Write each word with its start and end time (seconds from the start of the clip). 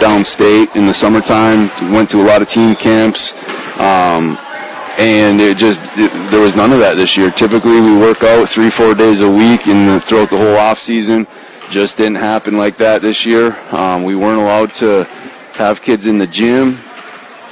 downstate 0.00 0.74
in 0.74 0.86
the 0.86 0.94
summertime. 0.94 1.70
Went 1.92 2.10
to 2.10 2.22
a 2.22 2.26
lot 2.26 2.42
of 2.42 2.48
team 2.48 2.74
camps. 2.74 3.34
Um, 3.78 4.38
and 4.98 5.40
it 5.40 5.56
just 5.56 5.80
it, 5.96 6.10
there 6.30 6.40
was 6.40 6.54
none 6.54 6.72
of 6.72 6.78
that 6.80 6.94
this 6.94 7.16
year. 7.16 7.30
Typically, 7.30 7.80
we 7.80 7.96
work 7.96 8.22
out 8.22 8.48
three, 8.48 8.70
four 8.70 8.94
days 8.94 9.20
a 9.20 9.30
week, 9.30 9.66
and 9.66 10.02
throughout 10.02 10.30
the 10.30 10.36
whole 10.36 10.56
off 10.56 10.78
season, 10.78 11.26
just 11.70 11.96
didn't 11.96 12.16
happen 12.16 12.58
like 12.58 12.76
that 12.78 13.00
this 13.00 13.24
year. 13.24 13.56
Um, 13.72 14.04
we 14.04 14.14
weren't 14.14 14.40
allowed 14.40 14.74
to 14.76 15.04
have 15.54 15.80
kids 15.80 16.06
in 16.06 16.18
the 16.18 16.26
gym. 16.26 16.78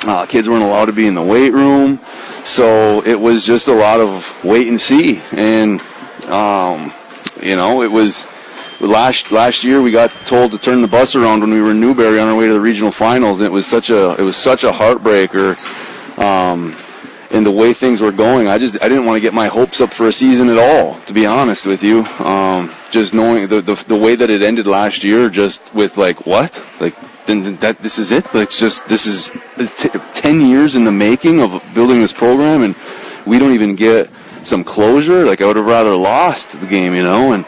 Uh, 0.02 0.26
kids 0.26 0.48
weren't 0.48 0.62
allowed 0.62 0.86
to 0.86 0.92
be 0.92 1.06
in 1.06 1.14
the 1.14 1.22
weight 1.22 1.52
room, 1.52 2.00
so 2.44 3.02
it 3.04 3.18
was 3.18 3.44
just 3.44 3.68
a 3.68 3.74
lot 3.74 4.00
of 4.00 4.44
wait 4.44 4.68
and 4.68 4.80
see. 4.80 5.22
And 5.32 5.80
um, 6.26 6.92
you 7.42 7.56
know, 7.56 7.82
it 7.82 7.90
was 7.90 8.26
last 8.80 9.32
last 9.32 9.64
year 9.64 9.82
we 9.82 9.90
got 9.90 10.10
told 10.26 10.52
to 10.52 10.58
turn 10.58 10.82
the 10.82 10.88
bus 10.88 11.16
around 11.16 11.40
when 11.40 11.50
we 11.50 11.60
were 11.60 11.72
in 11.72 11.80
Newberry 11.80 12.20
on 12.20 12.28
our 12.28 12.36
way 12.36 12.46
to 12.46 12.52
the 12.52 12.60
regional 12.60 12.90
finals. 12.90 13.40
And 13.40 13.46
it 13.46 13.52
was 13.52 13.66
such 13.66 13.90
a 13.90 14.14
it 14.18 14.22
was 14.22 14.36
such 14.36 14.64
a 14.64 14.70
heartbreaker. 14.70 15.56
Um, 16.18 16.76
in 17.30 17.44
the 17.44 17.50
way 17.50 17.74
things 17.74 18.00
were 18.00 18.10
going, 18.10 18.48
I 18.48 18.56
just 18.56 18.76
I 18.82 18.88
didn't 18.88 19.04
want 19.04 19.16
to 19.16 19.20
get 19.20 19.34
my 19.34 19.48
hopes 19.48 19.80
up 19.80 19.92
for 19.92 20.08
a 20.08 20.12
season 20.12 20.48
at 20.48 20.58
all. 20.58 20.98
To 21.02 21.12
be 21.12 21.26
honest 21.26 21.66
with 21.66 21.82
you, 21.82 22.04
um, 22.24 22.72
just 22.90 23.12
knowing 23.12 23.48
the, 23.48 23.60
the 23.60 23.74
the 23.86 23.96
way 23.96 24.16
that 24.16 24.30
it 24.30 24.42
ended 24.42 24.66
last 24.66 25.04
year, 25.04 25.28
just 25.28 25.62
with 25.74 25.98
like 25.98 26.26
what 26.26 26.64
like 26.80 26.94
then 27.26 27.56
that 27.56 27.82
this 27.82 27.98
is 27.98 28.10
it. 28.10 28.24
Like 28.34 28.48
it's 28.48 28.58
just 28.58 28.86
this 28.88 29.06
is 29.06 29.30
t- 29.76 29.90
ten 30.14 30.40
years 30.40 30.74
in 30.74 30.84
the 30.84 30.92
making 30.92 31.40
of 31.40 31.62
building 31.74 32.00
this 32.00 32.12
program, 32.12 32.62
and 32.62 32.74
we 33.26 33.38
don't 33.38 33.52
even 33.52 33.76
get 33.76 34.10
some 34.42 34.64
closure. 34.64 35.26
Like 35.26 35.42
I 35.42 35.46
would 35.46 35.56
have 35.56 35.66
rather 35.66 35.94
lost 35.94 36.58
the 36.58 36.66
game, 36.66 36.94
you 36.94 37.02
know, 37.02 37.32
and 37.32 37.44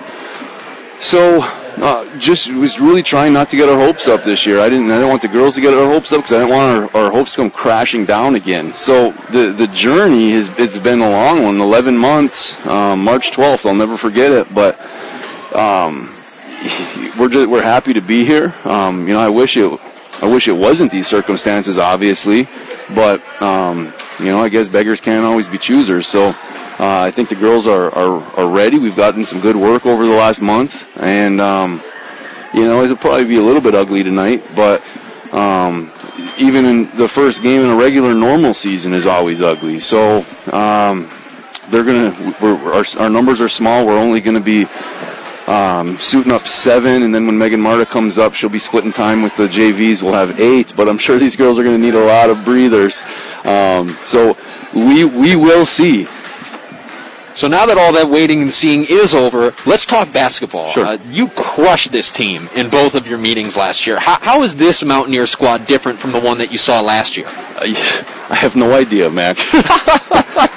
so 1.01 1.43
uh, 1.81 2.19
just 2.19 2.53
was 2.53 2.79
really 2.79 3.03
trying 3.03 3.33
not 3.33 3.49
to 3.49 3.57
get 3.57 3.69
our 3.69 3.79
hopes 3.79 4.07
up 4.07 4.23
this 4.23 4.45
year. 4.45 4.61
I 4.61 4.69
didn't. 4.69 4.91
I 4.91 4.95
didn't 4.95 5.09
want 5.09 5.23
the 5.23 5.29
girls 5.29 5.55
to 5.55 5.61
get 5.61 5.73
our 5.73 5.91
hopes 5.91 6.13
up 6.13 6.19
because 6.19 6.33
I 6.33 6.41
didn't 6.41 6.55
want 6.55 6.95
our, 6.95 7.05
our 7.05 7.11
hopes 7.11 7.33
to 7.33 7.37
come 7.39 7.51
crashing 7.51 8.05
down 8.05 8.35
again. 8.35 8.75
So 8.75 9.13
the 9.31 9.53
the 9.53 9.67
journey 9.69 10.33
has 10.33 10.51
it's 10.59 10.79
been 10.79 11.01
a 11.01 11.09
long 11.09 11.43
one. 11.43 11.61
Eleven 11.61 11.97
months. 11.97 12.65
Um, 12.67 13.03
March 13.03 13.33
twelfth. 13.33 13.65
I'll 13.65 13.75
never 13.75 13.97
forget 13.97 14.31
it. 14.31 14.55
But 14.55 14.79
um, 15.55 16.03
we're 17.19 17.31
just 17.31 17.49
we're 17.49 17.63
happy 17.63 17.95
to 17.95 18.03
be 18.03 18.25
here. 18.25 18.55
Um, 18.65 19.09
you 19.09 19.15
know, 19.15 19.21
I 19.21 19.31
wish 19.31 19.57
it 19.57 19.81
I 20.21 20.27
wish 20.27 20.49
it 20.49 20.53
wasn't 20.53 20.93
these 20.93 21.07
circumstances, 21.07 21.79
obviously, 21.79 22.47
but 22.95 23.23
um, 23.41 23.93
you 24.19 24.27
know, 24.27 24.41
I 24.43 24.51
guess 24.51 24.69
beggars 24.69 25.01
can't 25.01 25.25
always 25.25 25.49
be 25.49 25.59
choosers. 25.59 26.07
So. 26.07 26.35
Uh, 26.81 27.03
I 27.03 27.11
think 27.11 27.29
the 27.29 27.35
girls 27.35 27.67
are, 27.67 27.95
are, 27.95 28.23
are 28.39 28.49
ready. 28.49 28.79
We've 28.79 28.97
gotten 28.97 29.23
some 29.23 29.39
good 29.39 29.55
work 29.55 29.85
over 29.85 30.07
the 30.07 30.15
last 30.15 30.41
month, 30.41 30.89
and 30.97 31.39
um, 31.39 31.83
you 32.55 32.65
know 32.65 32.83
it'll 32.83 32.97
probably 32.97 33.27
be 33.27 33.37
a 33.37 33.43
little 33.43 33.61
bit 33.61 33.75
ugly 33.75 34.03
tonight, 34.03 34.43
but 34.57 34.83
um, 35.35 35.93
even 36.39 36.65
in 36.65 36.97
the 36.97 37.07
first 37.07 37.43
game 37.43 37.61
in 37.61 37.69
a 37.69 37.77
regular 37.77 38.15
normal 38.15 38.55
season 38.55 38.95
is 38.95 39.05
always 39.05 39.43
ugly. 39.43 39.79
So 39.79 40.25
um, 40.53 41.11
they're 41.69 41.85
gonna 41.85 42.35
our, 42.41 42.85
our 42.99 43.11
numbers 43.11 43.43
are 43.43 43.49
small. 43.51 43.85
We're 43.85 43.99
only 43.99 44.23
gonna 44.23 44.41
be 44.41 44.65
um, 45.49 45.99
suiting 45.99 46.33
up 46.33 46.47
seven, 46.47 47.03
and 47.03 47.15
then 47.15 47.27
when 47.27 47.37
Megan 47.37 47.61
Marta 47.61 47.85
comes 47.85 48.17
up, 48.17 48.33
she'll 48.33 48.49
be 48.49 48.59
splitting 48.59 48.93
time 48.93 49.21
with 49.21 49.37
the 49.37 49.49
JVs. 49.49 50.01
We'll 50.01 50.15
have 50.15 50.41
eight, 50.41 50.73
but 50.75 50.89
I'm 50.89 50.97
sure 50.97 51.19
these 51.19 51.37
girls 51.37 51.59
are 51.59 51.63
going 51.63 51.79
to 51.79 51.83
need 51.83 51.95
a 51.95 52.07
lot 52.07 52.31
of 52.31 52.43
breathers. 52.43 53.03
Um, 53.45 53.99
so 54.07 54.35
we 54.73 55.05
we 55.05 55.37
will 55.37 55.67
see. 55.67 56.07
So 57.35 57.49
now 57.49 57.67
that 57.67 57.79
all 57.79 57.93
that 57.93 58.09
waiting 58.09 58.43
and 58.43 58.53
seeing 58.53 58.85
is 58.89 59.15
over, 59.15 59.55
let's 59.67 59.87
talk 59.87 60.13
basketball. 60.13 60.73
Sure. 60.73 60.85
Uh, 60.85 60.99
you 61.11 61.29
crushed 61.29 61.93
this 61.93 62.11
team 62.11 62.49
in 62.55 62.69
both 62.69 62.95
of 62.95 63.07
your 63.07 63.19
meetings 63.19 63.57
last 63.57 63.87
year. 63.87 63.99
How, 63.99 64.19
how 64.21 64.43
is 64.43 64.57
this 64.57 64.85
Mountaineer 64.85 65.27
squad 65.27 65.67
different 65.67 65.99
from 65.99 66.13
the 66.13 66.21
one 66.21 66.39
that 66.39 66.51
you 66.51 66.59
saw 66.59 66.81
last 66.81 67.17
year? 67.17 67.27
I, 67.29 67.75
I 68.31 68.35
have 68.35 68.57
no 68.57 68.73
idea, 68.73 69.09
Max. 69.09 69.49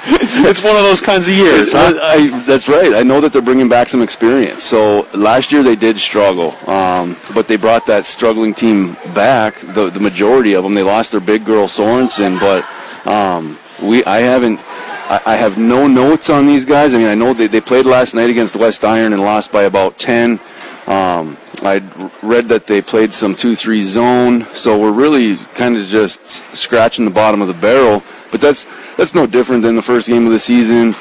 it's 0.06 0.62
one 0.62 0.76
of 0.76 0.82
those 0.82 1.00
kinds 1.00 1.28
of 1.28 1.34
years. 1.34 1.72
Huh? 1.72 1.98
I, 2.02 2.14
I, 2.14 2.40
that's 2.44 2.68
right. 2.68 2.94
I 2.94 3.02
know 3.02 3.20
that 3.20 3.32
they're 3.32 3.42
bringing 3.42 3.68
back 3.68 3.88
some 3.88 4.02
experience. 4.02 4.62
So 4.62 5.06
last 5.14 5.52
year 5.52 5.62
they 5.62 5.76
did 5.76 5.98
struggle, 5.98 6.56
um, 6.68 7.16
but 7.34 7.48
they 7.48 7.56
brought 7.56 7.86
that 7.86 8.06
struggling 8.06 8.54
team 8.54 8.94
back. 9.14 9.60
The, 9.60 9.90
the 9.90 10.00
majority 10.00 10.54
of 10.54 10.64
them, 10.64 10.74
they 10.74 10.82
lost 10.82 11.12
their 11.12 11.20
big 11.20 11.44
girl 11.44 11.66
Sorensen, 11.66 12.38
but 12.40 12.64
um, 13.06 13.58
we 13.82 14.04
I 14.04 14.18
haven't. 14.20 14.60
I, 15.06 15.20
I 15.26 15.36
have 15.36 15.58
no 15.58 15.86
notes 15.86 16.30
on 16.30 16.46
these 16.46 16.64
guys. 16.64 16.94
I 16.94 16.98
mean, 16.98 17.08
I 17.08 17.14
know 17.14 17.34
they, 17.34 17.46
they 17.46 17.60
played 17.60 17.86
last 17.86 18.14
night 18.14 18.30
against 18.30 18.56
West 18.56 18.84
Iron 18.84 19.12
and 19.12 19.22
lost 19.22 19.52
by 19.52 19.64
about 19.64 19.98
ten. 19.98 20.40
Um, 20.86 21.36
I 21.62 21.82
read 22.22 22.48
that 22.48 22.66
they 22.66 22.82
played 22.82 23.14
some 23.14 23.34
2-3 23.34 23.82
zone, 23.82 24.46
so 24.54 24.78
we're 24.78 24.92
really 24.92 25.36
kind 25.54 25.78
of 25.78 25.86
just 25.86 26.44
scratching 26.54 27.06
the 27.06 27.10
bottom 27.10 27.40
of 27.40 27.48
the 27.48 27.54
barrel. 27.54 28.02
But 28.30 28.42
that's 28.42 28.66
that's 28.96 29.14
no 29.14 29.26
different 29.26 29.62
than 29.62 29.76
the 29.76 29.82
first 29.82 30.08
game 30.08 30.26
of 30.26 30.32
the 30.32 30.40
season 30.40 30.94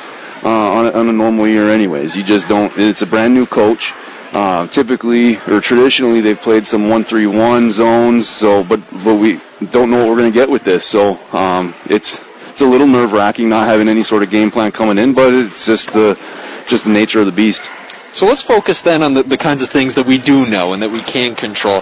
uh, 0.44 0.50
on, 0.50 0.86
a, 0.86 0.92
on, 0.92 1.10
a, 1.10 1.14
normal 1.14 1.48
year, 1.48 1.70
anyways. 1.70 2.16
You 2.16 2.24
just 2.24 2.48
don't. 2.48 2.72
It's 2.78 3.02
a 3.02 3.06
brand 3.06 3.34
new 3.34 3.46
coach. 3.46 3.92
Uh, 4.32 4.66
typically 4.68 5.38
or 5.48 5.60
traditionally, 5.62 6.20
they've 6.20 6.40
played 6.40 6.66
some 6.66 6.84
1-3-1 6.84 7.70
zones. 7.70 8.28
So, 8.28 8.64
but 8.64 8.80
but 9.04 9.16
we 9.16 9.40
don't 9.72 9.92
know 9.92 9.98
what 9.98 10.08
we're 10.08 10.18
going 10.18 10.32
to 10.32 10.38
get 10.40 10.50
with 10.50 10.64
this. 10.64 10.86
So 10.86 11.20
um, 11.34 11.74
it's 11.86 12.22
it's 12.54 12.62
a 12.62 12.68
little 12.68 12.86
nerve 12.86 13.14
wracking 13.14 13.50
not 13.50 13.66
having 13.66 13.90
any 13.90 14.04
sort 14.04 14.22
of 14.22 14.30
game 14.30 14.52
plan 14.52 14.72
coming 14.72 15.00
in, 15.00 15.12
but 15.16 15.34
it's 15.34 15.66
just 15.66 15.92
the 15.92 16.16
just 16.68 16.84
the 16.84 16.92
nature 16.92 17.20
of 17.20 17.26
the 17.26 17.32
beast. 17.32 17.64
So 18.14 18.28
let's 18.28 18.44
focus 18.44 18.84
then 18.84 19.02
on 19.02 19.16
the, 19.16 19.24
the 19.24 19.38
kinds 19.38 19.64
of 19.64 19.70
things 19.70 19.96
that 19.96 20.06
we 20.06 20.20
do 20.20 20.48
know 20.48 20.74
and 20.74 20.84
that 20.84 20.92
we 20.92 21.02
can 21.02 21.34
control. 21.34 21.82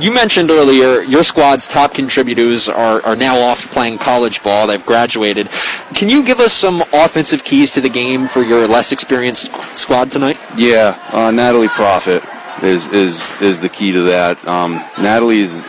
You 0.00 0.10
mentioned 0.10 0.50
earlier 0.50 1.02
your 1.02 1.22
squad's 1.22 1.68
top 1.68 1.92
contributors 1.92 2.70
are, 2.70 3.04
are 3.04 3.16
now 3.16 3.36
off 3.38 3.66
playing 3.70 3.98
college 3.98 4.42
ball. 4.42 4.66
They've 4.66 4.84
graduated. 4.84 5.50
Can 5.94 6.08
you 6.08 6.24
give 6.24 6.40
us 6.40 6.54
some 6.54 6.82
offensive 6.94 7.44
keys 7.44 7.70
to 7.72 7.82
the 7.82 7.90
game 7.90 8.28
for 8.28 8.42
your 8.42 8.66
less 8.66 8.92
experienced 8.92 9.50
squad 9.76 10.10
tonight? 10.10 10.38
Yeah, 10.56 10.98
uh, 11.12 11.30
Natalie 11.30 11.68
Profit 11.68 12.22
is 12.62 12.86
is 12.88 13.30
is 13.42 13.60
the 13.60 13.68
key 13.68 13.92
to 13.92 14.04
that. 14.04 14.42
Um, 14.48 14.82
Natalie 14.98 15.40
is 15.40 15.62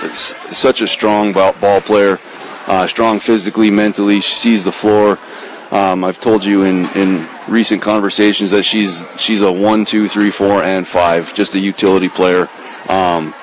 such 0.50 0.79
a 0.79 0.88
strong 0.88 1.33
ball 1.33 1.81
player, 1.81 2.19
uh, 2.69 2.88
strong 2.88 3.19
physically, 3.19 3.72
mentally. 3.72 4.22
She 4.22 4.35
sees 4.35 4.63
the 4.63 4.72
floor. 4.72 5.19
Um, 5.72 6.03
I've 6.03 6.19
told 6.19 6.46
you 6.46 6.63
in, 6.63 6.85
in 6.96 7.28
recent 7.47 7.81
conversations 7.81 8.52
that 8.52 8.63
she's 8.63 9.03
she's 9.18 9.41
a 9.41 9.52
one, 9.52 9.85
two, 9.85 10.07
three, 10.07 10.31
four, 10.31 10.63
and 10.63 10.88
five, 10.88 11.34
just 11.34 11.53
a 11.56 11.59
utility 11.59 12.09
player. 12.09 12.47
Um, 12.88 13.35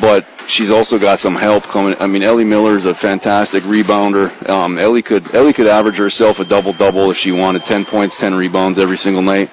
but 0.00 0.26
she's 0.46 0.70
also 0.70 0.98
got 0.98 1.18
some 1.18 1.34
help 1.34 1.64
coming. 1.64 1.96
I 2.00 2.06
mean, 2.06 2.22
Ellie 2.22 2.44
Miller 2.44 2.76
is 2.76 2.84
a 2.84 2.94
fantastic 2.94 3.64
rebounder. 3.64 4.48
Um, 4.48 4.78
Ellie 4.78 5.02
could 5.02 5.34
Ellie 5.34 5.52
could 5.52 5.66
average 5.66 5.96
herself 5.96 6.38
a 6.38 6.44
double 6.44 6.72
double 6.72 7.10
if 7.10 7.16
she 7.16 7.32
wanted, 7.32 7.64
ten 7.64 7.84
points, 7.84 8.18
ten 8.18 8.34
rebounds 8.34 8.78
every 8.78 8.98
single 8.98 9.22
night. 9.22 9.50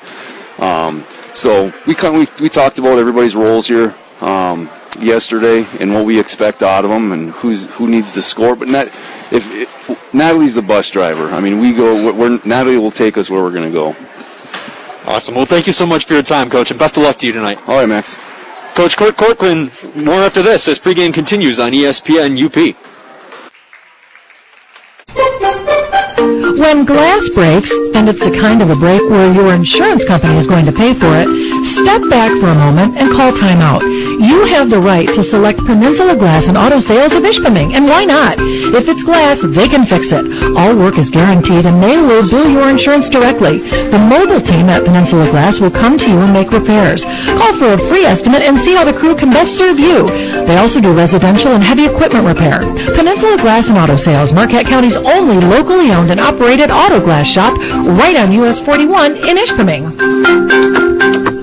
Um, 0.59 1.03
so 1.33 1.73
we, 1.87 1.95
we 1.95 2.27
we 2.39 2.49
talked 2.49 2.77
about 2.77 2.99
everybody's 2.99 3.35
roles 3.35 3.67
here 3.67 3.95
um, 4.21 4.69
yesterday 4.97 5.67
and 5.79 5.93
what 5.93 6.05
we 6.05 6.19
expect 6.19 6.61
out 6.61 6.83
of 6.85 6.91
them 6.91 7.11
and 7.11 7.31
who's 7.31 7.65
who 7.73 7.87
needs 7.87 8.13
to 8.13 8.21
score. 8.21 8.55
But 8.55 8.67
not, 8.67 8.87
if, 9.31 9.53
if 9.53 10.13
Natalie's 10.13 10.53
the 10.53 10.61
bus 10.61 10.89
driver, 10.89 11.29
I 11.29 11.39
mean, 11.39 11.59
we 11.59 11.73
go. 11.73 12.13
We're, 12.13 12.39
Natalie 12.45 12.77
will 12.77 12.91
take 12.91 13.17
us 13.17 13.29
where 13.29 13.41
we're 13.41 13.51
going 13.51 13.71
to 13.71 13.71
go. 13.71 13.95
Awesome. 15.05 15.35
Well, 15.35 15.45
thank 15.45 15.67
you 15.67 15.73
so 15.73 15.85
much 15.85 16.05
for 16.05 16.13
your 16.13 16.23
time, 16.23 16.49
Coach, 16.49 16.71
and 16.71 16.79
best 16.79 16.95
of 16.97 17.03
luck 17.03 17.17
to 17.17 17.27
you 17.27 17.33
tonight. 17.33 17.59
All 17.67 17.75
right, 17.77 17.89
Max. 17.89 18.15
Coach 18.73 18.97
Kurt 18.97 19.17
Corcoran, 19.17 19.69
more 19.95 20.15
after 20.15 20.41
this 20.41 20.67
as 20.67 20.79
pregame 20.79 21.13
continues 21.13 21.59
on 21.59 21.73
ESPN 21.73 22.33
UP. 22.43 22.75
When 26.57 26.85
glass 26.85 27.29
breaks, 27.29 27.71
and 27.93 28.09
it's 28.09 28.23
the 28.23 28.31
kind 28.31 28.61
of 28.61 28.69
a 28.69 28.75
break 28.75 29.01
where 29.09 29.31
your 29.33 29.53
insurance 29.53 30.05
company 30.05 30.37
is 30.37 30.47
going 30.47 30.65
to 30.65 30.71
pay 30.71 30.93
for 30.93 31.11
it, 31.11 31.65
step 31.65 32.01
back 32.09 32.31
for 32.39 32.47
a 32.47 32.55
moment 32.55 32.97
and 32.97 33.11
call 33.11 33.31
timeout. 33.31 34.02
You 34.19 34.45
have 34.45 34.69
the 34.69 34.79
right 34.79 35.07
to 35.13 35.23
select 35.23 35.65
Peninsula 35.65 36.15
Glass 36.15 36.47
and 36.47 36.57
Auto 36.57 36.79
Sales 36.79 37.13
of 37.13 37.23
Ishpeming, 37.23 37.73
and 37.73 37.85
why 37.85 38.05
not? 38.05 38.35
If 38.39 38.87
it's 38.87 39.03
glass, 39.03 39.41
they 39.41 39.67
can 39.67 39.85
fix 39.85 40.11
it. 40.11 40.25
All 40.57 40.75
work 40.75 40.97
is 40.97 41.09
guaranteed 41.09 41.65
and 41.65 41.81
they 41.81 41.97
will 41.97 42.27
bill 42.29 42.49
your 42.49 42.69
insurance 42.69 43.09
directly. 43.09 43.59
The 43.59 44.05
mobile 44.09 44.41
team 44.41 44.69
at 44.69 44.85
Peninsula 44.85 45.29
Glass 45.31 45.59
will 45.59 45.71
come 45.71 45.97
to 45.97 46.09
you 46.09 46.19
and 46.19 46.33
make 46.33 46.51
repairs. 46.51 47.05
Call 47.05 47.53
for 47.53 47.73
a 47.73 47.77
free 47.77 48.05
estimate 48.05 48.41
and 48.41 48.57
see 48.57 48.75
how 48.75 48.85
the 48.85 48.93
crew 48.93 49.15
can 49.15 49.29
best 49.29 49.57
serve 49.57 49.79
you. 49.79 50.07
They 50.45 50.57
also 50.57 50.79
do 50.79 50.93
residential 50.93 51.51
and 51.51 51.63
heavy 51.63 51.85
equipment 51.85 52.25
repair. 52.25 52.59
Peninsula 52.95 53.37
Glass 53.37 53.69
and 53.69 53.77
Auto 53.77 53.95
Sales, 53.95 54.33
Marquette 54.33 54.65
County's 54.65 54.97
only 54.97 55.37
locally 55.47 55.91
owned 55.91 56.11
and 56.11 56.19
operated 56.19 56.71
auto 56.71 56.99
glass 56.99 57.27
shop, 57.27 57.57
right 57.57 58.15
on 58.15 58.31
US 58.31 58.59
41 58.59 59.17
in 59.17 59.37
Ishpeming. 59.37 61.42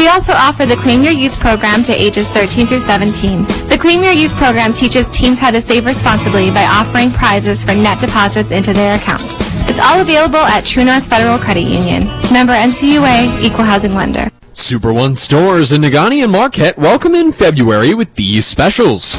We 0.00 0.08
also 0.08 0.32
offer 0.32 0.64
the 0.64 0.76
Claim 0.76 1.02
Your 1.02 1.12
Youth 1.12 1.38
program 1.40 1.82
to 1.82 1.92
ages 1.92 2.26
13 2.30 2.66
through 2.66 2.80
17. 2.80 3.42
The 3.68 3.76
Claim 3.78 4.02
Your 4.02 4.14
Youth 4.14 4.32
program 4.36 4.72
teaches 4.72 5.10
teens 5.10 5.38
how 5.38 5.50
to 5.50 5.60
save 5.60 5.84
responsibly 5.84 6.50
by 6.50 6.64
offering 6.64 7.10
prizes 7.10 7.62
for 7.62 7.74
net 7.74 8.00
deposits 8.00 8.50
into 8.50 8.72
their 8.72 8.96
account. 8.96 9.20
It's 9.68 9.78
all 9.78 10.00
available 10.00 10.38
at 10.38 10.64
True 10.64 10.86
North 10.86 11.06
Federal 11.06 11.36
Credit 11.36 11.64
Union. 11.64 12.04
Member 12.32 12.54
NCUA, 12.54 13.42
Equal 13.42 13.66
Housing 13.66 13.92
Lender. 13.92 14.30
Super 14.52 14.90
One 14.90 15.16
stores 15.16 15.70
in 15.70 15.82
Negaunee 15.82 16.22
and 16.22 16.32
Marquette 16.32 16.78
welcome 16.78 17.14
in 17.14 17.30
February 17.30 17.92
with 17.92 18.14
these 18.14 18.46
specials. 18.46 19.16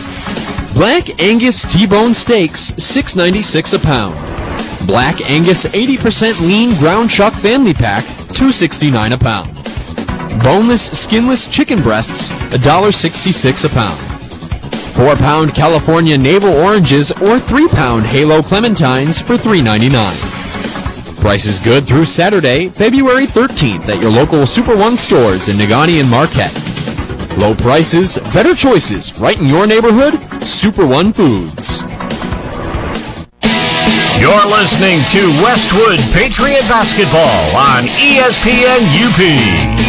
Black 0.74 1.22
Angus 1.22 1.62
T-bone 1.72 2.16
steaks, 2.16 2.72
$6.96 2.72 3.76
a 3.76 3.80
pound. 3.86 4.88
Black 4.88 5.22
Angus 5.30 5.68
80% 5.68 6.40
lean 6.42 6.76
ground 6.80 7.12
chuck 7.12 7.34
family 7.34 7.76
pack, 7.76 8.04
$2.69 8.34 9.14
a 9.14 9.18
pound. 9.20 9.61
Boneless, 10.40 10.90
skinless 11.00 11.48
chicken 11.48 11.82
breasts, 11.82 12.32
$1.66 12.52 13.66
a 13.66 13.70
pound. 13.70 14.00
4 14.96 15.16
pound 15.16 15.54
California 15.54 16.18
navel 16.18 16.52
oranges 16.52 17.12
or 17.12 17.40
3 17.40 17.68
pound 17.68 18.06
Halo 18.06 18.42
clementines 18.42 19.22
for 19.22 19.36
$3.99. 19.36 21.20
Price 21.22 21.46
is 21.46 21.60
good 21.60 21.88
through 21.88 22.06
Saturday, 22.06 22.70
February 22.70 23.28
13th 23.28 23.88
at 23.90 24.02
your 24.02 24.12
local 24.12 24.46
Super 24.46 24.76
One 24.76 24.98
stores 24.98 25.50
in 25.50 25.58
Negaunee 25.58 26.00
and 26.02 26.10
Marquette. 26.10 26.58
Low 27.38 27.54
prices, 27.54 28.18
better 28.34 28.56
choices, 28.56 29.18
right 29.20 29.40
in 29.40 29.46
your 29.46 29.68
neighborhood? 29.68 30.20
Super 30.42 30.88
One 30.88 31.14
Foods. 31.14 31.84
You're 34.20 34.48
listening 34.48 35.04
to 35.06 35.42
Westwood 35.42 36.00
Patriot 36.14 36.62
Basketball 36.68 37.56
on 37.56 37.84
ESPN 37.98 38.86
UP. 39.02 39.81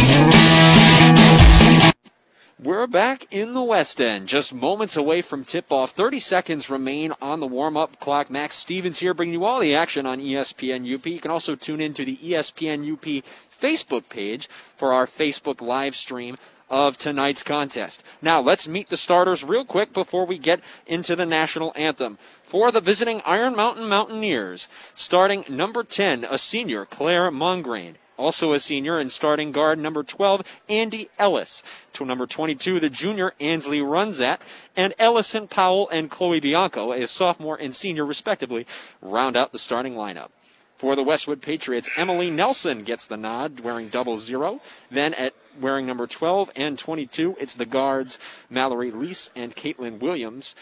We're 2.59 2.87
back 2.87 3.27
in 3.29 3.53
the 3.53 3.63
West 3.63 3.99
End, 3.99 4.27
just 4.27 4.53
moments 4.53 4.95
away 4.95 5.21
from 5.21 5.43
tip 5.43 5.71
off. 5.71 5.91
30 5.91 6.19
seconds 6.19 6.69
remain 6.69 7.13
on 7.21 7.39
the 7.41 7.47
warm 7.47 7.75
up 7.75 7.99
clock. 7.99 8.29
Max 8.29 8.55
Stevens 8.55 8.99
here 8.99 9.13
bringing 9.13 9.33
you 9.33 9.43
all 9.43 9.59
the 9.59 9.75
action 9.75 10.05
on 10.05 10.19
ESPN 10.19 10.93
UP. 10.93 11.05
You 11.05 11.19
can 11.19 11.31
also 11.31 11.55
tune 11.55 11.81
in 11.81 11.93
to 11.93 12.05
the 12.05 12.17
ESPN 12.17 12.89
UP 12.91 13.23
Facebook 13.61 14.07
page 14.09 14.47
for 14.77 14.93
our 14.93 15.07
Facebook 15.07 15.61
live 15.61 15.95
stream 15.95 16.37
of 16.69 16.97
tonight's 16.97 17.43
contest. 17.43 18.01
Now, 18.21 18.41
let's 18.41 18.67
meet 18.67 18.89
the 18.89 18.97
starters 18.97 19.43
real 19.43 19.65
quick 19.65 19.93
before 19.93 20.25
we 20.25 20.37
get 20.37 20.61
into 20.87 21.15
the 21.15 21.25
national 21.25 21.73
anthem. 21.75 22.17
For 22.45 22.71
the 22.71 22.81
visiting 22.81 23.21
Iron 23.25 23.55
Mountain 23.55 23.87
Mountaineers, 23.87 24.67
starting 24.93 25.43
number 25.49 25.83
10, 25.83 26.25
a 26.29 26.37
senior, 26.37 26.85
Claire 26.85 27.29
Mongrain. 27.29 27.95
Also 28.17 28.53
a 28.53 28.59
senior 28.59 28.97
and 28.97 29.11
starting 29.11 29.51
guard 29.51 29.79
number 29.79 30.03
12, 30.03 30.43
Andy 30.69 31.09
Ellis. 31.17 31.63
To 31.93 32.05
number 32.05 32.27
22, 32.27 32.79
the 32.79 32.89
junior, 32.89 33.33
Ansley 33.39 33.79
Runzat. 33.79 34.39
And 34.75 34.93
Ellison 34.99 35.47
Powell 35.47 35.89
and 35.89 36.11
Chloe 36.11 36.39
Bianco, 36.39 36.91
a 36.91 37.07
sophomore 37.07 37.57
and 37.57 37.75
senior 37.75 38.05
respectively, 38.05 38.67
round 39.01 39.35
out 39.35 39.51
the 39.51 39.59
starting 39.59 39.93
lineup. 39.93 40.29
For 40.77 40.95
the 40.95 41.03
Westwood 41.03 41.41
Patriots, 41.41 41.89
Emily 41.95 42.29
Nelson 42.29 42.83
gets 42.83 43.07
the 43.07 43.15
nod, 43.15 43.61
wearing 43.61 43.87
double 43.87 44.17
zero. 44.17 44.59
Then 44.91 45.13
at 45.13 45.33
wearing 45.59 45.85
number 45.85 46.07
12 46.07 46.51
and 46.55 46.77
22, 46.77 47.37
it's 47.39 47.55
the 47.55 47.65
guards 47.65 48.19
Mallory 48.49 48.91
Leese 48.91 49.29
and 49.35 49.55
Caitlin 49.55 49.99
Williams. 49.99 50.55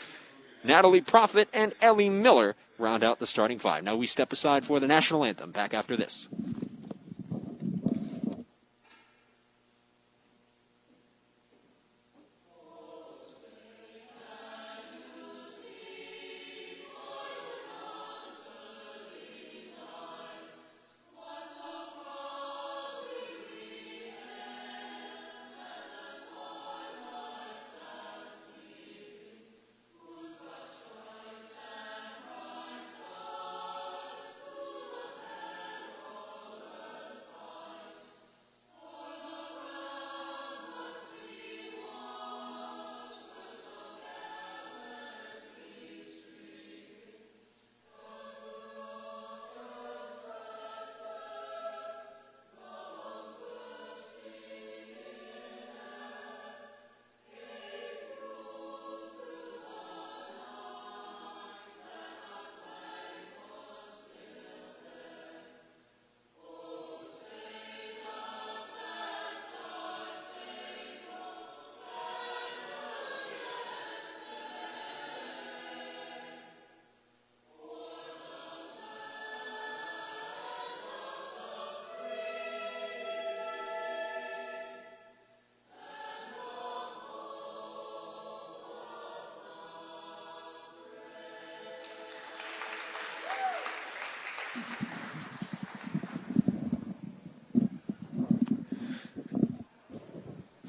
Natalie 0.63 1.01
Profit 1.01 1.49
and 1.51 1.73
Ellie 1.81 2.09
Miller 2.09 2.55
round 2.77 3.03
out 3.03 3.19
the 3.19 3.25
starting 3.25 3.59
five. 3.59 3.83
Now 3.83 3.95
we 3.95 4.05
step 4.05 4.31
aside 4.31 4.65
for 4.65 4.79
the 4.79 4.87
national 4.87 5.23
anthem. 5.23 5.51
Back 5.51 5.73
after 5.73 5.95
this. 5.95 6.27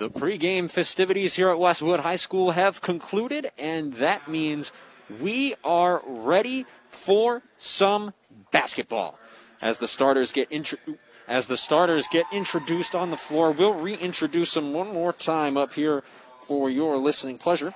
The 0.03 0.11
pregame 0.11 0.69
festivities 0.69 1.35
here 1.35 1.49
at 1.51 1.61
Westwood 1.61 2.01
High 2.01 2.17
School 2.17 2.51
have 2.51 2.81
concluded, 2.81 3.53
and 3.57 3.95
that 3.95 4.27
means 4.27 4.73
we 5.21 5.55
are 5.63 6.03
ready 6.05 6.67
for 6.89 7.43
some 7.57 8.13
basketball. 8.51 9.17
As 9.63 9.79
the 9.79 9.87
starters 9.87 10.33
get 10.33 10.49
intro- 10.51 10.81
as 11.29 11.47
the 11.47 11.57
starters 11.57 12.09
get 12.09 12.27
introduced 12.33 12.97
on 12.97 13.13
the 13.13 13.17
floor, 13.17 13.53
we'll 13.53 13.75
reintroduce 13.75 14.55
them 14.55 14.73
one 14.73 14.93
more 14.93 15.13
time 15.13 15.57
up 15.57 15.75
here 15.75 16.03
for 16.49 16.69
your 16.69 16.97
listening 16.97 17.39
pleasure. 17.39 17.73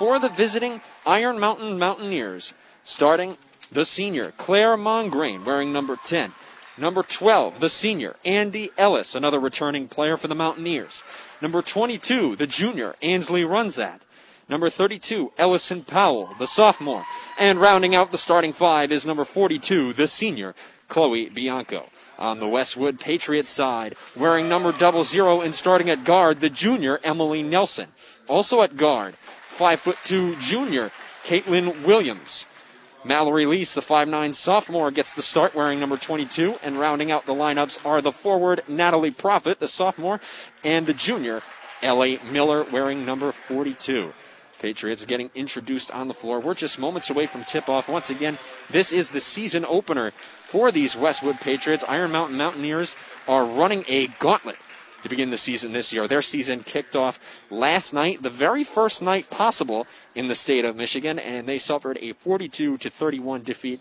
For 0.00 0.18
the 0.18 0.30
visiting 0.30 0.80
Iron 1.06 1.38
Mountain 1.38 1.78
Mountaineers, 1.78 2.54
starting 2.82 3.36
the 3.70 3.84
senior 3.84 4.32
Claire 4.36 4.76
Mongrain 4.76 5.44
wearing 5.44 5.72
number 5.72 5.94
10. 5.94 6.32
Number 6.78 7.02
12, 7.02 7.60
the 7.60 7.68
senior, 7.68 8.16
Andy 8.24 8.70
Ellis, 8.78 9.14
another 9.14 9.38
returning 9.38 9.88
player 9.88 10.16
for 10.16 10.28
the 10.28 10.34
Mountaineers. 10.34 11.04
Number 11.42 11.60
22, 11.60 12.36
the 12.36 12.46
junior, 12.46 12.94
Ansley 13.02 13.42
Runzat. 13.42 14.00
Number 14.48 14.70
32, 14.70 15.32
Ellison 15.36 15.82
Powell, 15.82 16.30
the 16.38 16.46
sophomore. 16.46 17.04
And 17.38 17.60
rounding 17.60 17.94
out 17.94 18.10
the 18.10 18.18
starting 18.18 18.52
five 18.52 18.90
is 18.90 19.04
number 19.04 19.24
42, 19.24 19.92
the 19.92 20.06
senior, 20.06 20.54
Chloe 20.88 21.28
Bianco. 21.28 21.86
On 22.18 22.40
the 22.40 22.48
Westwood 22.48 23.00
Patriots 23.00 23.50
side, 23.50 23.94
wearing 24.16 24.48
number 24.48 24.72
double 24.72 25.04
zero 25.04 25.40
and 25.40 25.54
starting 25.54 25.90
at 25.90 26.04
guard, 26.04 26.40
the 26.40 26.50
junior, 26.50 27.00
Emily 27.02 27.42
Nelson. 27.42 27.88
Also 28.28 28.62
at 28.62 28.76
guard, 28.76 29.16
five 29.48 29.80
foot 29.80 29.98
two 30.04 30.36
junior, 30.36 30.90
Caitlin 31.24 31.84
Williams. 31.84 32.46
Mallory 33.04 33.46
Lease, 33.46 33.74
the 33.74 33.80
5'9 33.80 34.32
sophomore, 34.32 34.92
gets 34.92 35.12
the 35.12 35.22
start 35.22 35.56
wearing 35.56 35.80
number 35.80 35.96
22, 35.96 36.56
and 36.62 36.78
rounding 36.78 37.10
out 37.10 37.26
the 37.26 37.34
lineups 37.34 37.84
are 37.84 38.00
the 38.00 38.12
forward 38.12 38.62
Natalie 38.68 39.10
Profit, 39.10 39.58
the 39.58 39.66
sophomore, 39.66 40.20
and 40.62 40.86
the 40.86 40.94
junior 40.94 41.42
Ellie 41.82 42.20
Miller 42.30 42.62
wearing 42.62 43.04
number 43.04 43.32
42. 43.32 44.14
Patriots 44.60 45.04
getting 45.04 45.32
introduced 45.34 45.90
on 45.90 46.06
the 46.06 46.14
floor. 46.14 46.38
We're 46.38 46.54
just 46.54 46.78
moments 46.78 47.10
away 47.10 47.26
from 47.26 47.42
tip 47.42 47.68
off. 47.68 47.88
Once 47.88 48.08
again, 48.08 48.38
this 48.70 48.92
is 48.92 49.10
the 49.10 49.18
season 49.18 49.64
opener 49.66 50.12
for 50.46 50.70
these 50.70 50.96
Westwood 50.96 51.40
Patriots. 51.40 51.84
Iron 51.88 52.12
Mountain 52.12 52.36
Mountaineers 52.36 52.94
are 53.26 53.44
running 53.44 53.84
a 53.88 54.06
gauntlet 54.20 54.56
to 55.02 55.08
begin 55.08 55.30
the 55.30 55.36
season 55.36 55.72
this 55.72 55.92
year. 55.92 56.06
Their 56.08 56.22
season 56.22 56.62
kicked 56.62 56.96
off 56.96 57.18
last 57.50 57.92
night, 57.92 58.22
the 58.22 58.30
very 58.30 58.64
first 58.64 59.02
night 59.02 59.30
possible 59.30 59.86
in 60.14 60.28
the 60.28 60.34
state 60.34 60.64
of 60.64 60.76
Michigan, 60.76 61.18
and 61.18 61.48
they 61.48 61.58
suffered 61.58 61.98
a 62.00 62.12
42 62.14 62.78
to 62.78 62.90
31 62.90 63.42
defeat 63.42 63.80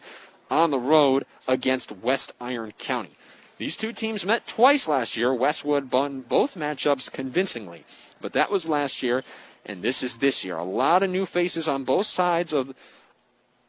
on 0.50 0.72
the 0.72 0.80
road 0.80 1.26
against 1.48 1.92
West 1.92 2.34
Iron 2.42 2.74
County. 2.78 3.12
These 3.58 3.78
two 3.78 3.94
teams 3.94 4.26
met 4.26 4.48
twice 4.48 4.88
last 4.88 5.16
year. 5.16 5.34
Westwood 5.34 5.92
won 5.92 6.22
both 6.22 6.56
matchups 6.56 7.12
convincingly, 7.12 7.86
but 8.20 8.34
that 8.34 8.50
was 8.50 8.68
last 8.68 9.04
year, 9.04 9.24
and 9.66 9.84
this 9.84 10.02
is 10.02 10.18
this 10.18 10.44
year. 10.44 10.58
A 10.58 10.64
lot 10.64 11.04
of 11.04 11.12
new 11.12 11.28
faces 11.28 11.68
on 11.68 11.84
both 11.84 12.08
sides 12.08 12.54
of 12.54 12.74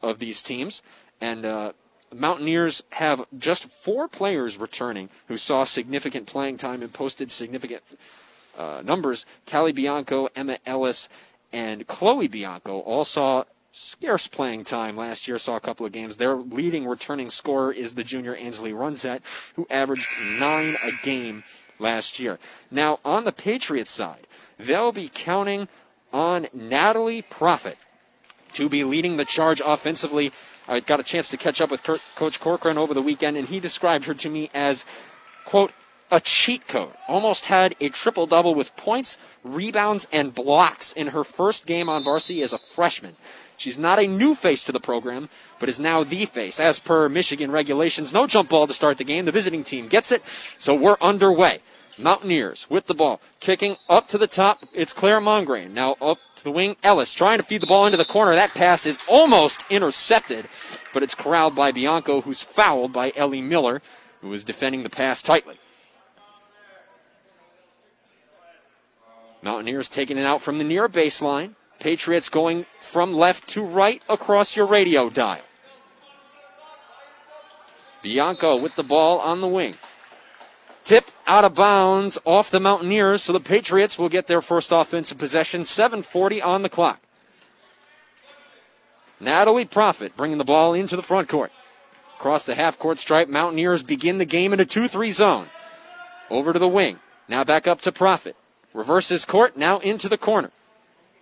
of 0.00 0.18
these 0.18 0.42
teams, 0.42 0.82
and 1.20 1.44
uh, 1.44 1.72
Mountaineers 2.12 2.82
have 2.90 3.26
just 3.36 3.64
four 3.64 4.08
players 4.08 4.58
returning 4.58 5.08
who 5.28 5.36
saw 5.36 5.64
significant 5.64 6.26
playing 6.26 6.58
time 6.58 6.82
and 6.82 6.92
posted 6.92 7.30
significant 7.30 7.82
uh, 8.58 8.82
numbers. 8.84 9.26
Callie 9.46 9.72
Bianco, 9.72 10.28
Emma 10.36 10.58
Ellis, 10.66 11.08
and 11.52 11.86
Chloe 11.86 12.28
Bianco 12.28 12.80
all 12.80 13.04
saw 13.04 13.44
scarce 13.72 14.28
playing 14.28 14.64
time 14.64 14.96
last 14.96 15.26
year, 15.26 15.38
saw 15.38 15.56
a 15.56 15.60
couple 15.60 15.86
of 15.86 15.92
games. 15.92 16.16
Their 16.16 16.36
leading 16.36 16.86
returning 16.86 17.30
scorer 17.30 17.72
is 17.72 17.94
the 17.94 18.04
junior 18.04 18.34
Ansley 18.34 18.72
Runzat, 18.72 19.20
who 19.56 19.66
averaged 19.70 20.06
nine 20.38 20.76
a 20.84 20.90
game 21.02 21.44
last 21.78 22.18
year. 22.18 22.38
Now, 22.70 23.00
on 23.04 23.24
the 23.24 23.32
Patriots 23.32 23.90
side, 23.90 24.26
they'll 24.58 24.92
be 24.92 25.10
counting 25.12 25.68
on 26.12 26.48
Natalie 26.52 27.22
Profit 27.22 27.78
to 28.52 28.68
be 28.68 28.84
leading 28.84 29.16
the 29.16 29.24
charge 29.24 29.62
offensively. 29.64 30.32
I 30.68 30.80
got 30.80 31.00
a 31.00 31.04
chance 31.04 31.28
to 31.30 31.36
catch 31.36 31.60
up 31.60 31.70
with 31.70 31.82
Coach 31.82 32.40
Corcoran 32.40 32.78
over 32.78 32.94
the 32.94 33.02
weekend, 33.02 33.36
and 33.36 33.48
he 33.48 33.60
described 33.60 34.04
her 34.06 34.14
to 34.14 34.30
me 34.30 34.50
as, 34.54 34.86
quote, 35.44 35.72
a 36.10 36.20
cheat 36.20 36.68
code. 36.68 36.92
Almost 37.08 37.46
had 37.46 37.74
a 37.80 37.88
triple 37.88 38.26
double 38.26 38.54
with 38.54 38.76
points, 38.76 39.18
rebounds, 39.42 40.06
and 40.12 40.34
blocks 40.34 40.92
in 40.92 41.08
her 41.08 41.24
first 41.24 41.66
game 41.66 41.88
on 41.88 42.04
varsity 42.04 42.42
as 42.42 42.52
a 42.52 42.58
freshman. 42.58 43.14
She's 43.56 43.78
not 43.78 43.98
a 43.98 44.06
new 44.06 44.34
face 44.34 44.62
to 44.64 44.72
the 44.72 44.80
program, 44.80 45.28
but 45.58 45.68
is 45.68 45.80
now 45.80 46.04
the 46.04 46.26
face. 46.26 46.60
As 46.60 46.78
per 46.78 47.08
Michigan 47.08 47.50
regulations, 47.50 48.12
no 48.12 48.26
jump 48.26 48.50
ball 48.50 48.66
to 48.66 48.74
start 48.74 48.98
the 48.98 49.04
game. 49.04 49.24
The 49.24 49.32
visiting 49.32 49.64
team 49.64 49.88
gets 49.88 50.12
it, 50.12 50.22
so 50.58 50.74
we're 50.74 50.96
underway. 51.00 51.60
Mountaineers 51.98 52.66
with 52.70 52.86
the 52.86 52.94
ball, 52.94 53.20
kicking 53.40 53.76
up 53.88 54.08
to 54.08 54.18
the 54.18 54.26
top. 54.26 54.60
It's 54.72 54.92
Claire 54.92 55.20
Mongrain. 55.20 55.72
Now 55.72 55.96
up 56.00 56.18
to 56.36 56.44
the 56.44 56.50
wing. 56.50 56.76
Ellis 56.82 57.12
trying 57.12 57.38
to 57.38 57.44
feed 57.44 57.60
the 57.60 57.66
ball 57.66 57.86
into 57.86 57.98
the 57.98 58.04
corner. 58.04 58.34
That 58.34 58.54
pass 58.54 58.86
is 58.86 58.98
almost 59.08 59.64
intercepted, 59.68 60.48
but 60.94 61.02
it's 61.02 61.14
corralled 61.14 61.54
by 61.54 61.70
Bianco, 61.70 62.22
who's 62.22 62.42
fouled 62.42 62.92
by 62.92 63.12
Ellie 63.14 63.42
Miller, 63.42 63.82
who 64.20 64.32
is 64.32 64.44
defending 64.44 64.82
the 64.82 64.90
pass 64.90 65.22
tightly. 65.22 65.58
Mountaineers 69.42 69.88
taking 69.88 70.18
it 70.18 70.24
out 70.24 70.40
from 70.40 70.58
the 70.58 70.64
near 70.64 70.88
baseline. 70.88 71.54
Patriots 71.78 72.28
going 72.28 72.64
from 72.80 73.12
left 73.12 73.48
to 73.48 73.64
right 73.64 74.02
across 74.08 74.56
your 74.56 74.66
radio 74.66 75.10
dial. 75.10 75.42
Bianco 78.02 78.56
with 78.56 78.76
the 78.76 78.84
ball 78.84 79.18
on 79.18 79.40
the 79.40 79.48
wing. 79.48 79.74
Tip 80.84 81.10
out 81.26 81.44
of 81.44 81.54
bounds 81.54 82.18
off 82.24 82.50
the 82.50 82.58
Mountaineers, 82.58 83.22
so 83.22 83.32
the 83.32 83.40
Patriots 83.40 83.98
will 83.98 84.08
get 84.08 84.26
their 84.26 84.42
first 84.42 84.72
offensive 84.72 85.18
possession. 85.18 85.62
7.40 85.62 86.44
on 86.44 86.62
the 86.62 86.68
clock. 86.68 87.00
Natalie 89.20 89.64
Profit 89.64 90.16
bringing 90.16 90.38
the 90.38 90.44
ball 90.44 90.74
into 90.74 90.96
the 90.96 91.02
front 91.02 91.28
court. 91.28 91.52
Across 92.18 92.46
the 92.46 92.56
half 92.56 92.78
court 92.78 92.98
stripe, 92.98 93.28
Mountaineers 93.28 93.82
begin 93.82 94.18
the 94.18 94.24
game 94.24 94.52
in 94.52 94.60
a 94.60 94.64
2 94.64 94.88
3 94.88 95.10
zone. 95.12 95.46
Over 96.28 96.52
to 96.52 96.58
the 96.58 96.68
wing. 96.68 96.98
Now 97.28 97.44
back 97.44 97.68
up 97.68 97.80
to 97.82 97.92
Profit. 97.92 98.36
Reverses 98.74 99.24
court, 99.24 99.56
now 99.56 99.78
into 99.78 100.08
the 100.08 100.18
corner. 100.18 100.50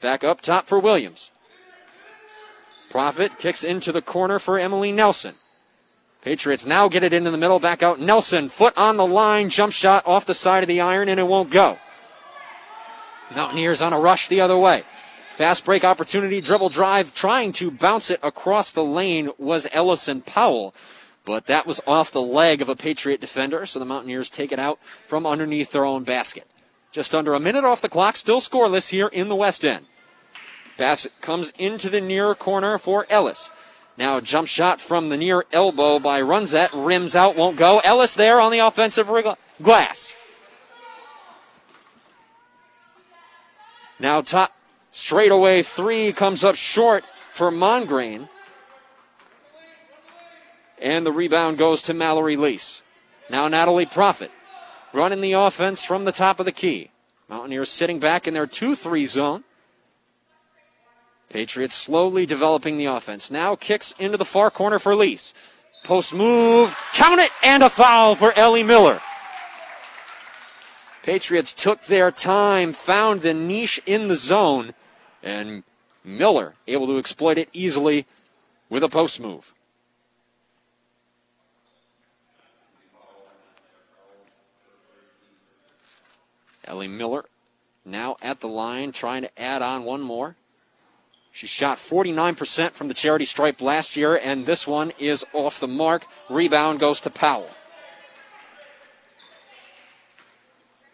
Back 0.01 0.25
up 0.25 0.41
top 0.41 0.67
for 0.67 0.79
Williams. 0.79 1.31
Profit 2.89 3.39
kicks 3.39 3.63
into 3.63 3.93
the 3.93 4.03
corner 4.03 4.39
for 4.39 4.59
Emily 4.59 4.93
Nelson. 4.93 5.35
Patriots 6.23 6.67
now 6.67 6.89
get 6.89 7.03
it 7.03 7.15
into 7.15 7.31
the 7.31 7.39
middle, 7.39 7.59
back 7.59 7.83
out. 7.83 7.99
Nelson, 7.99 8.49
foot 8.49 8.75
on 8.77 8.97
the 8.97 9.07
line, 9.07 9.49
jump 9.49 9.73
shot 9.73 10.07
off 10.07 10.27
the 10.27 10.35
side 10.35 10.63
of 10.63 10.69
the 10.69 10.81
iron, 10.81 11.09
and 11.09 11.19
it 11.19 11.27
won't 11.27 11.51
go. 11.51 11.79
Mountaineers 13.35 13.81
on 13.81 13.93
a 13.93 14.01
rush 14.01 14.29
the 14.29 14.41
other 14.41 14.59
way. 14.59 14.83
Fast 15.37 15.65
break 15.65 15.85
opportunity, 15.85 16.43
dribble 16.43 16.69
drive, 16.69 17.15
trying 17.15 17.53
to 17.53 17.71
bounce 17.71 18.11
it 18.11 18.21
across 18.23 18.73
the 18.73 18.85
lane 18.85 19.31
was 19.39 19.67
Ellison 19.73 20.21
Powell. 20.21 20.75
But 21.25 21.47
that 21.47 21.67
was 21.67 21.81
off 21.87 22.11
the 22.11 22.21
leg 22.21 22.61
of 22.61 22.69
a 22.69 22.77
Patriot 22.77 23.21
defender, 23.21 23.65
so 23.65 23.79
the 23.79 23.85
Mountaineers 23.87 24.29
take 24.29 24.53
it 24.53 24.59
out 24.59 24.79
from 25.07 25.27
underneath 25.27 25.73
their 25.73 25.85
own 25.85 26.05
basket. 26.05 26.47
Just 26.93 27.15
under 27.15 27.33
a 27.35 27.41
minute 27.41 27.65
off 27.65 27.81
the 27.81 27.89
clock, 27.89 28.17
still 28.17 28.41
scoreless 28.41 28.91
here 28.91 29.07
in 29.09 29.29
the 29.29 29.37
West 29.37 29.65
End. 29.65 29.87
Bassett 30.77 31.19
comes 31.21 31.53
into 31.57 31.89
the 31.89 32.01
near 32.01 32.35
corner 32.35 32.77
for 32.79 33.07
Ellis. 33.09 33.51
Now 34.01 34.17
a 34.17 34.23
jump 34.23 34.49
shot 34.49 34.81
from 34.81 35.11
the 35.11 35.19
near 35.19 35.45
elbow 35.53 35.99
by 35.99 36.23
Runzat. 36.23 36.71
Rims 36.73 37.15
out, 37.15 37.37
won't 37.37 37.59
go. 37.59 37.81
Ellis 37.81 38.15
there 38.15 38.41
on 38.41 38.51
the 38.51 38.61
offensive 38.61 39.11
glass. 39.63 40.17
Now 43.99 44.23
top 44.23 44.53
straightaway 44.91 45.63
three 45.63 46.15
comes 46.15 46.45
up 46.45 46.57
short 46.57 47.05
for 47.35 47.51
Mongrain. 47.51 48.31
And 50.81 51.05
the 51.05 51.13
rebound 51.13 51.59
goes 51.59 51.83
to 51.83 51.93
Mallory 51.93 52.37
Lease. 52.37 52.81
Now 53.29 53.49
Natalie 53.49 53.85
Profit 53.85 54.31
running 54.95 55.21
the 55.21 55.35
offense 55.35 55.85
from 55.85 56.07
the 56.07 56.13
top 56.13 56.41
of 56.41 56.47
the 56.47 56.53
key. 56.53 56.91
Mountaineers 57.29 57.69
sitting 57.69 58.01
back 58.01 58.27
in 58.27 58.33
their 58.33 58.47
2 58.47 58.75
3 58.75 59.05
zone. 59.05 59.45
Patriots 61.31 61.77
slowly 61.77 62.27
developing 62.27 62.77
the 62.77 62.87
offense. 62.87 63.31
Now 63.31 63.55
kicks 63.55 63.95
into 63.99 64.19
the 64.19 64.25
far 64.25 64.51
corner 64.51 64.81
for 64.81 64.97
Lease. 64.97 65.33
Post 65.85 66.13
move, 66.13 66.77
count 66.93 67.21
it, 67.21 67.31
and 67.43 67.63
a 67.63 67.71
foul 67.71 68.17
for 68.17 68.33
Ellie 68.33 68.65
Miller. 68.65 69.01
Patriots 71.05 71.55
took 71.55 71.83
their 71.85 72.11
time, 72.11 72.73
found 72.73 73.23
the 73.23 73.33
niche 73.33 73.81
in 73.87 74.09
the 74.09 74.17
zone, 74.17 74.75
and 75.23 75.63
Miller 76.05 76.55
able 76.67 76.89
to 76.89 76.99
exploit 76.99 77.39
it 77.39 77.49
easily 77.53 78.07
with 78.69 78.83
a 78.83 78.89
post 78.89 79.21
move. 79.21 79.55
Ellie 86.65 86.89
Miller 86.89 87.25
now 87.85 88.17
at 88.21 88.41
the 88.41 88.49
line 88.49 88.93
trying 88.93 89.23
to 89.23 89.41
add 89.41 89.63
on 89.63 89.85
one 89.85 90.01
more. 90.01 90.37
She 91.33 91.47
shot 91.47 91.79
49% 91.79 92.73
from 92.73 92.89
the 92.89 92.95
charity 92.95 93.25
stripe 93.25 93.61
last 93.61 93.97
year, 93.97 94.17
and 94.17 94.47
this 94.47 94.67
one 94.67 94.93
is 94.99 95.25
off 95.33 95.61
the 95.61 95.69
mark. 95.69 96.07
Rebound 96.29 96.81
goes 96.81 97.01
to 97.03 97.11
Powell. 97.11 97.51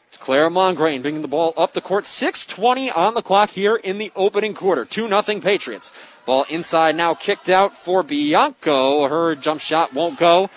It's 0.08 0.18
Claire 0.18 0.50
Mongrain 0.50 1.02
bringing 1.02 1.22
the 1.22 1.28
ball 1.28 1.54
up 1.56 1.72
the 1.72 1.80
court. 1.80 2.04
6.20 2.04 2.94
on 2.96 3.14
the 3.14 3.22
clock 3.22 3.50
here 3.50 3.76
in 3.76 3.98
the 3.98 4.12
opening 4.14 4.54
quarter. 4.54 4.84
2 4.84 5.08
0 5.08 5.40
Patriots. 5.40 5.92
Ball 6.26 6.44
inside 6.48 6.96
now 6.96 7.14
kicked 7.14 7.48
out 7.48 7.74
for 7.74 8.02
Bianco. 8.02 9.08
Her 9.08 9.34
jump 9.34 9.60
shot 9.60 9.94
won't 9.94 10.18
go. 10.18 10.50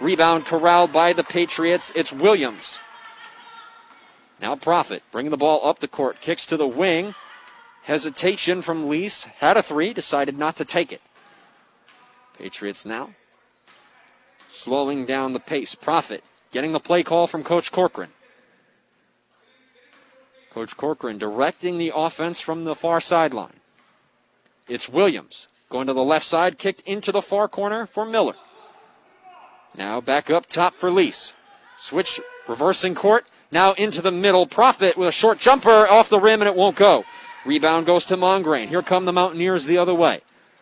Rebound 0.00 0.44
corralled 0.44 0.92
by 0.92 1.12
the 1.12 1.24
Patriots. 1.24 1.92
It's 1.94 2.12
Williams. 2.12 2.80
Now 4.40 4.56
Profit 4.56 5.02
bringing 5.12 5.30
the 5.30 5.36
ball 5.36 5.60
up 5.66 5.80
the 5.80 5.88
court. 5.88 6.20
Kicks 6.20 6.46
to 6.46 6.56
the 6.56 6.66
wing. 6.66 7.14
Hesitation 7.90 8.62
from 8.62 8.88
Lease. 8.88 9.24
Had 9.24 9.56
a 9.56 9.64
three. 9.64 9.92
Decided 9.92 10.38
not 10.38 10.54
to 10.54 10.64
take 10.64 10.92
it. 10.92 11.02
Patriots 12.38 12.86
now 12.86 13.14
slowing 14.46 15.04
down 15.06 15.32
the 15.32 15.40
pace. 15.40 15.74
Profit 15.74 16.22
getting 16.52 16.70
the 16.70 16.78
play 16.78 17.02
call 17.02 17.26
from 17.26 17.42
Coach 17.42 17.72
Corcoran. 17.72 18.10
Coach 20.52 20.76
Corcoran 20.76 21.18
directing 21.18 21.78
the 21.78 21.90
offense 21.92 22.40
from 22.40 22.62
the 22.62 22.76
far 22.76 23.00
sideline. 23.00 23.58
It's 24.68 24.88
Williams 24.88 25.48
going 25.68 25.88
to 25.88 25.92
the 25.92 26.04
left 26.04 26.24
side, 26.24 26.58
kicked 26.58 26.82
into 26.82 27.10
the 27.10 27.22
far 27.22 27.48
corner 27.48 27.86
for 27.86 28.04
Miller. 28.04 28.34
Now 29.76 30.00
back 30.00 30.30
up 30.30 30.46
top 30.46 30.74
for 30.74 30.92
Lease. 30.92 31.32
Switch 31.76 32.20
reversing 32.46 32.94
court. 32.94 33.26
Now 33.50 33.72
into 33.72 34.00
the 34.00 34.12
middle. 34.12 34.46
Profit 34.46 34.96
with 34.96 35.08
a 35.08 35.12
short 35.12 35.40
jumper 35.40 35.88
off 35.88 36.08
the 36.08 36.20
rim 36.20 36.40
and 36.40 36.48
it 36.48 36.54
won't 36.54 36.76
go. 36.76 37.04
Rebound 37.44 37.86
goes 37.86 38.04
to 38.06 38.16
Mongrain. 38.16 38.68
Here 38.68 38.82
come 38.82 39.04
the 39.04 39.12
Mountaineers 39.12 39.64
the 39.64 39.78
other 39.78 39.94
way. 39.94 40.20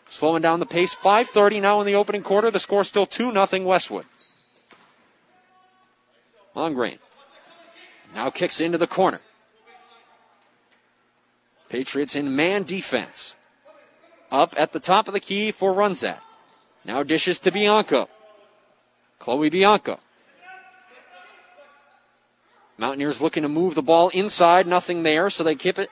Slowing 0.08 0.42
down 0.42 0.60
the 0.60 0.66
pace. 0.66 0.94
5.30 0.94 1.60
now 1.60 1.80
in 1.80 1.86
the 1.86 1.94
opening 1.94 2.22
quarter. 2.22 2.50
The 2.50 2.60
score 2.60 2.84
still 2.84 3.06
2 3.06 3.32
0 3.32 3.64
Westwood. 3.64 4.06
Mongrain 6.54 6.98
now 8.14 8.30
kicks 8.30 8.60
into 8.60 8.78
the 8.78 8.86
corner. 8.86 9.20
Patriots 11.68 12.16
in 12.16 12.34
man 12.34 12.62
defense. 12.62 13.36
Up 14.30 14.54
at 14.56 14.72
the 14.72 14.80
top 14.80 15.08
of 15.08 15.14
the 15.14 15.20
key 15.20 15.52
for 15.52 15.72
Runzat. 15.72 16.18
Now 16.84 17.02
dishes 17.02 17.38
to 17.40 17.50
Bianco. 17.50 18.08
Chloe 19.18 19.50
Bianco. 19.50 20.00
Mountaineers 22.76 23.20
looking 23.20 23.42
to 23.42 23.48
move 23.48 23.74
the 23.74 23.82
ball 23.82 24.08
inside, 24.10 24.66
nothing 24.66 25.02
there, 25.02 25.28
so 25.30 25.42
they 25.42 25.56
keep 25.56 25.78
it. 25.78 25.90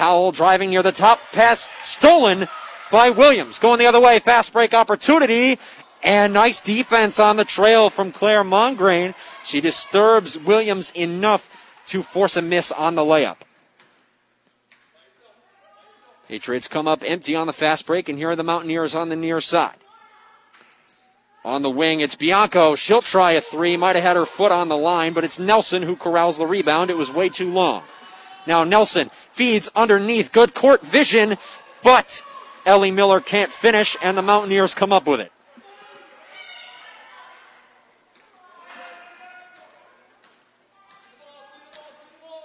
Powell 0.00 0.32
driving 0.32 0.70
near 0.70 0.82
the 0.82 0.92
top, 0.92 1.20
pass 1.30 1.68
stolen 1.82 2.48
by 2.90 3.10
Williams. 3.10 3.58
Going 3.58 3.78
the 3.78 3.84
other 3.84 4.00
way, 4.00 4.18
fast 4.18 4.50
break 4.50 4.72
opportunity, 4.72 5.58
And 6.02 6.32
nice 6.32 6.62
defense 6.62 7.20
on 7.20 7.36
the 7.36 7.44
trail 7.44 7.90
from 7.90 8.10
Claire 8.10 8.42
Mongrain. 8.42 9.14
She 9.44 9.60
disturbs 9.60 10.38
Williams 10.38 10.90
enough 10.92 11.50
to 11.88 12.02
force 12.02 12.38
a 12.38 12.40
miss 12.40 12.72
on 12.72 12.94
the 12.94 13.02
layup. 13.02 13.36
Patriots 16.28 16.66
come 16.66 16.88
up 16.88 17.02
empty 17.04 17.36
on 17.36 17.46
the 17.46 17.52
fast 17.52 17.86
break, 17.86 18.08
and 18.08 18.16
here 18.16 18.30
are 18.30 18.36
the 18.36 18.42
Mountaineers 18.42 18.94
on 18.94 19.10
the 19.10 19.16
near 19.16 19.42
side. 19.42 19.76
On 21.44 21.60
the 21.60 21.68
wing, 21.68 22.00
it's 22.00 22.14
Bianco. 22.14 22.74
She'll 22.74 23.02
try 23.02 23.32
a 23.32 23.42
three. 23.42 23.76
Might 23.76 23.96
have 23.96 24.04
had 24.06 24.16
her 24.16 24.24
foot 24.24 24.50
on 24.50 24.68
the 24.68 24.78
line, 24.78 25.12
but 25.12 25.24
it's 25.24 25.38
Nelson 25.38 25.82
who 25.82 25.94
corrals 25.94 26.38
the 26.38 26.46
rebound. 26.46 26.88
It 26.88 26.96
was 26.96 27.12
way 27.12 27.28
too 27.28 27.52
long. 27.52 27.82
Now 28.46 28.64
Nelson 28.64 29.10
feeds 29.32 29.70
underneath. 29.74 30.32
Good 30.32 30.54
court 30.54 30.82
vision, 30.82 31.36
but 31.82 32.22
Ellie 32.66 32.90
Miller 32.90 33.20
can't 33.20 33.52
finish, 33.52 33.96
and 34.02 34.16
the 34.16 34.22
Mountaineers 34.22 34.74
come 34.74 34.92
up 34.92 35.06
with 35.06 35.20
it. 35.20 35.32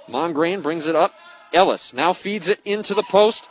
Mongrain 0.08 0.62
brings 0.62 0.88
it 0.88 0.96
up. 0.96 1.14
Ellis 1.54 1.94
now 1.94 2.14
feeds 2.14 2.48
it 2.48 2.60
into 2.66 2.94
the 2.94 3.04
post. 3.04 3.50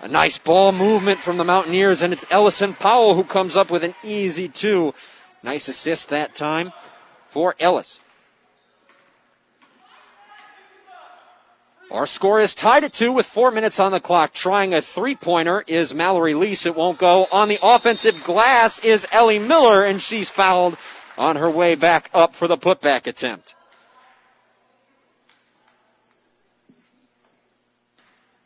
A 0.00 0.08
nice 0.08 0.38
ball 0.38 0.72
movement 0.72 1.20
from 1.20 1.36
the 1.36 1.44
Mountaineers, 1.44 2.02
and 2.02 2.12
it's 2.12 2.26
Ellison 2.30 2.74
Powell 2.74 3.14
who 3.14 3.24
comes 3.24 3.56
up 3.56 3.70
with 3.70 3.84
an 3.84 3.94
easy 4.02 4.48
two. 4.48 4.94
Nice 5.42 5.68
assist 5.68 6.08
that 6.08 6.34
time 6.34 6.72
for 7.28 7.54
Ellis. 7.60 8.00
Our 11.90 12.06
score 12.06 12.40
is 12.40 12.54
tied 12.54 12.84
at 12.84 12.92
two 12.92 13.10
with 13.10 13.26
four 13.26 13.50
minutes 13.50 13.80
on 13.80 13.90
the 13.90 13.98
clock. 13.98 14.32
Trying 14.32 14.72
a 14.72 14.80
three 14.80 15.16
pointer 15.16 15.64
is 15.66 15.92
Mallory 15.92 16.34
Lease. 16.34 16.64
It 16.64 16.76
won't 16.76 16.98
go. 16.98 17.26
On 17.32 17.48
the 17.48 17.58
offensive 17.60 18.22
glass 18.22 18.78
is 18.84 19.08
Ellie 19.10 19.40
Miller, 19.40 19.84
and 19.84 20.00
she's 20.00 20.30
fouled 20.30 20.76
on 21.18 21.34
her 21.34 21.50
way 21.50 21.74
back 21.74 22.08
up 22.14 22.36
for 22.36 22.46
the 22.46 22.56
putback 22.56 23.08
attempt. 23.08 23.56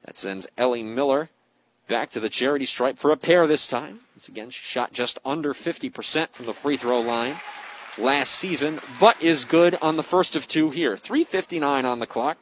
That 0.06 0.16
sends 0.16 0.46
Ellie 0.56 0.82
Miller 0.82 1.28
back 1.86 2.10
to 2.12 2.20
the 2.20 2.30
charity 2.30 2.64
stripe 2.64 2.98
for 2.98 3.10
a 3.10 3.16
pair 3.16 3.46
this 3.46 3.66
time. 3.66 4.00
Once 4.16 4.26
again, 4.26 4.48
she 4.48 4.62
shot 4.62 4.94
just 4.94 5.18
under 5.22 5.52
50% 5.52 6.30
from 6.30 6.46
the 6.46 6.54
free 6.54 6.78
throw 6.78 7.00
line 7.00 7.36
last 7.98 8.30
season, 8.30 8.80
but 8.98 9.22
is 9.22 9.44
good 9.44 9.76
on 9.82 9.96
the 9.96 10.02
first 10.02 10.34
of 10.34 10.46
two 10.46 10.70
here. 10.70 10.96
3.59 10.96 11.84
on 11.84 11.98
the 11.98 12.06
clock. 12.06 12.38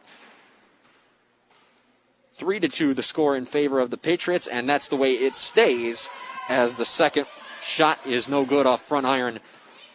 3 2.42 2.58
to 2.58 2.68
2 2.68 2.92
the 2.92 3.04
score 3.04 3.36
in 3.36 3.46
favor 3.46 3.78
of 3.78 3.90
the 3.90 3.96
Patriots, 3.96 4.48
and 4.48 4.68
that's 4.68 4.88
the 4.88 4.96
way 4.96 5.12
it 5.12 5.32
stays 5.32 6.10
as 6.48 6.76
the 6.76 6.84
second 6.84 7.26
shot 7.60 8.00
is 8.04 8.28
no 8.28 8.44
good 8.44 8.66
off 8.66 8.82
front 8.82 9.06
iron 9.06 9.38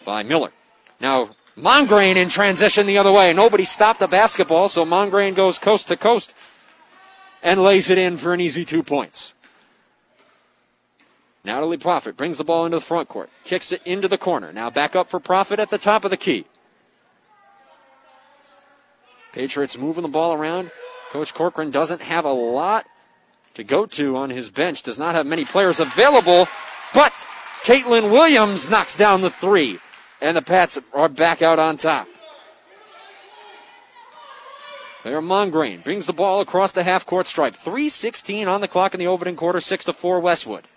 by 0.05 0.23
Miller. 0.23 0.51
Now, 1.01 1.31
Mongrain 1.57 2.15
in 2.15 2.29
transition 2.29 2.87
the 2.87 2.97
other 2.97 3.11
way. 3.11 3.33
Nobody 3.33 3.65
stopped 3.65 3.99
the 3.99 4.07
basketball, 4.07 4.69
so 4.69 4.85
Mongrain 4.85 5.35
goes 5.35 5.59
coast 5.59 5.89
to 5.89 5.97
coast 5.97 6.33
and 7.43 7.61
lays 7.61 7.89
it 7.89 7.97
in 7.97 8.15
for 8.15 8.33
an 8.33 8.39
easy 8.39 8.63
two 8.63 8.81
points. 8.81 9.33
Natalie 11.43 11.75
Profit 11.75 12.15
brings 12.15 12.37
the 12.37 12.45
ball 12.45 12.65
into 12.65 12.77
the 12.77 12.85
front 12.85 13.09
court, 13.09 13.29
kicks 13.43 13.73
it 13.73 13.81
into 13.83 14.07
the 14.07 14.17
corner. 14.17 14.53
Now 14.53 14.69
back 14.69 14.95
up 14.95 15.09
for 15.09 15.19
Profit 15.19 15.59
at 15.59 15.69
the 15.69 15.77
top 15.77 16.05
of 16.05 16.11
the 16.11 16.17
key. 16.17 16.45
Patriots 19.33 19.77
moving 19.77 20.03
the 20.03 20.07
ball 20.07 20.33
around. 20.33 20.71
Coach 21.11 21.33
Corcoran 21.33 21.71
doesn't 21.71 22.01
have 22.01 22.25
a 22.25 22.31
lot 22.31 22.85
to 23.53 23.63
go 23.63 23.85
to 23.85 24.15
on 24.15 24.29
his 24.29 24.49
bench, 24.49 24.83
does 24.83 24.99
not 24.99 25.15
have 25.15 25.25
many 25.25 25.45
players 25.45 25.79
available, 25.79 26.47
but 26.93 27.25
Caitlin 27.63 28.11
Williams 28.11 28.69
knocks 28.69 28.95
down 28.95 29.21
the 29.21 29.29
three, 29.29 29.79
and 30.21 30.37
the 30.37 30.41
Pats 30.41 30.79
are 30.93 31.09
back 31.09 31.41
out 31.41 31.59
on 31.59 31.77
top. 31.77 32.07
There, 35.03 35.21
Mongrain 35.21 35.83
brings 35.83 36.05
the 36.05 36.13
ball 36.13 36.41
across 36.41 36.73
the 36.73 36.83
half 36.83 37.05
court 37.05 37.27
stripe. 37.27 37.55
3.16 37.55 38.47
on 38.47 38.61
the 38.61 38.67
clock 38.67 38.93
in 38.93 38.99
the 38.99 39.07
opening 39.07 39.37
quarter, 39.37 39.61
6 39.61 39.85
to 39.85 39.93
4 39.93 40.19
Westwood. 40.19 40.67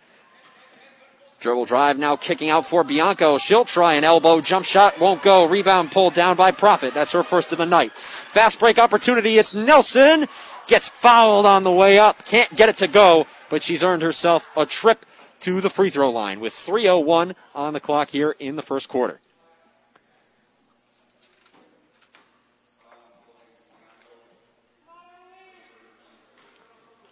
Dribble 1.40 1.64
drive 1.64 1.98
now 1.98 2.16
kicking 2.16 2.50
out 2.50 2.66
for 2.66 2.84
Bianco. 2.84 3.38
She'll 3.38 3.64
try 3.64 3.94
an 3.94 4.04
elbow. 4.04 4.42
Jump 4.42 4.66
shot 4.66 5.00
won't 5.00 5.22
go. 5.22 5.48
Rebound 5.48 5.90
pulled 5.90 6.12
down 6.12 6.36
by 6.36 6.50
Profit. 6.50 6.92
That's 6.92 7.12
her 7.12 7.22
first 7.22 7.50
of 7.50 7.56
the 7.56 7.64
night. 7.64 7.92
Fast 7.92 8.60
break 8.60 8.78
opportunity. 8.78 9.38
It's 9.38 9.54
Nelson. 9.54 10.28
Gets 10.66 10.90
fouled 10.90 11.46
on 11.46 11.64
the 11.64 11.72
way 11.72 11.98
up. 11.98 12.26
Can't 12.26 12.54
get 12.54 12.68
it 12.68 12.76
to 12.76 12.86
go, 12.86 13.26
but 13.48 13.62
she's 13.62 13.82
earned 13.82 14.02
herself 14.02 14.50
a 14.54 14.66
trip 14.66 15.06
to 15.40 15.62
the 15.62 15.70
free 15.70 15.88
throw 15.88 16.10
line 16.10 16.40
with 16.40 16.52
3.01 16.52 17.34
on 17.54 17.72
the 17.72 17.80
clock 17.80 18.10
here 18.10 18.36
in 18.38 18.56
the 18.56 18.62
first 18.62 18.90
quarter. 18.90 19.18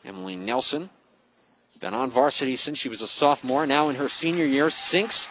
Emily 0.05 0.37
Nelson, 0.37 0.91
been 1.79 1.95
on 1.95 2.11
varsity 2.11 2.57
since 2.57 2.79
she 2.79 2.89
was 2.89 3.03
a 3.03 3.07
sophomore, 3.07 3.67
now 3.67 3.89
in 3.89 3.97
her 3.97 4.09
senior 4.09 4.45
year, 4.45 4.71
sinks 4.71 5.29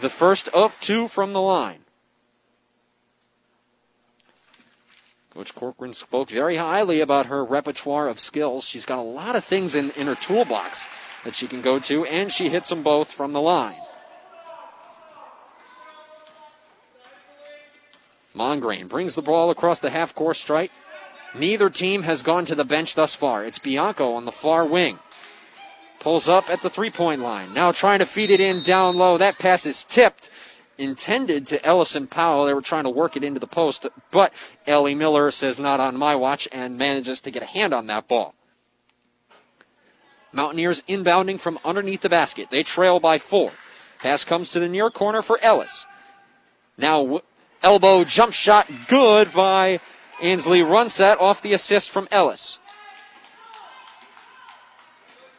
the 0.00 0.08
first 0.08 0.48
of 0.48 0.78
two 0.80 1.08
from 1.08 1.32
the 1.32 1.40
line. 1.40 1.80
Coach 5.34 5.54
Corcoran 5.54 5.94
spoke 5.94 6.28
very 6.28 6.56
highly 6.56 7.00
about 7.00 7.26
her 7.26 7.44
repertoire 7.44 8.08
of 8.08 8.20
skills. 8.20 8.68
She's 8.68 8.84
got 8.84 8.98
a 8.98 9.02
lot 9.02 9.34
of 9.34 9.44
things 9.44 9.74
in, 9.74 9.90
in 9.92 10.06
her 10.06 10.14
toolbox 10.14 10.86
that 11.24 11.34
she 11.34 11.46
can 11.46 11.62
go 11.62 11.78
to, 11.78 12.04
and 12.04 12.30
she 12.30 12.48
hits 12.50 12.68
them 12.68 12.82
both 12.82 13.10
from 13.10 13.32
the 13.32 13.40
line. 13.40 13.76
Mongrain 18.34 18.88
brings 18.88 19.14
the 19.14 19.22
ball 19.22 19.50
across 19.50 19.80
the 19.80 19.90
half 19.90 20.14
court 20.14 20.36
stripe. 20.36 20.70
Neither 21.34 21.70
team 21.70 22.02
has 22.02 22.22
gone 22.22 22.44
to 22.46 22.54
the 22.54 22.64
bench 22.64 22.94
thus 22.94 23.14
far. 23.14 23.44
It's 23.44 23.58
Bianco 23.58 24.14
on 24.14 24.24
the 24.24 24.32
far 24.32 24.66
wing. 24.66 24.98
Pulls 26.02 26.28
up 26.28 26.50
at 26.50 26.62
the 26.62 26.68
three 26.68 26.90
point 26.90 27.22
line. 27.22 27.54
Now 27.54 27.70
trying 27.70 28.00
to 28.00 28.06
feed 28.06 28.30
it 28.30 28.40
in 28.40 28.64
down 28.64 28.96
low. 28.96 29.16
That 29.18 29.38
pass 29.38 29.64
is 29.64 29.84
tipped. 29.84 30.30
Intended 30.76 31.46
to 31.46 31.64
Ellison 31.64 32.08
Powell. 32.08 32.44
They 32.44 32.54
were 32.54 32.60
trying 32.60 32.82
to 32.84 32.90
work 32.90 33.16
it 33.16 33.22
into 33.22 33.38
the 33.38 33.46
post, 33.46 33.86
but 34.10 34.32
Ellie 34.66 34.96
Miller 34.96 35.30
says 35.30 35.60
not 35.60 35.78
on 35.78 35.96
my 35.96 36.16
watch 36.16 36.48
and 36.50 36.76
manages 36.76 37.20
to 37.20 37.30
get 37.30 37.44
a 37.44 37.46
hand 37.46 37.72
on 37.72 37.86
that 37.86 38.08
ball. 38.08 38.34
Mountaineers 40.32 40.82
inbounding 40.88 41.38
from 41.38 41.60
underneath 41.64 42.00
the 42.00 42.08
basket. 42.08 42.50
They 42.50 42.64
trail 42.64 42.98
by 42.98 43.18
four. 43.18 43.52
Pass 44.00 44.24
comes 44.24 44.48
to 44.48 44.58
the 44.58 44.68
near 44.68 44.90
corner 44.90 45.22
for 45.22 45.38
Ellis. 45.40 45.86
Now 46.76 47.20
elbow 47.62 48.02
jump 48.02 48.32
shot 48.32 48.68
good 48.88 49.32
by 49.32 49.78
Ainsley 50.20 50.62
Runset 50.62 51.20
off 51.20 51.42
the 51.42 51.52
assist 51.52 51.90
from 51.90 52.08
Ellis. 52.10 52.58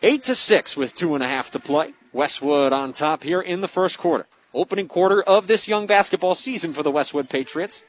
Eight 0.06 0.24
to 0.24 0.36
six 0.36 0.76
with 0.76 0.94
two 0.94 1.16
and 1.16 1.24
a 1.24 1.28
half 1.30 1.50
to 1.52 1.60
play. 1.60 1.94
Westwood 2.12 2.74
on 2.74 2.92
top 2.92 3.24
here 3.24 3.40
in 3.40 3.62
the 3.62 3.70
first 3.70 3.98
quarter. 3.98 4.28
Opening 4.54 4.90
quarter 4.90 5.24
of 5.24 5.48
this 5.48 5.66
young 5.66 5.88
basketball 5.88 6.36
season 6.36 6.74
for 6.74 6.84
the 6.84 6.92
Westwood 6.92 7.30
Patriots. 7.30 7.86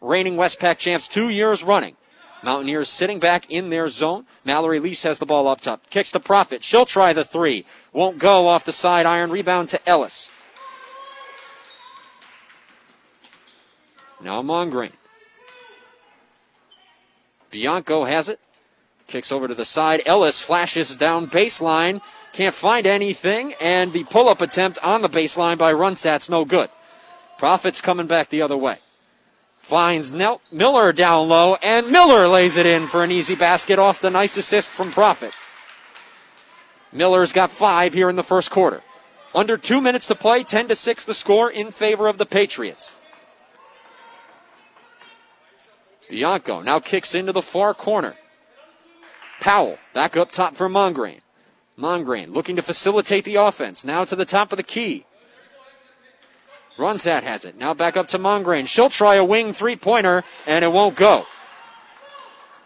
Reigning 0.00 0.34
Westpac 0.34 0.78
champs 0.78 1.06
two 1.06 1.28
years 1.28 1.62
running. 1.62 1.96
Mountaineers 2.42 2.88
sitting 2.88 3.20
back 3.20 3.48
in 3.48 3.70
their 3.70 3.86
zone. 3.86 4.26
Mallory 4.44 4.80
Lease 4.80 5.04
has 5.04 5.20
the 5.20 5.24
ball 5.24 5.46
up 5.46 5.60
top. 5.60 5.88
Kicks 5.88 6.10
the 6.10 6.18
Profit. 6.18 6.64
She'll 6.64 6.84
try 6.84 7.12
the 7.12 7.24
three. 7.24 7.64
Won't 7.92 8.18
go 8.18 8.48
off 8.48 8.64
the 8.64 8.72
side 8.72 9.06
iron. 9.06 9.30
Rebound 9.30 9.68
to 9.68 9.88
Ellis. 9.88 10.28
Now 14.20 14.42
Mongrain. 14.42 14.90
Bianco 17.52 18.02
has 18.04 18.28
it. 18.28 18.40
Kicks 19.12 19.30
over 19.30 19.46
to 19.46 19.54
the 19.54 19.66
side. 19.66 20.00
Ellis 20.06 20.40
flashes 20.40 20.96
down 20.96 21.28
baseline. 21.28 22.00
Can't 22.32 22.54
find 22.54 22.86
anything. 22.86 23.52
And 23.60 23.92
the 23.92 24.04
pull 24.04 24.26
up 24.26 24.40
attempt 24.40 24.78
on 24.82 25.02
the 25.02 25.08
baseline 25.10 25.58
by 25.58 25.70
Runsat's 25.70 26.30
no 26.30 26.46
good. 26.46 26.70
Profits 27.36 27.82
coming 27.82 28.06
back 28.06 28.30
the 28.30 28.40
other 28.40 28.56
way. 28.56 28.78
Finds 29.58 30.12
Nel- 30.12 30.40
Miller 30.50 30.94
down 30.94 31.28
low. 31.28 31.56
And 31.56 31.90
Miller 31.90 32.26
lays 32.26 32.56
it 32.56 32.64
in 32.64 32.86
for 32.86 33.04
an 33.04 33.10
easy 33.10 33.34
basket 33.34 33.78
off 33.78 34.00
the 34.00 34.08
nice 34.08 34.38
assist 34.38 34.70
from 34.70 34.90
Profit. 34.90 35.34
Miller's 36.90 37.34
got 37.34 37.50
five 37.50 37.92
here 37.92 38.08
in 38.08 38.16
the 38.16 38.24
first 38.24 38.50
quarter. 38.50 38.80
Under 39.34 39.58
two 39.58 39.82
minutes 39.82 40.06
to 40.06 40.14
play, 40.14 40.42
10 40.42 40.68
to 40.68 40.76
6 40.76 41.04
the 41.04 41.12
score 41.12 41.50
in 41.50 41.70
favor 41.70 42.08
of 42.08 42.16
the 42.16 42.24
Patriots. 42.24 42.94
Bianco 46.08 46.62
now 46.62 46.80
kicks 46.80 47.14
into 47.14 47.32
the 47.32 47.42
far 47.42 47.74
corner. 47.74 48.14
Powell 49.42 49.76
back 49.92 50.16
up 50.16 50.30
top 50.30 50.54
for 50.54 50.68
Mongrain. 50.68 51.20
Mongrain 51.76 52.32
looking 52.32 52.54
to 52.54 52.62
facilitate 52.62 53.24
the 53.24 53.34
offense. 53.34 53.84
Now 53.84 54.04
to 54.04 54.14
the 54.14 54.24
top 54.24 54.52
of 54.52 54.56
the 54.56 54.62
key. 54.62 55.04
Runsat 56.78 57.24
has 57.24 57.44
it. 57.44 57.58
Now 57.58 57.74
back 57.74 57.96
up 57.96 58.06
to 58.08 58.20
Mongrain. 58.20 58.68
She'll 58.68 58.88
try 58.88 59.16
a 59.16 59.24
wing 59.24 59.52
three 59.52 59.74
pointer 59.74 60.22
and 60.46 60.64
it 60.64 60.70
won't 60.70 60.94
go. 60.94 61.26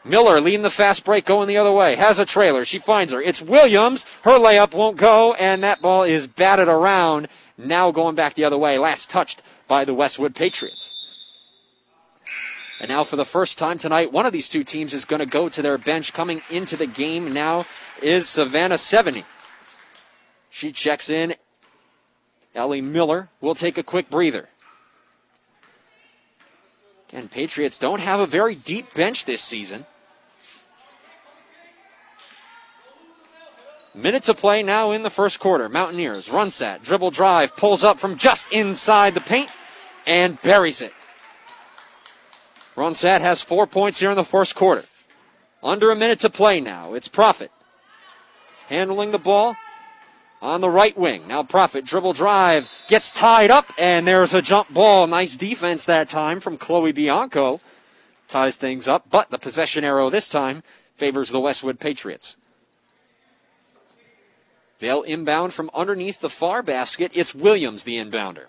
Miller 0.04 0.38
leading 0.38 0.60
the 0.60 0.70
fast 0.70 1.02
break 1.02 1.24
going 1.24 1.48
the 1.48 1.56
other 1.56 1.72
way. 1.72 1.94
Has 1.96 2.18
a 2.18 2.26
trailer. 2.26 2.66
She 2.66 2.78
finds 2.78 3.10
her. 3.10 3.22
It's 3.22 3.40
Williams. 3.40 4.04
Her 4.22 4.38
layup 4.38 4.74
won't 4.74 4.98
go, 4.98 5.32
and 5.34 5.62
that 5.62 5.80
ball 5.80 6.04
is 6.04 6.28
batted 6.28 6.68
around. 6.68 7.26
Now 7.56 7.90
going 7.90 8.14
back 8.14 8.34
the 8.34 8.44
other 8.44 8.58
way. 8.58 8.78
Last 8.78 9.08
touched 9.08 9.42
by 9.66 9.86
the 9.86 9.94
Westwood 9.94 10.34
Patriots. 10.34 10.95
And 12.78 12.90
now, 12.90 13.04
for 13.04 13.16
the 13.16 13.24
first 13.24 13.56
time 13.56 13.78
tonight, 13.78 14.12
one 14.12 14.26
of 14.26 14.32
these 14.32 14.48
two 14.48 14.62
teams 14.62 14.92
is 14.92 15.06
going 15.06 15.20
to 15.20 15.26
go 15.26 15.48
to 15.48 15.62
their 15.62 15.78
bench. 15.78 16.12
Coming 16.12 16.42
into 16.50 16.76
the 16.76 16.86
game 16.86 17.32
now 17.32 17.64
is 18.02 18.28
Savannah 18.28 18.76
70. 18.76 19.24
She 20.50 20.72
checks 20.72 21.08
in. 21.08 21.34
Ellie 22.54 22.82
Miller 22.82 23.28
will 23.40 23.54
take 23.54 23.78
a 23.78 23.82
quick 23.82 24.10
breather. 24.10 24.48
Again, 27.08 27.28
Patriots 27.28 27.78
don't 27.78 28.00
have 28.00 28.20
a 28.20 28.26
very 28.26 28.54
deep 28.54 28.92
bench 28.92 29.24
this 29.24 29.40
season. 29.40 29.86
Minute 33.94 34.24
to 34.24 34.34
play 34.34 34.62
now 34.62 34.90
in 34.90 35.02
the 35.02 35.10
first 35.10 35.40
quarter. 35.40 35.70
Mountaineers 35.70 36.28
run 36.28 36.50
set, 36.50 36.82
dribble 36.82 37.12
drive, 37.12 37.56
pulls 37.56 37.84
up 37.84 37.98
from 37.98 38.18
just 38.18 38.52
inside 38.52 39.14
the 39.14 39.22
paint 39.22 39.48
and 40.06 40.40
buries 40.42 40.82
it. 40.82 40.92
Ronsat 42.76 43.22
has 43.22 43.42
four 43.42 43.66
points 43.66 43.98
here 43.98 44.10
in 44.10 44.16
the 44.16 44.24
first 44.24 44.54
quarter. 44.54 44.84
Under 45.62 45.90
a 45.90 45.96
minute 45.96 46.20
to 46.20 46.30
play 46.30 46.60
now. 46.60 46.94
It's 46.94 47.08
Profit 47.08 47.50
handling 48.68 49.12
the 49.12 49.18
ball 49.18 49.56
on 50.42 50.60
the 50.60 50.70
right 50.70 50.96
wing. 50.96 51.26
Now 51.26 51.42
Profit 51.42 51.84
dribble 51.84 52.12
drive 52.12 52.68
gets 52.88 53.10
tied 53.10 53.50
up 53.50 53.72
and 53.78 54.06
there's 54.06 54.34
a 54.34 54.42
jump 54.42 54.72
ball. 54.72 55.06
Nice 55.06 55.36
defense 55.36 55.84
that 55.86 56.08
time 56.08 56.40
from 56.40 56.56
Chloe 56.56 56.92
Bianco. 56.92 57.60
Ties 58.28 58.56
things 58.56 58.88
up, 58.88 59.06
but 59.10 59.30
the 59.30 59.38
possession 59.38 59.84
arrow 59.84 60.10
this 60.10 60.28
time 60.28 60.62
favors 60.94 61.30
the 61.30 61.40
Westwood 61.40 61.78
Patriots. 61.78 62.36
They'll 64.78 65.02
inbound 65.02 65.54
from 65.54 65.70
underneath 65.72 66.20
the 66.20 66.28
far 66.28 66.62
basket. 66.62 67.12
It's 67.14 67.34
Williams, 67.34 67.84
the 67.84 67.96
inbounder. 67.96 68.46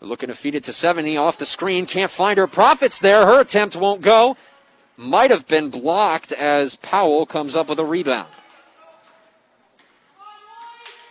Looking 0.00 0.28
to 0.28 0.34
feed 0.34 0.54
it 0.54 0.64
to 0.64 0.72
70 0.72 1.16
off 1.16 1.38
the 1.38 1.46
screen. 1.46 1.86
Can't 1.86 2.10
find 2.10 2.38
her. 2.38 2.46
Profits 2.46 2.98
there. 2.98 3.26
Her 3.26 3.40
attempt 3.40 3.76
won't 3.76 4.02
go. 4.02 4.36
Might 4.96 5.30
have 5.30 5.46
been 5.46 5.70
blocked 5.70 6.32
as 6.32 6.76
Powell 6.76 7.26
comes 7.26 7.56
up 7.56 7.68
with 7.68 7.78
a 7.78 7.84
rebound. 7.84 8.28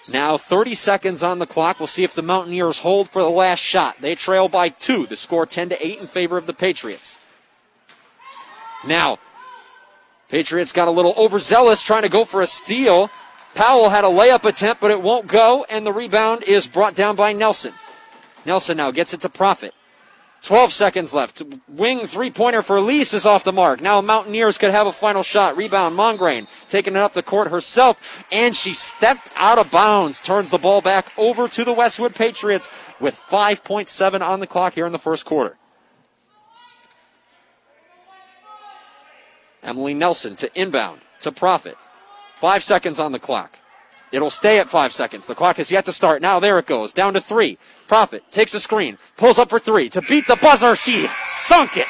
Now 0.08 0.38
30 0.38 0.76
seconds 0.76 1.24
on 1.24 1.40
the 1.40 1.48
clock. 1.48 1.80
We'll 1.80 1.88
see 1.88 2.04
if 2.04 2.14
the 2.14 2.22
Mountaineers 2.22 2.80
hold 2.80 3.10
for 3.10 3.22
the 3.22 3.30
last 3.30 3.60
shot. 3.60 3.98
They 4.02 4.14
trail 4.14 4.48
by 4.48 4.70
two. 4.70 5.08
The 5.08 5.16
score 5.16 5.46
10 5.46 5.70
to 5.70 5.86
8 5.86 6.00
in 6.00 6.08
favor 6.08 6.38
of 6.38 6.46
the 6.46 6.54
Patriots. 6.54 7.20
Now, 8.86 9.18
Patriots 10.30 10.72
got 10.72 10.88
a 10.88 10.92
little 10.92 11.16
overzealous 11.18 11.82
trying 11.82 12.04
to 12.04 12.10
go 12.10 12.24
for 12.24 12.42
a 12.42 12.48
steal. 12.48 13.10
Powell 13.56 13.90
had 13.90 14.04
a 14.04 14.08
layup 14.08 14.44
attempt, 14.44 14.82
but 14.82 14.92
it 14.92 15.02
won't 15.02 15.28
go, 15.28 15.66
and 15.70 15.86
the 15.86 15.94
rebound 15.94 16.44
is 16.44 16.68
brought 16.68 16.94
down 16.94 17.16
by 17.16 17.34
Nelson. 17.34 17.74
Nelson 18.46 18.78
now 18.78 18.92
gets 18.92 19.14
it 19.14 19.22
to 19.22 19.30
Profit. 19.30 19.74
12 20.44 20.72
seconds 20.72 21.12
left. 21.12 21.42
Wing 21.68 22.06
three 22.06 22.30
pointer 22.30 22.62
for 22.62 22.76
Elise 22.78 23.16
is 23.16 23.26
off 23.26 23.44
the 23.44 23.52
mark. 23.52 23.82
Now 23.82 24.00
Mountaineers 24.02 24.60
could 24.60 24.70
have 24.70 24.86
a 24.86 24.92
final 24.92 25.24
shot. 25.24 25.58
Rebound 25.58 25.96
Mongrain 25.96 26.48
taking 26.70 26.96
it 26.96 27.00
up 27.00 27.14
the 27.14 27.24
court 27.24 27.50
herself, 27.50 28.24
and 28.32 28.56
she 28.56 28.72
stepped 28.72 29.32
out 29.36 29.58
of 29.58 29.72
bounds. 29.72 30.20
Turns 30.20 30.52
the 30.52 30.60
ball 30.60 30.82
back 30.82 31.12
over 31.18 31.48
to 31.48 31.64
the 31.64 31.74
Westwood 31.74 32.14
Patriots 32.14 32.70
with 33.00 33.16
5.7 33.16 34.22
on 34.22 34.40
the 34.40 34.46
clock 34.46 34.74
here 34.74 34.86
in 34.86 34.92
the 34.92 35.00
first 35.00 35.26
quarter. 35.26 35.58
Emily 39.64 39.96
Nelson 39.96 40.36
to 40.36 40.60
inbound 40.60 41.02
to 41.22 41.32
Profit. 41.32 41.76
Five 42.40 42.62
seconds 42.62 43.00
on 43.00 43.14
the 43.14 43.20
clock. 43.20 43.58
It'll 44.12 44.30
stay 44.30 44.60
at 44.60 44.70
five 44.70 44.94
seconds. 44.94 45.28
The 45.28 45.36
clock 45.36 45.58
has 45.58 45.72
yet 45.72 45.86
to 45.86 45.92
start. 45.92 46.22
Now 46.22 46.40
there 46.40 46.60
it 46.60 46.66
goes. 46.66 46.94
Down 46.94 47.14
to 47.14 47.22
three. 47.22 47.58
Profit 47.88 48.24
takes 48.32 48.54
a 48.54 48.60
screen. 48.60 48.98
Pulls 49.18 49.40
up 49.40 49.50
for 49.50 49.60
three. 49.60 49.90
To 49.90 50.02
beat 50.02 50.28
the 50.28 50.38
buzzer, 50.38 50.76
she 50.76 51.08
sunk 51.22 51.78
it. 51.78 51.88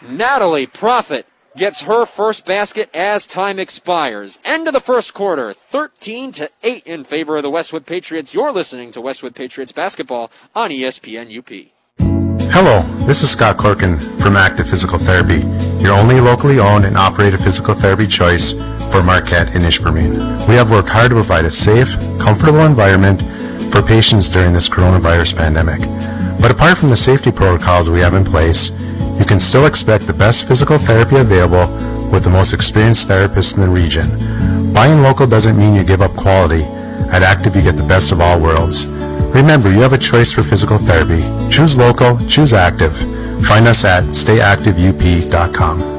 Natalie 0.00 0.66
Profit 0.66 1.26
gets 1.56 1.82
her 1.82 2.06
first 2.06 2.46
basket 2.46 2.88
as 2.94 3.26
time 3.26 3.58
expires. 3.58 4.38
End 4.44 4.68
of 4.68 4.74
the 4.74 4.80
first 4.80 5.12
quarter, 5.12 5.52
13 5.52 6.30
to 6.32 6.50
8 6.62 6.86
in 6.86 7.04
favor 7.04 7.36
of 7.36 7.42
the 7.42 7.50
Westwood 7.50 7.84
Patriots. 7.84 8.32
You're 8.32 8.52
listening 8.52 8.92
to 8.92 9.00
Westwood 9.00 9.34
Patriots 9.34 9.72
basketball 9.72 10.30
on 10.54 10.70
ESPN 10.70 11.36
UP. 11.36 11.77
Hello, 12.50 12.80
this 13.06 13.22
is 13.22 13.30
Scott 13.30 13.58
Corkin 13.58 14.00
from 14.20 14.36
Active 14.36 14.68
Physical 14.68 14.98
Therapy, 14.98 15.46
your 15.82 15.92
only 15.92 16.18
locally 16.18 16.58
owned 16.58 16.86
and 16.86 16.96
operated 16.96 17.40
physical 17.40 17.74
therapy 17.74 18.06
choice 18.06 18.54
for 18.90 19.02
Marquette 19.02 19.54
and 19.54 19.62
Ishpeming. 19.64 20.48
We 20.48 20.54
have 20.54 20.70
worked 20.70 20.88
hard 20.88 21.10
to 21.10 21.16
provide 21.16 21.44
a 21.44 21.50
safe, 21.50 21.92
comfortable 22.18 22.60
environment 22.60 23.20
for 23.70 23.82
patients 23.82 24.30
during 24.30 24.54
this 24.54 24.68
coronavirus 24.68 25.36
pandemic. 25.36 25.82
But 26.40 26.50
apart 26.50 26.78
from 26.78 26.88
the 26.88 26.96
safety 26.96 27.30
protocols 27.30 27.90
we 27.90 28.00
have 28.00 28.14
in 28.14 28.24
place, 28.24 28.70
you 29.18 29.26
can 29.26 29.38
still 29.38 29.66
expect 29.66 30.06
the 30.06 30.14
best 30.14 30.48
physical 30.48 30.78
therapy 30.78 31.16
available 31.16 31.68
with 32.10 32.24
the 32.24 32.30
most 32.30 32.54
experienced 32.54 33.08
therapists 33.08 33.56
in 33.56 33.60
the 33.60 33.68
region. 33.68 34.72
Buying 34.72 35.02
local 35.02 35.26
doesn't 35.26 35.58
mean 35.58 35.74
you 35.74 35.84
give 35.84 36.00
up 36.00 36.16
quality. 36.16 36.64
At 37.12 37.22
Active, 37.22 37.56
you 37.56 37.62
get 37.62 37.76
the 37.76 37.82
best 37.82 38.10
of 38.10 38.20
all 38.20 38.40
worlds. 38.40 38.86
Remember, 39.34 39.70
you 39.70 39.80
have 39.80 39.92
a 39.92 39.98
choice 39.98 40.32
for 40.32 40.42
physical 40.42 40.78
therapy. 40.78 41.22
Choose 41.50 41.76
local, 41.76 42.18
choose 42.26 42.52
active. 42.52 42.96
Find 43.46 43.68
us 43.68 43.84
at 43.84 44.04
stayactiveup.com. 44.04 45.97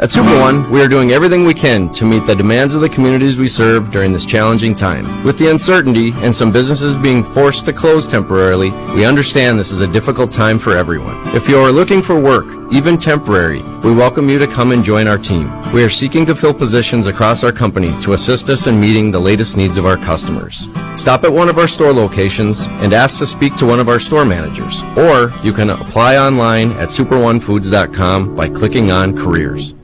At 0.00 0.10
Super 0.10 0.34
One, 0.40 0.70
we 0.70 0.80
are 0.80 0.88
doing 0.88 1.10
everything 1.10 1.44
we 1.44 1.52
can 1.52 1.90
to 1.90 2.06
meet 2.06 2.24
the 2.24 2.34
demands 2.34 2.74
of 2.74 2.80
the 2.80 2.88
communities 2.88 3.38
we 3.38 3.50
serve 3.50 3.90
during 3.90 4.14
this 4.14 4.24
challenging 4.24 4.74
time. 4.74 5.22
With 5.24 5.36
the 5.36 5.50
uncertainty 5.50 6.12
and 6.22 6.34
some 6.34 6.50
businesses 6.50 6.96
being 6.96 7.22
forced 7.22 7.66
to 7.66 7.74
close 7.74 8.06
temporarily, 8.06 8.70
we 8.94 9.04
understand 9.04 9.58
this 9.58 9.70
is 9.70 9.82
a 9.82 9.86
difficult 9.86 10.32
time 10.32 10.58
for 10.58 10.74
everyone. 10.74 11.18
If 11.36 11.50
you 11.50 11.58
are 11.58 11.70
looking 11.70 12.00
for 12.00 12.18
work, 12.18 12.46
even 12.72 12.96
temporary, 12.96 13.60
we 13.84 13.92
welcome 13.92 14.30
you 14.30 14.38
to 14.38 14.46
come 14.46 14.72
and 14.72 14.82
join 14.82 15.06
our 15.06 15.18
team. 15.18 15.50
We 15.70 15.84
are 15.84 15.90
seeking 15.90 16.24
to 16.26 16.34
fill 16.34 16.54
positions 16.54 17.06
across 17.06 17.44
our 17.44 17.52
company 17.52 17.90
to 18.00 18.14
assist 18.14 18.48
us 18.48 18.68
in 18.68 18.80
meeting 18.80 19.10
the 19.10 19.20
latest 19.20 19.58
needs 19.58 19.76
of 19.76 19.84
our 19.84 19.98
customers. 19.98 20.66
Stop 20.96 21.24
at 21.24 21.32
one 21.32 21.50
of 21.50 21.58
our 21.58 21.68
store 21.68 21.92
locations 21.92 22.62
and 22.80 22.94
ask 22.94 23.18
to 23.18 23.26
speak 23.26 23.54
to 23.56 23.66
one 23.66 23.78
of 23.78 23.90
our 23.90 24.00
store 24.00 24.24
managers, 24.24 24.82
or 24.96 25.30
you 25.44 25.52
can 25.52 25.68
apply 25.68 26.16
online 26.16 26.72
at 26.78 26.88
superonefoods.com 26.88 28.34
by 28.34 28.48
clicking 28.48 28.90
on 28.90 29.14
careers. 29.14 29.74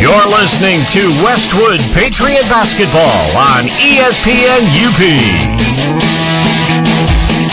You're 0.00 0.28
listening 0.28 0.84
to 0.92 1.08
Westwood 1.24 1.80
Patriot 1.92 2.42
Basketball 2.42 3.36
on 3.36 3.64
ESPN 3.64 4.62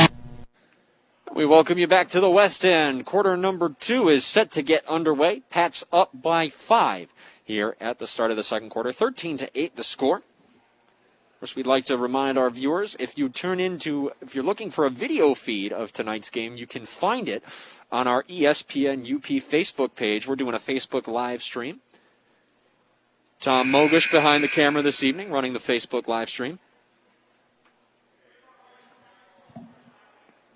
UP. 0.06 1.36
We 1.36 1.44
welcome 1.48 1.80
you 1.80 1.88
back 1.88 2.08
to 2.10 2.20
the 2.20 2.30
West 2.30 2.64
End. 2.64 3.04
Quarter 3.04 3.36
number 3.36 3.70
two 3.70 4.10
is 4.10 4.26
set 4.26 4.52
to 4.52 4.62
get 4.62 4.88
underway. 4.88 5.42
Pats 5.50 5.84
up 5.92 6.12
by 6.22 6.50
five 6.50 7.12
here 7.44 7.76
at 7.82 7.98
the 7.98 8.06
start 8.06 8.30
of 8.30 8.38
the 8.38 8.44
second 8.44 8.70
quarter. 8.70 8.92
13 8.92 9.38
to 9.38 9.50
8 9.56 9.76
the 9.76 9.84
score. 9.84 10.22
Course, 11.46 11.56
we'd 11.56 11.68
like 11.68 11.86
to 11.86 11.96
remind 11.96 12.40
our 12.40 12.50
viewers 12.50 12.96
if 13.00 13.20
you 13.20 13.30
turn 13.30 13.60
into, 13.60 14.12
if 14.20 14.34
you're 14.34 14.44
looking 14.44 14.72
for 14.72 14.84
a 14.88 14.90
video 14.90 15.36
feed 15.36 15.72
of 15.72 15.94
tonight's 15.94 16.32
game, 16.32 16.56
you 16.56 16.66
can 16.66 16.88
find 16.88 17.30
it 17.30 17.44
on 17.92 18.08
our 18.08 18.24
ESPN 18.24 19.02
UP 19.02 19.22
Facebook 19.22 19.94
page. 19.94 20.28
We're 20.28 20.38
doing 20.38 20.56
a 20.56 20.60
Facebook 20.60 21.08
live 21.08 21.44
stream. 21.44 21.82
Tom 23.46 23.72
Mogish 23.72 24.12
behind 24.12 24.44
the 24.44 24.48
camera 24.48 24.82
this 24.82 25.04
evening, 25.04 25.30
running 25.30 25.54
the 25.54 25.60
Facebook 25.60 26.08
live 26.08 26.32
stream. 26.32 26.58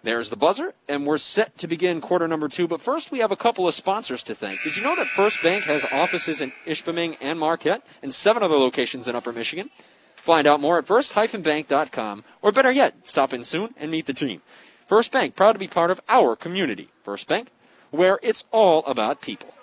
There's 0.02 0.32
the 0.32 0.36
buzzer, 0.36 0.74
and 0.88 1.06
we're 1.06 1.20
set 1.20 1.56
to 1.60 1.68
begin 1.68 2.02
quarter 2.02 2.28
number 2.28 2.48
two. 2.48 2.68
But 2.68 2.82
first, 2.82 3.12
we 3.12 3.20
have 3.20 3.32
a 3.32 3.36
couple 3.36 3.68
of 3.68 3.76
sponsors 3.76 4.24
to 4.24 4.34
thank. 4.34 4.64
Did 4.64 4.76
you 4.76 4.82
know 4.82 4.96
that 4.96 5.06
First 5.06 5.44
Bank 5.44 5.66
has 5.66 5.86
offices 5.94 6.42
in 6.42 6.52
Ishpeming 6.66 7.18
and 7.22 7.40
Marquette 7.40 7.86
and 8.02 8.12
seven 8.12 8.42
other 8.42 8.58
locations 8.58 9.08
in 9.08 9.16
Upper 9.16 9.32
Michigan? 9.32 9.70
Find 10.16 10.48
out 10.48 10.60
more 10.60 10.80
at 10.80 10.88
first-bank.com, 10.88 12.24
or 12.42 12.52
better 12.52 12.72
yet, 12.72 13.06
stop 13.06 13.34
in 13.34 13.44
soon 13.44 13.76
and 13.78 13.92
meet 13.92 14.08
the 14.08 14.14
team. 14.14 14.42
First 14.88 15.12
Bank, 15.12 15.36
proud 15.36 15.54
to 15.54 15.60
be 15.60 15.68
part 15.68 15.92
of 15.92 16.02
our 16.10 16.36
community. 16.36 16.90
First 17.04 17.28
Bank, 17.28 17.52
where 17.92 18.18
it's 18.24 18.46
all 18.52 18.84
about 18.88 19.22
people. 19.22 19.54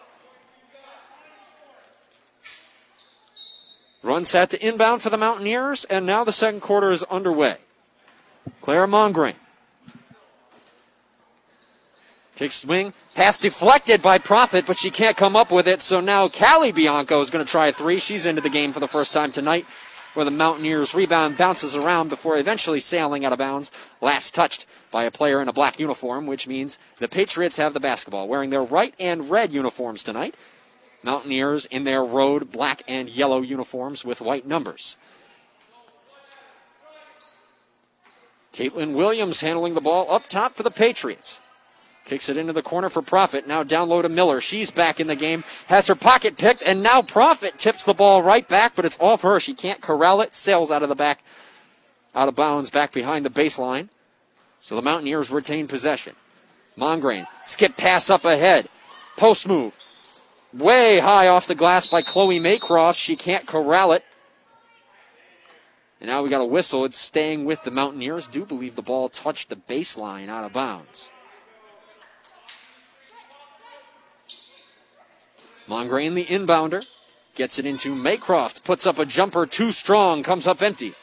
Run 4.07 4.25
set 4.25 4.51
to 4.51 4.65
inbound 4.65 5.03
for 5.03 5.11
the 5.11 5.19
Mountaineers, 5.19 5.85
and 5.85 6.07
now 6.07 6.23
the 6.23 6.31
second 6.31 6.61
quarter 6.61 6.93
is 6.93 7.03
underway. 7.05 7.57
Clara 8.61 8.87
Mongrain. 8.87 9.35
Kick 12.37 12.53
swing. 12.53 12.93
Pass 13.17 13.37
deflected 13.37 14.01
by 14.03 14.19
Profit, 14.19 14.65
but 14.65 14.79
she 14.79 14.91
can't 14.91 15.17
come 15.17 15.35
up 15.35 15.51
with 15.51 15.67
it. 15.67 15.81
So 15.81 16.01
now 16.01 16.29
Callie 16.29 16.71
Bianco 16.71 17.21
is 17.21 17.31
going 17.31 17.45
to 17.45 17.51
try 17.51 17.67
a 17.67 17.73
three. 17.73 17.99
She's 17.99 18.27
into 18.27 18.41
the 18.41 18.49
game 18.49 18.73
for 18.73 18.79
the 18.79 18.87
first 18.87 19.13
time 19.13 19.33
tonight. 19.33 19.67
where 20.15 20.25
the 20.25 20.31
Mountaineers 20.31 20.95
rebound 20.95 21.37
bounces 21.37 21.77
around 21.77 22.09
before 22.09 22.39
eventually 22.39 22.81
sailing 22.81 23.25
out 23.25 23.33
of 23.33 23.39
bounds. 23.39 23.71
Last 24.01 24.35
touched 24.35 24.65
by 24.91 25.05
a 25.05 25.11
player 25.11 25.43
in 25.43 25.49
a 25.49 25.53
black 25.53 25.79
uniform, 25.79 26.27
which 26.27 26.47
means 26.49 26.79
the 27.01 27.09
Patriots 27.09 27.59
have 27.59 27.75
the 27.75 27.81
basketball, 27.81 28.27
wearing 28.27 28.49
their 28.49 28.63
white 28.63 28.95
and 28.99 29.29
red 29.29 29.53
uniforms 29.53 30.03
tonight. 30.03 30.35
Mountaineers 31.03 31.67
in 31.67 31.85
their 31.85 32.05
road 32.05 32.51
black 32.51 32.83
and 32.89 33.09
yellow 33.09 33.43
uniforms 33.43 34.05
with 34.05 34.21
white 34.21 34.47
numbers. 34.47 34.97
Caitlin 38.53 38.95
Williams 38.95 39.43
handling 39.43 39.75
the 39.75 39.81
ball 39.81 40.11
up 40.11 40.29
top 40.29 40.57
for 40.57 40.63
the 40.63 40.71
Patriots. 40.71 41.41
Kicks 42.07 42.29
it 42.29 42.37
into 42.37 42.53
the 42.53 42.63
corner 42.63 42.89
for 42.89 43.03
Profit. 43.03 43.47
Now 43.47 43.63
down 43.63 43.89
low 43.89 44.01
to 44.01 44.09
Miller. 44.09 44.41
She's 44.41 44.71
back 44.71 44.99
in 45.01 45.09
the 45.09 45.17
game. 45.17 45.45
Has 45.67 45.89
her 45.89 45.95
pocket 45.95 46.39
picked, 46.39 46.63
and 46.63 46.83
now 46.83 47.03
Profit 47.03 47.59
tips 47.59 47.85
the 47.85 47.95
ball 47.95 48.23
right 48.23 48.49
back, 48.49 48.75
but 48.77 48.85
it's 48.85 48.99
off 49.01 49.23
her. 49.23 49.41
She 49.41 49.55
can't 49.55 49.81
corral 49.81 50.21
it. 50.21 50.35
Sails 50.35 50.71
out 50.71 50.83
of 50.83 50.89
the 50.89 50.95
back, 50.95 51.23
out 52.15 52.29
of 52.29 52.37
bounds, 52.37 52.71
back 52.71 52.93
behind 52.93 53.27
the 53.27 53.31
baseline. 53.31 53.89
So 54.61 54.75
the 54.75 54.83
Mountaineers 54.83 55.31
retain 55.31 55.69
possession. 55.69 56.15
Mongrain. 56.79 57.27
Skip 57.45 57.77
pass 57.77 58.09
up 58.09 58.25
ahead. 58.25 58.69
Post 59.17 59.47
move. 59.47 59.76
Way 60.53 61.01
high 61.01 61.29
off 61.29 61.47
the 61.47 61.55
glass 61.55 61.87
by 61.87 62.03
Chloe 62.03 62.41
Maycroft. 62.41 62.97
She 62.97 63.17
can't 63.17 63.47
corral 63.47 63.93
it. 63.93 64.05
And 66.01 66.09
now 66.09 66.23
we 66.23 66.31
got 66.31 66.41
a 66.41 66.47
whistle. 66.47 66.85
It's 66.85 66.97
staying 66.97 67.45
with 67.45 67.63
the 67.63 67.71
Mountaineers. 67.71 68.29
Do 68.29 68.45
believe 68.45 68.77
the 68.77 68.83
ball 68.83 69.09
touched 69.09 69.49
the 69.49 69.57
baseline 69.57 70.29
out 70.29 70.45
of 70.45 70.53
bounds. 70.53 71.11
Mongrain, 75.69 76.15
the 76.15 76.27
inbounder, 76.27 76.87
gets 77.35 77.59
it 77.59 77.67
into 77.67 77.95
Maycroft, 77.95 78.63
puts 78.65 78.87
up 78.87 78.99
a 78.99 79.05
jumper 79.05 79.47
too 79.47 79.73
strong, 79.73 80.23
comes 80.23 80.47
up 80.47 80.63
empty. 80.63 80.95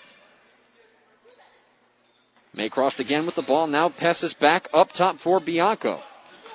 Maycroft 2.55 2.99
again 2.99 3.25
with 3.25 3.35
the 3.35 3.41
ball, 3.41 3.67
now 3.67 3.89
passes 3.89 4.33
back 4.33 4.69
up 4.73 4.93
top 4.93 5.19
for 5.19 5.39
Bianco. 5.39 6.01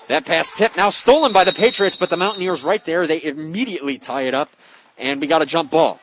That 0.09 0.25
pass 0.25 0.51
tip 0.51 0.77
now 0.77 0.91
stolen 0.91 1.33
by 1.33 1.45
the 1.45 1.53
Patriots, 1.53 1.97
but 1.97 2.11
the 2.11 2.17
Mountaineers 2.17 2.63
right 2.63 2.85
there, 2.85 3.07
they 3.07 3.23
immediately 3.23 3.99
tie 3.99 4.23
it 4.23 4.35
up, 4.35 4.51
and 4.97 5.21
we 5.21 5.27
got 5.27 5.43
a 5.43 5.47
jump 5.47 5.71
ball. 5.71 6.01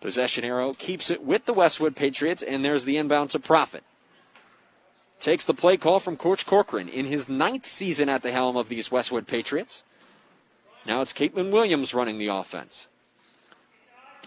Possession 0.00 0.44
arrow 0.44 0.74
keeps 0.74 1.10
it 1.10 1.24
with 1.24 1.46
the 1.46 1.54
Westwood 1.54 1.96
Patriots, 1.96 2.42
and 2.42 2.64
there's 2.64 2.84
the 2.84 2.96
inbound 2.96 3.30
to 3.30 3.38
Profit 3.38 3.84
takes 5.24 5.46
the 5.46 5.54
play 5.54 5.76
call 5.76 6.00
from 6.00 6.16
Coach 6.16 6.44
Corcoran 6.44 6.88
in 6.88 7.06
his 7.06 7.28
ninth 7.28 7.66
season 7.66 8.08
at 8.08 8.22
the 8.22 8.30
helm 8.30 8.56
of 8.56 8.68
these 8.68 8.90
Westwood 8.90 9.26
Patriots. 9.26 9.82
Now 10.86 11.00
it's 11.00 11.14
Caitlin 11.14 11.50
Williams 11.50 11.94
running 11.94 12.18
the 12.18 12.26
offense. 12.26 12.88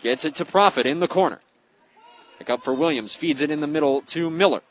Gets 0.02 0.26
it 0.26 0.36
to 0.36 0.46
Profit 0.46 0.88
in 0.88 1.00
the 1.00 1.08
corner. 1.08 1.42
Pick 2.40 2.50
up 2.50 2.64
for 2.64 2.74
Williams, 2.74 3.14
feeds 3.14 3.42
it 3.42 3.52
in 3.52 3.62
the 3.62 3.68
middle 3.68 4.02
to 4.02 4.30
Miller. 4.30 4.62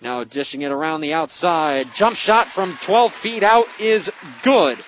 Now 0.00 0.24
dishing 0.24 0.62
it 0.62 0.72
around 0.72 1.02
the 1.02 1.12
outside. 1.12 1.94
Jump 1.94 2.16
shot 2.16 2.48
from 2.48 2.78
12 2.82 3.12
feet 3.12 3.42
out 3.42 3.66
is 3.78 4.10
good 4.42 4.78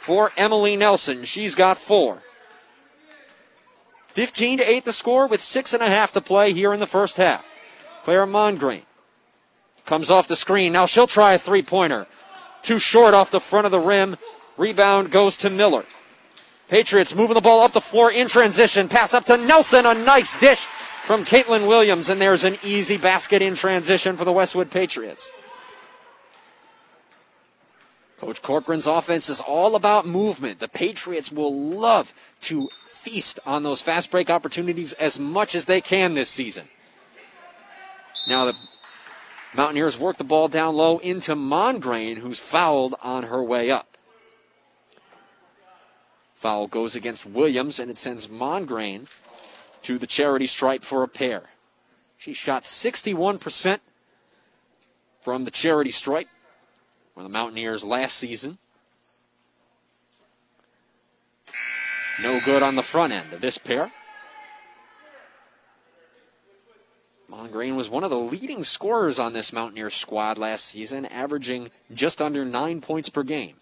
for 0.00 0.32
Emily 0.36 0.76
Nelson. 0.76 1.24
She's 1.24 1.54
got 1.54 1.78
four. 1.78 2.22
15 4.14 4.58
to 4.58 4.70
8 4.70 4.84
the 4.84 4.92
score 4.92 5.26
with 5.26 5.40
six 5.40 5.74
and 5.74 5.82
a 5.82 5.88
half 5.88 6.12
to 6.12 6.20
play 6.20 6.52
here 6.52 6.72
in 6.72 6.80
the 6.80 6.86
first 6.86 7.16
half. 7.16 7.44
Claire 8.02 8.26
Mongrain 8.26 8.82
Comes 9.86 10.10
off 10.10 10.26
the 10.26 10.36
screen. 10.36 10.72
Now 10.72 10.86
she'll 10.86 11.06
try 11.06 11.34
a 11.34 11.38
three 11.38 11.62
pointer. 11.62 12.06
Too 12.60 12.80
short 12.80 13.14
off 13.14 13.30
the 13.30 13.40
front 13.40 13.66
of 13.66 13.72
the 13.72 13.80
rim. 13.80 14.16
Rebound 14.56 15.12
goes 15.12 15.36
to 15.38 15.50
Miller. 15.50 15.84
Patriots 16.68 17.14
moving 17.14 17.34
the 17.34 17.40
ball 17.40 17.62
up 17.62 17.72
the 17.72 17.80
floor 17.80 18.10
in 18.10 18.26
transition. 18.26 18.88
Pass 18.88 19.14
up 19.14 19.24
to 19.26 19.36
Nelson. 19.36 19.86
A 19.86 19.94
nice 19.94 20.38
dish 20.40 20.66
from 21.06 21.24
Caitlin 21.24 21.68
Williams. 21.68 22.10
And 22.10 22.20
there's 22.20 22.42
an 22.42 22.58
easy 22.64 22.96
basket 22.96 23.40
in 23.40 23.54
transition 23.54 24.16
for 24.16 24.24
the 24.24 24.32
Westwood 24.32 24.72
Patriots. 24.72 25.30
Coach 28.18 28.42
Corcoran's 28.42 28.88
offense 28.88 29.28
is 29.28 29.40
all 29.40 29.76
about 29.76 30.04
movement. 30.04 30.58
The 30.58 30.68
Patriots 30.68 31.30
will 31.30 31.54
love 31.54 32.12
to 32.42 32.68
feast 32.88 33.38
on 33.46 33.62
those 33.62 33.80
fast 33.80 34.10
break 34.10 34.30
opportunities 34.30 34.94
as 34.94 35.16
much 35.16 35.54
as 35.54 35.66
they 35.66 35.80
can 35.80 36.14
this 36.14 36.28
season. 36.28 36.66
Now 38.26 38.46
the 38.46 38.54
Mountaineers 39.54 39.96
work 39.96 40.16
the 40.16 40.24
ball 40.24 40.48
down 40.48 40.74
low 40.74 40.98
into 40.98 41.36
Mongrain, 41.36 42.16
who's 42.16 42.40
fouled 42.40 42.96
on 43.00 43.24
her 43.24 43.42
way 43.42 43.70
up. 43.70 43.96
Foul 46.34 46.66
goes 46.66 46.96
against 46.96 47.24
Williams, 47.24 47.78
and 47.78 47.90
it 47.90 47.96
sends 47.96 48.28
Mongrain 48.28 49.06
to 49.86 49.98
the 49.98 50.06
charity 50.06 50.48
stripe 50.48 50.82
for 50.82 51.04
a 51.04 51.08
pair. 51.08 51.44
She 52.18 52.32
shot 52.32 52.64
61% 52.64 53.78
from 55.20 55.44
the 55.44 55.50
charity 55.52 55.92
stripe 55.92 56.26
for 57.14 57.22
the 57.22 57.28
Mountaineers 57.28 57.84
last 57.84 58.16
season. 58.16 58.58
No 62.20 62.40
good 62.44 62.64
on 62.64 62.74
the 62.74 62.82
front 62.82 63.12
end 63.12 63.32
of 63.32 63.40
this 63.40 63.58
pair. 63.58 63.92
Mongrain 67.30 67.76
was 67.76 67.88
one 67.88 68.02
of 68.02 68.10
the 68.10 68.18
leading 68.18 68.64
scorers 68.64 69.20
on 69.20 69.34
this 69.34 69.52
Mountaineer 69.52 69.90
squad 69.90 70.36
last 70.36 70.64
season, 70.64 71.06
averaging 71.06 71.70
just 71.94 72.20
under 72.20 72.44
nine 72.44 72.80
points 72.80 73.08
per 73.08 73.22
game. 73.22 73.54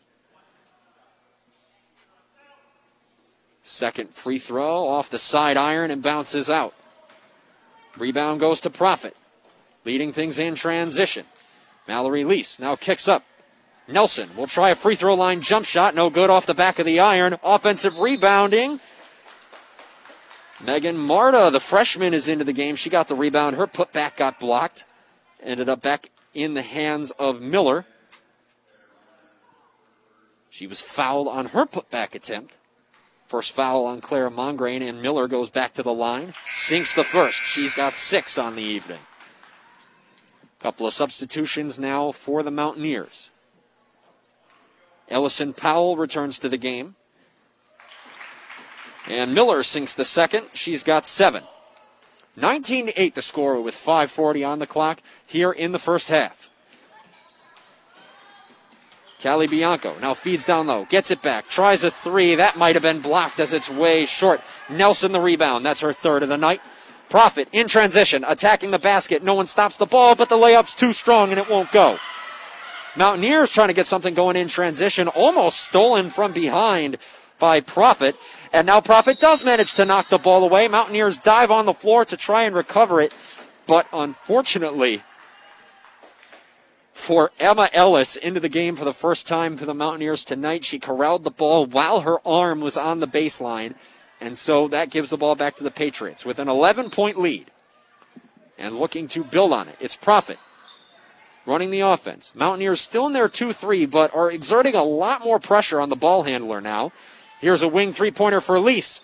Second 3.65 4.11
free 4.11 4.39
throw 4.39 4.87
off 4.87 5.11
the 5.11 5.19
side 5.19 5.57
iron 5.57 5.91
and 5.91 6.03
bounces 6.03 6.51
out. 6.51 6.75
Rebound 7.97 8.39
goes 8.39 8.61
to 8.61 8.71
Profit, 8.71 9.17
leading 9.85 10.13
things 10.13 10.39
in 10.39 10.55
transition. 10.55 11.27
Mallory 11.89 12.25
Lease 12.25 12.59
now 12.59 12.77
kicks 12.77 13.09
up. 13.09 13.25
Nelson 13.89 14.37
will 14.37 14.47
try 14.47 14.71
a 14.71 14.75
free 14.75 14.95
throw 14.95 15.15
line 15.15 15.41
jump 15.41 15.65
shot, 15.65 15.95
no 15.95 16.11
good 16.11 16.31
off 16.31 16.47
the 16.47 16.55
back 16.55 16.79
of 16.79 16.87
the 16.87 17.01
iron. 17.01 17.39
Offensive 17.43 17.99
rebounding 17.99 18.81
Megan 20.63 20.97
Marta, 20.97 21.51
the 21.51 21.61
freshman, 21.61 22.15
is 22.15 22.29
into 22.29 22.45
the 22.45 22.53
game. 22.53 22.77
She 22.77 22.89
got 22.89 23.09
the 23.09 23.15
rebound. 23.15 23.57
Her 23.57 23.67
putback 23.67 24.17
got 24.17 24.39
blocked. 24.39 24.85
Ended 25.43 25.69
up 25.69 25.83
back 25.83 26.11
in 26.33 26.55
the 26.55 26.63
hands 26.63 27.11
of 27.13 27.43
Miller. 27.43 27.85
She 30.49 30.67
was 30.67 30.81
fouled 30.81 31.29
on 31.29 31.47
her 31.47 31.67
putback 31.67 32.15
attempt. 32.15 32.59
First 33.35 33.51
foul 33.51 33.85
on 33.87 34.01
Clara 34.01 34.31
Mongrain, 34.31 34.81
and 34.81 35.03
Miller 35.03 35.27
goes 35.27 35.51
back 35.51 35.75
to 35.75 35.83
the 35.83 35.93
line. 35.93 36.35
Sinks 36.47 36.95
the 36.95 37.03
first. 37.03 37.43
She's 37.43 37.75
got 37.75 37.95
six 37.95 38.39
on 38.39 38.55
the 38.55 38.63
evening. 38.63 39.01
Couple 40.61 40.87
of 40.87 40.93
substitutions 40.93 41.77
now 41.77 42.13
for 42.13 42.45
the 42.45 42.53
Mountaineers. 42.53 43.33
Ellison 45.09 45.53
Powell 45.53 45.97
returns 45.97 46.39
to 46.39 46.49
the 46.49 46.57
game. 46.57 46.95
And 49.09 49.35
Miller 49.35 49.65
sinks 49.65 49.97
the 49.97 50.05
second. 50.05 50.51
She's 50.53 50.85
got 50.85 51.05
seven. 51.05 51.43
19 52.37 52.87
to 52.87 53.03
8 53.03 53.17
the 53.17 53.21
score 53.21 53.61
with 53.61 53.75
5.40 53.75 54.47
on 54.47 54.61
the 54.61 54.67
clock 54.69 55.03
here 55.27 55.51
in 55.51 55.73
the 55.73 55.81
first 55.81 56.09
half. 56.09 56.49
Callie 59.25 59.47
Bianco 59.47 59.97
now 60.03 60.13
feeds 60.13 60.45
down 60.45 60.67
low, 60.67 60.85
gets 60.85 61.11
it 61.11 61.23
back, 61.23 61.49
tries 61.49 61.83
a 61.83 61.91
three. 61.91 62.35
That 62.35 62.59
might 62.59 62.75
have 62.75 62.83
been 62.83 63.01
blocked 63.01 63.41
as 63.41 63.55
it's 63.55 63.71
way 63.71 64.05
short. 64.05 64.43
Nelson 64.69 65.13
the 65.13 65.21
rebound. 65.21 65.65
That's 65.65 65.81
her 65.81 65.95
third 65.95 66.23
of 66.23 66.29
the 66.29 66.37
night. 66.37 66.61
Profit 67.09 67.49
in 67.51 67.67
transition, 67.67 68.23
attacking 68.29 68.71
the 68.71 68.79
basket. 68.79 69.23
No 69.23 69.35
one 69.35 69.47
stops 69.47 69.79
the 69.79 69.87
ball, 69.87 70.15
but 70.15 70.29
the 70.29 70.37
layup's 70.37 70.75
too 70.75 70.93
strong 70.93 71.31
and 71.31 71.41
it 71.41 71.49
won't 71.49 71.73
go. 71.73 71.99
Mountaineers 72.97 73.51
trying 73.51 73.69
to 73.69 73.75
get 73.75 73.87
something 73.87 74.13
going 74.13 74.37
in 74.37 74.47
transition, 74.47 75.09
almost 75.09 75.61
stolen 75.61 76.11
from 76.11 76.33
behind 76.33 76.99
by 77.39 77.61
Profit. 77.61 78.17
And 78.53 78.67
now 78.67 78.83
Profit 78.83 79.21
does 79.21 79.43
manage 79.43 79.73
to 79.75 79.87
knock 79.87 80.11
the 80.11 80.19
ball 80.19 80.45
away. 80.45 80.69
Mountaineers 80.69 81.19
dive 81.19 81.51
on 81.51 81.65
the 81.65 81.73
floor 81.73 82.05
to 82.05 82.17
try 82.19 82.43
and 82.43 82.55
recover 82.55 83.01
it. 83.01 83.15
But 83.67 83.87
unfortunately, 83.91 85.03
for 86.95 87.33
Emma 87.39 87.69
Ellis 87.73 88.17
into 88.17 88.41
the 88.41 88.49
game 88.49 88.77
for 88.77 88.85
the 88.87 88.95
first 88.95 89.29
time 89.29 89.59
for 89.59 89.67
the 89.67 89.75
Mountaineers 89.75 90.25
tonight, 90.25 90.65
she 90.65 90.79
corralled 90.79 91.25
the 91.25 91.31
ball 91.31 91.67
while 91.67 92.01
her 92.01 92.27
arm 92.27 92.61
was 92.61 92.79
on 92.79 93.01
the 93.01 93.07
baseline. 93.07 93.75
And 94.21 94.39
so 94.39 94.69
that 94.69 94.91
gives 94.91 95.11
the 95.11 95.19
ball 95.19 95.35
back 95.35 95.57
to 95.57 95.65
the 95.65 95.71
Patriots 95.71 96.25
with 96.25 96.39
an 96.39 96.49
11 96.49 96.89
point 96.91 97.19
lead. 97.19 97.51
And 98.57 98.79
looking 98.79 99.09
to 99.09 99.25
build 99.25 99.53
on 99.53 99.69
it. 99.69 99.77
It's 99.81 99.97
Profit 99.97 100.39
running 101.47 101.71
the 101.71 101.81
offense. 101.81 102.33
Mountaineers 102.35 102.81
still 102.81 103.07
in 103.07 103.13
their 103.13 103.29
2 103.29 103.53
3, 103.53 103.87
but 103.87 104.15
are 104.15 104.31
exerting 104.31 104.75
a 104.75 104.83
lot 104.83 105.23
more 105.23 105.39
pressure 105.39 105.81
on 105.81 105.89
the 105.89 105.97
ball 105.97 106.23
handler 106.23 106.61
now. 106.61 106.93
Here's 107.41 107.63
a 107.63 107.69
wing 107.69 107.93
three 107.93 108.11
pointer 108.11 108.41
for 108.41 108.57
Elise. 108.57 109.01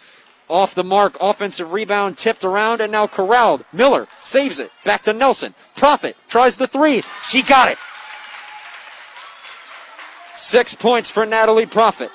Off 0.50 0.74
the 0.74 0.82
mark, 0.82 1.16
offensive 1.20 1.72
rebound 1.72 2.18
tipped 2.18 2.42
around 2.42 2.80
and 2.80 2.90
now 2.90 3.06
corralled. 3.06 3.64
Miller 3.72 4.08
saves 4.20 4.58
it. 4.58 4.72
Back 4.84 5.02
to 5.02 5.12
Nelson. 5.12 5.54
Profit 5.76 6.16
tries 6.26 6.56
the 6.56 6.66
three. 6.66 7.04
She 7.22 7.42
got 7.42 7.68
it. 7.68 7.78
Six 10.34 10.74
points 10.74 11.08
for 11.08 11.24
Natalie 11.24 11.66
Profit. 11.66 12.10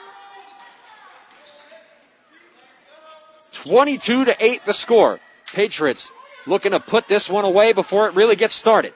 22 3.54 4.26
to 4.26 4.45
8 4.45 4.65
the 4.65 4.74
score. 4.74 5.21
Patriots 5.54 6.12
looking 6.45 6.74
to 6.74 6.80
put 6.82 7.08
this 7.08 7.30
one 7.30 7.45
away 7.45 7.71
before 7.71 8.10
it 8.10 8.15
really 8.15 8.36
gets 8.36 8.54
started. 8.54 8.93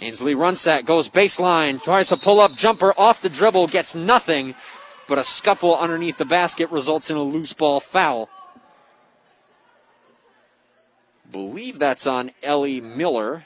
Ainsley 0.00 0.34
Runsack 0.34 0.84
goes 0.84 1.08
baseline, 1.08 1.82
tries 1.82 2.10
to 2.10 2.16
pull 2.18 2.40
up 2.40 2.54
jumper 2.54 2.92
off 2.98 3.22
the 3.22 3.28
dribble, 3.28 3.68
gets 3.68 3.94
nothing, 3.94 4.54
but 5.08 5.18
a 5.18 5.24
scuffle 5.24 5.76
underneath 5.76 6.18
the 6.18 6.24
basket 6.24 6.70
results 6.70 7.10
in 7.10 7.16
a 7.16 7.22
loose 7.22 7.54
ball 7.54 7.80
foul. 7.80 8.28
Believe 11.32 11.78
that's 11.78 12.06
on 12.06 12.30
Ellie 12.42 12.80
Miller. 12.80 13.44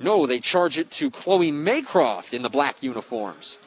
No, 0.00 0.26
they 0.26 0.40
charge 0.40 0.78
it 0.78 0.90
to 0.92 1.10
Chloe 1.10 1.52
Maycroft 1.52 2.32
in 2.32 2.42
the 2.42 2.48
black 2.48 2.82
uniforms. 2.82 3.58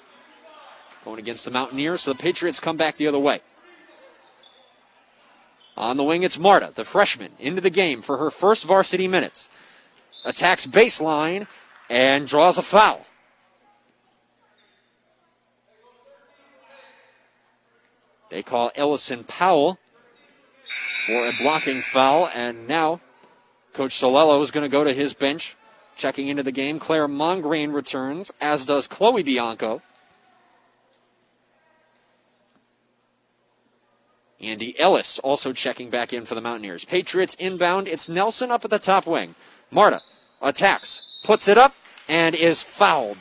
Going 1.05 1.19
against 1.19 1.45
the 1.45 1.51
Mountaineers, 1.51 2.01
so 2.01 2.13
the 2.13 2.19
Patriots 2.19 2.59
come 2.59 2.77
back 2.77 2.97
the 2.97 3.07
other 3.07 3.19
way. 3.19 3.41
On 5.77 5.95
the 5.95 6.03
wing, 6.03 6.23
it's 6.23 6.39
Marta, 6.39 6.71
the 6.73 6.83
freshman, 6.83 7.33
into 7.39 7.61
the 7.61 7.69
game 7.69 8.01
for 8.01 8.17
her 8.17 8.31
first 8.31 8.65
varsity 8.65 9.07
minutes. 9.07 9.49
Attacks 10.25 10.65
baseline 10.65 11.47
and 11.89 12.27
draws 12.27 12.57
a 12.57 12.63
foul. 12.63 13.05
They 18.29 18.43
call 18.43 18.71
Ellison 18.75 19.23
Powell 19.23 19.79
for 21.05 21.27
a 21.27 21.31
blocking 21.39 21.81
foul, 21.81 22.29
and 22.33 22.67
now 22.67 22.99
Coach 23.73 23.91
Solello 23.91 24.41
is 24.41 24.51
going 24.51 24.63
to 24.63 24.71
go 24.71 24.83
to 24.83 24.93
his 24.93 25.13
bench. 25.13 25.55
Checking 25.95 26.27
into 26.27 26.43
the 26.43 26.51
game, 26.51 26.77
Claire 26.77 27.07
Mongrain 27.07 27.73
returns, 27.73 28.31
as 28.39 28.65
does 28.65 28.87
Chloe 28.87 29.23
Bianco. 29.23 29.81
Andy 34.39 34.79
Ellis 34.79 35.17
also 35.19 35.53
checking 35.53 35.89
back 35.89 36.13
in 36.13 36.25
for 36.25 36.35
the 36.35 36.41
Mountaineers. 36.41 36.85
Patriots 36.85 37.33
inbound. 37.35 37.87
It's 37.87 38.07
Nelson 38.07 38.51
up 38.51 38.63
at 38.63 38.69
the 38.69 38.77
top 38.77 39.07
wing. 39.07 39.33
Marta 39.71 40.01
attacks, 40.41 41.01
puts 41.23 41.47
it 41.47 41.57
up, 41.57 41.73
and 42.07 42.35
is 42.35 42.61
fouled. 42.61 43.17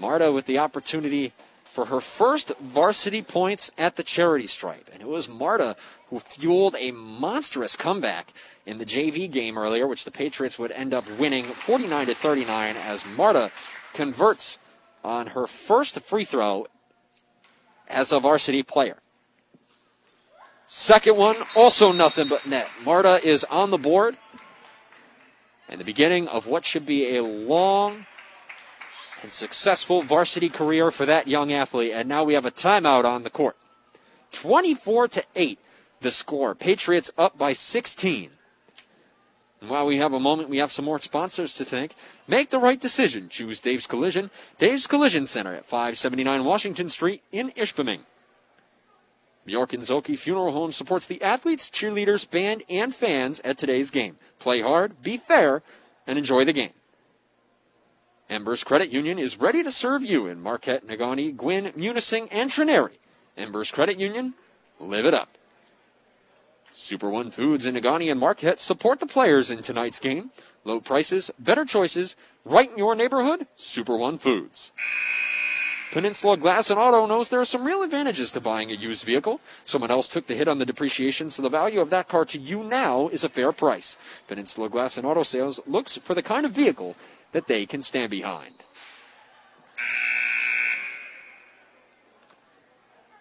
Marta 0.00 0.32
with 0.32 0.46
the 0.46 0.58
opportunity 0.58 1.32
for 1.64 1.86
her 1.86 2.00
first 2.00 2.52
varsity 2.58 3.22
points 3.22 3.70
at 3.78 3.96
the 3.96 4.02
charity 4.02 4.46
stripe. 4.46 4.90
And 4.92 5.00
it 5.00 5.08
was 5.08 5.28
Marta 5.28 5.76
who 6.08 6.18
fueled 6.18 6.74
a 6.78 6.90
monstrous 6.90 7.76
comeback 7.76 8.32
in 8.66 8.78
the 8.78 8.86
JV 8.86 9.30
game 9.30 9.56
earlier, 9.56 9.86
which 9.86 10.04
the 10.04 10.10
Patriots 10.10 10.58
would 10.58 10.72
end 10.72 10.92
up 10.92 11.08
winning 11.18 11.44
49 11.44 12.06
to 12.08 12.14
39 12.14 12.76
as 12.76 13.04
Marta 13.16 13.52
converts 13.94 14.58
on 15.04 15.28
her 15.28 15.46
first 15.46 16.00
free 16.00 16.24
throw 16.24 16.66
as 17.88 18.10
a 18.10 18.20
varsity 18.20 18.62
player. 18.62 18.98
Second 20.66 21.16
one, 21.16 21.36
also 21.56 21.92
nothing 21.92 22.28
but 22.28 22.46
net. 22.46 22.68
Marta 22.84 23.20
is 23.24 23.44
on 23.44 23.70
the 23.70 23.78
board. 23.78 24.16
And 25.68 25.80
the 25.80 25.84
beginning 25.84 26.26
of 26.26 26.46
what 26.46 26.64
should 26.64 26.86
be 26.86 27.16
a 27.16 27.22
long 27.22 28.06
and 29.22 29.30
successful 29.30 30.02
varsity 30.02 30.48
career 30.48 30.90
for 30.90 31.06
that 31.06 31.28
young 31.28 31.52
athlete. 31.52 31.92
And 31.92 32.08
now 32.08 32.24
we 32.24 32.34
have 32.34 32.46
a 32.46 32.50
timeout 32.50 33.04
on 33.04 33.22
the 33.22 33.30
court. 33.30 33.56
24 34.32 35.08
to 35.08 35.24
8, 35.34 35.58
the 36.00 36.10
score. 36.10 36.54
Patriots 36.54 37.12
up 37.18 37.36
by 37.36 37.52
16. 37.52 38.30
And 39.60 39.68
while 39.68 39.84
we 39.84 39.98
have 39.98 40.14
a 40.14 40.20
moment, 40.20 40.48
we 40.48 40.58
have 40.58 40.72
some 40.72 40.86
more 40.86 40.98
sponsors 41.00 41.52
to 41.54 41.64
thank. 41.64 41.94
Make 42.26 42.50
the 42.50 42.58
right 42.58 42.80
decision. 42.80 43.28
Choose 43.28 43.60
Dave's 43.60 43.86
Collision. 43.86 44.30
Dave's 44.58 44.86
Collision 44.86 45.26
Center 45.26 45.54
at 45.54 45.66
579 45.66 46.44
Washington 46.44 46.88
Street 46.88 47.22
in 47.30 47.50
Ishpeming. 47.50 48.00
Bjork 49.44 49.72
and 49.72 49.82
Zhulkie 49.82 50.18
Funeral 50.18 50.52
Home 50.52 50.72
supports 50.72 51.06
the 51.06 51.20
athletes, 51.22 51.70
cheerleaders, 51.70 52.30
band, 52.30 52.62
and 52.70 52.94
fans 52.94 53.40
at 53.40 53.58
today's 53.58 53.90
game. 53.90 54.16
Play 54.38 54.60
hard, 54.60 55.02
be 55.02 55.16
fair, 55.16 55.62
and 56.06 56.18
enjoy 56.18 56.44
the 56.44 56.52
game. 56.52 56.72
Embers 58.30 58.62
Credit 58.62 58.90
Union 58.90 59.18
is 59.18 59.40
ready 59.40 59.64
to 59.64 59.72
serve 59.72 60.04
you 60.04 60.28
in 60.28 60.40
Marquette, 60.40 60.86
Negaunee, 60.86 61.36
Gwinn, 61.36 61.72
Munising, 61.76 62.28
and 62.30 62.48
Trenary. 62.48 62.92
Embers 63.36 63.72
Credit 63.72 63.98
Union, 63.98 64.34
live 64.78 65.04
it 65.04 65.12
up. 65.12 65.30
Super 66.72 67.10
One 67.10 67.32
Foods 67.32 67.66
in 67.66 67.74
Negaunee 67.74 68.08
and 68.08 68.20
Marquette 68.20 68.60
support 68.60 69.00
the 69.00 69.06
players 69.06 69.50
in 69.50 69.62
tonight's 69.62 69.98
game. 69.98 70.30
Low 70.62 70.78
prices, 70.78 71.32
better 71.40 71.64
choices, 71.64 72.14
right 72.44 72.70
in 72.70 72.78
your 72.78 72.94
neighborhood, 72.94 73.48
Super 73.56 73.96
One 73.96 74.16
Foods. 74.16 74.70
Peninsula 75.90 76.36
Glass 76.36 76.70
and 76.70 76.78
Auto 76.78 77.06
knows 77.06 77.30
there 77.30 77.40
are 77.40 77.44
some 77.44 77.64
real 77.64 77.82
advantages 77.82 78.30
to 78.30 78.40
buying 78.40 78.70
a 78.70 78.74
used 78.74 79.04
vehicle. 79.04 79.40
Someone 79.64 79.90
else 79.90 80.06
took 80.06 80.28
the 80.28 80.36
hit 80.36 80.46
on 80.46 80.58
the 80.58 80.66
depreciation, 80.66 81.30
so 81.30 81.42
the 81.42 81.48
value 81.48 81.80
of 81.80 81.90
that 81.90 82.06
car 82.06 82.24
to 82.26 82.38
you 82.38 82.62
now 82.62 83.08
is 83.08 83.24
a 83.24 83.28
fair 83.28 83.50
price. 83.50 83.98
Peninsula 84.28 84.68
Glass 84.68 84.96
and 84.96 85.04
Auto 85.04 85.24
Sales 85.24 85.58
looks 85.66 85.96
for 85.96 86.14
the 86.14 86.22
kind 86.22 86.46
of 86.46 86.52
vehicle 86.52 86.94
that 87.32 87.46
they 87.46 87.66
can 87.66 87.82
stand 87.82 88.10
behind. 88.10 88.54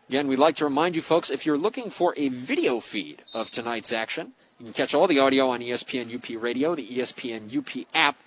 Again, 0.09 0.27
we'd 0.27 0.39
like 0.39 0.55
to 0.55 0.63
remind 0.63 0.95
you 0.95 1.03
folks 1.03 1.29
if 1.29 1.45
you're 1.45 1.57
looking 1.57 1.91
for 1.91 2.15
a 2.17 2.29
video 2.29 2.79
feed 2.79 3.23
of 3.31 3.51
tonight's 3.51 3.93
action, 3.93 4.33
you 4.57 4.65
can 4.65 4.73
catch 4.73 4.95
all 4.95 5.05
the 5.05 5.19
audio 5.19 5.49
on 5.49 5.59
ESPN 5.59 6.13
UP 6.13 6.41
Radio, 6.41 6.73
the 6.73 6.87
ESPN 6.87 7.55
UP 7.55 7.85
app, 7.93 8.17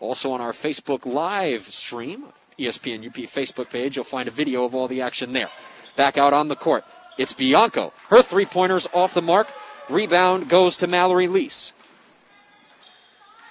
also 0.00 0.32
on 0.32 0.42
our 0.42 0.52
Facebook 0.52 1.06
live 1.06 1.62
stream, 1.62 2.26
ESPN 2.58 3.06
UP 3.06 3.14
Facebook 3.14 3.70
page. 3.70 3.96
You'll 3.96 4.04
find 4.04 4.28
a 4.28 4.32
video 4.32 4.64
of 4.64 4.74
all 4.74 4.86
the 4.86 5.00
action 5.00 5.32
there. 5.32 5.48
Back 5.96 6.18
out 6.18 6.34
on 6.34 6.48
the 6.48 6.56
court, 6.56 6.84
it's 7.16 7.32
Bianco. 7.32 7.94
Her 8.10 8.20
three 8.20 8.44
pointers 8.44 8.86
off 8.92 9.14
the 9.14 9.22
mark. 9.22 9.48
Rebound 9.88 10.50
goes 10.50 10.76
to 10.76 10.86
Mallory 10.86 11.26
Lease. 11.26 11.72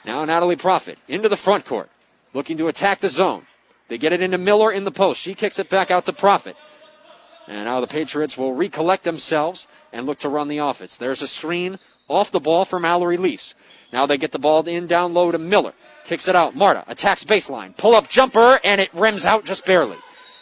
Now 0.07 0.23
Natalie 0.23 0.55
Profit 0.55 0.97
into 1.09 1.27
the 1.27 1.35
front 1.35 1.65
court, 1.65 1.89
looking 2.33 2.55
to 2.57 2.69
attack 2.69 3.01
the 3.01 3.09
zone. 3.09 3.45
They 3.89 3.97
get 3.97 4.13
it 4.13 4.21
into 4.21 4.37
Miller 4.37 4.71
in 4.71 4.85
the 4.85 4.91
post. 4.91 5.19
She 5.19 5.33
kicks 5.33 5.59
it 5.59 5.69
back 5.69 5.91
out 5.91 6.05
to 6.05 6.13
Profit. 6.13 6.55
And 7.45 7.65
now 7.65 7.81
the 7.81 7.87
Patriots 7.87 8.37
will 8.37 8.53
recollect 8.53 9.03
themselves 9.03 9.67
and 9.91 10.05
look 10.05 10.19
to 10.19 10.29
run 10.29 10.47
the 10.47 10.59
offense. 10.59 10.95
There's 10.95 11.21
a 11.21 11.27
screen 11.27 11.77
off 12.07 12.31
the 12.31 12.39
ball 12.39 12.63
for 12.63 12.79
Mallory 12.79 13.17
Lease. 13.17 13.53
Now 13.91 14.05
they 14.05 14.17
get 14.17 14.31
the 14.31 14.39
ball 14.39 14.65
in 14.65 14.87
down 14.87 15.13
low 15.13 15.29
to 15.29 15.37
Miller. 15.37 15.73
Kicks 16.05 16.29
it 16.29 16.37
out. 16.37 16.55
Marta 16.55 16.85
attacks 16.87 17.25
baseline. 17.25 17.75
Pull 17.75 17.93
up 17.93 18.07
jumper, 18.07 18.61
and 18.63 18.79
it 18.79 18.93
rims 18.93 19.25
out 19.25 19.43
just 19.43 19.65
barely. 19.65 19.97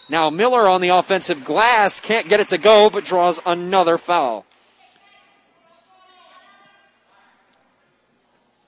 Now 0.09 0.29
Miller 0.29 0.67
on 0.67 0.81
the 0.81 0.89
offensive 0.89 1.43
glass 1.43 1.99
can't 1.99 2.29
get 2.29 2.39
it 2.39 2.49
to 2.49 2.59
go, 2.59 2.91
but 2.91 3.03
draws 3.03 3.41
another 3.47 3.97
foul. 3.97 4.45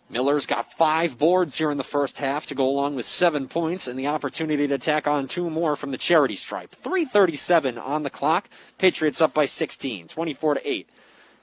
Miller's 0.09 0.45
got 0.45 0.71
five 0.71 1.17
boards 1.17 1.57
here 1.57 1.69
in 1.69 1.77
the 1.77 1.83
first 1.83 2.19
half 2.19 2.45
to 2.45 2.55
go 2.55 2.67
along 2.67 2.95
with 2.95 3.05
seven 3.05 3.47
points 3.47 3.87
and 3.87 3.99
the 3.99 4.07
opportunity 4.07 4.65
to 4.67 4.77
tack 4.77 5.05
on 5.05 5.27
two 5.27 5.49
more 5.49 5.75
from 5.75 5.91
the 5.91 5.97
charity 5.97 6.35
stripe. 6.35 6.71
337 6.71 7.77
on 7.77 8.03
the 8.03 8.09
clock. 8.09 8.49
Patriots 8.77 9.19
up 9.19 9.33
by 9.33 9.45
16, 9.45 10.07
24 10.07 10.53
to 10.55 10.69
8. 10.69 10.89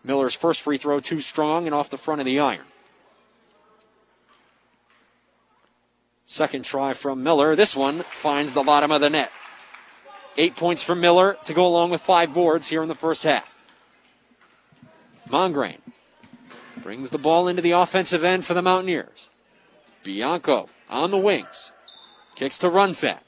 Miller's 0.02 0.34
first 0.34 0.62
free 0.62 0.78
throw 0.78 0.98
too 0.98 1.20
strong 1.20 1.66
and 1.66 1.74
off 1.74 1.90
the 1.90 1.98
front 1.98 2.20
of 2.20 2.24
the 2.24 2.40
iron. 2.40 2.64
Second 6.24 6.64
try 6.64 6.94
from 6.94 7.22
Miller. 7.22 7.54
This 7.54 7.76
one 7.76 8.00
finds 8.10 8.54
the 8.54 8.62
bottom 8.62 8.90
of 8.90 9.02
the 9.02 9.10
net. 9.10 9.30
Eight 10.38 10.56
points 10.56 10.82
for 10.82 10.94
Miller 10.94 11.36
to 11.44 11.52
go 11.52 11.66
along 11.66 11.90
with 11.90 12.00
five 12.00 12.32
boards 12.32 12.68
here 12.68 12.82
in 12.82 12.88
the 12.88 12.94
first 12.94 13.24
half. 13.24 13.50
Mongrain 15.28 15.83
brings 16.82 17.10
the 17.10 17.18
ball 17.18 17.48
into 17.48 17.62
the 17.62 17.72
offensive 17.72 18.24
end 18.24 18.44
for 18.44 18.54
the 18.54 18.62
Mountaineers. 18.62 19.28
Bianco 20.02 20.68
on 20.88 21.10
the 21.10 21.18
wings. 21.18 21.72
Kicks 22.36 22.58
to 22.58 22.68
Runzat. 22.68 23.20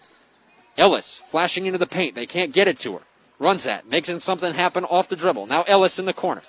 Ellis 0.77 1.23
flashing 1.29 1.67
into 1.67 1.79
the 1.79 1.87
paint. 1.87 2.15
They 2.15 2.27
can't 2.27 2.53
get 2.53 2.69
it 2.69 2.79
to 2.81 2.95
her. 2.95 3.03
Runzat 3.41 3.87
making 3.87 4.21
something 4.21 4.55
happen 4.55 4.85
off 4.85 5.09
the 5.09 5.17
dribble. 5.17 5.47
Now 5.47 5.63
Ellis 5.63 5.99
in 5.99 6.07
the 6.07 6.13
corner. 6.13 6.43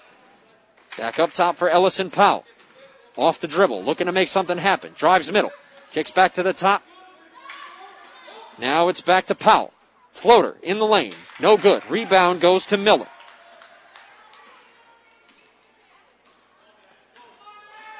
Back 0.97 1.19
up 1.19 1.33
top 1.33 1.57
for 1.57 1.69
Ellis 1.69 1.99
and 1.99 2.11
Powell. 2.11 2.45
Off 3.15 3.39
the 3.39 3.47
dribble, 3.47 3.83
looking 3.83 4.07
to 4.07 4.11
make 4.11 4.27
something 4.27 4.57
happen. 4.57 4.93
Drives 4.95 5.31
middle. 5.31 5.51
Kicks 5.91 6.11
back 6.11 6.33
to 6.35 6.43
the 6.43 6.53
top. 6.53 6.83
Now 8.57 8.89
it's 8.89 9.01
back 9.01 9.25
to 9.27 9.35
Powell. 9.35 9.73
Floater 10.11 10.57
in 10.61 10.79
the 10.79 10.85
lane. 10.85 11.13
No 11.39 11.57
good. 11.57 11.87
Rebound 11.89 12.41
goes 12.41 12.65
to 12.67 12.77
Miller. 12.77 13.07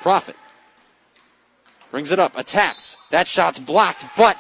Profit 0.07 0.37
brings 1.91 2.13
it 2.13 2.17
up, 2.17 2.37
attacks. 2.37 2.95
That 3.09 3.27
shot's 3.27 3.59
blocked, 3.59 4.05
but 4.15 4.37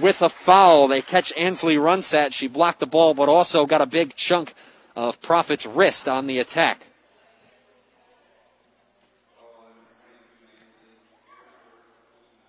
with 0.00 0.22
a 0.22 0.30
foul, 0.30 0.88
they 0.88 1.02
catch 1.02 1.30
Ansley 1.36 1.76
Runsat. 1.76 2.32
She 2.32 2.48
blocked 2.48 2.80
the 2.80 2.86
ball, 2.86 3.12
but 3.12 3.28
also 3.28 3.66
got 3.66 3.82
a 3.82 3.86
big 3.86 4.14
chunk 4.14 4.54
of 4.96 5.20
Profit's 5.20 5.66
wrist 5.66 6.08
on 6.08 6.26
the 6.26 6.38
attack. 6.38 6.86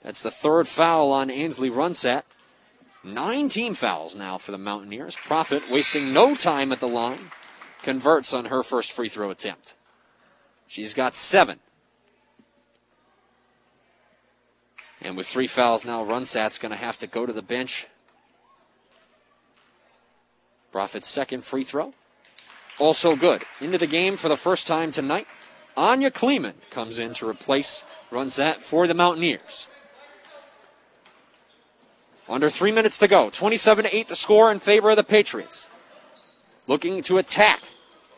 That's 0.02 0.24
the 0.24 0.32
third 0.32 0.66
foul 0.66 1.12
on 1.12 1.30
Ainsley 1.30 1.70
Runsat. 1.70 2.24
Nine 3.04 3.50
team 3.50 3.74
fouls 3.74 4.16
now 4.16 4.38
for 4.38 4.54
the 4.54 4.58
Mountaineers. 4.58 5.18
Profit 5.18 5.70
wasting 5.70 6.14
no 6.14 6.36
time 6.36 6.72
at 6.72 6.80
the 6.80 6.88
line. 6.88 7.32
Converts 7.84 8.34
on 8.34 8.46
her 8.46 8.64
first 8.64 8.94
free 8.94 9.10
throw 9.10 9.30
attempt. 9.30 9.74
She's 10.68 10.94
got 10.94 11.16
seven. 11.16 11.60
And 15.02 15.18
with 15.18 15.28
three 15.28 15.48
fouls 15.48 15.84
now, 15.84 16.04
Runsat's 16.04 16.58
going 16.58 16.72
to 16.72 16.78
have 16.78 16.98
to 17.00 17.08
go 17.08 17.26
to 17.26 17.34
the 17.34 17.42
bench. 17.42 17.88
Profit's 20.72 21.08
second 21.08 21.44
free 21.44 21.64
throw. 21.64 21.94
Also 22.80 23.16
good. 23.16 23.44
Into 23.60 23.78
the 23.78 23.88
game 23.88 24.16
for 24.16 24.30
the 24.30 24.38
first 24.38 24.68
time 24.68 24.92
tonight. 24.92 25.28
Anya 25.76 26.12
Kleeman 26.12 26.56
comes 26.70 27.00
in 27.00 27.14
to 27.16 27.28
replace 27.28 27.84
Runsat 28.12 28.58
for 28.58 28.88
the 28.88 28.94
Mountaineers. 28.94 29.68
Under 32.28 32.50
three 32.50 32.72
minutes 32.72 32.98
to 33.00 33.08
go. 33.08 33.30
27 33.30 33.86
to 33.86 33.96
8 33.96 34.08
the 34.08 34.16
score 34.16 34.52
in 34.52 34.60
favor 34.60 34.90
of 34.90 34.98
the 34.98 35.04
Patriots. 35.04 35.70
Looking 36.66 37.02
to 37.04 37.18
attack 37.18 37.62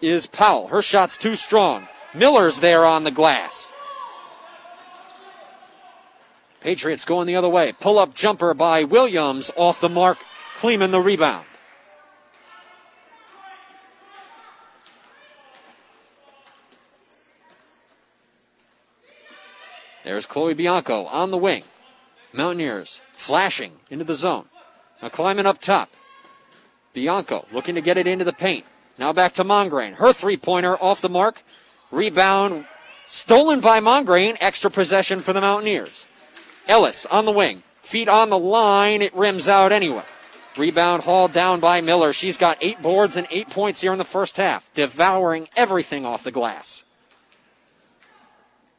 is 0.01 0.27
Powell. 0.27 0.67
Her 0.67 0.81
shot's 0.81 1.17
too 1.17 1.35
strong. 1.35 1.87
Miller's 2.13 2.59
there 2.59 2.85
on 2.85 3.03
the 3.03 3.11
glass. 3.11 3.72
Patriots 6.63 7.03
going 7.03 7.27
the 7.27 7.35
other 7.35 7.49
way. 7.49 7.73
Pull 7.73 7.99
up 7.99 8.13
jumper 8.13 8.53
by 8.53 8.85
Williams 8.85 9.51
off 9.57 9.81
the 9.81 9.89
mark. 9.89 10.17
Kleeman 10.59 10.91
the 10.91 11.01
rebound. 11.01 11.45
There's 20.05 20.25
Chloe 20.25 20.53
Bianco 20.53 21.03
on 21.07 21.31
the 21.31 21.37
wing. 21.37 21.63
Mountaineers 22.31 23.01
flashing 23.11 23.73
into 23.89 24.05
the 24.05 24.15
zone. 24.15 24.45
Now 25.01 25.09
climbing 25.09 25.45
up 25.45 25.59
top. 25.59 25.89
Bianco 26.93 27.45
looking 27.51 27.75
to 27.75 27.81
get 27.81 27.97
it 27.97 28.07
into 28.07 28.23
the 28.23 28.31
paint. 28.31 28.65
Now 28.97 29.11
back 29.11 29.33
to 29.33 29.43
Mongrain. 29.43 29.95
Her 29.95 30.13
three 30.13 30.37
pointer 30.37 30.77
off 30.77 31.01
the 31.01 31.09
mark. 31.09 31.43
Rebound 31.91 32.67
stolen 33.05 33.59
by 33.59 33.81
Mongrain. 33.81 34.37
Extra 34.39 34.71
possession 34.71 35.19
for 35.19 35.33
the 35.33 35.41
Mountaineers. 35.41 36.07
Ellis 36.67 37.05
on 37.07 37.25
the 37.25 37.31
wing. 37.31 37.63
Feet 37.81 38.07
on 38.07 38.29
the 38.29 38.39
line. 38.39 39.01
It 39.01 39.15
rims 39.15 39.49
out 39.49 39.71
anyway. 39.71 40.03
Rebound 40.57 41.03
hauled 41.03 41.33
down 41.33 41.59
by 41.59 41.81
Miller. 41.81 42.13
She's 42.13 42.37
got 42.37 42.57
eight 42.61 42.81
boards 42.81 43.17
and 43.17 43.27
eight 43.31 43.49
points 43.49 43.81
here 43.81 43.91
in 43.91 43.97
the 43.97 44.05
first 44.05 44.37
half, 44.37 44.71
devouring 44.73 45.49
everything 45.55 46.05
off 46.05 46.23
the 46.23 46.31
glass. 46.31 46.83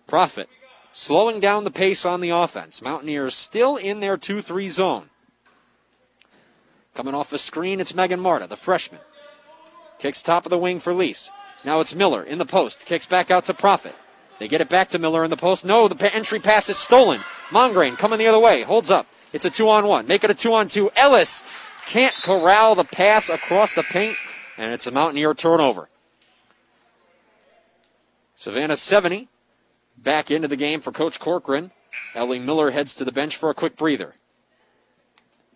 Profit 0.07 0.49
slowing 0.95 1.41
down 1.41 1.64
the 1.64 1.70
pace 1.70 2.07
on 2.07 2.20
the 2.20 2.30
offense. 2.30 2.80
Mountaineers 2.80 3.35
still 3.35 3.76
in 3.76 4.01
their 4.01 4.16
2 4.16 4.41
3 4.41 4.68
zone. 4.68 5.11
Coming 6.95 7.14
off 7.14 7.32
a 7.32 7.39
screen, 7.39 7.80
it's 7.80 7.95
Megan 7.95 8.20
Marta, 8.20 8.47
the 8.47 8.57
freshman. 8.57 9.01
Kicks 9.99 10.22
top 10.22 10.47
of 10.47 10.51
the 10.51 10.59
wing 10.59 10.78
for 10.78 10.95
Lease. 10.95 11.30
Now 11.64 11.80
it's 11.80 11.95
Miller 11.95 12.22
in 12.22 12.39
the 12.39 12.47
post. 12.47 12.87
Kicks 12.87 13.07
back 13.07 13.30
out 13.30 13.47
to 13.47 13.55
Profit. 13.55 13.97
They 14.45 14.49
get 14.49 14.61
it 14.61 14.68
back 14.68 14.90
to 14.90 14.99
Miller 14.99 15.24
in 15.24 15.30
the 15.30 15.38
post. 15.38 15.64
No, 15.64 15.88
the 15.88 16.14
entry 16.14 16.38
pass 16.38 16.68
is 16.68 16.76
stolen. 16.76 17.22
Mongrain 17.49 17.97
coming 17.97 18.18
the 18.18 18.26
other 18.26 18.38
way. 18.38 18.61
Holds 18.61 18.90
up. 18.90 19.07
It's 19.32 19.47
a 19.47 19.51
two 19.51 19.70
on 19.70 19.86
one. 19.86 20.07
Make 20.07 20.22
it 20.22 20.30
a 20.30 20.34
two 20.34 20.53
on 20.53 20.68
two. 20.68 20.90
Ellis 20.97 21.42
can't 21.86 22.14
corral 22.16 22.74
the 22.74 22.84
pass 22.84 23.30
across 23.30 23.72
the 23.72 23.82
paint, 23.82 24.18
and 24.59 24.70
it's 24.70 24.86
a 24.86 24.90
Mountaineer 24.90 25.32
turnover. 25.32 25.88
Savannah 28.34 28.76
70 28.76 29.28
back 29.97 30.30
into 30.30 30.47
the 30.47 30.57
game 30.57 30.82
for 30.82 30.92
Coach 30.92 31.18
Corcoran. 31.18 31.70
Ellie 32.14 32.38
Miller 32.38 32.72
heads 32.72 32.95
to 32.97 33.05
the 33.07 33.12
bench 33.12 33.38
for 33.38 33.49
a 33.49 33.55
quick 33.55 33.78
breather. 33.78 34.12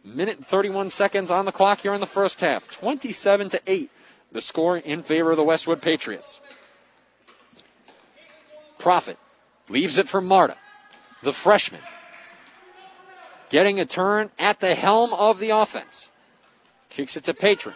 Minute 0.02 0.38
and 0.38 0.46
31 0.46 0.88
seconds 0.88 1.30
on 1.30 1.44
the 1.44 1.52
clock 1.52 1.82
here 1.82 1.92
in 1.92 2.00
the 2.00 2.06
first 2.06 2.40
half. 2.40 2.70
27 2.70 3.50
to 3.50 3.60
8, 3.66 3.90
the 4.32 4.40
score 4.40 4.78
in 4.78 5.02
favor 5.02 5.32
of 5.32 5.36
the 5.36 5.44
Westwood 5.44 5.82
Patriots. 5.82 6.40
Profit 8.78 9.18
leaves 9.68 9.98
it 9.98 10.08
for 10.08 10.20
Marta, 10.20 10.56
the 11.22 11.32
freshman. 11.32 11.82
Getting 13.50 13.80
a 13.80 13.86
turn 13.86 14.30
at 14.38 14.60
the 14.60 14.74
helm 14.74 15.12
of 15.14 15.38
the 15.38 15.50
offense. 15.50 16.10
Kicks 16.90 17.16
it 17.16 17.24
to 17.24 17.34
Patron. 17.34 17.74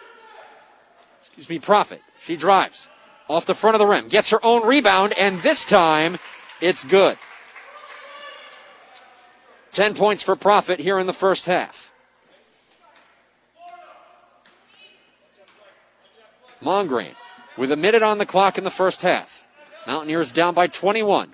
Excuse 1.19 1.49
me, 1.49 1.59
Profit. 1.59 2.01
She 2.23 2.35
drives 2.35 2.89
off 3.29 3.45
the 3.45 3.55
front 3.55 3.75
of 3.75 3.79
the 3.79 3.87
rim, 3.87 4.07
gets 4.07 4.29
her 4.29 4.43
own 4.45 4.65
rebound, 4.65 5.13
and 5.17 5.39
this 5.41 5.65
time 5.65 6.17
it's 6.61 6.83
good. 6.83 7.17
10 9.71 9.95
points 9.95 10.21
for 10.21 10.35
profit 10.35 10.79
here 10.79 10.99
in 10.99 11.07
the 11.07 11.13
first 11.13 11.47
half. 11.47 11.91
Mongrain 16.61 17.15
with 17.57 17.71
a 17.71 17.75
minute 17.75 18.03
on 18.03 18.19
the 18.19 18.25
clock 18.25 18.57
in 18.57 18.63
the 18.63 18.71
first 18.71 19.01
half. 19.01 19.43
Mountaineers 19.87 20.31
down 20.31 20.53
by 20.53 20.67
21. 20.67 21.33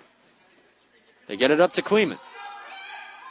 They 1.28 1.38
get 1.38 1.52
it 1.52 1.62
up 1.62 1.74
to 1.74 1.82
Kleeman. 1.82 2.18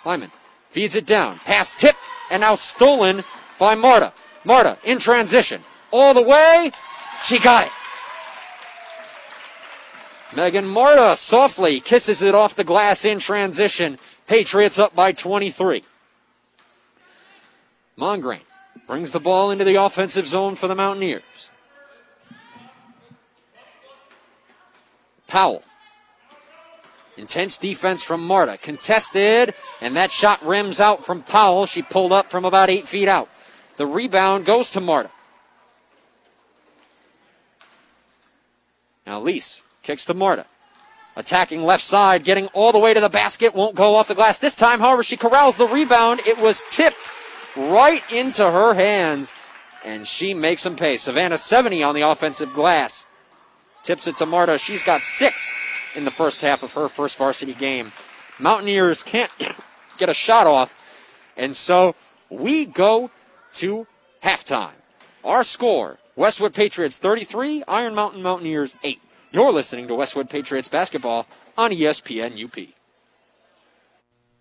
Lyman 0.05 0.31
feeds 0.71 0.95
it 0.95 1.07
down. 1.07 1.39
Pass 1.41 1.75
tipped 1.75 2.09
and 2.31 2.41
now 2.43 2.55
stolen 2.55 3.25
by 3.59 3.75
Marta. 3.75 4.13
Marta 4.45 4.79
in 4.85 4.99
transition. 4.99 5.63
All 5.91 6.15
the 6.15 6.23
way. 6.23 6.71
She 7.25 7.39
got 7.39 7.67
it. 7.67 7.73
Megan 10.37 10.67
Marta 10.67 11.17
softly 11.17 11.81
kisses 11.81 12.23
it 12.23 12.35
off 12.35 12.55
the 12.55 12.65
glass 12.65 13.05
in 13.05 13.19
transition. 13.19 13.99
Patriots 14.27 14.79
up 14.79 14.95
by 14.95 15.11
23. 15.11 15.83
Mongrain 17.99 18.43
brings 18.87 19.11
the 19.11 19.21
ball 19.21 19.51
into 19.51 19.65
the 19.65 19.75
offensive 19.75 20.27
zone 20.27 20.55
for 20.55 20.69
the 20.69 20.75
Mountaineers. 20.75 21.51
Powell. 25.29 25.63
Intense 27.17 27.59
defense 27.59 28.03
from 28.03 28.27
Marta. 28.27 28.59
Contested, 28.59 29.55
and 29.81 29.97
that 29.97 30.11
shot 30.11 30.45
rims 30.45 30.81
out 30.81 31.05
from 31.05 31.23
Powell. 31.23 31.67
She 31.67 31.83
pulled 31.83 32.13
up 32.13 32.31
from 32.31 32.45
about 32.45 32.71
eight 32.71 32.89
feet 32.89 33.09
out. 33.09 33.29
The 33.77 33.87
rebound 33.87 34.45
goes 34.45 34.71
to 34.73 34.81
Marta. 34.81 35.11
Now 39.07 39.21
Lease 39.21 39.63
Kicks 39.83 40.05
to 40.05 40.13
Marta. 40.13 40.45
Attacking 41.17 41.63
left 41.63 41.83
side, 41.83 42.25
getting 42.25 42.47
all 42.49 42.73
the 42.73 42.79
way 42.79 42.93
to 42.93 43.01
the 43.01 43.09
basket, 43.09 43.55
won't 43.55 43.75
go 43.75 43.95
off 43.95 44.07
the 44.07 44.15
glass. 44.15 44.39
This 44.39 44.55
time, 44.55 44.81
however, 44.81 45.03
she 45.03 45.17
corrals 45.17 45.57
the 45.57 45.67
rebound. 45.67 46.21
It 46.27 46.39
was 46.39 46.63
tipped 46.71 47.13
right 47.57 48.03
into 48.13 48.49
her 48.51 48.75
hands, 48.75 49.35
and 49.83 50.07
she 50.07 50.35
makes 50.35 50.61
some 50.63 50.77
pay. 50.77 50.97
Savannah 50.99 51.39
70 51.39 51.83
on 51.83 51.95
the 51.95 52.03
offensive 52.03 52.53
glass. 52.53 53.07
Tips 53.89 54.07
it 54.07 54.17
to 54.17 54.27
Marta. 54.27 54.59
She's 54.59 54.85
got 54.85 55.01
six 55.01 55.51
in 55.95 56.05
the 56.05 56.11
first 56.11 56.43
half 56.43 56.63
of 56.63 56.75
her 56.75 56.91
first 56.91 57.17
varsity 57.17 57.55
game. 57.55 57.91
Mountaineers 58.39 59.03
can't 59.03 59.33
get 59.97 60.11
a 60.11 60.13
shot 60.13 60.47
off, 60.47 60.77
and 61.39 61.57
so 61.57 61.95
we 62.29 62.67
go 62.67 63.11
to 63.55 63.87
halftime. 64.23 64.77
Our 65.25 65.43
score 65.43 65.97
Westwood 66.17 66.53
Patriots 66.53 66.99
33, 66.99 67.65
Iron 67.67 67.95
Mountain 67.95 68.23
Mountaineers 68.23 68.77
8. 68.85 69.01
You're 69.33 69.53
listening 69.53 69.89
to 69.89 69.95
Westwood 69.95 70.29
Patriots 70.29 70.69
basketball 70.69 71.27
on 71.57 71.71
ESPN 71.71 72.45
UP. 72.45 72.78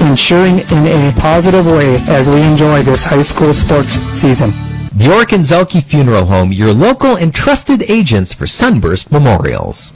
ensuring 0.00 0.58
in 0.58 0.86
a 0.86 1.12
positive 1.18 1.66
way 1.66 1.96
as 2.08 2.28
we 2.28 2.40
enjoy 2.42 2.82
this 2.82 3.04
high 3.04 3.22
school 3.22 3.54
sports 3.54 3.92
season. 4.20 4.50
Bjork 4.96 5.32
and 5.32 5.44
Zhulkie 5.44 5.82
Funeral 5.82 6.26
Home, 6.26 6.52
your 6.52 6.72
local 6.72 7.16
and 7.16 7.34
trusted 7.34 7.82
agents 7.88 8.34
for 8.34 8.46
Sunburst 8.46 9.10
Memorials. 9.10 9.92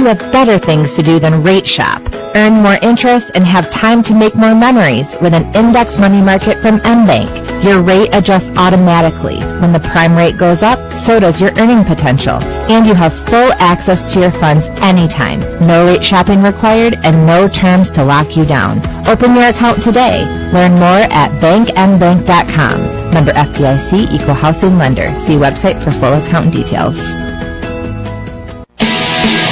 You 0.00 0.06
have 0.06 0.32
better 0.32 0.58
things 0.58 0.94
to 0.96 1.02
do 1.02 1.18
than 1.18 1.42
rate 1.42 1.66
shop, 1.66 2.00
earn 2.34 2.62
more 2.62 2.78
interest, 2.80 3.32
and 3.34 3.44
have 3.44 3.70
time 3.70 4.02
to 4.04 4.14
make 4.14 4.34
more 4.34 4.54
memories 4.54 5.14
with 5.20 5.34
an 5.34 5.54
index 5.54 5.98
money 5.98 6.22
market 6.22 6.56
from 6.62 6.78
MBank. 6.80 7.62
Your 7.62 7.82
rate 7.82 8.08
adjusts 8.14 8.48
automatically. 8.56 9.40
When 9.60 9.74
the 9.74 9.86
prime 9.92 10.16
rate 10.16 10.38
goes 10.38 10.62
up, 10.62 10.90
so 10.94 11.20
does 11.20 11.38
your 11.38 11.50
earning 11.58 11.84
potential. 11.84 12.42
And 12.72 12.86
you 12.86 12.94
have 12.94 13.12
full 13.28 13.52
access 13.58 14.10
to 14.14 14.20
your 14.20 14.30
funds 14.30 14.68
anytime. 14.80 15.40
No 15.66 15.84
rate 15.84 16.02
shopping 16.02 16.42
required 16.42 16.96
and 17.04 17.26
no 17.26 17.46
terms 17.46 17.90
to 17.90 18.02
lock 18.02 18.38
you 18.38 18.46
down. 18.46 18.78
Open 19.06 19.34
your 19.34 19.50
account 19.50 19.82
today. 19.82 20.24
Learn 20.54 20.72
more 20.76 21.04
at 21.12 21.30
bankmbank.com. 21.42 23.10
Member 23.12 23.32
FDIC 23.32 24.10
Equal 24.10 24.32
Housing 24.32 24.78
Lender. 24.78 25.14
See 25.16 25.34
website 25.34 25.84
for 25.84 25.90
full 25.90 26.14
account 26.14 26.54
details. 26.54 26.98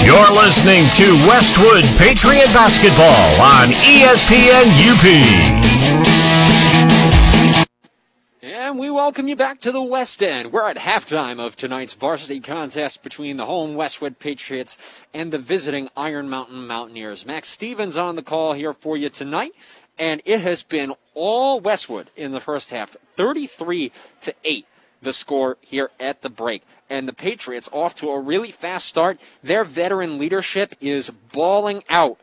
You're 0.05 0.31
listening 0.33 0.89
to 0.91 1.27
Westwood 1.27 1.85
Patriot 1.99 2.47
Basketball 2.55 3.41
on 3.41 3.69
ESPN 3.69 4.71
UP. 4.89 5.05
And 8.41 8.79
we 8.79 8.91
welcome 8.91 9.27
you 9.27 9.35
back 9.35 9.61
to 9.61 9.73
the 9.73 9.83
West 9.83 10.23
End. 10.23 10.53
We're 10.53 10.69
at 10.69 10.77
halftime 10.77 11.41
of 11.45 11.57
tonight's 11.57 11.95
varsity 11.95 12.39
contest 12.39 13.03
between 13.03 13.39
the 13.39 13.47
home 13.47 13.75
Westwood 13.75 14.21
Patriots 14.21 14.79
and 15.13 15.33
the 15.33 15.39
visiting 15.39 15.89
Iron 15.97 16.29
Mountain 16.29 16.67
Mountaineers. 16.67 17.27
Max 17.27 17.51
Stevens 17.51 17.99
on 17.99 18.15
the 18.15 18.23
call 18.23 18.53
here 18.53 18.75
for 18.75 18.97
you 18.97 19.09
tonight, 19.09 19.53
and 19.99 20.23
it 20.25 20.41
has 20.43 20.63
been 20.63 20.95
all 21.15 21.59
Westwood 21.59 22.11
in 22.17 22.31
the 22.31 22.41
first 22.41 22.71
half, 22.71 22.97
33 23.17 23.91
to 24.21 24.35
8 24.45 24.65
the 25.03 25.13
score 25.13 25.57
here 25.61 25.91
at 26.01 26.23
the 26.23 26.31
break. 26.31 26.63
And 26.91 27.07
the 27.07 27.13
Patriots 27.13 27.69
off 27.73 27.95
to 27.97 28.11
a 28.11 28.21
really 28.21 28.51
fast 28.51 28.87
start. 28.87 29.21
Their 29.43 29.65
veteran 29.65 30.19
leadership 30.19 30.75
is 30.81 31.11
bawling 31.11 31.85
out 31.89 32.19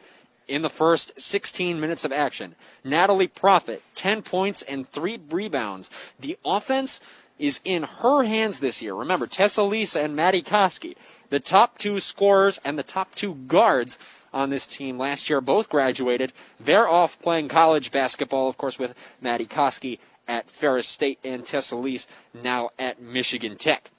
in 0.47 0.61
the 0.61 0.69
first 0.69 1.19
16 1.19 1.79
minutes 1.79 2.05
of 2.05 2.11
action. 2.11 2.55
Natalie 2.83 3.27
Profit, 3.27 3.83
10 3.95 4.21
points 4.21 4.61
and 4.61 4.89
3 4.89 5.19
rebounds. 5.29 5.89
The 6.19 6.37
offense 6.45 6.99
is 7.37 7.59
in 7.63 7.83
her 7.83 8.23
hands 8.23 8.59
this 8.59 8.81
year. 8.81 8.95
Remember, 8.95 9.27
Tessa 9.27 9.63
Lisa 9.63 10.01
and 10.01 10.15
Maddie 10.15 10.41
Koski, 10.41 10.95
the 11.29 11.39
top 11.39 11.77
two 11.77 11.99
scorers 11.99 12.59
and 12.63 12.77
the 12.77 12.83
top 12.83 13.13
two 13.15 13.35
guards 13.35 13.99
on 14.33 14.49
this 14.49 14.67
team 14.67 14.97
last 14.97 15.29
year, 15.29 15.41
both 15.41 15.69
graduated. 15.69 16.33
They're 16.59 16.87
off 16.87 17.19
playing 17.19 17.49
college 17.49 17.91
basketball, 17.91 18.49
of 18.49 18.57
course, 18.57 18.79
with 18.79 18.95
Maddie 19.21 19.45
Koski 19.45 19.99
at 20.27 20.49
Ferris 20.49 20.87
State 20.87 21.19
and 21.23 21.45
Tessa 21.45 21.75
Lise 21.75 22.07
now 22.33 22.69
at 22.79 23.01
Michigan 23.01 23.57
Tech. 23.57 23.91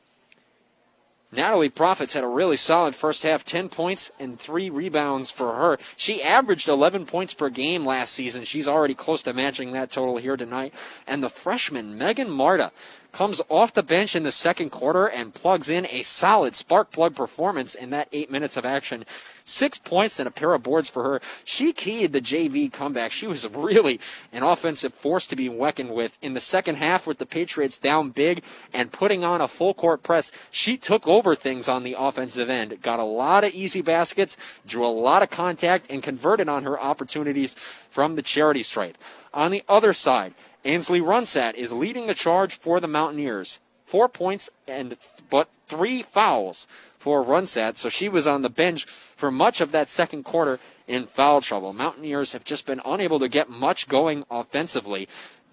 Natalie 1.32 1.68
Profits 1.68 2.14
had 2.14 2.22
a 2.22 2.28
really 2.28 2.56
solid 2.56 2.94
first 2.94 3.24
half, 3.24 3.44
10 3.44 3.68
points 3.68 4.10
and 4.18 4.38
3 4.38 4.70
rebounds 4.70 5.30
for 5.30 5.54
her. 5.54 5.78
She 5.96 6.22
averaged 6.22 6.68
11 6.68 7.06
points 7.06 7.34
per 7.34 7.48
game 7.48 7.84
last 7.84 8.12
season. 8.12 8.44
She's 8.44 8.68
already 8.68 8.94
close 8.94 9.22
to 9.22 9.32
matching 9.32 9.72
that 9.72 9.90
total 9.90 10.18
here 10.18 10.36
tonight. 10.36 10.72
And 11.06 11.22
the 11.22 11.28
freshman, 11.28 11.98
Megan 11.98 12.30
Marta, 12.30 12.70
comes 13.16 13.40
off 13.48 13.72
the 13.72 13.82
bench 13.82 14.14
in 14.14 14.24
the 14.24 14.30
second 14.30 14.68
quarter 14.68 15.06
and 15.06 15.32
plugs 15.32 15.70
in 15.70 15.86
a 15.86 16.02
solid 16.02 16.54
spark 16.54 16.92
plug 16.92 17.16
performance 17.16 17.74
in 17.74 17.88
that 17.88 18.08
eight 18.12 18.30
minutes 18.30 18.58
of 18.58 18.66
action. 18.66 19.06
Six 19.42 19.78
points 19.78 20.18
and 20.18 20.28
a 20.28 20.30
pair 20.30 20.52
of 20.52 20.62
boards 20.62 20.90
for 20.90 21.02
her. 21.02 21.22
She 21.42 21.72
keyed 21.72 22.12
the 22.12 22.20
JV 22.20 22.70
comeback. 22.70 23.12
She 23.12 23.26
was 23.26 23.48
really 23.48 24.00
an 24.32 24.42
offensive 24.42 24.92
force 24.92 25.26
to 25.28 25.36
be 25.36 25.48
reckoned 25.48 25.94
with. 25.94 26.18
In 26.20 26.34
the 26.34 26.40
second 26.40 26.74
half, 26.74 27.06
with 27.06 27.16
the 27.16 27.24
Patriots 27.24 27.78
down 27.78 28.10
big 28.10 28.42
and 28.70 28.92
putting 28.92 29.24
on 29.24 29.40
a 29.40 29.48
full 29.48 29.72
court 29.72 30.02
press, 30.02 30.30
she 30.50 30.76
took 30.76 31.08
over 31.08 31.34
things 31.34 31.70
on 31.70 31.84
the 31.84 31.96
offensive 31.98 32.50
end. 32.50 32.82
Got 32.82 33.00
a 33.00 33.04
lot 33.04 33.44
of 33.44 33.54
easy 33.54 33.80
baskets, 33.80 34.36
drew 34.66 34.84
a 34.84 34.88
lot 34.88 35.22
of 35.22 35.30
contact, 35.30 35.86
and 35.88 36.02
converted 36.02 36.50
on 36.50 36.64
her 36.64 36.78
opportunities 36.78 37.54
from 37.88 38.16
the 38.16 38.22
charity 38.22 38.62
stripe. 38.62 38.98
On 39.32 39.50
the 39.50 39.64
other 39.70 39.94
side, 39.94 40.34
Ainsley 40.66 41.00
Runsat 41.00 41.54
is 41.54 41.72
leading 41.72 42.06
the 42.06 42.14
charge 42.14 42.58
for 42.58 42.80
the 42.80 42.88
Mountaineers. 42.88 43.60
Four 43.84 44.08
points 44.08 44.50
and 44.66 44.96
but 45.30 45.48
three 45.68 46.02
fouls 46.02 46.66
for 46.98 47.24
Runsat, 47.24 47.76
so 47.76 47.88
she 47.88 48.08
was 48.08 48.26
on 48.26 48.42
the 48.42 48.50
bench 48.50 48.84
for 48.84 49.30
much 49.30 49.60
of 49.60 49.70
that 49.70 49.88
second 49.88 50.24
quarter 50.24 50.58
in 50.88 51.06
foul 51.06 51.40
trouble. 51.40 51.72
Mountaineers 51.72 52.32
have 52.32 52.42
just 52.42 52.66
been 52.66 52.80
unable 52.84 53.20
to 53.20 53.28
get 53.28 53.48
much 53.48 53.86
going 53.86 54.24
offensively, 54.28 55.08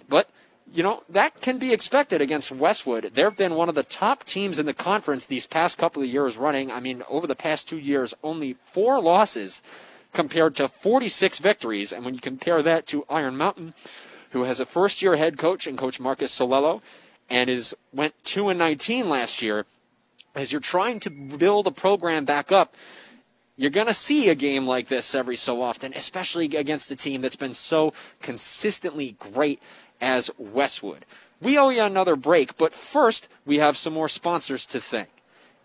but 0.09 0.30
you 0.74 0.82
know, 0.82 1.03
that 1.09 1.41
can 1.41 1.59
be 1.59 1.72
expected 1.72 2.20
against 2.20 2.51
Westwood. 2.51 3.11
They've 3.14 3.38
been 3.38 3.53
one 3.53 3.70
of 3.70 3.76
the 3.76 3.84
top 3.84 4.24
teams 4.24 4.57
in 4.57 4.66
the 4.66 4.74
conference 4.74 5.28
these 5.28 5.45
past 5.45 5.78
couple 5.78 6.01
of 6.01 6.09
years 6.09 6.38
running. 6.38 6.72
I 6.72 6.80
mean, 6.80 7.03
over 7.07 7.28
the 7.28 7.36
past 7.36 7.70
two 7.70 7.78
years, 7.78 8.16
only 8.24 8.55
four 8.72 8.99
losses 8.99 9.61
compared 10.14 10.55
to 10.55 10.70
46 10.70 11.38
victories. 11.38 11.91
And 11.91 12.03
when 12.03 12.16
you 12.16 12.20
compare 12.20 12.64
that 12.64 12.88
to 12.88 13.05
Iron 13.09 13.38
Mountain, 13.38 13.76
who 14.34 14.43
has 14.43 14.59
a 14.59 14.65
first 14.65 15.01
year 15.01 15.15
head 15.15 15.38
coach 15.38 15.65
and 15.65 15.77
coach 15.77 15.99
Marcus 15.99 16.38
Solello 16.38 16.81
and 17.29 17.49
is 17.49 17.75
went 17.93 18.13
2 18.25 18.49
and 18.49 18.59
19 18.59 19.07
last 19.07 19.41
year. 19.41 19.65
As 20.36 20.51
you're 20.51 20.59
trying 20.59 20.99
to 21.01 21.09
build 21.09 21.67
a 21.67 21.71
program 21.71 22.25
back 22.25 22.51
up 22.51 22.75
you're 23.55 23.69
going 23.69 23.88
to 23.88 23.93
see 23.93 24.29
a 24.29 24.36
game 24.36 24.65
like 24.65 24.88
this 24.88 25.13
every 25.13 25.36
so 25.36 25.61
often 25.61 25.93
especially 25.95 26.45
against 26.57 26.91
a 26.91 26.95
team 26.95 27.21
that's 27.21 27.36
been 27.36 27.53
so 27.53 27.93
consistently 28.21 29.15
great 29.19 29.61
as 30.01 30.31
Westwood. 30.38 31.05
We 31.39 31.57
owe 31.57 31.69
you 31.69 31.84
another 31.84 32.15
break 32.15 32.57
but 32.57 32.73
first 32.73 33.29
we 33.45 33.59
have 33.59 33.77
some 33.77 33.93
more 33.93 34.09
sponsors 34.09 34.65
to 34.67 34.81
thank 34.81 35.12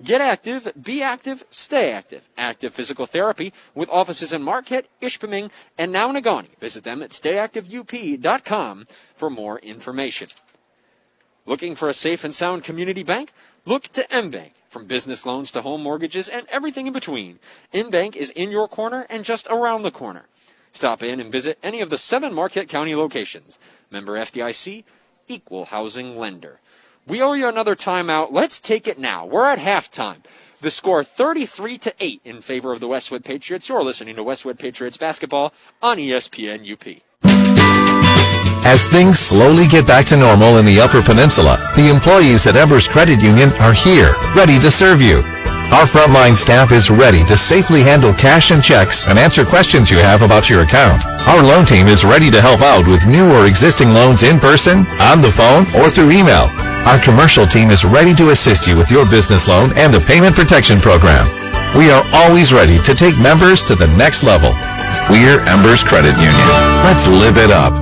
Get 0.03 0.21
active, 0.21 0.73
be 0.81 1.03
active, 1.03 1.45
stay 1.51 1.93
active. 1.93 2.29
Active 2.37 2.73
Physical 2.73 3.07
Therapy 3.07 3.53
with 3.75 3.89
offices 3.91 4.33
in 4.33 4.43
Marquette, 4.43 4.87
Ishpeming, 5.03 5.51
and 5.77 5.91
now 5.91 6.13
Negaunee. 6.13 6.57
Visit 6.61 6.85
them 6.85 7.03
at 7.03 7.11
stayactiveup.com 7.11 8.87
for 9.17 9.31
more 9.31 9.59
information. 9.59 10.29
Looking 11.47 11.75
for 11.75 11.89
a 11.89 11.95
safe 11.95 12.23
and 12.23 12.35
sound 12.35 12.63
community 12.63 13.03
bank? 13.03 13.33
Look 13.65 13.85
to 13.95 14.07
MBank. 14.11 14.53
From 14.69 14.87
business 14.87 15.25
loans 15.25 15.51
to 15.53 15.63
home 15.63 15.83
mortgages 15.83 16.29
and 16.29 16.47
everything 16.51 16.87
in 16.87 16.93
between, 16.93 17.39
MBank 17.73 18.15
is 18.17 18.31
in 18.31 18.51
your 18.51 18.69
corner 18.69 19.07
and 19.09 19.25
just 19.25 19.47
around 19.49 19.83
the 19.83 19.91
corner. 19.91 20.27
Stop 20.73 21.03
in 21.03 21.21
and 21.21 21.33
visit 21.33 21.59
any 21.63 21.81
of 21.81 21.89
the 21.89 21.97
seven 21.97 22.35
Marquette 22.35 22.69
County 22.69 22.95
locations. 22.95 23.59
Member 23.91 24.19
FDIC, 24.19 24.85
equal 25.27 25.65
housing 25.67 26.17
lender. 26.17 26.61
We 27.09 27.23
owe 27.23 27.33
you 27.33 27.49
another 27.49 27.75
timeout. 27.75 28.33
Let's 28.33 28.61
take 28.61 28.87
it 28.87 28.99
now. 28.99 29.25
We're 29.25 29.47
at 29.47 29.59
halftime. 29.59 30.19
The 30.61 30.71
score 30.71 31.03
33 31.03 31.79
to 31.79 31.95
8 31.99 32.21
in 32.23 32.43
favor 32.43 32.71
of 32.71 32.81
the 32.81 32.89
Westwood 32.89 33.25
Patriots. 33.25 33.67
You're 33.67 33.83
listening 33.83 34.17
to 34.17 34.23
Westwood 34.23 34.59
Patriots 34.59 34.99
basketball 34.99 35.55
on 35.81 35.97
ESPN 35.97 36.71
UP. 36.71 37.03
As 38.67 38.89
things 38.89 39.19
slowly 39.19 39.67
get 39.69 39.87
back 39.87 40.05
to 40.07 40.19
normal 40.19 40.59
in 40.59 40.67
the 40.67 40.81
Upper 40.81 41.01
Peninsula, 41.01 41.73
the 41.77 41.89
employees 41.89 42.47
at 42.47 42.57
Embers 42.57 42.87
Credit 42.87 43.19
Union 43.23 43.53
are 43.61 43.73
here, 43.73 44.13
ready 44.37 44.59
to 44.59 44.71
serve 44.71 45.01
you. 45.01 45.23
Our 45.73 45.85
frontline 45.85 46.37
staff 46.37 46.73
is 46.73 46.91
ready 46.91 47.25
to 47.25 47.37
safely 47.37 47.83
handle 47.83 48.13
cash 48.13 48.51
and 48.51 48.63
checks 48.63 49.07
and 49.07 49.19
answer 49.19 49.47
questions 49.47 49.91
you 49.91 49.99
have 49.99 50.21
about 50.21 50.51
your 50.51 50.63
account. 50.63 51.05
Our 51.27 51.43
loan 51.43 51.65
team 51.65 51.89
is 51.89 52.05
ready 52.05 52.31
to 52.31 52.41
help 52.41 52.61
out 52.61 52.87
with 52.87 53.07
new 53.07 53.31
or 53.31 53.47
existing 53.47 53.91
loans 53.91 54.23
in 54.23 54.39
person, 54.39 54.87
on 55.01 55.23
the 55.23 55.31
phone, 55.31 55.67
or 55.81 55.89
through 55.89 56.11
email. 56.11 56.51
Our 56.89 56.99
commercial 56.99 57.47
team 57.47 57.69
is 57.69 57.85
ready 57.85 58.15
to 58.15 58.31
assist 58.31 58.67
you 58.67 58.75
with 58.75 58.91
your 58.91 59.05
business 59.05 59.47
loan 59.47 59.77
and 59.77 59.93
the 59.93 60.01
payment 60.01 60.35
protection 60.35 60.81
program. 60.81 61.27
We 61.77 61.91
are 61.91 62.03
always 62.15 62.51
ready 62.55 62.81
to 62.81 62.95
take 62.95 63.19
members 63.19 63.63
to 63.65 63.75
the 63.75 63.87
next 63.89 64.25
level. 64.25 64.53
We're 65.11 65.41
Embers 65.41 65.85
Credit 65.85 66.17
Union. 66.17 66.49
Let's 66.89 67.07
live 67.07 67.37
it 67.37 67.51
up. 67.51 67.75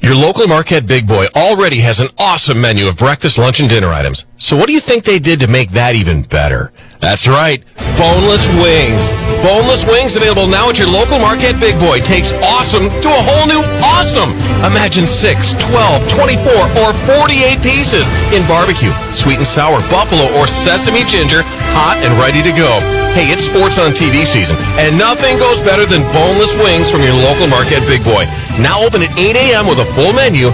Your 0.00 0.14
local 0.14 0.48
Marquette 0.48 0.86
Big 0.86 1.06
Boy 1.06 1.26
already 1.36 1.80
has 1.80 2.00
an 2.00 2.08
awesome 2.16 2.62
menu 2.62 2.88
of 2.88 2.96
breakfast, 2.96 3.36
lunch, 3.36 3.60
and 3.60 3.68
dinner 3.68 3.88
items. 3.88 4.24
So 4.42 4.58
what 4.58 4.66
do 4.66 4.74
you 4.74 4.82
think 4.82 5.06
they 5.06 5.22
did 5.22 5.38
to 5.38 5.46
make 5.46 5.70
that 5.78 5.94
even 5.94 6.26
better? 6.26 6.74
That's 6.98 7.30
right, 7.30 7.62
boneless 7.94 8.42
wings. 8.58 8.98
Boneless 9.38 9.86
wings 9.86 10.18
available 10.18 10.50
now 10.50 10.66
at 10.66 10.82
your 10.82 10.90
local 10.90 11.22
Marquette 11.22 11.62
Big 11.62 11.78
Boy 11.78 12.02
takes 12.02 12.34
awesome 12.50 12.90
to 12.90 13.06
a 13.06 13.22
whole 13.22 13.46
new 13.46 13.62
awesome. 13.86 14.34
Imagine 14.66 15.06
6, 15.06 15.54
12, 15.70 16.42
24, 16.42 16.42
or 16.82 16.90
48 17.22 17.62
pieces 17.62 18.02
in 18.34 18.42
barbecue, 18.50 18.90
sweet 19.14 19.38
and 19.38 19.46
sour, 19.46 19.78
buffalo, 19.86 20.26
or 20.34 20.50
sesame 20.50 21.06
ginger, 21.06 21.46
hot 21.78 22.02
and 22.02 22.10
ready 22.18 22.42
to 22.42 22.50
go. 22.58 22.82
Hey, 23.14 23.30
it's 23.30 23.46
sports 23.46 23.78
on 23.78 23.94
TV 23.94 24.26
season, 24.26 24.58
and 24.74 24.98
nothing 24.98 25.38
goes 25.38 25.62
better 25.62 25.86
than 25.86 26.02
boneless 26.10 26.50
wings 26.58 26.90
from 26.90 27.06
your 27.06 27.14
local 27.14 27.46
Marquette 27.46 27.86
Big 27.86 28.02
Boy. 28.02 28.26
Now 28.58 28.82
open 28.82 29.06
at 29.06 29.14
8 29.14 29.38
a.m. 29.38 29.70
with 29.70 29.78
a 29.78 29.86
full 29.94 30.10
menu, 30.18 30.50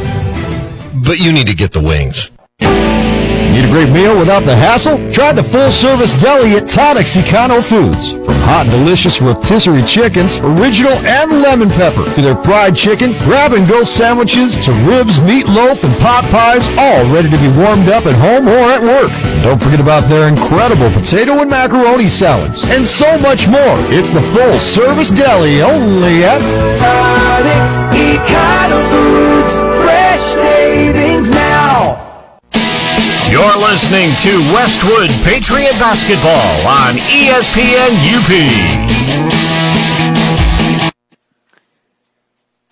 but 1.00 1.16
you 1.24 1.32
need 1.32 1.48
to 1.48 1.56
get 1.56 1.72
the 1.72 1.80
wings. 1.80 2.36
Need 3.58 3.70
a 3.70 3.72
great 3.72 3.90
meal 3.90 4.16
without 4.16 4.44
the 4.44 4.54
hassle? 4.54 5.10
Try 5.10 5.32
the 5.32 5.42
full 5.42 5.72
service 5.72 6.12
deli 6.22 6.54
at 6.54 6.68
Tonics 6.68 7.16
Econo 7.16 7.58
Foods. 7.58 8.12
From 8.12 8.38
Hot 8.46 8.66
and 8.66 8.70
delicious 8.70 9.20
rotisserie 9.20 9.82
chickens, 9.82 10.38
original 10.38 10.92
and 11.02 11.42
lemon 11.42 11.68
pepper. 11.68 12.04
To 12.06 12.22
their 12.22 12.36
fried 12.36 12.76
chicken, 12.76 13.18
grab 13.26 13.54
and 13.54 13.66
go 13.66 13.82
sandwiches, 13.82 14.54
to 14.62 14.70
ribs, 14.86 15.18
meatloaf, 15.18 15.82
and 15.82 15.90
pot 15.98 16.22
pies, 16.30 16.70
all 16.78 17.02
ready 17.10 17.28
to 17.30 17.36
be 17.42 17.50
warmed 17.58 17.88
up 17.88 18.06
at 18.06 18.14
home 18.14 18.46
or 18.46 18.62
at 18.70 18.80
work. 18.80 19.10
And 19.10 19.42
don't 19.42 19.60
forget 19.60 19.80
about 19.80 20.08
their 20.08 20.28
incredible 20.28 20.90
potato 20.94 21.42
and 21.42 21.50
macaroni 21.50 22.06
salads, 22.06 22.62
and 22.70 22.86
so 22.86 23.18
much 23.18 23.48
more. 23.48 23.74
It's 23.90 24.10
the 24.10 24.22
full 24.30 24.60
service 24.60 25.10
deli 25.10 25.62
only 25.62 26.22
at 26.22 26.38
Tonics 26.78 27.82
Econo 27.90 28.86
Foods. 28.86 29.82
Fresh 29.82 30.22
savings 30.38 31.30
now. 31.32 32.07
You're 33.30 33.58
listening 33.58 34.14
to 34.22 34.52
Westwood 34.54 35.10
Patriot 35.22 35.72
Basketball 35.72 36.66
on 36.66 36.94
ESPN 36.94 37.92
UP. 38.16 38.30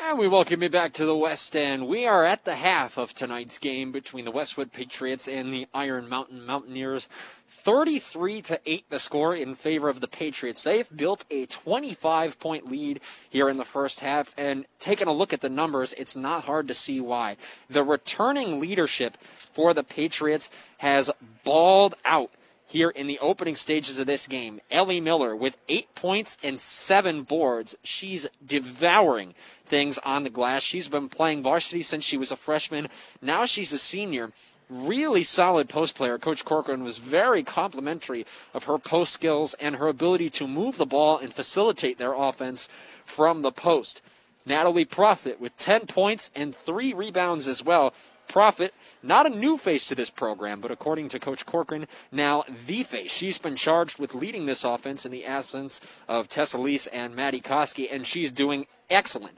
And 0.01 0.19
we 0.19 0.29
welcome 0.29 0.63
you 0.63 0.71
back 0.71 0.95
to 0.95 1.05
the 1.05 1.15
West 1.15 1.55
End. 1.55 1.87
We 1.87 2.07
are 2.07 2.25
at 2.25 2.47
the 2.47 2.55
half 2.55 2.97
of 2.97 3.13
tonight's 3.13 3.59
game 3.59 3.93
between 3.93 4.25
the 4.25 4.31
Westwood 4.31 4.73
Patriots 4.73 5.29
and 5.29 5.53
the 5.53 5.67
Iron 5.75 6.09
Mountain 6.09 6.47
Mountaineers. 6.47 7.07
33 7.49 8.43
to 8.43 8.61
8 8.65 8.85
the 8.89 8.99
score 8.99 9.35
in 9.35 9.55
favor 9.55 9.89
of 9.89 10.01
the 10.01 10.09
Patriots. 10.09 10.63
They've 10.63 10.89
built 10.97 11.25
a 11.31 11.47
25 11.47 12.39
point 12.39 12.71
lead 12.71 13.01
here 13.29 13.49
in 13.49 13.57
the 13.57 13.65
first 13.65 14.01
half 14.01 14.35
and 14.39 14.67
taking 14.79 15.09
a 15.09 15.13
look 15.13 15.33
at 15.33 15.41
the 15.41 15.51
numbers, 15.51 15.93
it's 15.95 16.17
not 16.17 16.45
hard 16.45 16.69
to 16.69 16.75
see 16.75 17.01
why. 17.01 17.37
The 17.69 17.83
returning 17.83 18.61
leadership 18.61 19.19
for 19.57 19.73
the 19.73 19.83
Patriots 19.83 20.51
has 20.79 21.11
balled 21.43 21.95
out 22.05 22.31
here 22.67 22.91
in 22.91 23.07
the 23.07 23.19
opening 23.21 23.57
stages 23.57 23.99
of 23.99 24.07
this 24.07 24.27
game. 24.29 24.61
Ellie 24.71 25.01
Miller 25.01 25.35
with 25.35 25.57
eight 25.67 25.95
points 25.95 26.37
and 26.43 26.61
seven 26.61 27.23
boards. 27.23 27.75
She's 27.83 28.29
devouring 28.47 29.35
things 29.65 29.97
on 30.01 30.25
the 30.25 30.31
glass. 30.31 30.63
She's 30.63 30.89
been 30.89 31.09
playing 31.09 31.43
varsity 31.43 31.83
since 31.83 32.05
she 32.05 32.19
was 32.19 32.31
a 32.31 32.37
freshman. 32.37 32.89
Now 33.23 33.47
she's 33.47 33.73
a 33.73 33.79
senior. 33.79 34.31
Really 34.69 35.23
solid 35.23 35.71
post 35.71 35.95
player. 35.95 36.19
Coach 36.19 36.45
Corcoran 36.45 36.85
was 36.85 36.99
very 36.99 37.43
complimentary 37.43 38.27
of 38.53 38.65
her 38.65 38.77
post 38.77 39.15
skills 39.15 39.55
and 39.55 39.77
her 39.77 39.89
ability 39.89 40.29
to 40.31 40.47
move 40.47 40.77
the 40.77 40.85
ball 40.85 41.17
and 41.17 41.33
facilitate 41.33 41.97
their 41.97 42.13
offense 42.13 42.69
from 43.07 43.41
the 43.41 43.53
post. 43.53 44.03
Natalie 44.45 44.85
Profit 44.85 45.41
with 45.41 45.57
10 45.57 45.87
points 45.87 46.31
and 46.37 46.55
three 46.55 46.93
rebounds 46.93 47.49
as 47.49 47.65
well. 47.65 47.95
Profit, 48.29 48.75
not 49.03 49.27
a 49.27 49.31
new 49.31 49.57
face 49.57 49.87
to 49.89 49.95
this 49.95 50.11
program, 50.11 50.61
but 50.61 50.71
according 50.71 51.09
to 51.11 51.19
Coach 51.19 51.47
Corcoran, 51.47 51.87
now 52.11 52.45
the 52.67 52.83
face. 52.83 53.11
She's 53.11 53.39
been 53.39 53.57
charged 53.57 53.99
with 53.99 54.15
leading 54.15 54.47
this 54.47 54.65
offense 54.65 55.07
in 55.07 55.13
the 55.13 55.25
absence 55.25 55.81
of 56.09 56.29
Tessa 56.29 56.59
Leese 56.59 56.89
and 56.93 57.15
Maddie 57.15 57.41
Koski, 57.41 57.89
and 57.93 58.07
she's 58.07 58.33
doing 58.33 58.67
excellent. 58.91 59.37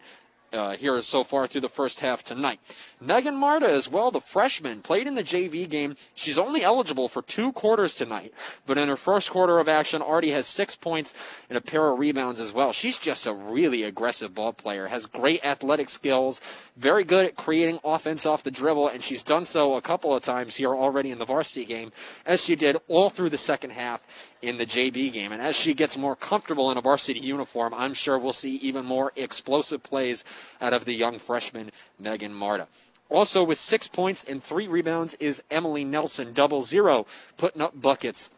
Uh, 0.51 0.76
here 0.76 0.99
so 1.03 1.22
far 1.22 1.46
through 1.46 1.61
the 1.61 1.68
first 1.68 2.01
half 2.01 2.24
tonight. 2.24 2.59
Megan 3.03 3.36
Marta 3.36 3.68
as 3.68 3.86
well, 3.86 4.11
the 4.11 4.18
freshman, 4.18 4.80
played 4.80 5.07
in 5.07 5.14
the 5.14 5.22
JV 5.22 5.68
game. 5.68 5.94
She's 6.14 6.38
only 6.38 6.64
eligible 6.64 7.07
for 7.07 7.20
two 7.20 7.53
quarters 7.53 7.94
tonight, 7.94 8.32
but 8.64 8.78
in 8.78 8.88
her 8.88 8.96
first 8.96 9.30
quarter 9.30 9.59
of 9.59 9.68
action 9.68 10.01
already 10.01 10.30
has 10.30 10.46
six 10.46 10.74
points 10.74 11.12
and 11.51 11.59
a 11.59 11.61
pair 11.61 11.90
of 11.90 11.99
rebounds 11.99 12.40
as 12.40 12.51
well. 12.51 12.72
She's 12.72 12.99
just 12.99 13.26
a 13.26 13.34
really 13.34 13.82
aggressive 13.82 14.34
ball 14.34 14.55
player, 14.55 14.86
has 14.86 15.05
great 15.05 15.44
athletic 15.44 15.90
skills, 15.90 16.40
very 16.78 17.05
good 17.05 17.26
at 17.26 17.36
creating 17.36 17.80
offense 17.84 18.24
off 18.24 18.42
the 18.42 18.51
dribble, 18.51 18.88
and 18.88 19.03
she's 19.03 19.22
done 19.22 19.44
so 19.44 19.76
a 19.76 19.82
couple 19.82 20.14
of 20.14 20.22
times 20.22 20.57
here 20.57 20.74
already 20.74 21.11
in 21.11 21.18
the 21.18 21.26
varsity 21.26 21.66
game, 21.66 21.92
as 22.24 22.42
she 22.42 22.57
did 22.57 22.78
all 22.88 23.11
through 23.11 23.28
the 23.28 23.36
second 23.36 23.70
half 23.70 24.01
in 24.43 24.59
the 24.59 24.66
JV 24.66 25.12
game. 25.12 25.32
And 25.32 25.43
as 25.43 25.57
she 25.57 25.74
gets 25.74 25.97
more 25.97 26.16
comfortable 26.16 26.70
in 26.70 26.78
a 26.78 26.80
varsity 26.80 27.20
uniform, 27.20 27.74
I'm 27.74 27.95
sure 27.95 28.18
we'll 28.18 28.32
see 28.32 28.57
even 28.57 28.84
more 28.84 29.12
explosive 29.16 29.82
plays 29.82 30.24
out 30.61 30.72
of 30.72 30.84
the 30.84 30.95
young 30.95 31.18
freshman, 31.18 31.70
Megan 31.99 32.34
Marta. 32.34 32.68
Also 33.11 33.43
with 33.43 33.59
six 33.59 33.89
points 33.89 34.22
and 34.24 34.43
three 34.43 34.68
rebounds 34.68 35.14
is 35.14 35.43
Emily 35.51 35.84
Nelson, 35.84 36.32
double 36.32 36.62
zero, 36.62 37.07
putting 37.36 37.62
up 37.62 37.80
buckets. 37.80 38.30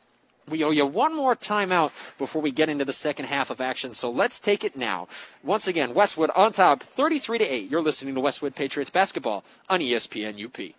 We 0.48 0.64
owe 0.64 0.70
you 0.70 0.86
one 0.86 1.14
more 1.14 1.36
timeout 1.36 1.92
before 2.18 2.42
we 2.42 2.51
get 2.51 2.68
into 2.68 2.84
the 2.84 2.92
second 2.92 3.26
half 3.26 3.51
of 3.51 3.61
action, 3.61 3.94
so 3.94 4.11
let's 4.11 4.40
take 4.40 4.64
it 4.64 4.76
now. 4.76 5.07
Once 5.44 5.68
again, 5.68 5.94
Westwood 5.94 6.30
on 6.34 6.53
top, 6.53 6.82
33 6.82 7.38
to 7.38 7.44
8. 7.44 7.70
You're 7.70 7.82
listening 7.82 8.14
to 8.14 8.20
Westwood 8.20 8.57
Patriots 8.57 8.90
basketball 8.90 9.44
on 9.68 9.80
ESPN 9.80 10.44
UP. 10.44 10.74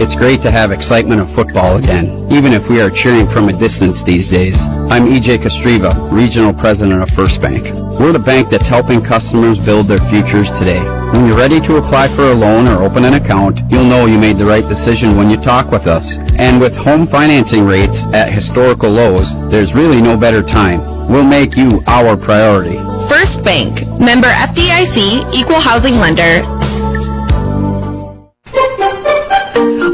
It's 0.00 0.14
great 0.14 0.42
to 0.42 0.50
have 0.52 0.70
excitement 0.70 1.20
of 1.20 1.28
football 1.28 1.76
again, 1.76 2.32
even 2.32 2.52
if 2.52 2.70
we 2.70 2.80
are 2.80 2.88
cheering 2.88 3.26
from 3.26 3.48
a 3.48 3.52
distance 3.52 4.00
these 4.04 4.30
days. 4.30 4.62
I'm 4.90 5.06
EJ 5.06 5.38
Kostriva, 5.38 6.12
Regional 6.12 6.52
President 6.52 7.02
of 7.02 7.10
First 7.10 7.42
Bank. 7.42 7.64
We're 7.98 8.12
the 8.12 8.20
bank 8.20 8.48
that's 8.48 8.68
helping 8.68 9.02
customers 9.02 9.58
build 9.58 9.88
their 9.88 9.98
futures 9.98 10.56
today. 10.56 10.78
When 11.10 11.26
you're 11.26 11.36
ready 11.36 11.60
to 11.62 11.78
apply 11.78 12.06
for 12.06 12.30
a 12.30 12.34
loan 12.34 12.68
or 12.68 12.80
open 12.84 13.04
an 13.06 13.14
account, 13.14 13.60
you'll 13.72 13.86
know 13.86 14.06
you 14.06 14.18
made 14.18 14.38
the 14.38 14.46
right 14.46 14.66
decision 14.68 15.16
when 15.16 15.30
you 15.30 15.36
talk 15.36 15.72
with 15.72 15.88
us. 15.88 16.16
And 16.38 16.60
with 16.60 16.76
home 16.76 17.04
financing 17.04 17.66
rates 17.66 18.06
at 18.12 18.32
historical 18.32 18.90
lows, 18.90 19.36
there's 19.50 19.74
really 19.74 20.00
no 20.00 20.16
better 20.16 20.44
time. 20.44 20.80
We'll 21.08 21.24
make 21.24 21.56
you 21.56 21.82
our 21.88 22.16
priority. 22.16 22.76
First 23.08 23.42
Bank, 23.42 23.80
member 23.98 24.28
FDIC, 24.28 25.34
equal 25.34 25.58
housing 25.58 25.96
lender. 25.96 26.44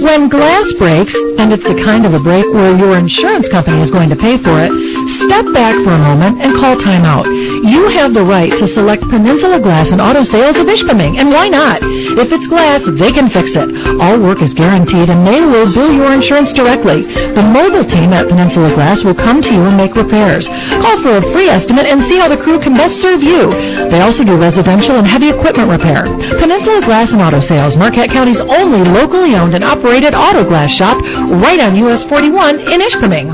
When 0.03 0.29
glass 0.29 0.73
breaks, 0.73 1.15
and 1.39 1.53
it's 1.53 1.69
the 1.69 1.81
kind 1.83 2.05
of 2.05 2.15
a 2.15 2.19
break 2.19 2.45
where 2.53 2.77
your 2.77 2.99
insurance 2.99 3.49
company 3.49 3.81
is 3.81 3.91
going 3.91 4.09
to 4.11 4.17
pay 4.17 4.37
for 4.37 4.59
it, 4.59 4.73
step 5.09 5.47
back 5.55 5.75
for 5.85 5.91
a 5.91 5.99
moment 5.99 6.41
and 6.41 6.55
call 6.57 6.75
timeout. 6.77 7.27
You 7.65 7.89
have 7.89 8.13
the 8.13 8.25
right 8.25 8.53
to 8.59 8.67
select 8.67 9.09
Peninsula 9.09 9.61
Glass 9.61 9.93
and 9.93 10.01
Auto 10.01 10.23
Sales 10.25 10.57
of 10.57 10.67
Ishpeming, 10.67 11.17
and 11.19 11.31
why 11.31 11.49
not? 11.49 11.79
If 11.83 12.33
it's 12.33 12.47
glass, 12.47 12.85
they 12.85 13.11
can 13.11 13.29
fix 13.29 13.57
it. 13.57 13.71
All 14.01 14.21
work 14.21 14.43
is 14.43 14.55
guaranteed 14.55 15.09
and 15.09 15.27
they 15.27 15.41
will 15.41 15.73
bill 15.73 15.93
your 15.93 16.13
insurance 16.13 16.53
directly. 16.53 17.03
The 17.03 17.43
mobile 17.43 17.85
team 17.85 18.13
at 18.13 18.29
Peninsula 18.29 18.73
Glass 18.75 19.03
will 19.03 19.15
come 19.15 19.41
to 19.43 19.53
you 19.53 19.63
and 19.63 19.77
make 19.77 19.97
repairs. 19.97 20.49
Call 20.49 20.99
for 20.99 21.17
a 21.17 21.23
free 21.33 21.49
estimate 21.49 21.87
and 21.87 22.03
see 22.03 22.19
how 22.19 22.29
the 22.29 22.37
crew 22.37 22.61
can 22.61 22.75
best 22.75 23.01
serve 23.01 23.23
you. 23.23 23.51
They 23.91 24.01
also 24.01 24.23
do 24.25 24.39
residential 24.39 24.97
and 24.97 25.07
heavy 25.07 25.31
equipment 25.31 25.71
repair. 25.71 26.05
Peninsula 26.39 26.83
Glass 26.83 27.13
and 27.13 27.23
Auto 27.23 27.41
Sales, 27.41 27.77
Marquette 27.77 28.11
County's 28.11 28.41
only 28.41 28.83
locally 28.91 29.35
owned 29.35 29.55
and 29.55 29.65
operated 29.65 29.84
auto 29.85 30.45
glass 30.45 30.71
shop, 30.71 30.97
right 31.31 31.61
on 31.61 31.77
US 31.77 32.03
41 32.05 32.61
in 32.61 32.81
Ishpeming. 32.81 33.31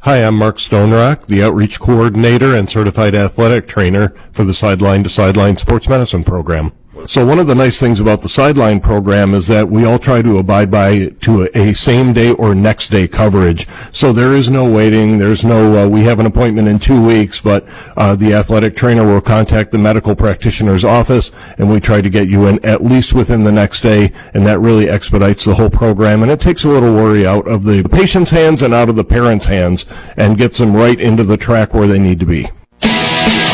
Hi, 0.00 0.24
I'm 0.24 0.36
Mark 0.36 0.56
Stonerock, 0.56 1.26
the 1.26 1.42
outreach 1.42 1.78
coordinator 1.78 2.56
and 2.56 2.68
certified 2.68 3.14
athletic 3.14 3.68
trainer 3.68 4.14
for 4.32 4.44
the 4.44 4.54
Sideline 4.54 5.02
to 5.04 5.08
Sideline 5.08 5.56
Sports 5.56 5.88
Medicine 5.88 6.24
Program. 6.24 6.72
So 7.06 7.24
one 7.24 7.38
of 7.38 7.46
the 7.46 7.54
nice 7.54 7.78
things 7.78 8.00
about 8.00 8.22
the 8.22 8.28
sideline 8.28 8.80
program 8.80 9.34
is 9.34 9.46
that 9.46 9.68
we 9.68 9.84
all 9.84 9.98
try 9.98 10.20
to 10.20 10.38
abide 10.38 10.70
by 10.70 11.08
to 11.20 11.44
a, 11.44 11.70
a 11.70 11.74
same 11.74 12.12
day 12.12 12.32
or 12.32 12.54
next 12.54 12.90
day 12.90 13.08
coverage. 13.08 13.66
So 13.92 14.12
there 14.12 14.34
is 14.34 14.50
no 14.50 14.70
waiting. 14.70 15.18
There's 15.18 15.44
no, 15.44 15.84
uh, 15.84 15.88
we 15.88 16.04
have 16.04 16.20
an 16.20 16.26
appointment 16.26 16.68
in 16.68 16.78
two 16.78 17.02
weeks, 17.02 17.40
but 17.40 17.66
uh, 17.96 18.14
the 18.16 18.34
athletic 18.34 18.76
trainer 18.76 19.06
will 19.06 19.20
contact 19.20 19.72
the 19.72 19.78
medical 19.78 20.14
practitioner's 20.14 20.84
office 20.84 21.30
and 21.56 21.70
we 21.70 21.80
try 21.80 22.00
to 22.00 22.10
get 22.10 22.28
you 22.28 22.46
in 22.46 22.64
at 22.64 22.82
least 22.82 23.14
within 23.14 23.44
the 23.44 23.52
next 23.52 23.80
day 23.80 24.12
and 24.34 24.44
that 24.46 24.60
really 24.60 24.88
expedites 24.88 25.44
the 25.44 25.54
whole 25.54 25.70
program 25.70 26.22
and 26.22 26.30
it 26.30 26.40
takes 26.40 26.64
a 26.64 26.68
little 26.68 26.94
worry 26.94 27.26
out 27.26 27.46
of 27.46 27.64
the 27.64 27.82
patient's 27.84 28.30
hands 28.30 28.60
and 28.62 28.74
out 28.74 28.88
of 28.88 28.96
the 28.96 29.04
parents' 29.04 29.46
hands 29.46 29.86
and 30.16 30.36
gets 30.38 30.58
them 30.58 30.74
right 30.74 31.00
into 31.00 31.24
the 31.24 31.36
track 31.36 31.72
where 31.72 31.86
they 31.86 31.98
need 31.98 32.20
to 32.20 32.26
be. 32.26 32.48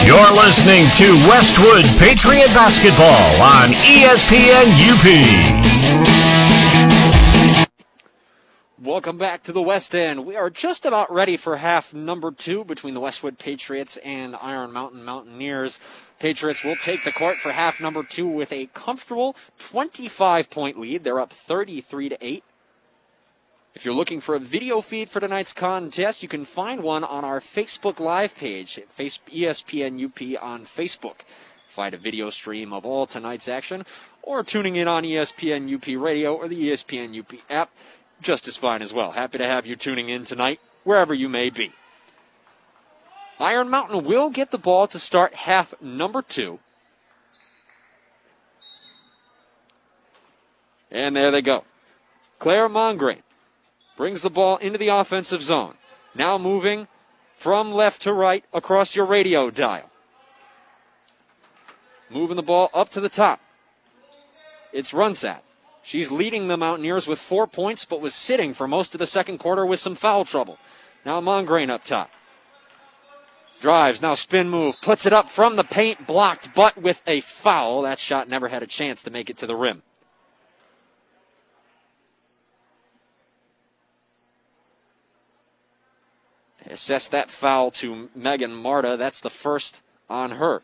You're 0.07 0.33
listening 0.33 0.91
to 0.99 1.29
Westwood 1.29 1.85
Patriot 1.99 2.49
Basketball 2.49 3.41
on 3.43 3.71
ESPN 3.71 4.71
UP. 4.91 5.05
Welcome 8.79 9.17
back 9.17 9.43
to 9.45 9.53
the 9.53 9.63
West 9.63 9.95
End. 9.95 10.27
We 10.27 10.37
are 10.37 10.51
just 10.51 10.85
about 10.85 11.11
ready 11.11 11.39
for 11.39 11.57
half 11.57 11.95
number 11.95 12.31
two 12.31 12.65
between 12.65 12.93
the 12.93 13.01
Westwood 13.01 13.39
Patriots 13.39 13.97
and 13.99 14.37
Iron 14.37 14.73
Mountain 14.73 15.05
Mountaineers. 15.05 15.81
Patriots 16.19 16.63
will 16.63 16.77
take 16.77 17.03
the 17.03 17.13
court 17.13 17.37
for 17.37 17.53
half 17.53 17.81
number 17.81 18.03
two 18.03 18.29
with 18.29 18.53
a 18.53 18.67
comfortable 18.75 19.37
25 19.59 20.51
point 20.51 20.79
lead. 20.79 21.03
They're 21.03 21.19
up 21.19 21.33
33 21.33 22.11
to 22.11 22.19
8. 22.21 22.45
If 23.75 23.85
you're 23.85 23.95
looking 23.95 24.21
for 24.21 24.37
a 24.37 24.41
video 24.41 24.81
feed 24.81 25.11
for 25.11 25.19
tonight's 25.19 25.53
contest, 25.53 26.23
you 26.23 26.29
can 26.29 26.45
find 26.45 26.81
one 26.81 27.03
on 27.03 27.25
our 27.25 27.41
Facebook 27.41 27.99
Live 27.99 28.37
page, 28.37 28.79
ESPN 28.97 30.05
UP 30.05 30.41
on 30.41 30.65
Facebook. 30.65 31.23
Find 31.67 31.93
a 31.93 31.99
video 31.99 32.31
stream 32.31 32.73
of 32.73 32.87
all 32.87 33.05
tonight's 33.07 33.49
action, 33.49 33.85
or 34.23 34.45
tuning 34.45 34.77
in 34.77 34.87
on 34.87 35.03
ESPN 35.03 35.75
UP 35.75 36.01
Radio 36.01 36.37
or 36.37 36.47
the 36.47 36.71
ESPN 36.71 37.19
UP 37.19 37.33
app, 37.51 37.71
just 38.23 38.47
as 38.47 38.57
fine 38.57 38.81
as 38.81 38.95
well. 38.95 39.11
Happy 39.11 39.39
to 39.39 39.47
have 39.47 39.67
you 39.67 39.75
tuning 39.75 40.09
in 40.09 40.23
tonight, 40.23 40.61
wherever 40.85 41.13
you 41.13 41.29
may 41.29 41.51
be. 41.51 41.73
Iron 43.41 43.69
Mountain 43.69 44.05
will 44.05 44.31
get 44.31 44.53
the 44.53 44.59
ball 44.59 44.87
to 44.87 45.01
start 45.01 45.35
half 45.35 45.75
number 45.83 46.23
two. 46.23 46.61
And 50.93 51.17
there 51.17 51.33
they 51.33 51.43
go. 51.43 51.65
Claire 52.39 52.69
Mongrain 52.69 53.23
brings 53.97 54.23
the 54.23 54.31
ball 54.31 54.57
into 54.59 54.79
the 54.79 54.89
offensive 54.89 55.43
zone. 55.43 55.75
Now 56.15 56.39
moving 56.39 56.89
from 57.37 57.73
left 57.73 58.03
to 58.03 58.13
right 58.13 58.45
across 58.53 58.97
your 58.97 59.07
radio 59.07 59.51
dial. 59.51 59.91
Moving 62.11 62.37
the 62.37 62.43
ball 62.43 62.71
up 62.73 62.89
to 62.91 63.01
the 63.01 63.09
top. 63.09 63.41
It's 64.73 64.93
Runsat. 64.93 65.41
She's 65.83 66.11
leading 66.11 66.49
the 66.49 66.57
Mountaineers 66.57 67.07
with 67.07 67.19
four 67.19 67.47
points, 67.47 67.85
but 67.85 68.01
was 68.01 68.15
sitting 68.15 68.55
for 68.55 68.67
most 68.67 68.95
of 68.95 68.99
the 68.99 69.07
second 69.07 69.39
quarter 69.39 69.67
with 69.67 69.81
some 69.81 69.95
foul 69.95 70.25
trouble. 70.25 70.59
Now 71.05 71.21
Mongrain 71.21 71.71
up 71.71 71.85
top. 71.85 72.11
Drives, 73.61 74.03
now 74.03 74.15
spin 74.15 74.49
move, 74.51 74.81
puts 74.83 75.07
it 75.07 75.13
up 75.13 75.29
from 75.29 75.57
the 75.57 75.65
paint, 75.65 76.07
blocked, 76.07 76.55
but 76.55 76.77
with 76.77 77.03
a 77.07 77.21
foul. 77.21 77.83
That 77.83 77.99
shot 77.99 78.29
never 78.29 78.49
had 78.49 78.63
a 78.63 78.67
chance 78.67 79.03
to 79.03 79.11
make 79.11 79.31
it 79.31 79.39
to 79.39 79.47
the 79.47 79.57
rim. 79.57 79.83
Assess 86.69 87.09
that 87.09 87.31
foul 87.31 87.71
to 87.73 88.11
Megan 88.15 88.55
Marta. 88.55 88.97
That's 88.97 89.21
the 89.21 89.31
first 89.31 89.81
on 90.09 90.33
her. 90.33 90.63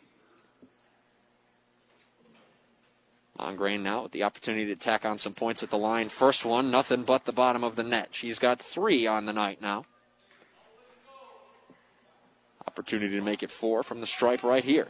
Mongrain 3.39 3.83
now 3.83 4.03
with 4.03 4.13
the 4.13 4.23
opportunity 4.23 4.67
to 4.67 4.77
tack 4.77 5.05
on 5.05 5.19
some 5.19 5.33
points 5.33 5.63
at 5.63 5.71
the 5.71 5.79
line. 5.79 6.11
First 6.11 6.45
one, 6.45 6.71
nothing 6.71 7.05
but 7.05 7.25
the 7.25 7.33
bottom 7.33 7.65
of 7.65 7.75
the 7.75 7.83
net. 7.83 8.09
She's 8.11 8.39
got 8.39 8.61
three 8.61 9.07
on 9.07 9.25
the 9.25 9.33
night 9.33 9.63
now. 9.63 9.87
Opportunity 12.69 13.17
to 13.17 13.23
make 13.23 13.43
it 13.43 13.51
four 13.51 13.83
from 13.83 14.01
the 14.01 14.07
stripe 14.07 14.43
right 14.43 14.65
here. 14.65 14.89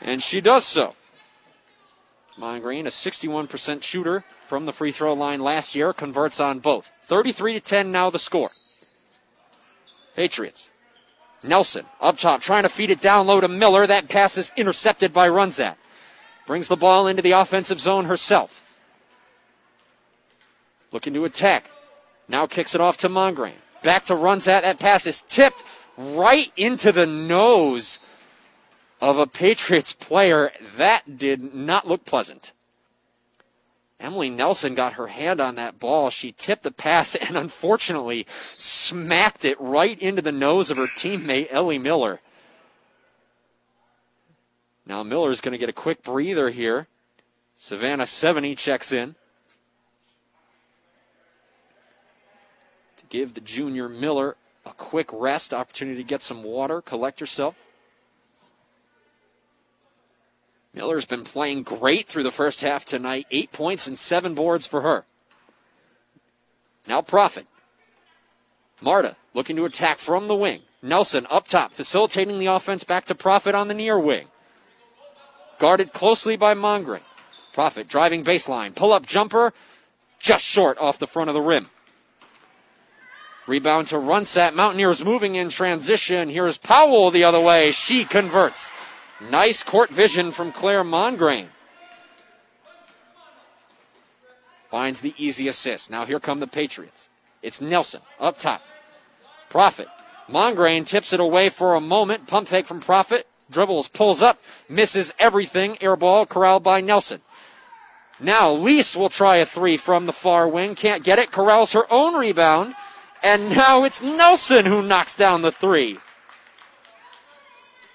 And 0.00 0.22
she 0.22 0.40
does 0.40 0.64
so. 0.64 0.94
Mongrain, 2.38 2.86
a 2.86 2.90
61% 2.90 3.82
shooter 3.82 4.24
from 4.46 4.66
the 4.66 4.72
free 4.72 4.92
throw 4.92 5.12
line 5.12 5.40
last 5.40 5.74
year, 5.74 5.92
converts 5.92 6.40
on 6.40 6.58
both. 6.58 6.90
33 7.02 7.54
to 7.54 7.60
10 7.60 7.92
now 7.92 8.10
the 8.10 8.18
score. 8.18 8.50
Patriots. 10.16 10.70
Nelson 11.42 11.84
up 12.00 12.16
top 12.16 12.40
trying 12.40 12.62
to 12.62 12.68
feed 12.68 12.90
it 12.90 13.00
down 13.00 13.26
low 13.26 13.40
to 13.40 13.48
Miller. 13.48 13.86
That 13.86 14.08
pass 14.08 14.38
is 14.38 14.52
intercepted 14.56 15.12
by 15.12 15.28
Runzat. 15.28 15.76
Brings 16.46 16.68
the 16.68 16.76
ball 16.76 17.06
into 17.06 17.22
the 17.22 17.32
offensive 17.32 17.80
zone 17.80 18.06
herself. 18.06 18.60
Looking 20.90 21.14
to 21.14 21.24
attack. 21.24 21.70
Now 22.28 22.46
kicks 22.46 22.74
it 22.74 22.80
off 22.80 22.96
to 22.98 23.08
Mongrain. 23.08 23.56
Back 23.82 24.06
to 24.06 24.14
Runzat. 24.14 24.62
That 24.62 24.78
pass 24.78 25.06
is 25.06 25.22
tipped 25.22 25.64
right 25.98 26.50
into 26.56 26.92
the 26.92 27.06
nose 27.06 27.98
of 29.04 29.18
a 29.18 29.26
Patriots 29.26 29.92
player. 29.92 30.50
That 30.76 31.18
did 31.18 31.54
not 31.54 31.86
look 31.86 32.06
pleasant. 32.06 32.52
Emily 34.00 34.30
Nelson 34.30 34.74
got 34.74 34.94
her 34.94 35.08
hand 35.08 35.42
on 35.42 35.56
that 35.56 35.78
ball. 35.78 36.08
She 36.08 36.32
tipped 36.32 36.62
the 36.62 36.70
pass 36.70 37.14
and 37.14 37.36
unfortunately 37.36 38.26
smacked 38.56 39.44
it 39.44 39.60
right 39.60 40.00
into 40.00 40.22
the 40.22 40.32
nose 40.32 40.70
of 40.70 40.78
her 40.78 40.86
teammate, 40.86 41.48
Ellie 41.50 41.78
Miller. 41.78 42.20
Now 44.86 45.02
Miller's 45.02 45.42
going 45.42 45.52
to 45.52 45.58
get 45.58 45.68
a 45.68 45.74
quick 45.74 46.02
breather 46.02 46.48
here. 46.48 46.86
Savannah 47.58 48.06
70 48.06 48.54
checks 48.54 48.90
in. 48.90 49.16
To 52.96 53.04
give 53.10 53.34
the 53.34 53.40
junior 53.42 53.88
Miller 53.88 54.36
a 54.64 54.72
quick 54.72 55.10
rest, 55.12 55.52
opportunity 55.52 55.98
to 55.98 56.08
get 56.08 56.22
some 56.22 56.42
water, 56.42 56.80
collect 56.80 57.20
herself. 57.20 57.54
Miller's 60.74 61.04
been 61.04 61.24
playing 61.24 61.62
great 61.62 62.08
through 62.08 62.24
the 62.24 62.32
first 62.32 62.60
half 62.60 62.84
tonight. 62.84 63.26
Eight 63.30 63.52
points 63.52 63.86
and 63.86 63.96
seven 63.96 64.34
boards 64.34 64.66
for 64.66 64.80
her. 64.80 65.04
Now 66.88 67.00
Profit. 67.00 67.46
Marta 68.80 69.16
looking 69.32 69.56
to 69.56 69.64
attack 69.64 69.98
from 69.98 70.28
the 70.28 70.34
wing. 70.34 70.62
Nelson 70.82 71.26
up 71.30 71.46
top, 71.46 71.72
facilitating 71.72 72.38
the 72.38 72.46
offense 72.46 72.84
back 72.84 73.06
to 73.06 73.14
Profit 73.14 73.54
on 73.54 73.68
the 73.68 73.74
near 73.74 73.98
wing. 73.98 74.26
Guarded 75.58 75.92
closely 75.92 76.36
by 76.36 76.54
Mongrain. 76.54 77.00
Profit 77.52 77.88
driving 77.88 78.24
baseline. 78.24 78.74
Pull 78.74 78.92
up 78.92 79.06
jumper. 79.06 79.54
Just 80.18 80.44
short 80.44 80.76
off 80.78 80.98
the 80.98 81.06
front 81.06 81.30
of 81.30 81.34
the 81.34 81.40
rim. 81.40 81.70
Rebound 83.46 83.88
to 83.88 83.96
Runsat. 83.96 84.54
Mountaineers 84.54 85.04
moving 85.04 85.36
in 85.36 85.50
transition. 85.50 86.28
Here's 86.28 86.58
Powell 86.58 87.10
the 87.10 87.24
other 87.24 87.40
way. 87.40 87.70
She 87.70 88.04
converts. 88.04 88.72
Nice 89.20 89.62
court 89.62 89.90
vision 89.90 90.30
from 90.30 90.52
Claire 90.52 90.84
Mongrain. 90.84 91.48
Finds 94.70 95.00
the 95.00 95.14
easy 95.16 95.46
assist. 95.46 95.90
Now 95.90 96.04
here 96.04 96.18
come 96.18 96.40
the 96.40 96.46
Patriots. 96.46 97.10
It's 97.42 97.60
Nelson 97.60 98.00
up 98.18 98.38
top. 98.38 98.62
Profit. 99.50 99.88
Mongrain 100.28 100.84
tips 100.84 101.12
it 101.12 101.20
away 101.20 101.48
for 101.48 101.74
a 101.74 101.80
moment. 101.80 102.26
Pump 102.26 102.48
fake 102.48 102.66
from 102.66 102.80
Profit. 102.80 103.26
Dribbles, 103.50 103.88
pulls 103.88 104.22
up, 104.22 104.40
misses 104.68 105.12
everything. 105.18 105.76
Air 105.82 105.96
ball 105.96 106.26
corralled 106.26 106.62
by 106.62 106.80
Nelson. 106.80 107.20
Now 108.18 108.50
Lease 108.50 108.96
will 108.96 109.10
try 109.10 109.36
a 109.36 109.46
three 109.46 109.76
from 109.76 110.06
the 110.06 110.12
far 110.12 110.48
wing. 110.48 110.74
Can't 110.74 111.04
get 111.04 111.18
it. 111.18 111.30
Corrals 111.30 111.72
her 111.72 111.90
own 111.92 112.14
rebound. 112.14 112.74
And 113.22 113.50
now 113.50 113.84
it's 113.84 114.02
Nelson 114.02 114.66
who 114.66 114.82
knocks 114.82 115.14
down 115.14 115.42
the 115.42 115.52
three. 115.52 115.98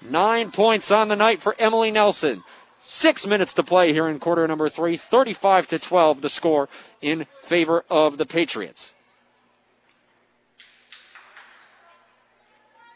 Nine 0.02 0.50
points 0.50 0.90
on 0.90 1.08
the 1.08 1.16
night 1.16 1.42
for 1.42 1.54
Emily 1.58 1.90
Nelson. 1.90 2.42
Six 2.78 3.26
minutes 3.26 3.52
to 3.54 3.62
play 3.62 3.92
here 3.92 4.08
in 4.08 4.18
quarter 4.18 4.48
number 4.48 4.68
three. 4.68 4.96
35 4.96 5.66
to 5.68 5.78
12 5.78 6.22
the 6.22 6.28
score 6.30 6.68
in 7.02 7.26
favor 7.42 7.84
of 7.90 8.16
the 8.16 8.24
Patriots. 8.24 8.94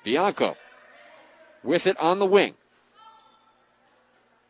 Bianco 0.03 0.57
with 1.63 1.87
it 1.87 1.99
on 1.99 2.19
the 2.19 2.27
wing. 2.27 2.55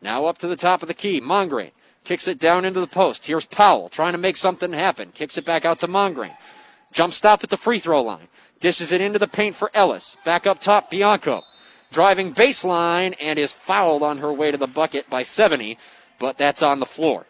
Now 0.01 0.25
up 0.25 0.37
to 0.39 0.47
the 0.47 0.55
top 0.55 0.81
of 0.81 0.87
the 0.87 0.93
key. 0.93 1.19
Mongrain 1.19 1.71
kicks 2.05 2.27
it 2.27 2.39
down 2.39 2.63
into 2.63 2.79
the 2.79 2.87
post. 2.87 3.25
Here's 3.25 3.45
Powell 3.45 3.89
trying 3.89 4.13
to 4.13 4.17
make 4.17 4.37
something 4.37 4.71
happen. 4.71 5.11
Kicks 5.11 5.37
it 5.37 5.45
back 5.45 5.65
out 5.65 5.79
to 5.79 5.87
Mongrain. 5.87 6.37
Jump 6.93 7.13
stop 7.13 7.43
at 7.43 7.49
the 7.49 7.57
free 7.57 7.79
throw 7.79 8.01
line. 8.01 8.27
Dishes 8.61 8.93
it 8.93 9.01
into 9.01 9.19
the 9.19 9.27
paint 9.27 9.55
for 9.55 9.71
Ellis. 9.73 10.15
Back 10.23 10.47
up 10.47 10.59
top, 10.59 10.89
Bianco 10.89 11.43
driving 11.95 12.33
baseline 12.33 13.15
and 13.21 13.39
is 13.39 13.53
fouled 13.53 14.03
on 14.03 14.17
her 14.17 14.33
way 14.33 14.51
to 14.51 14.57
the 14.57 14.67
bucket 14.67 15.09
by 15.09 15.23
70, 15.23 15.77
but 16.19 16.37
that's 16.37 16.61
on 16.61 16.81
the 16.81 16.85
floor. 16.85 17.25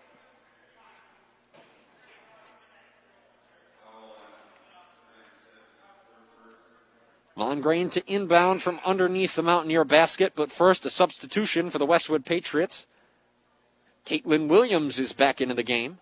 Mongrain 7.37 7.91
to 7.91 8.01
inbound 8.11 8.63
from 8.63 8.79
underneath 8.83 9.35
the 9.35 9.43
Mountaineer 9.43 9.85
basket, 9.85 10.33
but 10.35 10.51
first 10.51 10.83
a 10.83 10.89
substitution 10.89 11.69
for 11.69 11.77
the 11.77 11.85
Westwood 11.85 12.25
Patriots. 12.25 12.87
Caitlin 14.03 14.47
Williams 14.47 14.99
is 14.99 15.13
back 15.13 15.41
into 15.41 15.53
the 15.53 15.61
game. 15.61 15.99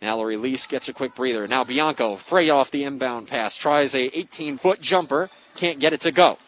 Mallory 0.00 0.36
Lease 0.36 0.68
gets 0.68 0.88
a 0.88 0.92
quick 0.92 1.16
breather. 1.16 1.48
Now 1.48 1.64
Bianco, 1.64 2.14
fray 2.14 2.48
off 2.48 2.70
the 2.70 2.84
inbound 2.84 3.26
pass, 3.26 3.56
tries 3.56 3.96
a 3.96 4.16
18 4.16 4.56
foot 4.56 4.80
jumper, 4.80 5.30
can't 5.60 5.78
get 5.78 5.92
it 5.92 6.00
to 6.00 6.10
go. 6.10 6.38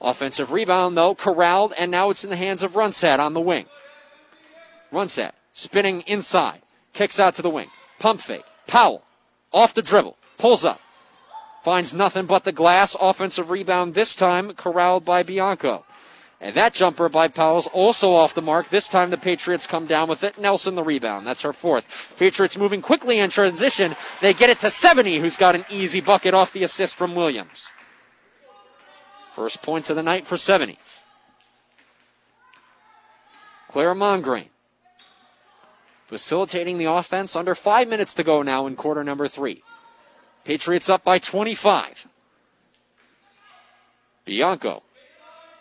Offensive 0.00 0.52
rebound, 0.52 0.96
though, 0.96 1.14
corralled, 1.14 1.72
and 1.78 1.90
now 1.90 2.10
it's 2.10 2.22
in 2.22 2.30
the 2.30 2.36
hands 2.36 2.62
of 2.62 2.74
Runset 2.74 3.18
on 3.18 3.32
the 3.32 3.40
wing. 3.40 3.64
Runset 4.92 5.32
spinning 5.54 6.02
inside, 6.02 6.60
kicks 6.92 7.18
out 7.18 7.34
to 7.34 7.42
the 7.42 7.50
wing. 7.50 7.68
Pump 7.98 8.20
fake. 8.20 8.44
Powell 8.66 9.02
off 9.50 9.72
the 9.72 9.82
dribble, 9.82 10.18
pulls 10.36 10.64
up, 10.64 10.78
finds 11.62 11.94
nothing 11.94 12.26
but 12.26 12.44
the 12.44 12.52
glass. 12.52 12.94
Offensive 13.00 13.50
rebound 13.50 13.94
this 13.94 14.14
time 14.14 14.52
corralled 14.52 15.06
by 15.06 15.22
Bianco. 15.22 15.86
And 16.40 16.54
that 16.54 16.72
jumper 16.72 17.08
by 17.08 17.26
Powell's 17.26 17.66
also 17.66 18.14
off 18.14 18.34
the 18.34 18.42
mark. 18.42 18.68
This 18.68 18.86
time 18.86 19.10
the 19.10 19.18
Patriots 19.18 19.66
come 19.66 19.86
down 19.86 20.08
with 20.08 20.22
it. 20.22 20.38
Nelson 20.38 20.76
the 20.76 20.84
rebound. 20.84 21.26
That's 21.26 21.42
her 21.42 21.52
fourth. 21.52 22.14
Patriots 22.16 22.56
moving 22.56 22.80
quickly 22.80 23.18
in 23.18 23.28
transition. 23.28 23.96
They 24.20 24.34
get 24.34 24.48
it 24.48 24.60
to 24.60 24.70
70, 24.70 25.18
who's 25.18 25.36
got 25.36 25.56
an 25.56 25.64
easy 25.68 26.00
bucket 26.00 26.34
off 26.34 26.52
the 26.52 26.62
assist 26.62 26.94
from 26.94 27.16
Williams. 27.16 27.72
First 29.32 29.62
points 29.62 29.90
of 29.90 29.96
the 29.96 30.02
night 30.02 30.26
for 30.26 30.36
70. 30.36 30.78
Claire 33.68 33.94
Mongrain 33.94 34.48
facilitating 36.06 36.78
the 36.78 36.86
offense 36.86 37.36
under 37.36 37.54
five 37.54 37.86
minutes 37.86 38.14
to 38.14 38.24
go 38.24 38.42
now 38.42 38.66
in 38.66 38.74
quarter 38.74 39.04
number 39.04 39.28
three. 39.28 39.62
Patriots 40.44 40.88
up 40.88 41.04
by 41.04 41.18
25. 41.18 42.06
Bianco 44.24 44.82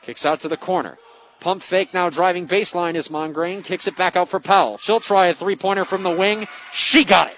Kicks 0.07 0.25
out 0.25 0.39
to 0.39 0.47
the 0.47 0.55
corner. 0.55 0.97
Pump 1.41 1.61
fake 1.61 1.93
now 1.93 2.09
driving 2.09 2.47
baseline 2.47 2.95
is 2.95 3.09
Mongrain. 3.09 3.61
Kicks 3.61 3.87
it 3.87 3.97
back 3.97 4.15
out 4.15 4.29
for 4.29 4.39
Powell. 4.39 4.77
She'll 4.77 5.01
try 5.01 5.25
a 5.25 5.33
three 5.33 5.57
pointer 5.57 5.83
from 5.83 6.03
the 6.03 6.09
wing. 6.09 6.47
She 6.71 7.03
got 7.03 7.27
it. 7.27 7.35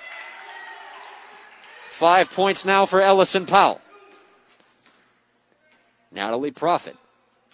Five 1.87 2.31
points 2.31 2.67
now 2.67 2.85
for 2.85 3.01
Ellison 3.01 3.47
Powell. 3.47 3.81
Natalie 6.11 6.51
Profit 6.51 6.95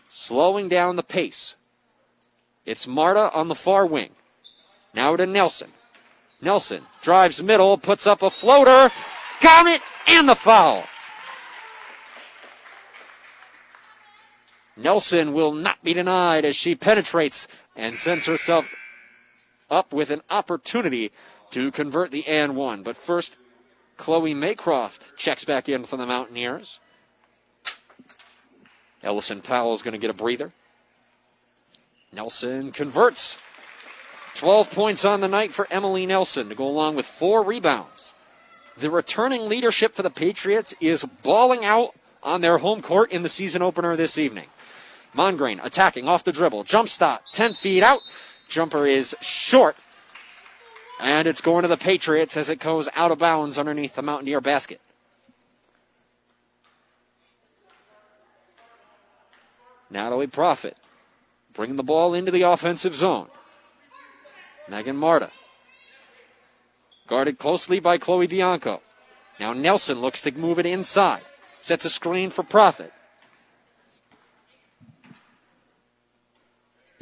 slowing 0.09 0.67
down 0.67 0.97
the 0.97 1.03
pace. 1.03 1.55
It's 2.65 2.85
Marta 2.85 3.31
on 3.31 3.47
the 3.47 3.55
far 3.55 3.85
wing. 3.85 4.09
Now 4.93 5.15
to 5.15 5.25
Nelson. 5.25 5.69
Nelson 6.41 6.83
drives 7.01 7.41
middle, 7.41 7.77
puts 7.77 8.05
up 8.05 8.21
a 8.21 8.29
floater, 8.29 8.91
got 9.39 9.67
it, 9.67 9.81
and 10.09 10.27
the 10.27 10.35
foul. 10.35 10.83
Nelson 14.77 15.33
will 15.33 15.53
not 15.53 15.83
be 15.83 15.93
denied 15.93 16.43
as 16.45 16.55
she 16.55 16.75
penetrates 16.75 17.47
and 17.75 17.97
sends 17.97 18.25
herself 18.25 18.73
up 19.69 19.93
with 19.93 20.09
an 20.09 20.21
opportunity 20.29 21.11
to 21.51 21.71
convert 21.71 22.11
the 22.11 22.27
and 22.27 22.55
one. 22.55 22.83
But 22.83 22.97
first, 22.97 23.37
Chloe 23.97 24.33
Maycroft 24.33 25.15
checks 25.15 25.45
back 25.45 25.69
in 25.69 25.85
for 25.85 25.97
the 25.97 26.05
Mountaineers. 26.05 26.79
Ellison 29.03 29.41
Powell 29.41 29.73
is 29.73 29.81
going 29.81 29.93
to 29.93 29.97
get 29.97 30.09
a 30.09 30.13
breather. 30.13 30.51
Nelson 32.11 32.71
converts. 32.71 33.37
12 34.35 34.69
points 34.71 35.05
on 35.05 35.21
the 35.21 35.27
night 35.29 35.53
for 35.53 35.67
Emily 35.71 36.05
Nelson 36.05 36.49
to 36.49 36.55
go 36.55 36.67
along 36.67 36.95
with 36.95 37.05
four 37.05 37.41
rebounds. 37.43 38.13
The 38.77 38.89
returning 38.89 39.47
leadership 39.47 39.95
for 39.95 40.03
the 40.03 40.09
Patriots 40.09 40.73
is 40.81 41.05
balling 41.23 41.63
out 41.63 41.95
on 42.21 42.41
their 42.41 42.57
home 42.57 42.81
court 42.81 43.11
in 43.11 43.21
the 43.21 43.29
season 43.29 43.61
opener 43.61 43.95
this 43.95 44.17
evening. 44.17 44.47
Mongrain 45.15 45.63
attacking 45.63 46.07
off 46.07 46.23
the 46.23 46.31
dribble. 46.31 46.63
Jump 46.63 46.89
stop, 46.89 47.23
10 47.31 47.53
feet 47.53 47.83
out. 47.83 48.01
Jumper 48.47 48.85
is 48.85 49.15
short. 49.21 49.75
And 50.99 51.27
it's 51.27 51.41
going 51.41 51.63
to 51.63 51.67
the 51.67 51.77
Patriots 51.77 52.37
as 52.37 52.49
it 52.49 52.59
goes 52.59 52.89
out 52.95 53.11
of 53.11 53.19
bounds 53.19 53.57
underneath 53.57 53.95
the 53.95 54.01
Mountaineer 54.01 54.41
basket. 54.41 54.79
Natalie 59.89 60.27
Profit 60.27 60.77
bringing 61.55 61.77
the 61.77 61.83
ball 61.83 62.13
into 62.13 62.31
the 62.31 62.43
offensive 62.43 62.95
zone. 62.95 63.27
Megan 64.67 64.97
Marta. 64.97 65.31
Guarded 67.07 67.39
closely 67.39 67.79
by 67.79 67.97
Chloe 67.97 68.27
Bianco. 68.27 68.81
Now 69.39 69.53
Nelson 69.53 70.01
looks 70.01 70.21
to 70.23 70.31
move 70.31 70.59
it 70.59 70.65
inside. 70.65 71.21
Sets 71.59 71.85
a 71.85 71.89
screen 71.89 72.29
for 72.29 72.43
Profit. 72.43 72.91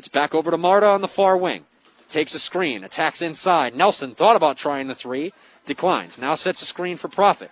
It's 0.04 0.10
back 0.10 0.36
over 0.36 0.52
to 0.52 0.58
Marta 0.58 0.86
on 0.88 1.00
the 1.00 1.08
far 1.08 1.38
wing. 1.38 1.64
Takes 2.10 2.36
a 2.36 2.40
screen, 2.40 2.84
attacks 2.84 3.22
inside. 3.22 3.74
Nelson 3.74 4.16
thought 4.16 4.36
about 4.36 4.58
trying 4.58 4.88
the 4.88 4.96
three, 4.96 5.32
declines. 5.66 6.20
Now 6.20 6.36
sets 6.36 6.62
a 6.62 6.66
screen 6.66 6.98
for 6.98 7.08
Profit. 7.08 7.50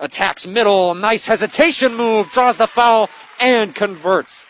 Attacks 0.00 0.46
middle, 0.46 0.94
nice 0.94 1.26
hesitation 1.26 1.94
move, 1.94 2.32
draws 2.32 2.56
the 2.56 2.66
foul, 2.66 3.10
and 3.38 3.74
converts. 3.74 4.46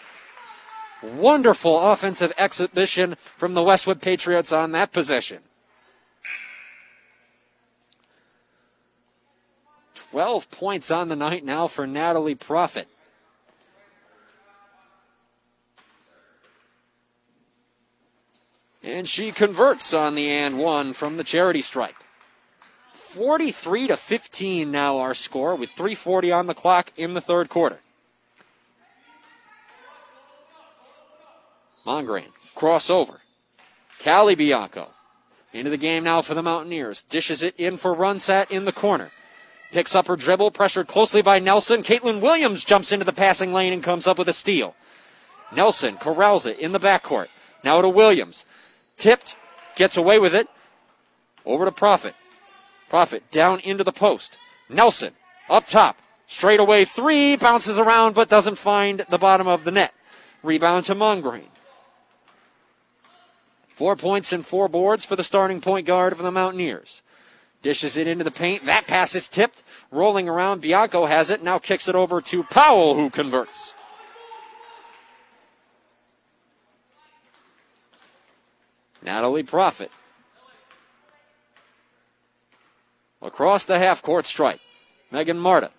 Wonderful 1.02 1.90
offensive 1.90 2.32
exhibition 2.38 3.16
from 3.36 3.54
the 3.54 3.64
Westwood 3.64 4.00
Patriots 4.00 4.52
on 4.52 4.70
that 4.70 4.92
possession. 4.92 5.40
12 10.12 10.48
points 10.52 10.92
on 10.92 11.08
the 11.08 11.16
night 11.16 11.44
now 11.44 11.66
for 11.66 11.84
Natalie 11.84 12.36
Profit. 12.36 12.86
And 18.88 19.06
she 19.06 19.32
converts 19.32 19.92
on 19.92 20.14
the 20.14 20.30
and 20.30 20.58
one 20.58 20.94
from 20.94 21.18
the 21.18 21.24
charity 21.24 21.60
stripe. 21.60 22.02
43 22.94 23.88
to 23.88 23.98
15 23.98 24.70
now 24.70 24.96
our 24.96 25.12
score 25.12 25.54
with 25.54 25.68
340 25.72 26.32
on 26.32 26.46
the 26.46 26.54
clock 26.54 26.90
in 26.96 27.12
the 27.12 27.20
third 27.20 27.50
quarter. 27.50 27.80
Mongrain, 31.84 32.30
crossover. 32.56 33.18
Callie 34.02 34.34
Bianco 34.34 34.88
into 35.52 35.68
the 35.68 35.76
game 35.76 36.04
now 36.04 36.22
for 36.22 36.32
the 36.32 36.42
Mountaineers. 36.42 37.02
Dishes 37.02 37.42
it 37.42 37.54
in 37.58 37.76
for 37.76 37.94
Runsat 37.94 38.50
in 38.50 38.64
the 38.64 38.72
corner. 38.72 39.10
Picks 39.70 39.94
up 39.94 40.06
her 40.06 40.16
dribble, 40.16 40.52
pressured 40.52 40.88
closely 40.88 41.20
by 41.20 41.38
Nelson. 41.38 41.82
Caitlin 41.82 42.22
Williams 42.22 42.64
jumps 42.64 42.90
into 42.90 43.04
the 43.04 43.12
passing 43.12 43.52
lane 43.52 43.74
and 43.74 43.82
comes 43.82 44.06
up 44.06 44.16
with 44.16 44.30
a 44.30 44.32
steal. 44.32 44.74
Nelson 45.54 45.98
corrals 45.98 46.46
it 46.46 46.58
in 46.58 46.72
the 46.72 46.80
backcourt. 46.80 47.28
Now 47.62 47.82
to 47.82 47.88
Williams. 47.90 48.46
Tipped, 48.98 49.36
gets 49.76 49.96
away 49.96 50.18
with 50.18 50.34
it. 50.34 50.48
Over 51.46 51.64
to 51.64 51.72
Profit. 51.72 52.14
Profit 52.88 53.30
down 53.30 53.60
into 53.60 53.84
the 53.84 53.92
post. 53.92 54.38
Nelson 54.68 55.14
up 55.48 55.66
top. 55.66 55.98
Straight 56.26 56.60
away 56.60 56.84
three, 56.84 57.36
bounces 57.36 57.78
around 57.78 58.14
but 58.14 58.28
doesn't 58.28 58.56
find 58.56 59.06
the 59.08 59.18
bottom 59.18 59.48
of 59.48 59.64
the 59.64 59.70
net. 59.70 59.94
Rebound 60.42 60.84
to 60.84 60.94
Mongrain. 60.94 61.48
Four 63.68 63.96
points 63.96 64.32
and 64.32 64.44
four 64.44 64.68
boards 64.68 65.04
for 65.04 65.16
the 65.16 65.24
starting 65.24 65.60
point 65.60 65.86
guard 65.86 66.12
of 66.12 66.18
the 66.18 66.30
Mountaineers. 66.30 67.02
Dishes 67.62 67.96
it 67.96 68.06
into 68.06 68.24
the 68.24 68.30
paint. 68.30 68.64
That 68.64 68.86
pass 68.86 69.14
is 69.14 69.28
tipped. 69.28 69.62
Rolling 69.90 70.28
around. 70.28 70.60
Bianco 70.60 71.06
has 71.06 71.30
it. 71.30 71.42
Now 71.42 71.58
kicks 71.58 71.88
it 71.88 71.94
over 71.94 72.20
to 72.20 72.42
Powell, 72.44 72.94
who 72.94 73.08
converts. 73.08 73.74
Natalie 79.08 79.42
Profit. 79.42 79.90
Across 83.22 83.64
the 83.64 83.78
half 83.78 84.02
court 84.02 84.26
stripe. 84.26 84.60
Megan 85.10 85.38
Marta. 85.38 85.70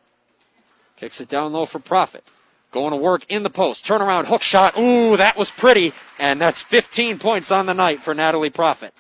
Kicks 0.98 1.22
it 1.22 1.30
down 1.30 1.54
low 1.54 1.68
for 1.68 1.78
Profit. 1.78 2.24
Going 2.72 2.90
to 2.90 2.98
work 2.98 3.28
in 3.30 3.44
the 3.44 3.52
post. 3.52 3.86
Turnaround 3.86 4.26
hook 4.26 4.42
shot. 4.42 4.76
Ooh, 4.80 5.16
that 5.16 5.38
was 5.38 5.52
pretty. 5.52 5.94
And 6.18 6.42
that's 6.42 6.64
15 6.64 7.20
points 7.20 7.52
on 7.52 7.68
the 7.68 7.76
night 7.76 8.02
for 8.02 8.16
Natalie 8.16 8.50
Profit. 8.50 8.96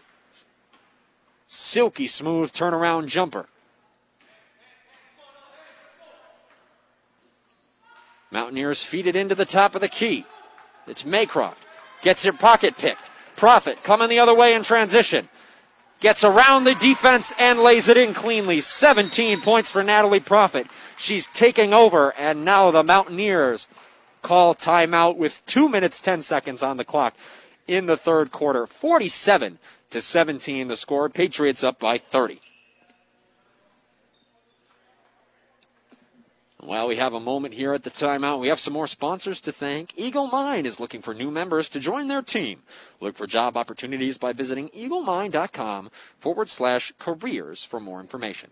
Silky 1.47 2.05
smooth 2.05 2.53
turnaround 2.53 3.07
jumper. 3.07 3.47
Mountaineers 8.29 8.83
feed 8.83 9.07
it 9.07 9.15
into 9.15 9.33
the 9.33 9.45
top 9.45 9.73
of 9.73 9.81
the 9.81 9.87
key. 9.87 10.27
It's 10.85 11.01
Maycroft. 11.01 11.63
Gets 12.03 12.23
her 12.25 12.31
pocket 12.31 12.77
picked. 12.77 13.09
Profit 13.39 13.83
coming 13.83 14.09
the 14.09 14.19
other 14.19 14.35
way 14.35 14.53
in 14.53 14.63
transition. 14.63 15.29
Gets 16.01 16.25
around 16.25 16.65
the 16.65 16.75
defense 16.75 17.33
and 17.39 17.57
lays 17.57 17.87
it 17.87 17.95
in 17.95 18.13
cleanly. 18.13 18.59
17 18.59 19.39
points 19.39 19.71
for 19.71 19.81
Natalie 19.81 20.19
Profit. 20.19 20.67
She's 20.97 21.27
taking 21.27 21.73
over, 21.73 22.13
and 22.17 22.43
now 22.43 22.69
the 22.69 22.83
Mountaineers 22.83 23.69
call 24.21 24.55
timeout 24.55 25.15
with 25.15 25.41
2 25.45 25.69
minutes 25.69 26.01
10 26.01 26.21
seconds 26.21 26.61
on 26.61 26.75
the 26.75 26.83
clock 26.83 27.15
in 27.65 27.85
the 27.85 27.95
third 27.95 28.33
quarter. 28.33 28.67
47 28.67 29.57
to 29.89 30.01
17 30.01 30.67
the 30.67 30.75
score. 30.75 31.07
Patriots 31.07 31.63
up 31.63 31.79
by 31.79 31.97
30. 31.97 32.41
While 36.61 36.89
we 36.89 36.97
have 36.97 37.13
a 37.13 37.21
moment 37.21 37.53
here 37.53 37.73
at 37.73 37.83
the 37.83 37.89
timeout, 37.89 38.39
we 38.39 38.49
have 38.49 38.59
some 38.59 38.73
more 38.73 38.85
sponsors 38.85 39.39
to 39.41 39.51
thank. 39.53 39.93
Eagle 39.97 40.27
Mine 40.27 40.65
is 40.65 40.79
looking 40.79 41.01
for 41.01 41.13
new 41.13 41.31
members 41.31 41.69
to 41.69 41.79
join 41.79 42.07
their 42.07 42.21
team. 42.21 42.63
Look 42.99 43.15
for 43.15 43.25
job 43.25 43.55
opportunities 43.55 44.17
by 44.17 44.33
visiting 44.33 44.67
eaglemine.com 44.69 45.89
forward 46.19 46.49
slash 46.49 46.91
careers 46.99 47.63
for 47.63 47.79
more 47.79 48.01
information. 48.01 48.49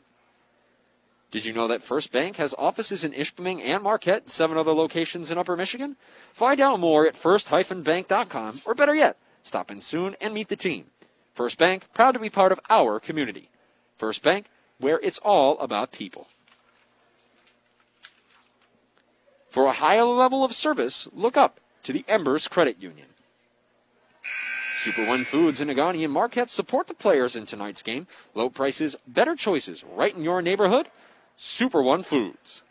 Did 1.32 1.44
you 1.44 1.52
know 1.52 1.68
that 1.68 1.84
First 1.84 2.14
Bank 2.14 2.38
has 2.38 2.56
offices 2.58 3.04
in 3.04 3.12
Ishpeming 3.12 3.60
and 3.62 3.84
Marquette 3.84 4.22
and 4.22 4.32
seven 4.32 4.58
other 4.58 4.72
locations 4.72 5.30
in 5.30 5.38
Upper 5.38 5.58
Michigan? 5.58 5.98
Find 6.34 6.62
out 6.62 6.80
more 6.80 7.06
at 7.06 7.18
first-bank.com 7.18 8.62
or 8.64 8.74
better 8.74 8.96
yet, 8.96 9.18
stop 9.44 9.70
in 9.70 9.82
soon 9.82 10.16
and 10.22 10.34
meet 10.34 10.48
the 10.48 10.56
team. 10.56 10.86
First 11.36 11.58
Bank, 11.58 11.88
proud 11.94 12.14
to 12.14 12.20
be 12.20 12.30
part 12.30 12.54
of 12.54 12.62
our 12.70 13.02
community. 13.02 13.50
First 13.98 14.24
Bank, 14.24 14.46
where 14.80 15.02
it's 15.04 15.20
all 15.20 15.60
about 15.60 15.92
people. 15.92 16.28
For 19.58 19.66
a 19.66 19.72
higher 19.72 20.04
level 20.04 20.44
of 20.44 20.54
service, 20.54 21.08
look 21.14 21.36
up 21.36 21.60
to 21.82 21.92
the 21.92 22.06
Embers 22.08 22.48
Credit 22.48 22.78
Union. 22.80 23.08
Super 24.76 25.04
One 25.08 25.24
Foods 25.24 25.60
in 25.60 25.68
Negaunee 25.68 26.04
and 26.04 26.14
Marquette 26.14 26.52
support 26.52 26.86
the 26.86 26.94
players 26.94 27.36
in 27.36 27.48
tonight's 27.48 27.82
game. 27.82 28.06
Low 28.36 28.52
prices, 28.52 28.98
better 29.08 29.36
choices, 29.36 29.84
right 29.84 30.16
in 30.16 30.22
your 30.22 30.44
neighborhood. 30.44 30.90
Super 31.36 31.82
One 31.82 32.04
Foods. 32.04 32.62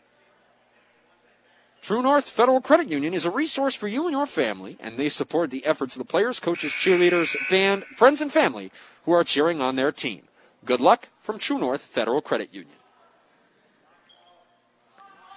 True 1.81 2.01
North 2.01 2.29
Federal 2.29 2.61
Credit 2.61 2.87
Union 2.87 3.13
is 3.13 3.25
a 3.25 3.31
resource 3.31 3.75
for 3.75 3.89
you 3.89 4.03
and 4.03 4.13
your 4.13 4.25
family, 4.25 4.77
and 4.79 4.97
they 4.97 5.09
support 5.09 5.51
the 5.51 5.65
efforts 5.65 5.97
of 5.97 5.99
the 5.99 6.09
players, 6.09 6.39
coaches, 6.39 6.71
cheerleaders, 6.71 7.35
band, 7.49 7.83
friends, 7.97 8.21
and 8.21 8.31
family 8.31 8.71
who 9.03 9.11
are 9.11 9.25
cheering 9.25 9.59
on 9.59 9.75
their 9.75 9.91
team. 9.91 10.21
Good 10.63 10.79
luck 10.79 11.09
from 11.21 11.37
True 11.37 11.59
North 11.59 11.81
Federal 11.81 12.21
Credit 12.21 12.47
Union. 12.53 12.76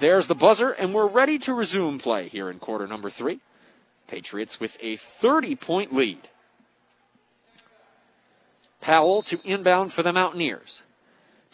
There's 0.00 0.28
the 0.28 0.34
buzzer, 0.34 0.70
and 0.70 0.94
we're 0.94 1.06
ready 1.06 1.38
to 1.40 1.52
resume 1.52 1.98
play 1.98 2.28
here 2.28 2.48
in 2.48 2.58
quarter 2.58 2.86
number 2.86 3.10
three. 3.10 3.40
Patriots 4.06 4.58
with 4.58 4.78
a 4.80 4.96
30 4.96 5.54
point 5.56 5.94
lead. 5.94 6.28
Powell 8.80 9.20
to 9.22 9.38
inbound 9.44 9.92
for 9.92 10.02
the 10.02 10.12
Mountaineers. 10.12 10.82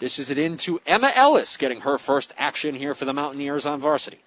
Is 0.01 0.31
it 0.31 0.39
into 0.39 0.81
Emma 0.87 1.11
Ellis 1.15 1.57
getting 1.57 1.81
her 1.81 1.99
first 1.99 2.35
action 2.39 2.77
here 2.77 2.95
for 2.95 3.05
the 3.05 3.13
Mountaineers 3.13 3.67
on 3.67 3.81
varsity. 3.81 4.21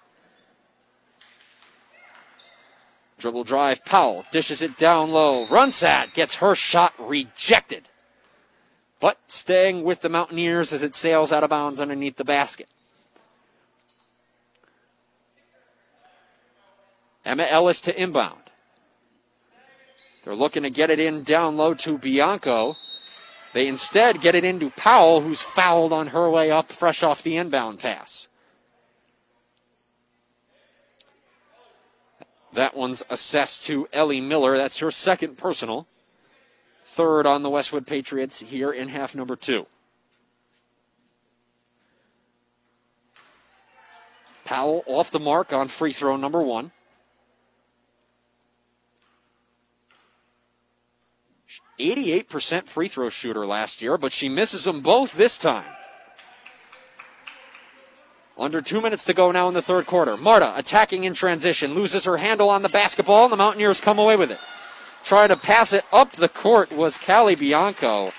Dribble 3.18 3.44
drive, 3.44 3.84
Powell 3.84 4.26
dishes 4.30 4.60
it 4.60 4.76
down 4.76 5.10
low. 5.10 5.46
Runsat 5.46 6.12
gets 6.12 6.36
her 6.36 6.54
shot 6.54 6.92
rejected. 6.98 7.88
But 8.98 9.16
staying 9.26 9.82
with 9.82 10.02
the 10.02 10.08
Mountaineers 10.10 10.74
as 10.74 10.82
it 10.82 10.94
sails 10.94 11.32
out 11.32 11.44
of 11.44 11.50
bounds 11.50 11.80
underneath 11.80 12.16
the 12.16 12.24
basket. 12.24 12.68
Emma 17.30 17.44
Ellis 17.44 17.80
to 17.82 17.96
inbound. 17.96 18.42
They're 20.24 20.34
looking 20.34 20.64
to 20.64 20.70
get 20.70 20.90
it 20.90 20.98
in 20.98 21.22
down 21.22 21.56
low 21.56 21.74
to 21.74 21.96
Bianco. 21.96 22.74
They 23.54 23.68
instead 23.68 24.20
get 24.20 24.34
it 24.34 24.42
into 24.44 24.70
Powell, 24.70 25.20
who's 25.20 25.40
fouled 25.40 25.92
on 25.92 26.08
her 26.08 26.28
way 26.28 26.50
up, 26.50 26.72
fresh 26.72 27.04
off 27.04 27.22
the 27.22 27.36
inbound 27.36 27.78
pass. 27.78 28.26
That 32.52 32.76
one's 32.76 33.04
assessed 33.08 33.64
to 33.66 33.86
Ellie 33.92 34.20
Miller. 34.20 34.56
That's 34.56 34.78
her 34.78 34.90
second 34.90 35.38
personal. 35.38 35.86
Third 36.84 37.28
on 37.28 37.44
the 37.44 37.50
Westwood 37.50 37.86
Patriots 37.86 38.40
here 38.40 38.72
in 38.72 38.88
half 38.88 39.14
number 39.14 39.36
two. 39.36 39.66
Powell 44.44 44.82
off 44.86 45.12
the 45.12 45.20
mark 45.20 45.52
on 45.52 45.68
free 45.68 45.92
throw 45.92 46.16
number 46.16 46.42
one. 46.42 46.72
88% 51.80 52.66
free 52.66 52.88
throw 52.88 53.08
shooter 53.08 53.46
last 53.46 53.82
year, 53.82 53.96
but 53.96 54.12
she 54.12 54.28
misses 54.28 54.64
them 54.64 54.80
both 54.80 55.12
this 55.12 55.38
time. 55.38 55.64
Under 58.38 58.62
two 58.62 58.80
minutes 58.80 59.04
to 59.04 59.12
go 59.12 59.30
now 59.30 59.48
in 59.48 59.54
the 59.54 59.62
third 59.62 59.86
quarter. 59.86 60.16
Marta 60.16 60.56
attacking 60.56 61.04
in 61.04 61.12
transition, 61.12 61.74
loses 61.74 62.04
her 62.04 62.16
handle 62.16 62.48
on 62.48 62.62
the 62.62 62.68
basketball, 62.68 63.24
and 63.24 63.32
the 63.32 63.36
Mountaineers 63.36 63.80
come 63.80 63.98
away 63.98 64.16
with 64.16 64.30
it. 64.30 64.38
Trying 65.04 65.28
to 65.28 65.36
pass 65.36 65.72
it 65.72 65.84
up 65.92 66.12
the 66.12 66.28
court 66.28 66.72
was 66.72 66.98
Callie 66.98 67.34
Bianco. 67.34 68.12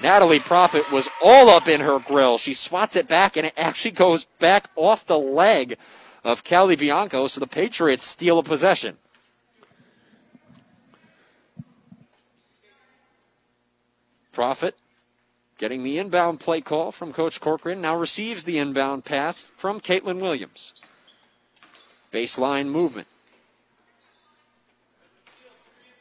Natalie 0.00 0.40
Profit 0.40 0.90
was 0.90 1.08
all 1.22 1.48
up 1.48 1.68
in 1.68 1.80
her 1.80 2.00
grill. 2.00 2.38
She 2.38 2.54
swats 2.54 2.96
it 2.96 3.06
back, 3.06 3.36
and 3.36 3.46
it 3.46 3.54
actually 3.56 3.92
goes 3.92 4.24
back 4.24 4.68
off 4.74 5.06
the 5.06 5.18
leg 5.18 5.76
of 6.24 6.42
Callie 6.42 6.76
Bianco, 6.76 7.28
so 7.28 7.38
the 7.38 7.46
Patriots 7.46 8.04
steal 8.04 8.38
a 8.38 8.42
possession. 8.42 8.98
Profit 14.32 14.76
getting 15.62 15.84
the 15.84 15.96
inbound 15.96 16.40
play 16.40 16.60
call 16.60 16.90
from 16.90 17.12
Coach 17.12 17.40
Corcoran, 17.40 17.80
now 17.80 17.96
receives 17.96 18.42
the 18.42 18.58
inbound 18.58 19.04
pass 19.04 19.52
from 19.56 19.80
Caitlin 19.80 20.20
Williams. 20.20 20.72
Baseline 22.12 22.66
movement. 22.66 23.06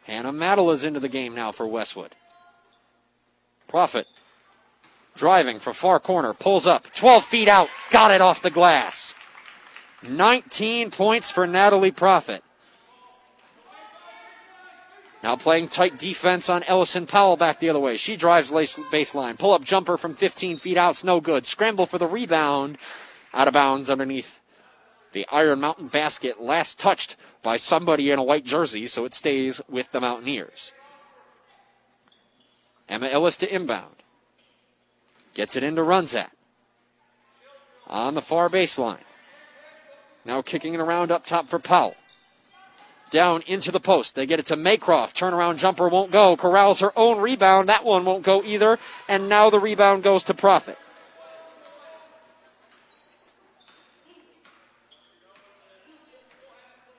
Hannah 0.05 0.33
Madela's 0.33 0.83
into 0.83 0.99
the 0.99 1.07
game 1.07 1.35
now 1.35 1.51
for 1.51 1.67
Westwood. 1.67 2.15
Profit 3.67 4.07
driving 5.15 5.59
for 5.59 5.73
far 5.73 5.99
corner, 5.99 6.33
pulls 6.33 6.65
up, 6.65 6.85
12 6.95 7.23
feet 7.23 7.47
out, 7.47 7.69
got 7.91 8.09
it 8.09 8.21
off 8.21 8.41
the 8.41 8.49
glass. 8.49 9.13
19 10.01 10.89
points 10.89 11.29
for 11.29 11.45
Natalie 11.45 11.91
Profit. 11.91 12.43
Now 15.23 15.35
playing 15.35 15.67
tight 15.67 15.99
defense 15.99 16.49
on 16.49 16.63
Ellison 16.63 17.05
Powell 17.05 17.37
back 17.37 17.59
the 17.59 17.69
other 17.69 17.79
way. 17.79 17.95
She 17.97 18.15
drives 18.15 18.51
baseline. 18.51 19.37
Pull 19.37 19.53
up 19.53 19.63
jumper 19.63 19.97
from 19.97 20.15
15 20.15 20.57
feet 20.57 20.77
out. 20.77 20.91
It's 20.91 21.03
no 21.03 21.21
good. 21.21 21.45
Scramble 21.45 21.85
for 21.85 21.99
the 21.99 22.07
rebound. 22.07 22.77
Out 23.33 23.47
of 23.47 23.53
bounds 23.53 23.89
underneath 23.89 24.39
the 25.13 25.27
Iron 25.31 25.61
Mountain 25.61 25.89
basket. 25.89 26.41
Last 26.41 26.79
touched 26.79 27.17
by 27.43 27.57
somebody 27.57 28.09
in 28.09 28.17
a 28.17 28.23
white 28.23 28.45
jersey, 28.45 28.87
so 28.87 29.05
it 29.05 29.13
stays 29.13 29.61
with 29.69 29.91
the 29.91 30.01
Mountaineers. 30.01 30.73
Emma 32.89 33.07
Ellis 33.07 33.37
to 33.37 33.53
inbound. 33.55 33.95
Gets 35.33 35.55
it 35.55 35.63
into 35.63 35.81
Runsat. 35.81 36.31
On 37.87 38.15
the 38.15 38.21
far 38.21 38.49
baseline. 38.49 39.03
Now 40.25 40.41
kicking 40.41 40.73
it 40.73 40.79
around 40.79 41.11
up 41.11 41.25
top 41.25 41.47
for 41.47 41.59
Powell 41.59 41.95
down 43.11 43.43
into 43.45 43.71
the 43.71 43.79
post. 43.79 44.15
They 44.15 44.25
get 44.25 44.39
it 44.39 44.47
to 44.47 44.55
Maycroft. 44.55 45.13
Turnaround 45.13 45.57
jumper 45.57 45.87
won't 45.87 46.11
go. 46.11 46.35
Corrals 46.35 46.79
her 46.79 46.97
own 46.97 47.19
rebound. 47.19 47.69
That 47.69 47.85
one 47.85 48.05
won't 48.05 48.23
go 48.23 48.41
either. 48.43 48.79
And 49.07 49.29
now 49.29 49.49
the 49.49 49.59
rebound 49.59 50.01
goes 50.01 50.23
to 50.23 50.33
Profit. 50.33 50.77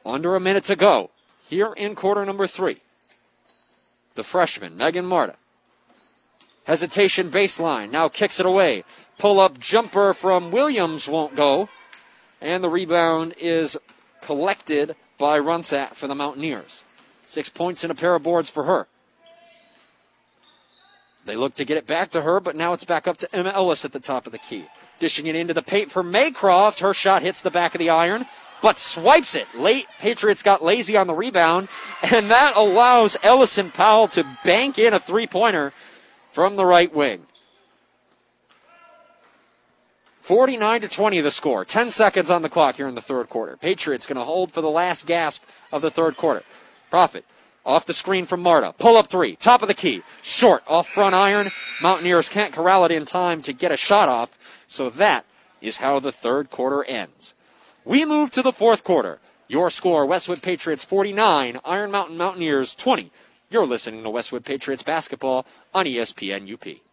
Under 0.05 0.37
a 0.37 0.41
minute 0.41 0.65
to 0.65 0.77
go 0.77 1.11
here 1.49 1.73
in 1.77 1.95
quarter 1.95 2.25
number 2.25 2.47
three. 2.47 2.79
The 4.15 4.25
freshman, 4.25 4.77
Megan 4.77 5.07
Marta. 5.07 5.37
Hesitation 6.65 7.31
baseline. 7.31 7.91
Now 7.91 8.09
kicks 8.09 8.39
it 8.39 8.47
away. 8.47 8.85
Pull 9.19 9.41
up 9.41 9.59
jumper 9.59 10.13
from 10.15 10.51
Williams 10.51 11.09
won't 11.09 11.35
go. 11.35 11.69
And 12.41 12.63
the 12.63 12.69
rebound 12.69 13.35
is 13.39 13.77
collected 14.21 14.97
by 15.23 15.39
Runsat 15.39 15.95
for 15.95 16.09
the 16.09 16.17
Mountaineers. 16.17 16.83
Six 17.23 17.49
points 17.49 17.85
and 17.85 17.93
a 17.93 17.95
pair 17.95 18.17
of 18.17 18.25
boards 18.25 18.51
for 18.51 18.65
her. 18.65 18.89
They 21.25 21.37
look 21.37 21.55
to 21.55 21.65
get 21.65 21.77
it 21.77 21.87
back 21.87 22.11
to 22.11 22.23
her, 22.23 22.41
but 22.41 22.57
now 22.57 22.73
it's 22.73 22.85
back 22.85 23.07
up 23.07 23.19
to 23.19 23.33
Emma 23.33 23.51
Ellis 23.51 23.85
at 23.85 23.93
the 23.93 24.01
top 24.01 24.27
of 24.27 24.33
the 24.33 24.39
key. 24.39 24.65
Dishing 24.99 25.29
it 25.29 25.37
into 25.37 25.55
the 25.55 25.63
paint 25.63 25.93
for 25.93 26.03
Maycroft. 26.03 26.81
Her 26.81 26.93
shot 26.93 27.23
hits 27.23 27.41
the 27.41 27.53
back 27.53 27.73
of 27.73 27.79
the 27.79 27.89
iron, 27.89 28.27
but 28.63 28.81
swipes 28.81 29.37
it. 29.37 29.47
Late 29.55 29.87
Patriots 30.01 30.43
got 30.43 30.65
lazy 30.65 30.97
on 30.97 31.07
the 31.07 31.15
rebound, 31.15 31.69
and 32.03 32.29
that 32.29 32.57
allows 32.57 33.17
Ellison 33.23 33.71
Powell 33.71 34.09
to 34.09 34.27
bank 34.43 34.77
in 34.77 34.93
a 34.93 34.99
three 34.99 35.29
pointer 35.29 35.73
from 36.33 36.57
the 36.57 36.67
right 36.67 36.93
wing. 36.93 37.27
49 40.23 40.83
to 40.83 40.89
20 40.89 41.21
the 41.21 41.31
score. 41.33 41.65
10 41.65 41.91
seconds 41.91 42.31
on 42.31 42.43
the 42.43 42.49
clock 42.49 42.77
here 42.77 42.87
in 42.87 42.95
the 42.95 43.01
third 43.01 43.29
quarter. 43.29 43.57
Patriots 43.57 44.07
going 44.07 44.17
to 44.17 44.25
hold 44.25 44.53
for 44.53 44.61
the 44.61 44.71
last 44.71 45.07
gasp 45.07 45.43
of 45.73 45.83
the 45.83 45.91
third 45.91 46.17
quarter. 46.17 46.45
Profit 46.91 47.25
off 47.67 47.87
the 47.87 47.93
screen 47.93 48.25
from 48.25 48.41
Marta. 48.41 48.73
Pull 48.79 48.97
up 48.97 49.09
three. 49.09 49.35
Top 49.35 49.63
of 49.63 49.69
the 49.69 49.75
key. 49.75 50.03
Short 50.23 50.63
off 50.69 50.89
front 50.89 51.15
iron. 51.15 51.51
Mountaineers 51.83 52.29
can't 52.29 52.53
corral 52.53 52.85
it 52.85 52.93
in 52.93 53.05
time 53.05 53.43
to 53.43 53.53
get 53.53 53.73
a 53.73 53.77
shot 53.77 54.09
off. 54.09 54.31
So 54.67 54.91
that 54.91 55.25
is 55.61 55.79
how 55.79 55.99
the 55.99 56.13
third 56.13 56.51
quarter 56.51 56.85
ends. 56.85 57.35
We 57.85 58.05
move 58.05 58.31
to 58.33 58.43
the 58.43 58.53
fourth 58.53 58.85
quarter. 58.85 59.19
Your 59.49 59.71
score 59.71 60.07
Westwood 60.07 60.41
Patriots 60.41 60.85
49, 60.85 61.59
Iron 61.65 61.91
Mountain 61.91 62.17
Mountaineers 62.17 62.77
20. 62.77 63.11
You're 63.51 63.67
listening 63.67 64.03
to 64.05 64.11
Westwood 64.11 64.45
Patriots 64.45 64.85
basketball 64.85 65.47
on 65.75 65.85
ESPN 65.85 66.51
UP. 66.51 66.92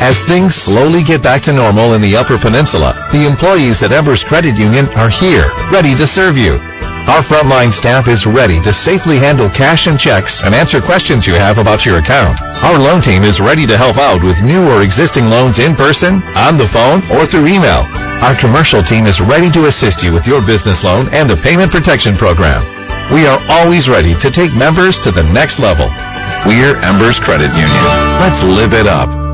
As 0.00 0.24
things 0.24 0.54
slowly 0.54 1.02
get 1.02 1.22
back 1.22 1.42
to 1.42 1.52
normal 1.52 1.94
in 1.94 2.00
the 2.00 2.16
Upper 2.16 2.38
Peninsula, 2.38 2.94
the 3.12 3.26
employees 3.26 3.82
at 3.82 3.92
Embers 3.92 4.24
Credit 4.24 4.56
Union 4.56 4.86
are 4.96 5.10
here, 5.10 5.50
ready 5.70 5.94
to 5.96 6.06
serve 6.06 6.38
you. 6.38 6.52
Our 7.08 7.24
frontline 7.24 7.72
staff 7.72 8.06
is 8.06 8.26
ready 8.26 8.60
to 8.62 8.72
safely 8.72 9.16
handle 9.16 9.48
cash 9.48 9.86
and 9.86 9.98
checks 9.98 10.44
and 10.44 10.54
answer 10.54 10.80
questions 10.80 11.26
you 11.26 11.34
have 11.34 11.58
about 11.58 11.84
your 11.84 11.98
account. 11.98 12.38
Our 12.62 12.78
loan 12.78 13.00
team 13.00 13.24
is 13.24 13.40
ready 13.40 13.66
to 13.66 13.76
help 13.76 13.96
out 13.96 14.22
with 14.22 14.42
new 14.42 14.68
or 14.68 14.82
existing 14.82 15.26
loans 15.26 15.58
in 15.58 15.74
person, 15.74 16.22
on 16.36 16.56
the 16.58 16.66
phone, 16.66 17.00
or 17.16 17.26
through 17.26 17.46
email. 17.48 17.82
Our 18.22 18.36
commercial 18.36 18.82
team 18.82 19.06
is 19.06 19.20
ready 19.20 19.50
to 19.50 19.66
assist 19.66 20.02
you 20.02 20.12
with 20.12 20.26
your 20.26 20.44
business 20.44 20.84
loan 20.84 21.08
and 21.10 21.28
the 21.28 21.36
payment 21.36 21.72
protection 21.72 22.14
program. 22.14 22.62
We 23.12 23.26
are 23.26 23.40
always 23.48 23.88
ready 23.88 24.14
to 24.16 24.30
take 24.30 24.54
members 24.54 24.98
to 25.00 25.10
the 25.10 25.24
next 25.32 25.58
level. 25.58 25.88
We're 26.46 26.76
Embers 26.84 27.18
Credit 27.18 27.50
Union. 27.50 27.84
Let's 28.20 28.44
live 28.44 28.74
it 28.74 28.86
up. 28.86 29.27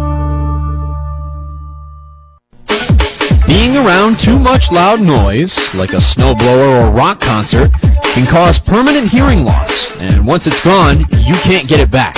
Being 3.46 3.76
around 3.76 4.18
too 4.18 4.38
much 4.38 4.72
loud 4.72 5.00
noise, 5.00 5.72
like 5.74 5.92
a 5.92 5.96
snowblower 5.96 6.88
or 6.88 6.90
rock 6.90 7.20
concert, 7.20 7.70
can 8.14 8.26
cause 8.26 8.58
permanent 8.58 9.08
hearing 9.08 9.44
loss, 9.44 10.00
and 10.00 10.26
once 10.26 10.46
it's 10.46 10.62
gone, 10.62 11.00
you 11.20 11.34
can't 11.44 11.68
get 11.68 11.80
it 11.80 11.90
back. 11.90 12.16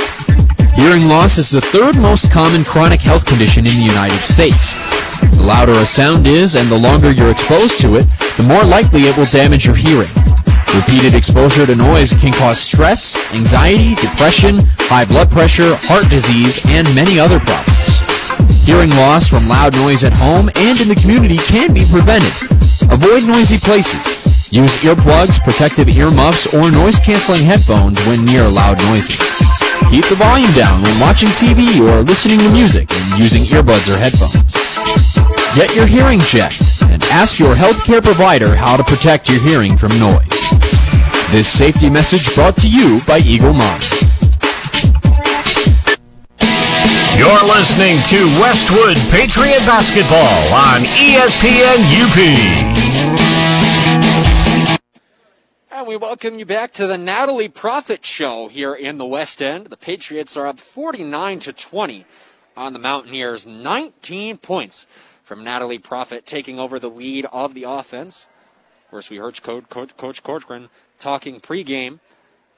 Hearing 0.74 1.08
loss 1.08 1.38
is 1.38 1.50
the 1.50 1.60
third 1.60 1.96
most 1.96 2.30
common 2.30 2.64
chronic 2.64 3.00
health 3.00 3.26
condition 3.26 3.66
in 3.66 3.74
the 3.74 3.82
United 3.82 4.20
States. 4.20 4.74
The 5.36 5.42
louder 5.42 5.72
a 5.72 5.86
sound 5.86 6.26
is 6.26 6.54
and 6.54 6.70
the 6.70 6.78
longer 6.78 7.10
you're 7.10 7.30
exposed 7.30 7.80
to 7.80 7.96
it, 7.96 8.06
the 8.36 8.46
more 8.46 8.64
likely 8.64 9.02
it 9.02 9.16
will 9.16 9.26
damage 9.26 9.66
your 9.66 9.74
hearing. 9.74 10.10
Repeated 10.74 11.14
exposure 11.14 11.66
to 11.66 11.74
noise 11.74 12.12
can 12.12 12.32
cause 12.34 12.60
stress, 12.60 13.16
anxiety, 13.34 13.94
depression, 13.94 14.60
high 14.86 15.04
blood 15.04 15.30
pressure, 15.30 15.76
heart 15.82 16.08
disease, 16.10 16.60
and 16.66 16.86
many 16.94 17.18
other 17.18 17.40
problems. 17.40 17.75
Hearing 18.66 18.90
loss 18.90 19.28
from 19.28 19.46
loud 19.46 19.74
noise 19.74 20.02
at 20.02 20.12
home 20.12 20.50
and 20.56 20.80
in 20.80 20.88
the 20.88 20.96
community 20.96 21.36
can 21.36 21.72
be 21.72 21.86
prevented. 21.88 22.34
Avoid 22.90 23.22
noisy 23.22 23.58
places. 23.58 24.02
Use 24.50 24.76
earplugs, 24.78 25.38
protective 25.38 25.88
earmuffs, 25.88 26.52
or 26.52 26.72
noise-canceling 26.72 27.44
headphones 27.44 28.04
when 28.06 28.24
near 28.24 28.42
loud 28.42 28.78
noises. 28.90 29.22
Keep 29.88 30.06
the 30.10 30.18
volume 30.18 30.50
down 30.50 30.82
when 30.82 30.98
watching 30.98 31.28
TV 31.38 31.78
or 31.78 32.02
listening 32.02 32.40
to 32.40 32.50
music 32.50 32.90
and 32.90 33.22
using 33.22 33.44
earbuds 33.44 33.86
or 33.86 33.96
headphones. 33.96 34.58
Get 35.54 35.72
your 35.76 35.86
hearing 35.86 36.18
checked 36.18 36.82
and 36.90 37.04
ask 37.04 37.38
your 37.38 37.54
healthcare 37.54 38.02
provider 38.02 38.56
how 38.56 38.76
to 38.76 38.82
protect 38.82 39.30
your 39.30 39.40
hearing 39.40 39.76
from 39.76 39.96
noise. 40.00 40.50
This 41.30 41.46
safety 41.46 41.88
message 41.88 42.34
brought 42.34 42.56
to 42.56 42.68
you 42.68 42.98
by 43.06 43.18
Eagle 43.18 43.52
Mine. 43.52 43.80
You're 47.16 47.44
listening 47.44 48.02
to 48.10 48.26
Westwood 48.38 48.98
Patriot 49.10 49.60
Basketball 49.60 50.52
on 50.52 50.82
ESPN 50.82 51.80
UP. 51.96 52.18
And 55.70 55.86
we 55.86 55.96
welcome 55.96 56.38
you 56.38 56.44
back 56.44 56.72
to 56.72 56.86
the 56.86 56.98
Natalie 56.98 57.48
Profit 57.48 58.04
Show 58.04 58.48
here 58.48 58.74
in 58.74 58.98
the 58.98 59.06
West 59.06 59.40
End. 59.40 59.68
The 59.68 59.78
Patriots 59.78 60.36
are 60.36 60.46
up 60.46 60.58
49 60.58 61.38
to 61.40 61.54
20 61.54 62.04
on 62.54 62.74
the 62.74 62.78
Mountaineers. 62.78 63.46
19 63.46 64.36
points 64.36 64.86
from 65.24 65.42
Natalie 65.42 65.78
Profit 65.78 66.26
taking 66.26 66.58
over 66.58 66.78
the 66.78 66.90
lead 66.90 67.24
of 67.32 67.54
the 67.54 67.64
offense. 67.64 68.26
Of 68.84 68.90
course, 68.90 69.08
we 69.08 69.16
heard 69.16 69.42
Coach, 69.42 69.70
Coach, 69.70 69.96
Coach 69.96 70.22
Corcoran 70.22 70.68
talking 70.98 71.40
pregame 71.40 72.00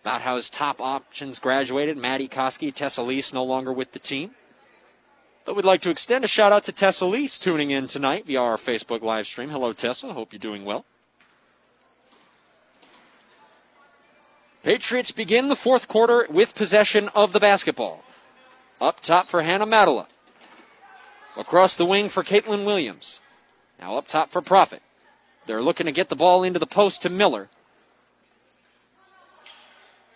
about 0.02 0.22
how 0.22 0.34
his 0.34 0.50
top 0.50 0.80
options 0.80 1.38
graduated. 1.38 1.96
Maddie 1.96 2.28
Koski, 2.28 2.74
Tessa 2.74 3.04
Lease 3.04 3.32
no 3.32 3.44
longer 3.44 3.72
with 3.72 3.92
the 3.92 4.00
team. 4.00 4.32
But 5.49 5.57
we'd 5.57 5.64
like 5.64 5.80
to 5.80 5.88
extend 5.88 6.26
a 6.26 6.28
shout 6.28 6.53
out 6.53 6.64
to 6.64 6.72
Tessa 6.72 7.07
Lease 7.07 7.38
tuning 7.38 7.70
in 7.70 7.86
tonight 7.86 8.26
via 8.26 8.38
our 8.38 8.59
Facebook 8.59 9.01
live 9.01 9.26
stream. 9.26 9.49
Hello, 9.49 9.72
Tessa. 9.72 10.12
Hope 10.12 10.30
you're 10.30 10.38
doing 10.38 10.62
well. 10.62 10.84
Patriots 14.62 15.11
begin 15.11 15.49
the 15.49 15.57
fourth 15.57 15.88
quarter 15.88 16.26
with 16.28 16.55
possession 16.55 17.09
of 17.14 17.32
the 17.32 17.40
basketball. 17.40 18.05
Up 18.78 19.01
top 19.01 19.26
for 19.26 19.40
Hannah 19.40 19.66
Madela. 19.66 20.09
Across 21.34 21.78
the 21.78 21.86
wing 21.86 22.11
for 22.11 22.22
Caitlin 22.22 22.66
Williams. 22.66 23.20
Now 23.80 23.96
up 23.96 24.07
top 24.07 24.30
for 24.30 24.42
Profit. 24.42 24.82
They're 25.46 25.62
looking 25.62 25.86
to 25.86 25.92
get 25.92 26.11
the 26.11 26.14
ball 26.14 26.44
into 26.44 26.59
the 26.59 26.66
post 26.66 27.01
to 27.01 27.09
Miller. 27.09 27.49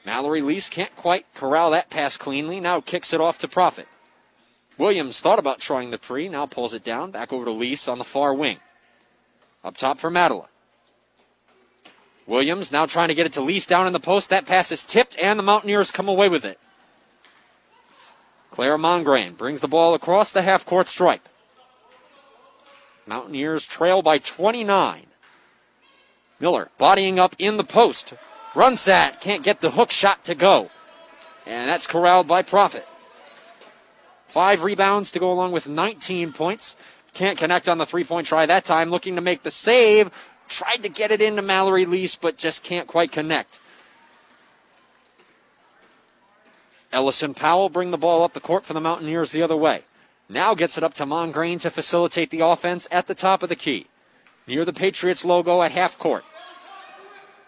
Mallory 0.05 0.43
Lease 0.43 0.69
can't 0.69 0.95
quite 0.95 1.25
corral 1.35 1.71
that 1.71 1.89
pass 1.89 2.19
cleanly. 2.19 2.61
Now 2.61 2.83
kicks 2.83 3.15
it 3.15 3.21
off 3.23 3.39
to 3.39 3.49
Profit. 3.49 3.87
Williams 4.83 5.21
thought 5.21 5.39
about 5.39 5.61
trying 5.61 5.93
the 5.93 5.97
pre, 5.97 6.29
now 6.29 6.45
pulls 6.45 6.75
it 6.75 6.83
down. 6.83 7.13
Back 7.13 7.33
over 7.33 7.45
to 7.45 7.53
Lease 7.53 7.87
on 7.87 7.99
the 7.99 8.05
far 8.05 8.35
wing. 8.35 8.59
Up 9.63 9.77
top 9.77 10.01
for 10.01 10.11
Madela. 10.11 10.49
Williams 12.27 12.73
now 12.73 12.85
trying 12.85 13.07
to 13.07 13.15
get 13.15 13.25
it 13.25 13.33
to 13.35 13.41
Lease 13.41 13.65
down 13.65 13.87
in 13.87 13.93
the 13.93 14.01
post. 14.01 14.29
That 14.29 14.45
pass 14.45 14.73
is 14.73 14.85
tipped, 14.85 15.17
and 15.23 15.39
the 15.39 15.45
Mountaineers 15.45 15.93
come 15.93 16.09
away 16.09 16.29
with 16.29 16.45
it. 16.45 16.59
Claire 18.51 18.77
Mongrain 18.77 19.37
brings 19.37 19.61
the 19.61 19.69
ball 19.69 19.95
across 19.95 20.33
the 20.33 20.43
half 20.43 20.67
court 20.67 20.89
stripe. 20.89 21.29
Mountaineers 23.07 23.65
trail 23.65 24.03
by 24.03 24.19
29. 24.19 25.07
Miller 26.41 26.71
bodying 26.77 27.21
up 27.21 27.37
in 27.39 27.57
the 27.57 27.63
post. 27.63 28.15
Runsat 28.53 29.21
can't 29.21 29.45
get 29.45 29.61
the 29.61 29.71
hook 29.71 29.93
shot 29.93 30.25
to 30.25 30.35
go. 30.35 30.71
And 31.47 31.71
that's 31.71 31.87
corralled 31.87 32.27
by 32.27 32.43
Profit. 32.43 32.85
Five 34.33 34.63
rebounds 34.63 35.11
to 35.11 35.19
go 35.19 35.31
along 35.31 35.53
with 35.53 35.69
19 35.69 36.33
points. 36.33 36.75
Can't 37.13 37.37
connect 37.37 37.69
on 37.69 37.77
the 37.77 37.85
three 37.85 38.03
point 38.03 38.27
try 38.27 38.47
that 38.47 38.65
time. 38.65 38.89
Looking 38.89 39.15
to 39.17 39.21
make 39.21 39.43
the 39.43 39.51
save. 39.51 40.11
Tried 40.49 40.79
to 40.79 40.89
get 40.89 41.11
it 41.11 41.21
into 41.21 41.43
Mallory 41.43 41.85
Lease, 41.85 42.17
but 42.17 42.39
just 42.39 42.63
can't 42.63 42.89
quite 42.89 43.13
connect. 43.13 43.61
Ellison 46.91 47.35
Powell 47.35 47.69
bring 47.69 47.91
the 47.91 47.99
ball 47.99 48.25
up 48.25 48.33
the 48.33 48.41
court 48.41 48.65
for 48.65 48.73
the 48.73 48.81
Mountaineers 48.81 49.33
the 49.33 49.43
other 49.43 49.57
way. 49.57 49.83
Now 50.31 50.55
gets 50.55 50.79
it 50.79 50.85
up 50.85 50.95
to 50.95 51.05
Mongrain 51.05 51.61
to 51.61 51.71
facilitate 51.71 52.31
the 52.31 52.41
offense 52.41 52.89
at 52.91 53.09
the 53.09 53.15
top 53.15 53.43
of 53.43 53.51
the 53.51 53.55
key. 53.55 53.89
Near 54.47 54.65
the 54.65 54.73
Patriots 54.73 55.27
logo 55.27 55.61
at 55.61 55.73
half 55.73 55.99
court. 55.99 56.25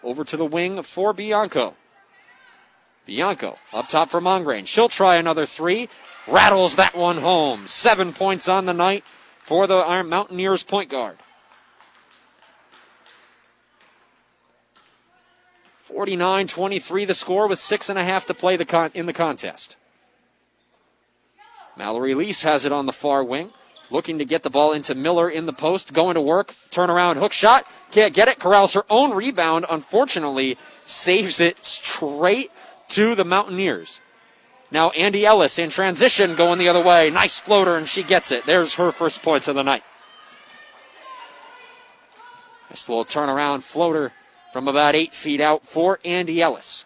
Over 0.03 0.23
to 0.23 0.37
the 0.37 0.45
wing 0.45 0.83
for 0.83 1.13
Bianco. 1.13 1.73
Bianco 3.07 3.57
up 3.73 3.87
top 3.87 4.11
for 4.11 4.21
Mongrain. 4.21 4.67
She'll 4.67 4.87
try 4.87 5.15
another 5.15 5.47
three. 5.47 5.89
Rattles 6.27 6.75
that 6.75 6.95
one 6.95 7.17
home. 7.17 7.67
Seven 7.67 8.13
points 8.13 8.47
on 8.49 8.65
the 8.65 8.73
night 8.73 9.03
for 9.43 9.67
the 9.67 9.75
Iron 9.75 10.09
Mountaineers 10.09 10.63
point 10.63 10.89
guard. 10.89 11.17
49 15.83 16.47
23 16.47 17.05
the 17.05 17.13
score 17.13 17.47
with 17.47 17.59
six 17.59 17.89
and 17.89 17.99
a 17.99 18.03
half 18.03 18.25
to 18.25 18.33
play 18.33 18.57
the 18.57 18.65
con- 18.65 18.91
in 18.93 19.05
the 19.05 19.13
contest. 19.13 19.75
Mallory 21.77 22.15
Lease 22.15 22.41
has 22.43 22.65
it 22.65 22.71
on 22.71 22.85
the 22.85 22.93
far 22.93 23.23
wing. 23.23 23.51
Looking 23.91 24.17
to 24.17 24.25
get 24.25 24.41
the 24.41 24.49
ball 24.49 24.73
into 24.73 24.95
Miller 24.95 25.29
in 25.29 25.45
the 25.45 25.53
post. 25.53 25.93
Going 25.93 26.15
to 26.15 26.21
work. 26.21 26.55
Turnaround 26.71 27.17
hook 27.17 27.33
shot. 27.33 27.67
Can't 27.91 28.15
get 28.15 28.27
it. 28.27 28.39
Corrals 28.39 28.73
her 28.73 28.83
own 28.89 29.13
rebound. 29.13 29.65
Unfortunately, 29.69 30.57
saves 30.83 31.39
it 31.39 31.63
straight 31.63 32.51
to 32.89 33.13
the 33.13 33.25
Mountaineers. 33.25 34.01
Now 34.71 34.89
Andy 34.91 35.25
Ellis 35.25 35.59
in 35.59 35.69
transition 35.69 36.35
going 36.35 36.59
the 36.59 36.69
other 36.69 36.83
way. 36.83 37.09
Nice 37.09 37.39
floater, 37.39 37.77
and 37.77 37.87
she 37.87 38.03
gets 38.03 38.31
it. 38.31 38.45
There's 38.45 38.75
her 38.75 38.91
first 38.91 39.21
points 39.21 39.47
of 39.47 39.55
the 39.55 39.63
night. 39.63 39.83
Nice 42.69 42.89
little 42.89 43.05
turnaround 43.05 43.63
floater 43.63 44.11
from 44.51 44.67
about 44.67 44.95
eight 44.95 45.13
feet 45.13 45.39
out 45.39 45.67
for 45.67 45.99
Andy 46.03 46.41
Ellis. 46.41 46.85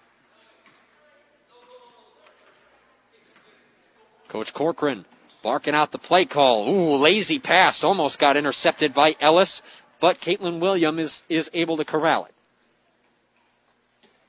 Coach 4.28 4.54
Corcoran 4.54 5.06
barking 5.42 5.74
out 5.74 5.92
the 5.92 5.98
play 5.98 6.26
call. 6.26 6.70
Ooh, 6.70 6.96
lazy 6.96 7.40
pass. 7.40 7.84
Almost 7.84 8.20
got 8.20 8.38
intercepted 8.38 8.94
by 8.94 9.16
Ellis, 9.20 9.62
but 10.00 10.22
Caitlin 10.22 10.60
Williams 10.60 11.00
is, 11.00 11.24
is 11.30 11.52
able 11.54 11.78
to 11.78 11.86
corral 11.86 12.26
it. 12.26 12.34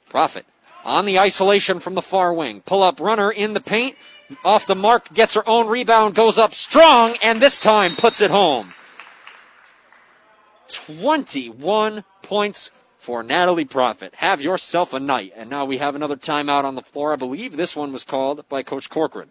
Profit 0.08 0.46
on 0.84 1.04
the 1.04 1.18
isolation 1.18 1.80
from 1.80 1.94
the 1.94 2.02
far 2.02 2.32
wing. 2.32 2.62
Pull 2.62 2.82
up 2.82 3.00
runner 3.00 3.30
in 3.30 3.54
the 3.54 3.60
paint. 3.60 3.96
Off 4.44 4.66
the 4.66 4.76
mark, 4.76 5.12
gets 5.12 5.34
her 5.34 5.48
own 5.48 5.66
rebound, 5.66 6.14
goes 6.14 6.38
up 6.38 6.54
strong, 6.54 7.16
and 7.20 7.42
this 7.42 7.58
time 7.58 7.96
puts 7.96 8.20
it 8.20 8.30
home. 8.30 8.72
21 10.68 12.04
points 12.22 12.70
for 13.00 13.22
Natalie 13.22 13.64
Profit. 13.64 14.14
Have 14.16 14.40
yourself 14.40 14.92
a 14.92 15.00
night. 15.00 15.32
And 15.34 15.50
now 15.50 15.64
we 15.64 15.78
have 15.78 15.94
another 15.94 16.16
timeout 16.16 16.64
on 16.64 16.74
the 16.74 16.82
floor. 16.82 17.12
I 17.12 17.16
believe 17.16 17.56
this 17.56 17.74
one 17.74 17.92
was 17.92 18.04
called 18.04 18.48
by 18.48 18.62
Coach 18.62 18.88
Corcoran. 18.88 19.30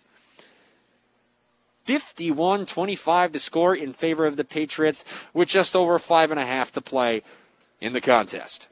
51 1.85 2.65
25 2.67 3.31
to 3.31 3.39
score 3.39 3.75
in 3.75 3.93
favor 3.93 4.25
of 4.27 4.35
the 4.35 4.43
Patriots 4.43 5.03
with 5.33 5.47
just 5.47 5.75
over 5.75 5.97
five 5.97 6.29
and 6.29 6.39
a 6.39 6.45
half 6.45 6.71
to 6.73 6.81
play 6.81 7.23
in 7.81 7.93
the 7.93 8.01
contest. 8.01 8.67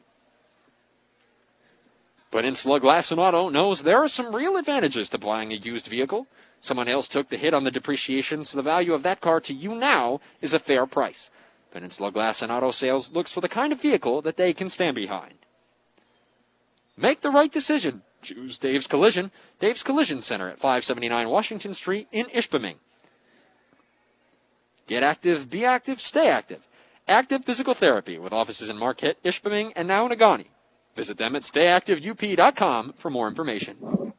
Peninsula 2.31 2.79
Glass 2.79 3.11
and 3.11 3.19
Auto 3.19 3.49
knows 3.49 3.83
there 3.83 4.03
are 4.03 4.09
some 4.09 4.35
real 4.35 4.57
advantages 4.57 5.09
to 5.09 5.17
buying 5.17 5.51
a 5.51 5.55
used 5.55 5.87
vehicle. 5.87 6.27
Someone 6.59 6.87
else 6.87 7.07
took 7.07 7.29
the 7.29 7.37
hit 7.37 7.53
on 7.53 7.63
the 7.63 7.71
depreciation, 7.71 8.43
so 8.43 8.57
the 8.57 8.63
value 8.63 8.93
of 8.93 9.03
that 9.03 9.21
car 9.21 9.39
to 9.39 9.53
you 9.53 9.75
now 9.75 10.19
is 10.41 10.53
a 10.53 10.59
fair 10.59 10.85
price. 10.85 11.29
Peninsula 11.71 12.11
Glass 12.11 12.41
and 12.41 12.51
Auto 12.51 12.71
Sales 12.71 13.11
looks 13.13 13.31
for 13.31 13.41
the 13.41 13.49
kind 13.49 13.71
of 13.71 13.81
vehicle 13.81 14.21
that 14.21 14.37
they 14.37 14.53
can 14.53 14.69
stand 14.69 14.95
behind. 14.95 15.35
Make 16.97 17.21
the 17.21 17.29
right 17.29 17.51
decision. 17.51 18.01
Choose 18.21 18.57
Dave's 18.57 18.87
Collision. 18.87 19.31
Dave's 19.59 19.83
Collision 19.83 20.19
Center 20.21 20.49
at 20.49 20.59
579 20.59 21.29
Washington 21.29 21.73
Street 21.73 22.07
in 22.11 22.25
Ishpeming. 22.27 22.75
Get 24.87 25.03
active, 25.03 25.49
be 25.49 25.63
active, 25.63 26.01
stay 26.01 26.29
active. 26.29 26.67
Active 27.07 27.45
Physical 27.45 27.73
Therapy 27.73 28.17
with 28.17 28.33
offices 28.33 28.69
in 28.69 28.77
Marquette, 28.77 29.21
Ishpeming, 29.23 29.71
and 29.75 29.87
now 29.87 30.07
Negaunee. 30.07 30.47
Visit 30.97 31.19
them 31.19 31.35
at 31.35 31.43
stayactiveup.com 31.43 32.93
for 32.97 33.11
more 33.11 33.27
information. 33.27 34.13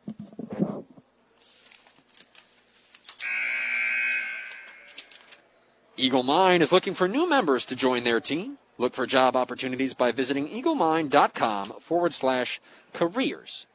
Eagle 5.96 6.22
Mine 6.22 6.62
is 6.62 6.70
looking 6.70 6.94
for 6.94 7.08
new 7.08 7.28
members 7.28 7.64
to 7.64 7.74
join 7.74 8.04
their 8.04 8.20
team. 8.20 8.58
Look 8.78 8.94
for 8.94 9.06
job 9.06 9.34
opportunities 9.34 9.92
by 9.92 10.12
visiting 10.12 10.46
eaglemine.com 10.48 11.80
forward 11.80 12.14
slash 12.14 12.60
careers 12.92 13.66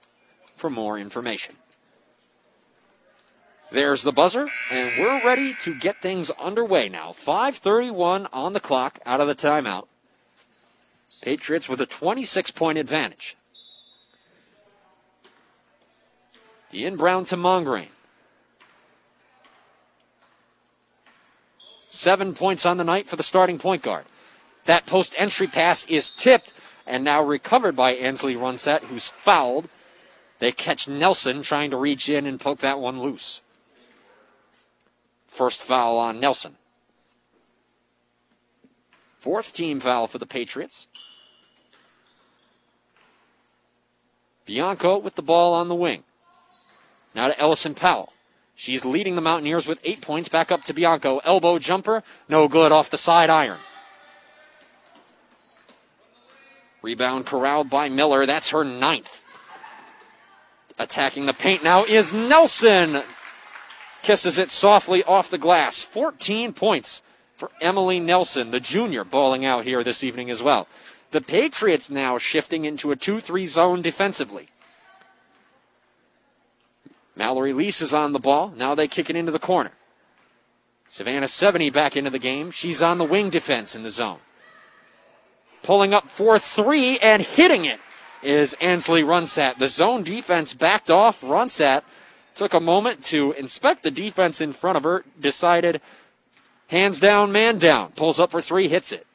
for 0.55 0.69
more 0.69 0.97
information. 0.97 1.55
There's 3.69 4.03
the 4.03 4.13
buzzer, 4.13 4.47
and 4.71 4.91
we're 4.97 5.25
ready 5.25 5.55
to 5.63 5.77
get 5.77 6.01
things 6.01 6.29
underway 6.39 6.87
now. 6.87 7.11
5.31 7.11 8.29
on 8.31 8.53
the 8.53 8.61
clock 8.61 8.99
out 9.05 9.19
of 9.19 9.27
the 9.27 9.35
timeout. 9.35 9.87
Patriots 11.23 11.69
with 11.69 11.79
a 11.79 11.85
26 11.85 12.51
point 12.51 12.77
advantage. 12.77 13.37
Dean 16.69 16.97
Brown 16.97 17.23
to 17.25 17.37
Mongrain. 17.37 17.87
Seven 21.79 22.33
points 22.33 22.65
on 22.65 22.75
the 22.75 22.83
night 22.83 23.07
for 23.07 23.15
the 23.15 23.23
starting 23.23 23.57
point 23.57 23.83
guard. 23.83 24.03
That 24.65 24.85
post 24.85 25.15
entry 25.17 25.47
pass 25.47 25.85
is 25.85 26.09
tipped 26.09 26.51
and 26.85 27.05
now 27.05 27.23
recovered 27.23 27.77
by 27.77 27.93
Ansley 27.93 28.35
Runsat, 28.35 28.81
who's 28.85 29.07
fouled. 29.07 29.69
They 30.39 30.51
catch 30.51 30.89
Nelson 30.89 31.41
trying 31.41 31.71
to 31.71 31.77
reach 31.77 32.09
in 32.09 32.25
and 32.25 32.37
poke 32.37 32.59
that 32.59 32.81
one 32.81 33.01
loose. 33.01 33.39
First 35.27 35.63
foul 35.63 35.97
on 35.97 36.19
Nelson. 36.19 36.57
Fourth 39.21 39.53
team 39.53 39.79
foul 39.79 40.07
for 40.07 40.17
the 40.17 40.25
Patriots. 40.25 40.87
Bianco 44.45 44.97
with 44.97 45.15
the 45.15 45.21
ball 45.21 45.53
on 45.53 45.67
the 45.69 45.75
wing. 45.75 46.03
Now 47.15 47.27
to 47.27 47.39
Ellison 47.39 47.75
Powell. 47.75 48.13
She's 48.55 48.85
leading 48.85 49.15
the 49.15 49.21
Mountaineers 49.21 49.67
with 49.67 49.79
eight 49.83 50.01
points. 50.01 50.29
Back 50.29 50.51
up 50.51 50.63
to 50.65 50.73
Bianco. 50.73 51.19
Elbow 51.23 51.59
jumper. 51.59 52.03
No 52.29 52.47
good 52.47 52.71
off 52.71 52.89
the 52.89 52.97
side 52.97 53.29
iron. 53.29 53.59
Rebound 56.81 57.25
corralled 57.25 57.69
by 57.69 57.89
Miller. 57.89 58.25
That's 58.25 58.49
her 58.49 58.63
ninth. 58.63 59.23
Attacking 60.77 61.25
the 61.25 61.33
paint 61.33 61.63
now 61.63 61.83
is 61.83 62.13
Nelson. 62.13 63.03
Kisses 64.01 64.37
it 64.37 64.51
softly 64.51 65.03
off 65.03 65.29
the 65.29 65.37
glass. 65.37 65.81
14 65.81 66.51
points 66.53 67.01
for 67.37 67.51
Emily 67.61 67.99
Nelson, 67.99 68.51
the 68.51 68.59
junior, 68.59 69.03
balling 69.03 69.45
out 69.45 69.63
here 69.63 69.83
this 69.83 70.03
evening 70.03 70.29
as 70.29 70.43
well. 70.43 70.67
The 71.13 71.21
Patriots 71.21 71.91
now 71.91 72.17
shifting 72.17 72.65
into 72.65 72.91
a 72.91 72.95
2 72.95 73.19
3 73.19 73.45
zone 73.45 73.81
defensively. 73.83 74.47
Mallory 77.15 77.53
Lease 77.53 77.83
is 77.83 77.93
on 77.93 78.13
the 78.13 78.19
ball. 78.19 78.51
Now 78.57 78.73
they 78.73 78.87
kick 78.87 79.11
it 79.11 79.15
into 79.15 79.31
the 79.31 79.37
corner. 79.37 79.73
Savannah 80.89 81.27
70 81.27 81.69
back 81.69 81.95
into 81.95 82.09
the 82.09 82.17
game. 82.17 82.49
She's 82.49 82.81
on 82.81 82.97
the 82.97 83.03
wing 83.03 83.29
defense 83.29 83.75
in 83.75 83.83
the 83.83 83.91
zone. 83.91 84.17
Pulling 85.61 85.93
up 85.93 86.11
for 86.11 86.39
three 86.39 86.97
and 86.97 87.21
hitting 87.21 87.65
it 87.65 87.79
is 88.23 88.55
Ansley 88.55 89.03
Runsat. 89.03 89.59
The 89.59 89.67
zone 89.67 90.01
defense 90.01 90.55
backed 90.55 90.89
off. 90.89 91.21
Runsat 91.21 91.83
took 92.33 92.55
a 92.55 92.59
moment 92.59 93.03
to 93.03 93.33
inspect 93.33 93.83
the 93.83 93.91
defense 93.91 94.41
in 94.41 94.51
front 94.51 94.77
of 94.77 94.83
her, 94.83 95.05
decided 95.21 95.79
hands 96.69 96.99
down, 96.99 97.31
man 97.31 97.59
down. 97.59 97.91
Pulls 97.91 98.19
up 98.19 98.31
for 98.31 98.41
three, 98.41 98.67
hits 98.67 98.91
it. 98.91 99.05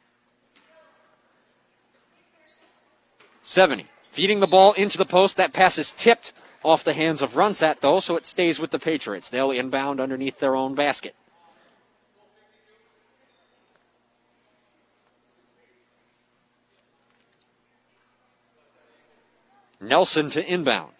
70. 3.49 3.87
Feeding 4.11 4.41
the 4.41 4.47
ball 4.47 4.73
into 4.73 4.99
the 4.99 5.05
post. 5.05 5.35
That 5.35 5.53
pass 5.53 5.79
is 5.79 5.91
tipped 5.91 6.33
off 6.63 6.83
the 6.83 6.93
hands 6.93 7.23
of 7.23 7.33
Runsat, 7.33 7.79
though, 7.79 7.99
so 7.99 8.15
it 8.15 8.27
stays 8.27 8.59
with 8.59 8.69
the 8.69 8.77
Patriots. 8.77 9.27
They'll 9.27 9.49
inbound 9.49 9.99
underneath 9.99 10.37
their 10.37 10.55
own 10.55 10.75
basket. 10.75 11.15
Nelson 19.81 20.29
to 20.29 20.45
inbound. 20.45 20.93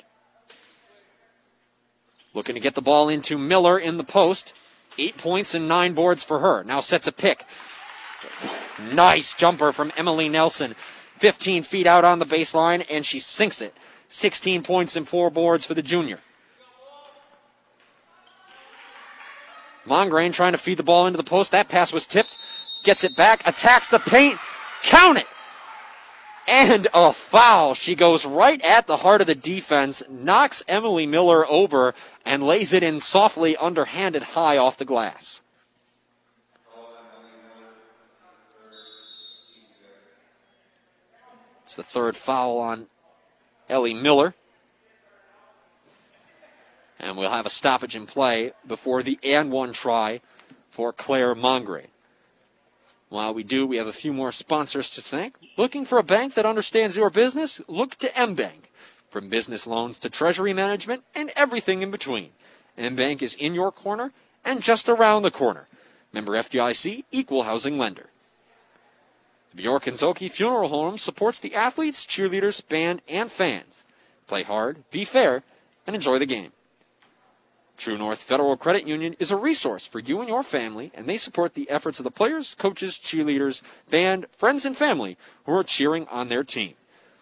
Looking 2.33 2.55
to 2.55 2.61
get 2.61 2.73
the 2.73 2.81
ball 2.81 3.09
into 3.09 3.37
Miller 3.37 3.77
in 3.77 3.97
the 3.97 4.03
post. 4.03 4.53
Eight 4.97 5.17
points 5.17 5.53
and 5.53 5.67
nine 5.67 5.93
boards 5.93 6.23
for 6.23 6.39
her. 6.39 6.63
Now 6.63 6.79
sets 6.79 7.05
a 7.05 7.11
pick. 7.11 7.45
Nice 8.91 9.35
jumper 9.35 9.71
from 9.71 9.91
Emily 9.95 10.29
Nelson. 10.29 10.73
15 11.19 11.63
feet 11.63 11.85
out 11.85 12.05
on 12.05 12.19
the 12.19 12.25
baseline, 12.25 12.85
and 12.89 13.05
she 13.05 13.19
sinks 13.19 13.61
it. 13.61 13.75
16 14.07 14.63
points 14.63 14.95
and 14.95 15.07
four 15.07 15.29
boards 15.29 15.65
for 15.65 15.73
the 15.73 15.83
junior. 15.83 16.19
Mongrain 19.85 20.33
trying 20.33 20.51
to 20.51 20.57
feed 20.57 20.77
the 20.77 20.83
ball 20.83 21.07
into 21.07 21.17
the 21.17 21.23
post. 21.23 21.51
That 21.51 21.69
pass 21.69 21.91
was 21.91 22.07
tipped. 22.07 22.35
Gets 22.83 23.03
it 23.03 23.15
back, 23.15 23.45
attacks 23.45 23.89
the 23.89 23.99
paint. 23.99 24.39
Count 24.83 25.17
it! 25.17 25.27
And 26.47 26.87
a 26.93 27.13
foul. 27.13 27.75
She 27.75 27.95
goes 27.95 28.25
right 28.25 28.61
at 28.61 28.87
the 28.87 28.97
heart 28.97 29.21
of 29.21 29.27
the 29.27 29.35
defense, 29.35 30.01
knocks 30.09 30.63
Emily 30.67 31.05
Miller 31.05 31.45
over, 31.47 31.93
and 32.25 32.41
lays 32.41 32.73
it 32.73 32.81
in 32.81 32.99
softly, 32.99 33.55
underhanded 33.57 34.23
high 34.23 34.57
off 34.57 34.77
the 34.77 34.85
glass. 34.85 35.41
It's 41.69 41.75
the 41.75 41.83
third 41.83 42.17
foul 42.17 42.57
on 42.57 42.87
Ellie 43.69 43.93
Miller. 43.93 44.33
And 46.99 47.15
we'll 47.15 47.29
have 47.29 47.45
a 47.45 47.51
stoppage 47.51 47.95
in 47.95 48.07
play 48.07 48.53
before 48.65 49.03
the 49.03 49.19
and 49.21 49.51
one 49.51 49.71
try 49.71 50.21
for 50.71 50.91
Claire 50.91 51.35
Mongrain. 51.35 51.89
While 53.09 53.35
we 53.35 53.43
do, 53.43 53.67
we 53.67 53.77
have 53.77 53.85
a 53.85 53.93
few 53.93 54.11
more 54.11 54.31
sponsors 54.31 54.89
to 54.89 55.01
thank. 55.03 55.35
Looking 55.57 55.85
for 55.85 55.99
a 55.99 56.03
bank 56.03 56.33
that 56.33 56.45
understands 56.47 56.97
your 56.97 57.11
business? 57.11 57.61
Look 57.67 57.97
to 57.97 58.07
MBank. 58.07 58.71
From 59.11 59.29
business 59.29 59.67
loans 59.67 59.99
to 59.99 60.09
treasury 60.09 60.55
management 60.55 61.03
and 61.13 61.31
everything 61.35 61.83
in 61.83 61.91
between. 61.91 62.31
MBank 62.79 63.21
is 63.21 63.35
in 63.35 63.53
your 63.53 63.71
corner 63.71 64.11
and 64.43 64.63
just 64.63 64.89
around 64.89 65.21
the 65.21 65.29
corner. 65.29 65.67
Member 66.11 66.31
FDIC, 66.31 67.03
equal 67.11 67.43
housing 67.43 67.77
lender. 67.77 68.09
The 69.51 69.63
Bjork 69.63 69.87
and 69.87 69.95
Zhulkie 69.97 70.31
Funeral 70.31 70.69
Home 70.69 70.97
supports 70.97 71.39
the 71.39 71.55
athletes, 71.55 72.05
cheerleaders, 72.05 72.67
band, 72.67 73.01
and 73.07 73.31
fans. 73.31 73.83
Play 74.27 74.43
hard, 74.43 74.83
be 74.91 75.05
fair, 75.05 75.43
and 75.87 75.95
enjoy 75.95 76.19
the 76.19 76.25
game. 76.25 76.51
True 77.79 77.97
North 77.97 78.21
Federal 78.21 78.57
Credit 78.57 78.85
Union 78.85 79.15
is 79.19 79.31
a 79.31 79.37
resource 79.37 79.87
for 79.87 79.99
you 79.99 80.19
and 80.19 80.27
your 80.27 80.43
family, 80.43 80.91
and 80.93 81.07
they 81.07 81.15
support 81.15 81.53
the 81.53 81.69
efforts 81.69 81.97
of 81.99 82.03
the 82.03 82.11
players, 82.11 82.53
coaches, 82.55 82.95
cheerleaders, 82.95 83.61
band, 83.89 84.27
friends, 84.37 84.65
and 84.65 84.75
family 84.75 85.17
who 85.45 85.53
are 85.53 85.63
cheering 85.63 86.05
on 86.09 86.27
their 86.27 86.43
team. 86.43 86.73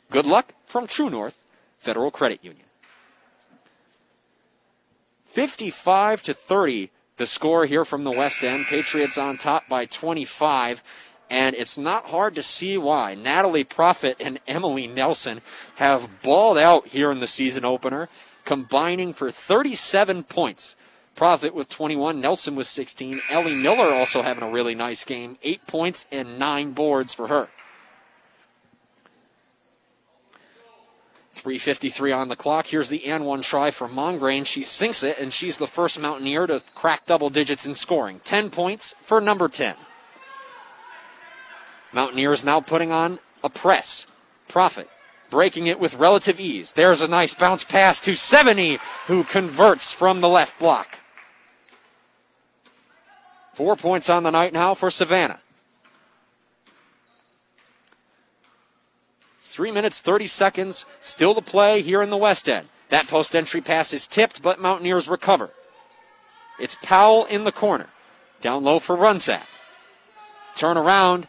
Good 0.10 0.26
luck 0.26 0.54
from 0.66 0.88
True 0.88 1.12
North 1.12 1.38
Federal 1.78 2.10
Credit 2.10 2.44
Union. 2.44 2.66
55 5.26 6.24
to 6.24 6.34
30, 6.34 6.90
the 7.18 7.28
score 7.28 7.68
here 7.68 7.86
from 7.86 8.04
the 8.04 8.12
West 8.12 8.44
End. 8.44 8.66
Patriots 8.66 9.18
on 9.18 9.38
top 9.38 9.70
by 9.70 9.86
25. 9.86 10.82
And 11.30 11.56
it's 11.56 11.78
not 11.78 12.06
hard 12.06 12.36
to 12.36 12.44
see 12.44 12.78
why. 12.78 13.16
Natalie 13.16 13.64
Profit 13.64 14.18
and 14.20 14.40
Emily 14.48 14.88
Nelson 14.88 15.42
have 15.76 16.22
balled 16.22 16.58
out 16.58 16.88
here 16.88 17.12
in 17.12 17.20
the 17.20 17.28
season 17.28 17.66
opener 17.66 18.08
combining 18.46 19.14
for 19.14 19.30
37 19.30 20.24
points. 20.24 20.76
Profit 21.16 21.54
with 21.54 21.68
21, 21.68 22.22
Nelson 22.22 22.56
with 22.56 22.68
16. 22.68 23.20
Ellie 23.30 23.56
Miller 23.56 23.94
also 23.94 24.22
having 24.22 24.44
a 24.44 24.52
really 24.52 24.76
nice 24.76 25.04
game, 25.04 25.38
8 25.44 25.68
points 25.68 26.08
and 26.12 26.40
9 26.40 26.72
boards 26.72 27.14
for 27.14 27.28
her. 27.28 27.50
3.53 31.36 32.18
on 32.18 32.28
the 32.30 32.36
clock. 32.36 32.68
Here's 32.68 32.90
the 32.90 33.06
and 33.06 33.26
one 33.26 33.42
try 33.42 33.72
for 33.72 33.88
Mongrain. 33.88 34.46
She 34.46 34.62
sinks 34.62 35.04
it, 35.04 35.18
and 35.20 35.34
she's 35.34 35.58
the 35.58 35.68
first 35.68 36.00
Mountaineer 36.00 36.48
to 36.48 36.64
crack 36.74 37.06
double 37.06 37.30
digits 37.30 37.66
in 37.66 37.76
scoring. 37.76 38.22
10 38.24 38.50
points 38.50 38.96
for 39.04 39.20
number 39.22 39.48
10. 39.48 39.76
Mountaineers 41.98 42.46
now 42.46 42.62
putting 42.62 42.92
on 42.92 43.18
a 43.44 43.50
press. 43.50 44.06
Profit 44.48 44.88
breaking 45.32 45.66
it 45.66 45.80
with 45.80 45.96
relative 45.96 46.40
ease. 46.40 46.74
There's 46.74 47.02
a 47.02 47.08
nice 47.08 47.34
bounce 47.34 47.64
pass 47.64 48.00
to 48.02 48.16
70, 48.16 48.78
who 49.08 49.24
converts 49.24 49.92
from 49.92 50.22
the 50.22 50.30
left 50.30 50.60
block. 50.60 51.00
Four 53.56 53.76
points 53.76 54.12
on 54.12 54.22
the 54.22 54.30
night 54.30 54.54
now 54.54 54.76
for 54.76 54.92
Savannah. 54.92 55.40
Three 59.42 59.72
minutes, 59.72 60.00
30 60.00 60.28
seconds, 60.28 60.86
still 61.02 61.34
to 61.34 61.42
play 61.42 61.82
here 61.82 62.04
in 62.04 62.12
the 62.12 62.16
West 62.16 62.48
End. 62.48 62.68
That 62.90 63.08
post 63.08 63.36
entry 63.36 63.60
pass 63.60 63.92
is 63.92 64.06
tipped, 64.06 64.44
but 64.44 64.62
Mountaineers 64.62 65.10
recover. 65.10 65.50
It's 66.60 66.78
Powell 66.84 67.26
in 67.26 67.44
the 67.44 67.52
corner. 67.52 67.88
Down 68.40 68.64
low 68.64 68.78
for 68.78 68.96
Runsat. 68.96 69.42
Turn 70.56 70.78
around. 70.78 71.28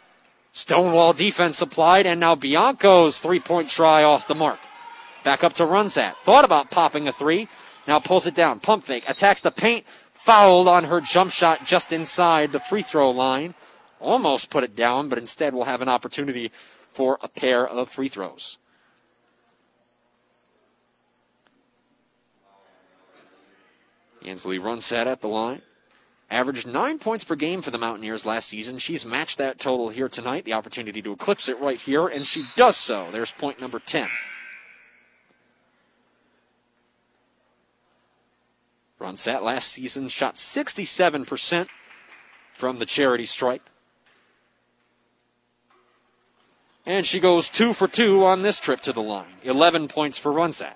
Stonewall 0.53 1.13
defense 1.13 1.63
applied, 1.63 2.07
and 2.07 2.19
now 2.19 2.35
Bianco's 2.35 3.21
three 3.21 3.41
point 3.41 3.71
try 3.71 4.03
off 4.03 4.29
the 4.29 4.35
mark. 4.35 4.59
Back 5.25 5.45
up 5.45 5.53
to 5.55 5.65
Runsat. 5.65 6.15
Thought 6.25 6.45
about 6.45 6.71
popping 6.71 7.07
a 7.07 7.13
three. 7.13 7.49
Now 7.87 7.99
pulls 7.99 8.27
it 8.27 8.35
down. 8.35 8.61
Pump 8.61 8.85
fake. 8.85 9.05
Attacks 9.09 9.41
the 9.41 9.51
paint. 9.51 9.85
Fouled 10.13 10.69
on 10.69 10.85
her 10.85 11.01
jump 11.01 11.31
shot 11.31 11.65
just 11.65 11.93
inside 11.93 12.53
the 12.53 12.61
free 12.61 12.83
throw 12.83 13.11
line. 13.11 13.55
Almost 14.01 14.51
put 14.51 14.65
it 14.65 14.77
down, 14.77 15.09
but 15.09 15.19
instead 15.19 15.55
will 15.55 15.65
have 15.65 15.83
an 15.83 15.89
opportunity 15.89 16.53
for 16.93 17.19
a 17.23 17.29
pair 17.29 17.67
of 17.67 17.89
free 17.89 18.09
throws. 18.09 18.59
Ansley 24.25 24.59
Runsat 24.59 25.07
at 25.07 25.21
the 25.21 25.29
line. 25.29 25.63
Averaged 26.31 26.67
nine 26.67 26.99
points 26.99 27.25
per 27.25 27.35
game 27.35 27.63
for 27.63 27.71
the 27.71 27.79
Mountaineers 27.79 28.27
last 28.27 28.49
season. 28.49 28.79
She's 28.79 29.07
matched 29.07 29.39
that 29.39 29.59
total 29.59 29.89
here 29.89 30.09
tonight. 30.09 30.45
The 30.45 30.53
opportunity 30.53 31.01
to 31.01 31.13
eclipse 31.13 31.49
it 31.49 31.59
right 31.59 31.79
here, 31.79 32.07
and 32.07 32.27
she 32.27 32.45
does 32.55 32.77
so. 32.77 33.09
There's 33.11 33.33
point 33.33 33.61
number 33.61 33.79
10. 33.79 34.07
Runsat 39.01 39.43
last 39.43 39.69
season 39.73 40.09
shot 40.09 40.35
67% 40.35 41.69
from 42.53 42.79
the 42.79 42.87
charity 42.87 43.25
stripe. 43.25 43.71
And 46.85 47.07
she 47.07 47.21
goes 47.21 47.49
two 47.49 47.73
for 47.73 47.87
two 47.87 48.25
on 48.25 48.43
this 48.43 48.59
trip 48.59 48.81
to 48.83 48.93
the 48.93 49.03
line. 49.03 49.27
11 49.45 49.89
points 49.89 50.19
for 50.19 50.33
Runsat. 50.33 50.75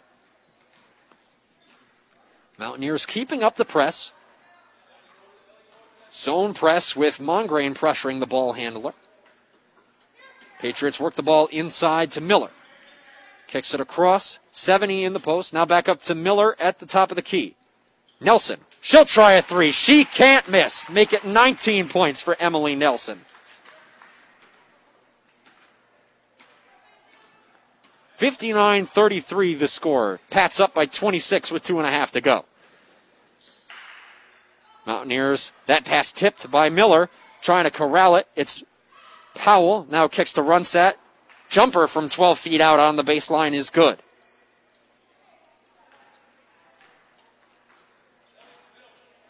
Mountaineers 2.59 3.07
keeping 3.07 3.43
up 3.43 3.57
the 3.57 3.65
press. 3.65 4.13
Zone 6.15 6.53
press 6.53 6.95
with 6.95 7.19
Mongrain 7.19 7.75
pressuring 7.75 8.21
the 8.21 8.27
ball 8.27 8.53
handler. 8.53 8.93
Patriots 10.61 11.01
work 11.01 11.15
the 11.15 11.23
ball 11.23 11.47
inside 11.49 12.11
to 12.13 12.21
Miller. 12.21 12.51
Kicks 13.47 13.75
it 13.75 13.81
across. 13.81 14.39
70 14.53 15.05
in 15.05 15.13
the 15.13 15.21
post. 15.21 15.53
Now 15.53 15.65
back 15.65 15.89
up 15.89 16.03
to 16.03 16.15
Miller 16.15 16.55
at 16.61 16.79
the 16.79 16.87
top 16.87 17.11
of 17.11 17.17
the 17.17 17.23
key. 17.23 17.57
Nelson. 18.21 18.61
She'll 18.81 19.05
try 19.05 19.33
a 19.33 19.43
three. 19.43 19.73
She 19.73 20.05
can't 20.05 20.49
miss. 20.49 20.89
Make 20.89 21.13
it 21.13 21.25
19 21.25 21.89
points 21.89 22.21
for 22.21 22.37
Emily 22.39 22.77
Nelson. 22.77 23.23
59-33 28.19 29.59
the 29.59 29.67
score. 29.67 30.21
Pats 30.31 30.61
up 30.61 30.75
by 30.75 30.87
26 30.87 31.51
with 31.51 31.65
two 31.65 31.79
and 31.79 31.87
a 31.87 31.91
half 31.91 32.13
to 32.13 32.21
go. 32.21 32.45
Mountaineers, 34.87 35.53
that 35.67 35.85
pass 35.85 36.13
tipped 36.13 36.51
by 36.51 36.69
Miller, 36.69 37.09
trying 37.41 37.65
to 37.65 37.71
corral 37.71 38.17
it. 38.17 38.27
It's 38.35 38.65
Powell, 39.35 39.87
now 39.91 40.09
kicks 40.09 40.33
to 40.35 40.41
Runsat. 40.43 40.95
Jumper 41.49 41.87
from 41.87 42.09
12 42.09 42.39
feet 42.39 42.61
out 42.61 42.81
on 42.81 42.97
the 42.97 43.05
baseline 43.05 43.53
is 43.53 43.71
good. 43.71 43.99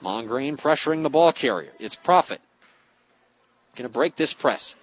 Mongrain 0.03 0.57
pressuring 0.57 1.03
the 1.03 1.11
ball 1.11 1.33
carrier. 1.33 1.73
It's 1.79 1.97
Profit. 1.97 2.41
Going 3.77 3.89
to 3.89 3.93
break 3.93 4.17
this 4.17 4.35
press. 4.35 4.75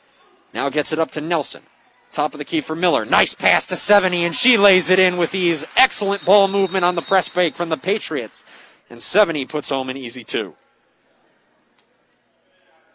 Now 0.53 0.69
gets 0.69 0.91
it 0.91 0.99
up 0.99 1.11
to 1.11 1.21
Nelson. 1.21 1.63
Top 2.11 2.33
of 2.33 2.39
the 2.39 2.45
key 2.45 2.61
for 2.61 2.75
Miller. 2.75 3.05
Nice 3.05 3.35
pass 3.35 3.67
to 3.67 3.75
70, 3.75 4.23
and 4.23 4.35
she 4.35 4.57
lays 4.57 4.89
it 4.89 4.97
in 4.97 5.17
with 5.17 5.35
ease. 5.35 5.65
Excellent 5.77 6.25
ball 6.25 6.47
movement 6.47 6.83
on 6.83 6.95
the 6.95 7.01
press 7.01 7.29
break 7.29 7.55
from 7.55 7.69
the 7.69 7.77
Patriots. 7.77 8.43
And 8.89 9.01
70 9.01 9.45
puts 9.45 9.69
home 9.69 9.89
an 9.89 9.97
easy 9.97 10.23
two. 10.23 10.55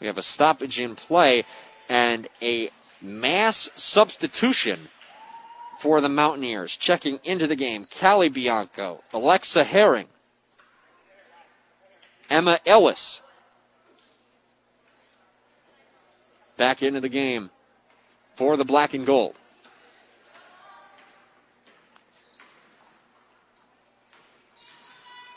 We 0.01 0.07
have 0.07 0.19
a 0.19 0.23
stoppage 0.23 0.81
in 0.81 0.97
play 0.97 1.45
and 1.89 2.29
a 2.43 2.71
mass 3.01 3.71
substitution 3.77 4.89
for 5.81 6.01
the 6.01 6.09
Mountaineers. 6.09 6.77
Checking 6.77 7.21
into 7.25 7.47
the 7.47 7.57
game, 7.57 7.87
Callie 8.01 8.29
Bianco, 8.29 9.03
Alexa 9.13 9.65
Herring, 9.65 10.09
Emma 12.29 12.59
Ellis. 12.67 13.23
Back 16.57 16.83
into 16.83 17.01
the 17.01 17.09
game 17.09 17.51
for 18.37 18.57
the 18.57 18.65
black 18.65 18.95
and 18.95 19.07
gold. 19.07 19.39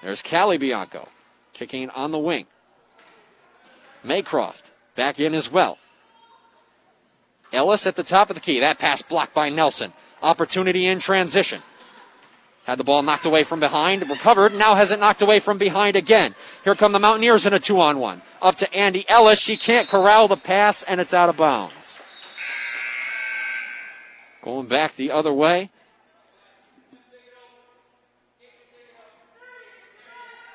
There's 0.02 0.22
Callie 0.22 0.57
Bianco 0.57 1.10
kicking 1.53 1.90
on 1.90 2.11
the 2.11 2.19
wing. 2.19 2.45
Maycroft 4.06 4.72
back 4.95 5.19
in 5.19 5.34
as 5.34 5.52
well. 5.52 5.78
Ellis 7.52 7.88
at 7.88 7.95
the 7.95 8.03
top 8.03 8.30
of 8.30 8.36
the 8.36 8.41
key. 8.41 8.60
That 8.60 8.80
pass 8.80 9.02
blocked 9.02 9.34
by 9.34 9.49
Nelson. 9.49 9.94
Opportunity 10.22 10.86
in 10.86 10.99
transition. 10.99 11.61
Had 12.65 12.78
the 12.78 12.84
ball 12.84 13.02
knocked 13.02 13.26
away 13.26 13.44
from 13.44 13.61
behind, 13.61 14.10
recovered, 14.10 14.53
now 14.53 14.76
has 14.76 14.91
it 14.91 14.99
knocked 14.99 15.22
away 15.22 15.40
from 15.40 15.57
behind 15.57 15.95
again. 15.95 16.36
Here 16.65 16.76
come 16.76 16.91
the 16.91 16.99
Mountaineers 16.99 17.45
in 17.45 17.53
a 17.53 17.60
two 17.60 17.80
on 17.80 17.98
one. 17.98 18.22
Up 18.41 18.56
to 18.56 18.74
Andy 18.74 19.07
Ellis. 19.07 19.40
She 19.40 19.56
can't 19.56 19.88
corral 19.88 20.28
the 20.28 20.36
pass, 20.36 20.84
and 20.84 20.99
it's 20.99 21.14
out 21.14 21.30
of 21.30 21.38
bounds. 21.38 22.02
Going 24.41 24.68
back 24.68 24.98
the 24.98 25.11
other 25.11 25.32
way. 25.32 25.69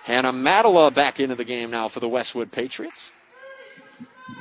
Hannah 0.04 0.32
Madala 0.32 0.92
back 0.92 1.20
into 1.20 1.34
the 1.34 1.44
game 1.44 1.70
now 1.70 1.88
for 1.88 2.00
the 2.00 2.08
Westwood 2.08 2.50
Patriots. 2.50 3.12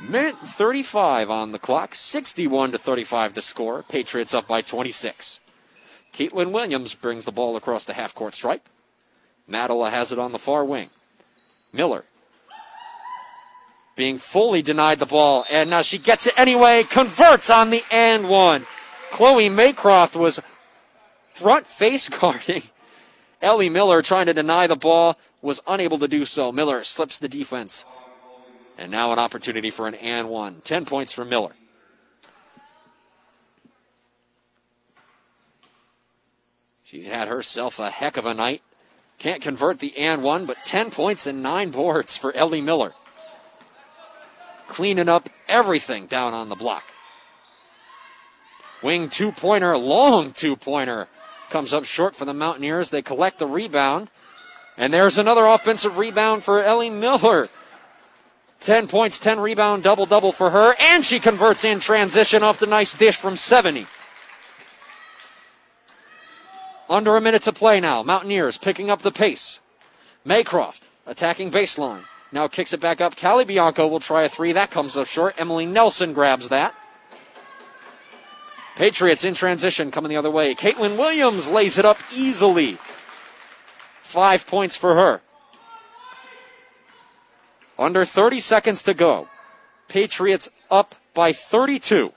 Minute 0.00 0.36
35 0.44 1.30
on 1.30 1.52
the 1.52 1.58
clock, 1.58 1.94
61 1.94 2.72
to 2.72 2.78
35 2.78 3.34
to 3.34 3.40
score. 3.40 3.82
Patriots 3.82 4.34
up 4.34 4.48
by 4.48 4.62
26. 4.62 5.38
Caitlin 6.12 6.50
Williams 6.50 6.94
brings 6.94 7.24
the 7.24 7.32
ball 7.32 7.56
across 7.56 7.84
the 7.84 7.94
half 7.94 8.14
court 8.14 8.34
stripe. 8.34 8.68
Madala 9.48 9.90
has 9.90 10.12
it 10.12 10.18
on 10.18 10.32
the 10.32 10.38
far 10.38 10.64
wing. 10.64 10.90
Miller 11.72 12.04
being 13.96 14.18
fully 14.18 14.62
denied 14.62 14.98
the 14.98 15.06
ball, 15.06 15.44
and 15.50 15.68
now 15.70 15.82
she 15.82 15.98
gets 15.98 16.26
it 16.26 16.38
anyway, 16.38 16.82
converts 16.82 17.50
on 17.50 17.70
the 17.70 17.84
and 17.90 18.28
one. 18.28 18.66
Chloe 19.10 19.50
Maycroft 19.50 20.16
was 20.16 20.40
front 21.34 21.66
face 21.66 22.08
guarding. 22.08 22.62
Ellie 23.42 23.68
Miller 23.68 24.02
trying 24.02 24.26
to 24.26 24.34
deny 24.34 24.66
the 24.66 24.76
ball 24.76 25.18
was 25.42 25.62
unable 25.66 25.98
to 25.98 26.08
do 26.08 26.24
so. 26.24 26.52
Miller 26.52 26.84
slips 26.84 27.18
the 27.18 27.28
defense. 27.28 27.84
And 28.78 28.90
now 28.90 29.12
an 29.12 29.18
opportunity 29.18 29.70
for 29.70 29.86
an 29.86 29.94
and 29.96 30.28
one. 30.28 30.62
10 30.64 30.86
points 30.86 31.12
for 31.12 31.24
Miller. 31.24 31.52
She's 36.84 37.06
had 37.06 37.28
herself 37.28 37.78
a 37.78 37.90
heck 37.90 38.16
of 38.16 38.26
a 38.26 38.34
night. 38.34 38.62
Can't 39.18 39.42
convert 39.42 39.78
the 39.78 39.96
and 39.96 40.22
one, 40.22 40.46
but 40.46 40.58
10 40.64 40.90
points 40.90 41.26
and 41.26 41.42
nine 41.42 41.70
boards 41.70 42.16
for 42.16 42.34
Ellie 42.34 42.60
Miller. 42.60 42.92
Cleaning 44.68 45.08
up 45.08 45.28
everything 45.48 46.06
down 46.06 46.34
on 46.34 46.48
the 46.48 46.54
block. 46.54 46.92
Wing 48.82 49.08
two 49.08 49.32
pointer, 49.32 49.76
long 49.76 50.32
two 50.32 50.56
pointer, 50.56 51.08
comes 51.50 51.72
up 51.72 51.84
short 51.84 52.16
for 52.16 52.24
the 52.24 52.34
Mountaineers. 52.34 52.90
They 52.90 53.00
collect 53.00 53.38
the 53.38 53.46
rebound. 53.46 54.10
And 54.76 54.92
there's 54.92 55.18
another 55.18 55.46
offensive 55.46 55.98
rebound 55.98 56.44
for 56.44 56.62
Ellie 56.62 56.90
Miller. 56.90 57.48
10 58.60 58.88
points, 58.88 59.18
10 59.18 59.40
rebound, 59.40 59.82
double 59.82 60.06
double 60.06 60.32
for 60.32 60.50
her. 60.50 60.74
And 60.78 61.04
she 61.04 61.18
converts 61.18 61.64
in 61.64 61.80
transition 61.80 62.42
off 62.42 62.58
the 62.58 62.66
nice 62.66 62.94
dish 62.94 63.16
from 63.16 63.36
70. 63.36 63.86
Under 66.88 67.16
a 67.16 67.20
minute 67.20 67.42
to 67.42 67.52
play 67.52 67.80
now. 67.80 68.02
Mountaineers 68.02 68.58
picking 68.58 68.90
up 68.90 69.02
the 69.02 69.10
pace. 69.10 69.60
Maycroft 70.26 70.86
attacking 71.06 71.50
baseline. 71.50 72.04
Now 72.30 72.48
kicks 72.48 72.72
it 72.72 72.80
back 72.80 73.00
up. 73.00 73.16
Callie 73.16 73.44
Bianco 73.44 73.86
will 73.86 74.00
try 74.00 74.22
a 74.22 74.28
three. 74.28 74.52
That 74.52 74.70
comes 74.70 74.96
up 74.96 75.06
short. 75.06 75.34
Emily 75.38 75.66
Nelson 75.66 76.12
grabs 76.12 76.48
that. 76.48 76.74
Patriots 78.76 79.24
in 79.24 79.34
transition 79.34 79.90
coming 79.90 80.08
the 80.08 80.16
other 80.16 80.30
way. 80.30 80.54
Caitlin 80.54 80.96
Williams 80.96 81.46
lays 81.46 81.76
it 81.76 81.84
up 81.84 81.98
easily. 82.14 82.78
Five 84.12 84.46
points 84.46 84.76
for 84.76 84.94
her. 84.94 85.22
Under 87.78 88.04
30 88.04 88.40
seconds 88.40 88.82
to 88.82 88.92
go. 88.92 89.28
Patriots 89.88 90.50
up 90.70 90.94
by 91.14 91.32
32. 91.32 92.12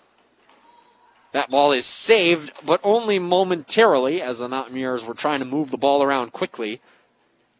That 1.32 1.50
ball 1.50 1.72
is 1.72 1.86
saved, 1.86 2.52
but 2.66 2.82
only 2.84 3.18
momentarily 3.18 4.22
as 4.22 4.40
the 4.40 4.50
Mountaineers 4.50 5.06
were 5.06 5.14
trying 5.14 5.40
to 5.40 5.46
move 5.46 5.72
the 5.72 5.78
ball 5.78 6.04
around 6.04 6.34
quickly. 6.34 6.82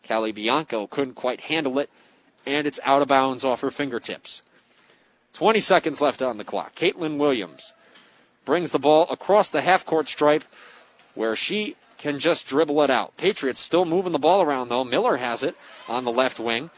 Callie 0.06 0.34
Bianco 0.34 0.86
couldn't 0.86 1.16
quite 1.16 1.40
handle 1.40 1.80
it, 1.80 1.90
and 2.46 2.68
it's 2.68 2.82
out 2.84 3.02
of 3.02 3.08
bounds 3.08 3.46
off 3.46 3.62
her 3.62 3.72
fingertips. 3.72 4.42
20 5.32 5.62
seconds 5.62 6.02
left 6.02 6.22
on 6.22 6.38
the 6.38 6.44
clock. 6.44 6.76
Caitlin 6.76 7.18
Williams 7.18 7.74
brings 8.44 8.72
the 8.72 8.80
ball 8.80 9.08
across 9.10 9.50
the 9.50 9.62
half 9.62 9.86
court 9.86 10.10
stripe 10.10 10.44
where 11.14 11.38
she 11.38 11.78
can 12.06 12.20
just 12.20 12.46
dribble 12.46 12.84
it 12.84 12.92
out. 12.92 13.18
Patriots 13.18 13.60
still 13.60 13.84
moving 13.84 14.12
the 14.12 14.20
ball 14.20 14.44
around 14.44 14.70
though. 14.70 14.84
Miller 14.84 15.18
has 15.18 15.42
it 15.42 15.56
on 15.88 16.06
the 16.06 16.12
left 16.12 16.40
wing. 16.40 16.70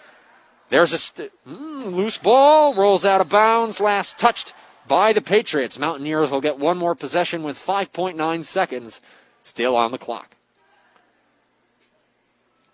There's 0.70 0.94
a 0.94 0.98
st- 0.98 1.34
mm, 1.46 1.94
loose 1.94 2.18
ball, 2.18 2.74
rolls 2.74 3.04
out 3.04 3.20
of 3.20 3.28
bounds, 3.28 3.82
last 3.82 4.18
touched 4.18 4.54
by 4.88 5.12
the 5.12 5.22
Patriots. 5.22 5.78
Mountaineers 5.78 6.32
will 6.32 6.40
get 6.40 6.58
one 6.58 6.78
more 6.78 6.96
possession 6.96 7.44
with 7.44 7.58
5.9 7.58 8.46
seconds 8.46 9.02
still 9.44 9.76
on 9.76 9.92
the 9.92 9.98
clock. 9.98 10.38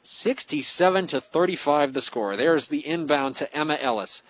67 0.03 1.07
to 1.07 1.21
35 1.21 1.93
the 1.93 2.01
score. 2.01 2.35
There's 2.35 2.67
the 2.67 2.85
inbound 2.85 3.35
to 3.37 3.51
Emma 3.51 3.79
Ellis. 3.81 4.21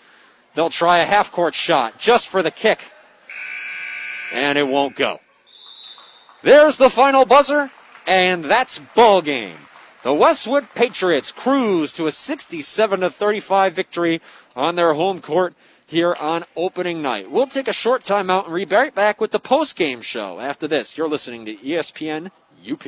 They'll 0.55 0.69
try 0.69 0.99
a 0.99 1.05
half 1.05 1.29
court 1.29 1.55
shot 1.55 1.99
just 1.99 2.29
for 2.29 2.41
the 2.41 2.51
kick. 2.51 2.85
And 4.33 4.57
it 4.57 4.69
won't 4.69 4.95
go. 4.95 5.19
There's 6.41 6.77
the 6.77 6.89
final 6.89 7.25
buzzer, 7.25 7.69
and 8.05 8.43
that's 8.45 8.79
ball 8.79 9.21
game. 9.21 9.57
The 10.03 10.13
Westwood 10.13 10.73
Patriots 10.75 11.31
cruise 11.31 11.93
to 11.93 12.07
a 12.07 12.11
67 12.11 12.99
to 12.99 13.09
35 13.09 13.73
victory 13.73 14.21
on 14.55 14.75
their 14.75 14.93
home 14.93 15.21
court 15.21 15.53
here 15.85 16.15
on 16.19 16.43
opening 16.55 17.01
night. 17.01 17.31
We'll 17.31 17.47
take 17.47 17.67
a 17.67 17.73
short 17.73 18.03
timeout 18.03 18.47
and 18.47 18.55
be 18.55 18.65
right 18.75 18.93
back 18.93 19.21
with 19.21 19.31
the 19.31 19.39
post 19.39 19.75
game 19.75 20.01
show. 20.01 20.39
After 20.39 20.67
this, 20.67 20.97
you're 20.97 21.07
listening 21.07 21.45
to 21.45 21.55
ESPN 21.55 22.31
UP. 22.69 22.85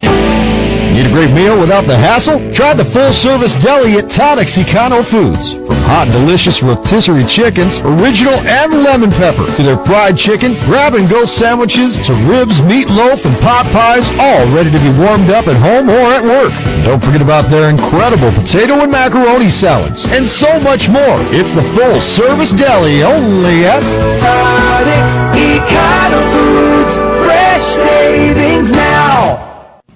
Need 0.00 1.06
a 1.06 1.10
great 1.10 1.32
meal 1.32 1.60
without 1.60 1.86
the 1.86 1.96
hassle? 1.96 2.38
Try 2.52 2.74
the 2.74 2.84
full-service 2.84 3.62
deli 3.62 3.94
at 3.94 4.10
Tonics 4.10 4.56
Econo 4.56 5.04
Foods. 5.04 5.67
Hot 5.88 6.06
and 6.06 6.12
delicious 6.12 6.62
rotisserie 6.62 7.24
chickens, 7.24 7.80
original 7.80 8.36
and 8.44 8.84
lemon 8.84 9.10
pepper, 9.10 9.46
to 9.56 9.62
their 9.62 9.78
fried 9.78 10.18
chicken, 10.18 10.52
grab-and-go 10.68 11.24
sandwiches, 11.24 11.96
to 12.04 12.12
ribs, 12.28 12.60
meatloaf, 12.60 13.24
and 13.24 13.34
pot 13.40 13.64
pies, 13.72 14.04
all 14.20 14.44
ready 14.52 14.70
to 14.70 14.78
be 14.84 14.92
warmed 15.00 15.30
up 15.30 15.48
at 15.48 15.56
home 15.56 15.88
or 15.88 16.04
at 16.12 16.22
work. 16.22 16.52
And 16.52 16.84
don't 16.84 17.02
forget 17.02 17.22
about 17.22 17.48
their 17.48 17.70
incredible 17.70 18.30
potato 18.32 18.74
and 18.84 18.92
macaroni 18.92 19.48
salads, 19.48 20.04
and 20.12 20.26
so 20.26 20.60
much 20.60 20.90
more. 20.90 21.24
It's 21.32 21.52
the 21.52 21.64
full-service 21.72 22.52
deli 22.52 23.02
only 23.02 23.64
at 23.64 23.80
Tonics 24.20 25.24
Econo 25.32 26.20
Foods. 26.36 27.00
Fresh 27.24 27.64
savings 27.64 28.72
now. 28.72 29.47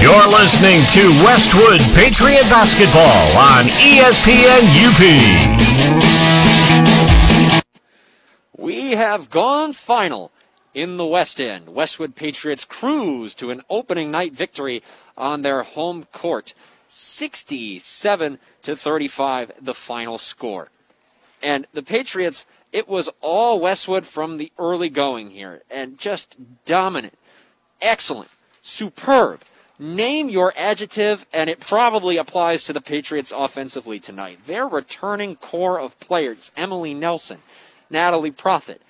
You're 0.00 0.28
listening 0.28 0.86
to 0.92 1.24
Westwood 1.24 1.80
Patriot 1.96 2.44
Basketball 2.44 3.36
on 3.36 3.64
ESPN 3.64 4.62
UP. 4.86 5.00
We 8.56 8.92
have 8.92 9.28
gone 9.28 9.72
final 9.72 10.30
in 10.72 10.98
the 10.98 11.04
West 11.04 11.40
End. 11.40 11.74
Westwood 11.74 12.14
Patriots 12.14 12.64
cruise 12.64 13.34
to 13.34 13.50
an 13.50 13.62
opening 13.68 14.12
night 14.12 14.32
victory 14.32 14.84
on 15.16 15.42
their 15.42 15.64
home 15.64 16.04
court. 16.12 16.54
67 16.86 18.38
to 18.62 18.76
35 18.76 19.52
the 19.60 19.74
final 19.74 20.18
score. 20.18 20.68
And 21.42 21.66
the 21.72 21.82
Patriots, 21.82 22.46
it 22.72 22.88
was 22.88 23.10
all 23.20 23.58
Westwood 23.58 24.06
from 24.06 24.36
the 24.36 24.52
early 24.60 24.90
going 24.90 25.30
here 25.30 25.62
and 25.68 25.98
just 25.98 26.36
dominant, 26.64 27.18
excellent, 27.82 28.30
superb. 28.62 29.40
Name 29.78 30.28
your 30.28 30.52
adjective, 30.56 31.24
and 31.32 31.48
it 31.48 31.60
probably 31.60 32.16
applies 32.16 32.64
to 32.64 32.72
the 32.72 32.80
Patriots 32.80 33.32
offensively 33.34 34.00
tonight. 34.00 34.40
Their 34.46 34.66
returning 34.66 35.36
core 35.36 35.78
of 35.78 35.98
players, 36.00 36.50
Emily 36.56 36.94
Nelson, 36.94 37.42
Natalie 37.88 38.32
Profit, 38.32 38.82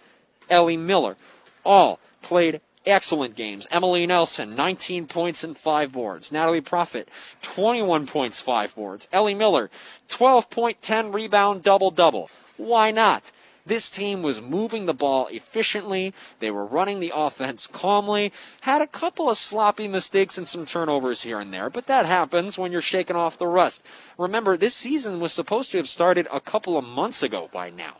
Ellie 0.48 0.78
Miller, 0.78 1.16
all 1.62 2.00
played 2.22 2.62
excellent 2.86 3.36
games. 3.36 3.68
Emily 3.70 4.06
Nelson, 4.06 4.56
19 4.56 5.06
points 5.06 5.44
and 5.44 5.58
5 5.58 5.92
boards. 5.92 6.32
Natalie 6.32 6.62
Profit, 6.62 7.08
21 7.42 8.06
points, 8.06 8.40
5 8.40 8.74
boards. 8.74 9.08
Ellie 9.12 9.34
Miller, 9.34 9.70
12 10.08 10.48
point, 10.48 10.80
10 10.80 11.12
rebound, 11.12 11.62
double 11.62 11.90
double. 11.90 12.30
Why 12.56 12.90
not? 12.90 13.30
This 13.68 13.88
team 13.88 14.22
was 14.22 14.42
moving 14.42 14.86
the 14.86 14.94
ball 14.94 15.28
efficiently. 15.28 16.12
They 16.40 16.50
were 16.50 16.64
running 16.64 17.00
the 17.00 17.12
offense 17.14 17.66
calmly. 17.66 18.32
Had 18.62 18.82
a 18.82 18.86
couple 18.86 19.30
of 19.30 19.36
sloppy 19.36 19.86
mistakes 19.86 20.36
and 20.36 20.48
some 20.48 20.66
turnovers 20.66 21.22
here 21.22 21.38
and 21.38 21.52
there, 21.52 21.70
but 21.70 21.86
that 21.86 22.06
happens 22.06 22.58
when 22.58 22.72
you're 22.72 22.80
shaking 22.80 23.16
off 23.16 23.38
the 23.38 23.46
rust. 23.46 23.82
Remember, 24.16 24.56
this 24.56 24.74
season 24.74 25.20
was 25.20 25.32
supposed 25.32 25.70
to 25.70 25.76
have 25.76 25.88
started 25.88 26.26
a 26.32 26.40
couple 26.40 26.76
of 26.76 26.84
months 26.84 27.22
ago 27.22 27.48
by 27.52 27.70
now 27.70 27.96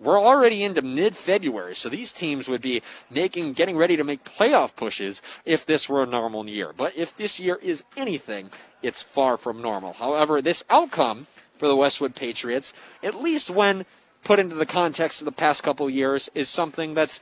we're 0.00 0.20
already 0.20 0.64
into 0.64 0.80
mid-February, 0.80 1.74
so 1.74 1.88
these 1.88 2.12
teams 2.12 2.48
would 2.48 2.62
be 2.62 2.82
making, 3.10 3.52
getting 3.52 3.76
ready 3.76 3.96
to 3.96 4.04
make 4.04 4.24
playoff 4.24 4.74
pushes 4.74 5.22
if 5.44 5.66
this 5.66 5.88
were 5.88 6.02
a 6.02 6.06
normal 6.06 6.48
year. 6.48 6.72
But 6.74 6.96
if 6.96 7.14
this 7.14 7.38
year 7.38 7.58
is 7.62 7.84
anything, 7.96 8.50
it's 8.82 9.02
far 9.02 9.36
from 9.36 9.60
normal. 9.60 9.92
However, 9.92 10.40
this 10.40 10.64
outcome 10.70 11.26
for 11.58 11.68
the 11.68 11.76
Westwood 11.76 12.14
Patriots, 12.14 12.72
at 13.02 13.14
least 13.14 13.50
when 13.50 13.84
put 14.24 14.38
into 14.38 14.54
the 14.54 14.66
context 14.66 15.20
of 15.20 15.24
the 15.24 15.32
past 15.32 15.62
couple 15.62 15.88
years, 15.88 16.30
is 16.34 16.48
something 16.48 16.94
that's 16.94 17.20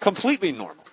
completely 0.00 0.52
normal. 0.52 0.84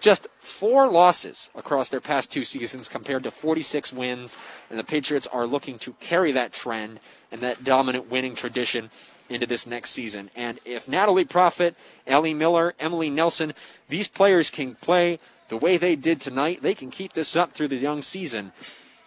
Just 0.00 0.26
four 0.38 0.88
losses 0.88 1.50
across 1.54 1.88
their 1.88 2.00
past 2.00 2.32
two 2.32 2.42
seasons 2.42 2.88
compared 2.88 3.22
to 3.22 3.30
46 3.30 3.92
wins, 3.92 4.36
and 4.68 4.76
the 4.76 4.84
Patriots 4.84 5.28
are 5.28 5.46
looking 5.46 5.78
to 5.78 5.92
carry 6.00 6.32
that 6.32 6.52
trend 6.52 6.98
and 7.30 7.40
that 7.40 7.62
dominant 7.62 8.10
winning 8.10 8.34
tradition 8.34 8.90
into 9.28 9.46
this 9.46 9.66
next 9.66 9.90
season. 9.90 10.30
And 10.34 10.58
if 10.64 10.88
Natalie 10.88 11.24
Profit, 11.24 11.76
Ellie 12.06 12.34
Miller, 12.34 12.74
Emily 12.80 13.10
Nelson, 13.10 13.54
these 13.88 14.08
players 14.08 14.50
can 14.50 14.74
play 14.74 15.20
the 15.48 15.56
way 15.56 15.76
they 15.76 15.94
did 15.94 16.20
tonight, 16.20 16.62
they 16.62 16.74
can 16.74 16.90
keep 16.90 17.12
this 17.12 17.36
up 17.36 17.52
through 17.52 17.68
the 17.68 17.76
young 17.76 18.02
season. 18.02 18.52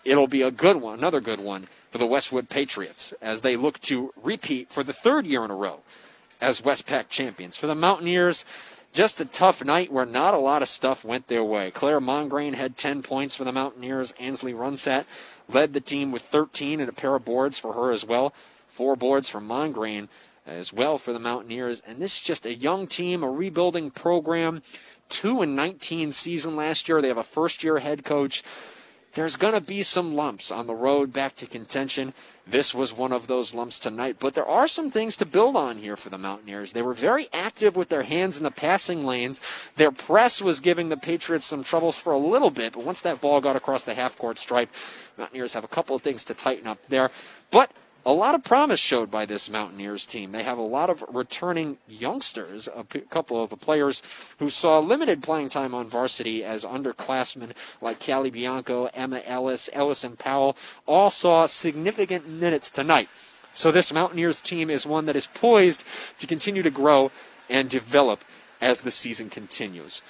It'll 0.05 0.27
be 0.27 0.43
a 0.43 0.51
good 0.51 0.77
one, 0.77 0.99
another 0.99 1.19
good 1.19 1.39
one 1.39 1.67
for 1.91 1.97
the 1.97 2.05
Westwood 2.05 2.47
Patriots 2.47 3.13
as 3.21 3.41
they 3.41 3.57
look 3.57 3.79
to 3.81 4.13
repeat 4.21 4.71
for 4.71 4.83
the 4.83 4.93
third 4.93 5.25
year 5.25 5.43
in 5.43 5.51
a 5.51 5.55
row 5.55 5.79
as 6.39 6.61
Westpac 6.61 7.09
champions. 7.09 7.57
For 7.57 7.65
the 7.65 7.73
Mountaineers, 7.73 8.45
just 8.93 9.19
a 9.19 9.25
tough 9.25 9.65
night 9.65 9.91
where 9.91 10.05
not 10.05 10.35
a 10.35 10.37
lot 10.37 10.61
of 10.61 10.69
stuff 10.69 11.03
went 11.03 11.27
their 11.27 11.43
way. 11.43 11.71
Claire 11.71 11.99
Mongrain 11.99 12.53
had 12.53 12.77
10 12.77 13.01
points 13.01 13.35
for 13.35 13.43
the 13.43 13.51
Mountaineers. 13.51 14.13
Ansley 14.19 14.53
Runsat 14.53 15.05
led 15.49 15.73
the 15.73 15.81
team 15.81 16.11
with 16.11 16.21
13 16.21 16.79
and 16.79 16.87
a 16.89 16.93
pair 16.93 17.15
of 17.15 17.25
boards 17.25 17.57
for 17.57 17.73
her 17.73 17.91
as 17.91 18.05
well. 18.05 18.33
Four 18.67 18.95
boards 18.95 19.27
for 19.27 19.41
Mongrain 19.41 20.07
as 20.45 20.71
well 20.71 20.97
for 20.97 21.13
the 21.13 21.19
Mountaineers. 21.19 21.81
And 21.81 21.99
this 21.99 22.15
is 22.15 22.21
just 22.21 22.45
a 22.45 22.53
young 22.53 22.85
team, 22.85 23.23
a 23.23 23.29
rebuilding 23.29 23.89
program. 23.89 24.61
Two 25.09 25.41
and 25.41 25.55
19 25.55 26.11
season 26.11 26.55
last 26.55 26.87
year. 26.87 27.01
They 27.01 27.07
have 27.07 27.17
a 27.17 27.23
first 27.23 27.63
year 27.63 27.79
head 27.79 28.03
coach. 28.05 28.43
There's 29.15 29.37
going 29.37 29.53
to 29.53 29.61
be 29.61 29.81
some 29.81 30.13
lumps 30.13 30.51
on 30.51 30.67
the 30.67 30.75
road 30.75 31.13
back 31.13 31.35
to 31.35 31.47
contention. 31.47 32.13
This 32.45 32.75
was 32.75 32.91
one 32.91 33.13
of 33.13 33.27
those 33.27 33.53
lumps 33.53 33.79
tonight, 33.79 34.17
but 34.19 34.33
there 34.33 34.45
are 34.45 34.67
some 34.67 34.91
things 34.91 35.15
to 35.17 35.25
build 35.25 35.55
on 35.55 35.77
here 35.77 35.95
for 35.95 36.09
the 36.09 36.17
Mountaineers. 36.17 36.73
They 36.73 36.81
were 36.81 36.93
very 36.93 37.29
active 37.31 37.77
with 37.77 37.87
their 37.87 38.03
hands 38.03 38.37
in 38.37 38.43
the 38.43 38.51
passing 38.51 39.05
lanes. 39.05 39.39
Their 39.77 39.91
press 39.91 40.41
was 40.41 40.59
giving 40.59 40.89
the 40.89 40.97
Patriots 40.97 41.45
some 41.45 41.63
troubles 41.63 41.97
for 41.97 42.11
a 42.11 42.17
little 42.17 42.49
bit, 42.49 42.73
but 42.73 42.83
once 42.83 43.01
that 43.01 43.21
ball 43.21 43.39
got 43.39 43.55
across 43.55 43.85
the 43.85 43.93
half 43.93 44.17
court 44.17 44.37
stripe, 44.37 44.69
Mountaineers 45.17 45.53
have 45.53 45.63
a 45.63 45.69
couple 45.69 45.95
of 45.95 46.01
things 46.01 46.25
to 46.25 46.33
tighten 46.33 46.67
up 46.67 46.79
there. 46.89 47.09
But 47.51 47.71
a 48.05 48.13
lot 48.13 48.35
of 48.35 48.43
promise 48.43 48.79
showed 48.79 49.09
by 49.09 49.25
this 49.25 49.49
Mountaineers 49.49 50.05
team. 50.05 50.31
They 50.31 50.43
have 50.43 50.59
a 50.59 50.61
lot 50.61 50.91
of 50.91 51.03
returning 51.09 51.77
youngsters, 51.87 52.69
a 52.73 52.83
p- 52.83 52.99
couple 53.01 53.41
of 53.43 53.49
the 53.49 53.57
players 53.57 54.03
who 54.37 54.49
saw 54.51 54.77
limited 54.77 55.23
playing 55.23 55.49
time 55.49 55.73
on 55.73 55.89
varsity 55.89 56.43
as 56.43 56.63
underclassmen 56.63 57.53
like 57.81 58.05
Callie 58.05 58.29
Bianco, 58.29 58.89
Emma 58.93 59.21
Ellis, 59.25 59.69
Ellison 59.73 60.15
Powell, 60.17 60.55
all 60.85 61.09
saw 61.09 61.47
significant 61.47 62.29
minutes 62.29 62.69
tonight. 62.69 63.09
So 63.55 63.71
this 63.71 63.91
Mountaineers 63.91 64.39
team 64.39 64.69
is 64.69 64.85
one 64.85 65.05
that 65.07 65.15
is 65.15 65.27
poised 65.27 65.83
to 66.19 66.27
continue 66.27 66.61
to 66.61 66.71
grow 66.71 67.11
and 67.49 67.69
develop 67.69 68.23
as 68.61 68.81
the 68.81 68.91
season 68.91 69.29
continues. 69.29 70.03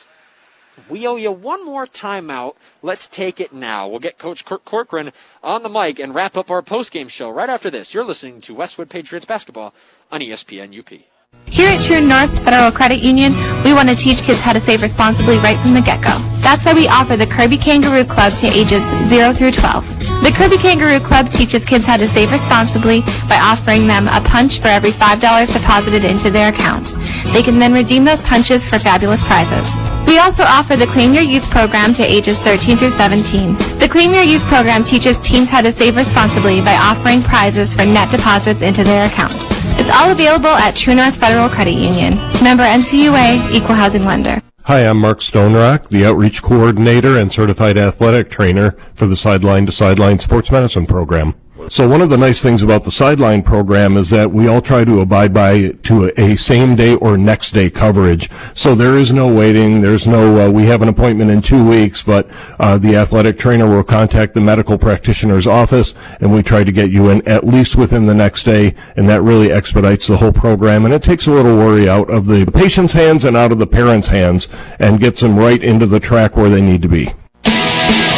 We 0.90 1.08
owe 1.08 1.16
you 1.16 1.32
one 1.32 1.66
more 1.66 1.86
timeout. 1.86 2.56
Let's 2.82 3.08
take 3.08 3.40
it 3.40 3.54
now. 3.54 3.88
We'll 3.88 4.00
get 4.00 4.18
Coach 4.18 4.46
Kirk 4.46 4.66
Corcoran 4.66 5.12
on 5.44 5.64
the 5.64 5.70
mic 5.70 6.00
and 6.00 6.14
wrap 6.14 6.38
up 6.38 6.52
our 6.52 6.62
postgame 6.62 7.10
show 7.10 7.30
right 7.30 7.50
after 7.50 7.70
this. 7.70 7.94
You're 7.94 8.04
listening 8.04 8.42
to 8.42 8.54
Westwood 8.54 8.90
Patriots 8.90 9.26
basketball 9.26 9.74
on 10.12 10.22
ESPN 10.22 10.78
UP. 10.78 11.02
Here 11.48 11.70
at 11.70 11.82
True 11.82 12.02
North 12.02 12.32
Federal 12.44 12.72
Credit 12.72 13.00
Union, 13.00 13.34
we 13.64 13.74
want 13.74 13.90
to 13.90 13.96
teach 13.96 14.24
kids 14.24 14.42
how 14.42 14.54
to 14.54 14.60
save 14.60 14.82
responsibly 14.82 15.38
right 15.40 15.60
from 15.60 15.74
the 15.74 15.82
get-go. 15.82 16.35
That's 16.46 16.64
why 16.64 16.76
we 16.76 16.88
offer 16.88 17.18
the 17.18 17.26
Kirby 17.26 17.58
Kangaroo 17.58 18.06
Club 18.06 18.32
to 18.34 18.46
ages 18.46 18.86
0 19.10 19.34
through 19.34 19.52
12. 19.52 19.90
The 20.22 20.32
Kirby 20.32 20.58
Kangaroo 20.58 21.00
Club 21.00 21.28
teaches 21.28 21.66
kids 21.66 21.88
how 21.88 21.98
to 21.98 22.08
save 22.08 22.32
responsibly 22.32 23.02
by 23.28 23.40
offering 23.42 23.88
them 23.88 24.08
a 24.08 24.22
punch 24.22 24.60
for 24.60 24.68
every 24.68 24.92
$5 24.92 25.52
deposited 25.52 26.06
into 26.06 26.30
their 26.30 26.50
account. 26.50 26.94
They 27.34 27.42
can 27.42 27.58
then 27.58 27.74
redeem 27.74 28.06
those 28.06 28.22
punches 28.22 28.64
for 28.64 28.78
fabulous 28.78 29.24
prizes. 29.24 29.76
We 30.06 30.20
also 30.20 30.44
offer 30.44 30.76
the 30.76 30.86
Claim 30.86 31.16
Your 31.16 31.24
Youth 31.24 31.50
program 31.50 31.96
to 31.96 32.04
ages 32.04 32.38
13 32.38 32.78
through 32.78 32.92
17. 32.92 33.56
The 33.80 33.90
Claim 33.90 34.14
Your 34.14 34.22
Youth 34.24 34.44
program 34.44 34.84
teaches 34.84 35.18
teens 35.18 35.50
how 35.50 35.62
to 35.62 35.72
save 35.72 35.96
responsibly 35.96 36.62
by 36.62 36.76
offering 36.76 37.24
prizes 37.24 37.74
for 37.74 37.88
net 37.88 38.12
deposits 38.12 38.62
into 38.62 38.84
their 38.84 39.08
account. 39.08 39.34
It's 39.82 39.90
all 39.90 40.12
available 40.12 40.54
at 40.54 40.76
True 40.76 40.94
North 40.94 41.18
Federal 41.18 41.50
Credit 41.50 41.74
Union. 41.74 42.16
Member 42.44 42.64
NCUA, 42.64 43.52
Equal 43.52 43.74
Housing 43.74 44.06
Lender. 44.06 44.44
Hi, 44.68 44.80
I'm 44.80 44.98
Mark 44.98 45.20
Stonerock, 45.20 45.90
the 45.90 46.04
outreach 46.04 46.42
coordinator 46.42 47.20
and 47.20 47.32
certified 47.32 47.78
athletic 47.78 48.32
trainer 48.32 48.72
for 48.96 49.06
the 49.06 49.16
Sideline 49.16 49.68
to 49.68 49.72
Sideline 49.72 50.18
Sports 50.18 50.50
Medicine 50.50 50.88
program. 50.88 51.36
So 51.68 51.88
one 51.90 52.02
of 52.02 52.10
the 52.10 52.18
nice 52.18 52.42
things 52.42 52.62
about 52.62 52.84
the 52.84 52.92
sideline 52.92 53.42
program 53.42 53.98
is 53.98 54.12
that 54.12 54.32
we 54.32 54.48
all 54.48 54.62
try 54.62 54.86
to 54.86 55.02
abide 55.02 55.34
by 55.34 55.70
to 55.84 56.06
a, 56.06 56.34
a 56.34 56.36
same 56.38 56.76
day 56.76 56.96
or 56.96 57.18
next 57.18 57.52
day 57.52 57.72
coverage. 57.72 58.30
So 58.54 58.76
there 58.76 58.98
is 58.98 59.12
no 59.12 59.34
waiting. 59.34 59.82
There's 59.82 60.06
no 60.06 60.46
uh, 60.46 60.52
we 60.52 60.66
have 60.66 60.84
an 60.84 60.90
appointment 60.90 61.32
in 61.32 61.42
two 61.42 61.68
weeks, 61.68 62.04
but 62.04 62.30
uh, 62.60 62.78
the 62.78 62.96
athletic 62.96 63.40
trainer 63.40 63.68
will 63.68 63.84
contact 63.84 64.36
the 64.36 64.42
medical 64.42 64.78
practitioner's 64.78 65.48
office, 65.48 65.96
and 66.22 66.32
we 66.32 66.44
try 66.44 66.64
to 66.64 66.72
get 66.72 66.92
you 66.92 67.10
in 67.10 67.28
at 67.28 67.44
least 67.44 67.76
within 67.76 68.06
the 68.06 68.14
next 68.14 68.44
day, 68.44 68.76
and 68.96 69.10
that 69.10 69.24
really 69.24 69.52
expedites 69.52 70.08
the 70.08 70.18
whole 70.18 70.34
program, 70.34 70.86
and 70.86 70.94
it 70.94 71.02
takes 71.02 71.26
a 71.26 71.32
little 71.32 71.58
worry 71.58 71.90
out 71.90 72.10
of 72.12 72.28
the 72.28 72.46
patient's 72.46 72.94
hands 72.94 73.26
and 73.26 73.36
out 73.36 73.52
of 73.52 73.58
the 73.58 73.68
parents' 73.68 74.10
hands, 74.10 74.50
and 74.80 75.00
gets 75.00 75.22
them 75.22 75.36
right 75.36 75.64
into 75.64 75.88
the 75.88 76.00
track 76.00 76.38
where 76.38 76.50
they 76.50 76.62
need 76.62 76.84
to 76.84 76.90
be. 76.90 77.12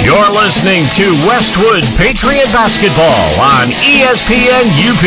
You're 0.03 0.29
listening 0.31 0.87
to 0.91 1.25
Westwood 1.25 1.83
Patriot 1.97 2.45
Basketball 2.53 3.39
on 3.41 3.67
ESPN 3.69 4.69
UP. 4.87 5.03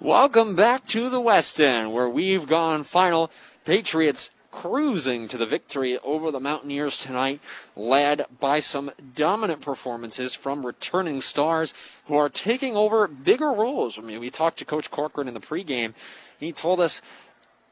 Welcome 0.00 0.54
back 0.54 0.86
to 0.88 1.08
the 1.08 1.20
West 1.20 1.60
End, 1.60 1.92
where 1.92 2.08
we've 2.08 2.46
gone 2.46 2.84
final. 2.84 3.30
Patriots 3.64 4.30
cruising 4.50 5.26
to 5.28 5.38
the 5.38 5.46
victory 5.46 5.98
over 6.00 6.30
the 6.30 6.38
Mountaineers 6.38 6.96
tonight, 6.98 7.40
led 7.74 8.26
by 8.38 8.60
some 8.60 8.90
dominant 9.14 9.62
performances 9.62 10.34
from 10.34 10.66
returning 10.66 11.20
stars 11.20 11.72
who 12.06 12.16
are 12.16 12.28
taking 12.28 12.76
over 12.76 13.08
bigger 13.08 13.52
roles. 13.52 13.98
I 13.98 14.02
mean, 14.02 14.20
we 14.20 14.30
talked 14.30 14.58
to 14.58 14.64
Coach 14.64 14.90
Corcoran 14.90 15.28
in 15.28 15.34
the 15.34 15.40
pregame. 15.40 15.94
He 16.38 16.52
told 16.52 16.78
us 16.78 17.00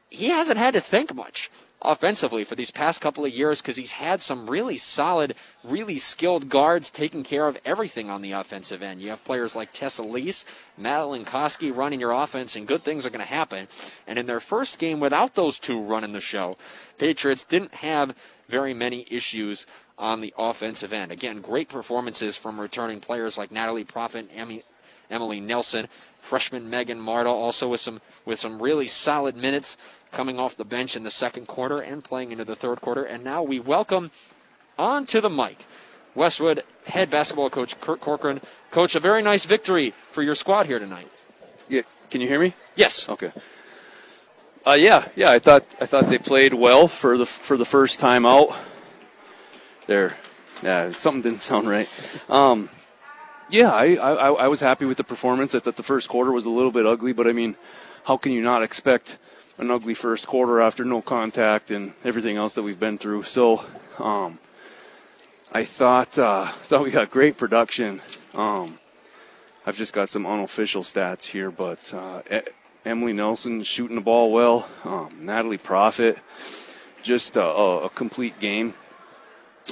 he 0.09 0.29
hasn't 0.29 0.57
had 0.57 0.73
to 0.73 0.81
think 0.81 1.13
much 1.13 1.51
offensively 1.81 2.43
for 2.43 2.55
these 2.55 2.71
past 2.71 2.99
couple 2.99 3.23
of 3.23 3.31
years 3.31 3.61
because 3.61 3.77
he's 3.77 3.93
had 3.93 4.21
some 4.21 4.49
really 4.49 4.77
solid, 4.77 5.33
really 5.63 5.97
skilled 5.97 6.49
guards 6.49 6.89
taking 6.89 7.23
care 7.23 7.47
of 7.47 7.57
everything 7.63 8.09
on 8.09 8.21
the 8.21 8.33
offensive 8.33 8.81
end. 8.81 9.01
You 9.01 9.09
have 9.09 9.23
players 9.23 9.55
like 9.55 9.71
Tessa 9.71 10.03
Lease, 10.03 10.45
Madeline 10.77 11.25
Koski 11.25 11.75
running 11.75 11.99
your 11.99 12.11
offense, 12.11 12.55
and 12.55 12.67
good 12.67 12.83
things 12.83 13.05
are 13.05 13.09
going 13.09 13.25
to 13.25 13.25
happen. 13.25 13.67
And 14.05 14.19
in 14.19 14.25
their 14.25 14.41
first 14.41 14.77
game 14.79 14.99
without 14.99 15.35
those 15.35 15.59
two 15.59 15.81
running 15.81 16.11
the 16.11 16.21
show, 16.21 16.57
Patriots 16.97 17.45
didn't 17.45 17.75
have 17.75 18.15
very 18.49 18.73
many 18.73 19.05
issues 19.09 19.65
on 19.97 20.21
the 20.21 20.33
offensive 20.37 20.91
end. 20.91 21.11
Again, 21.11 21.41
great 21.41 21.69
performances 21.69 22.37
from 22.37 22.59
returning 22.59 22.99
players 22.99 23.37
like 23.37 23.51
Natalie 23.51 23.83
Profit, 23.83 24.29
Emmy, 24.33 24.63
Emily 25.09 25.39
Nelson, 25.39 25.87
freshman 26.21 26.69
Megan 26.69 26.99
Marta, 26.99 27.29
also 27.29 27.67
with 27.67 27.81
some 27.81 28.01
with 28.25 28.39
some 28.39 28.61
really 28.61 28.87
solid 28.87 29.35
minutes 29.35 29.77
coming 30.11 30.39
off 30.39 30.55
the 30.55 30.65
bench 30.65 30.95
in 30.95 31.03
the 31.03 31.11
second 31.11 31.47
quarter 31.47 31.79
and 31.79 32.03
playing 32.03 32.31
into 32.31 32.45
the 32.45 32.55
third 32.55 32.81
quarter. 32.81 33.03
And 33.03 33.23
now 33.23 33.43
we 33.43 33.59
welcome 33.59 34.11
onto 34.77 35.21
the 35.21 35.29
mic 35.29 35.65
Westwood 36.15 36.63
head 36.87 37.09
basketball 37.09 37.49
coach 37.49 37.79
Kurt 37.79 38.01
Corcoran. 38.01 38.41
Coach, 38.71 38.95
a 38.95 38.99
very 38.99 39.21
nice 39.21 39.45
victory 39.45 39.93
for 40.11 40.23
your 40.23 40.35
squad 40.35 40.65
here 40.65 40.79
tonight. 40.79 41.07
Yeah, 41.67 41.83
can 42.09 42.21
you 42.21 42.27
hear 42.27 42.39
me? 42.39 42.55
Yes. 42.75 43.07
Okay. 43.07 43.31
Uh, 44.65 44.73
yeah, 44.73 45.07
yeah. 45.15 45.31
I 45.31 45.39
thought 45.39 45.63
I 45.79 45.85
thought 45.85 46.09
they 46.09 46.17
played 46.17 46.53
well 46.53 46.87
for 46.87 47.17
the 47.17 47.25
for 47.25 47.57
the 47.57 47.65
first 47.65 47.99
time 47.99 48.25
out. 48.25 48.55
There, 49.87 50.17
yeah, 50.61 50.91
something 50.91 51.21
didn't 51.21 51.41
sound 51.41 51.67
right. 51.67 51.87
Um, 52.27 52.69
yeah, 53.49 53.71
I, 53.71 53.95
I 53.95 54.31
I 54.31 54.47
was 54.47 54.59
happy 54.59 54.85
with 54.85 54.97
the 54.97 55.03
performance. 55.03 55.55
I 55.55 55.59
thought 55.59 55.75
the 55.75 55.83
first 55.83 56.09
quarter 56.09 56.31
was 56.31 56.45
a 56.45 56.49
little 56.49 56.71
bit 56.71 56.85
ugly, 56.85 57.13
but 57.13 57.27
I 57.27 57.31
mean, 57.31 57.55
how 58.03 58.17
can 58.17 58.31
you 58.31 58.41
not 58.41 58.61
expect 58.61 59.17
an 59.59 59.69
ugly 59.69 59.93
first 59.93 60.25
quarter 60.25 60.61
after 60.61 60.83
no 60.83 61.01
contact 61.01 61.69
and 61.69 61.93
everything 62.03 62.37
else 62.37 62.55
that 62.55 62.63
we've 62.63 62.79
been 62.79 62.97
through? 62.97 63.23
So, 63.23 63.63
um, 63.99 64.39
I 65.51 65.65
thought 65.65 66.17
uh, 66.17 66.47
thought 66.63 66.83
we 66.83 66.91
got 66.91 67.11
great 67.11 67.37
production. 67.37 68.01
Um, 68.33 68.79
I've 69.65 69.77
just 69.77 69.93
got 69.93 70.09
some 70.09 70.25
unofficial 70.25 70.83
stats 70.83 71.25
here, 71.25 71.51
but 71.51 71.93
uh, 71.93 72.21
Emily 72.85 73.13
Nelson 73.13 73.63
shooting 73.63 73.95
the 73.95 74.01
ball 74.01 74.31
well. 74.31 74.67
Um, 74.83 75.09
Natalie 75.21 75.57
Profit, 75.57 76.17
just 77.03 77.35
a, 77.35 77.43
a, 77.43 77.85
a 77.85 77.89
complete 77.89 78.39
game. 78.39 78.73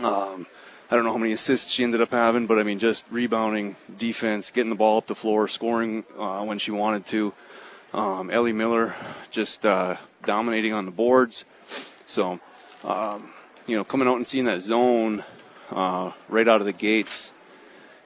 Um, 0.03 0.45
I 0.89 0.95
don't 0.95 1.03
know 1.03 1.11
how 1.11 1.18
many 1.18 1.34
assists 1.34 1.72
she 1.72 1.84
ended 1.84 2.01
up 2.01 2.11
having, 2.11 2.47
but 2.47 2.59
I 2.59 2.64
mean, 2.64 2.80
just 2.80 3.07
rebounding, 3.11 3.76
defense, 3.97 4.51
getting 4.51 4.69
the 4.69 4.76
ball 4.76 4.97
up 4.97 5.07
the 5.07 5.15
floor, 5.15 5.47
scoring 5.47 6.05
uh, 6.18 6.43
when 6.43 6.59
she 6.59 6.72
wanted 6.72 7.05
to. 7.07 7.34
Um, 7.93 8.30
Ellie 8.30 8.53
Miller 8.53 8.95
just 9.31 9.65
uh, 9.65 9.95
dominating 10.26 10.73
on 10.73 10.85
the 10.85 10.91
boards. 10.91 11.45
So, 12.05 12.39
um, 12.84 13.30
you 13.65 13.76
know, 13.76 13.84
coming 13.84 14.07
out 14.07 14.18
and 14.18 14.27
seeing 14.27 14.45
that 14.45 14.61
zone 14.61 15.23
uh, 15.72 16.11
right 16.30 16.47
out 16.47 16.59
of 16.59 16.65
the 16.65 16.73
gates, 16.73 17.31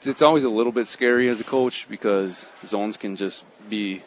it's 0.04 0.22
always 0.22 0.44
a 0.44 0.50
little 0.50 0.72
bit 0.72 0.88
scary 0.88 1.30
as 1.30 1.40
a 1.40 1.44
coach 1.44 1.88
because 1.90 2.48
zones 2.66 2.98
can 2.98 3.16
just 3.16 3.46
be, 3.70 4.04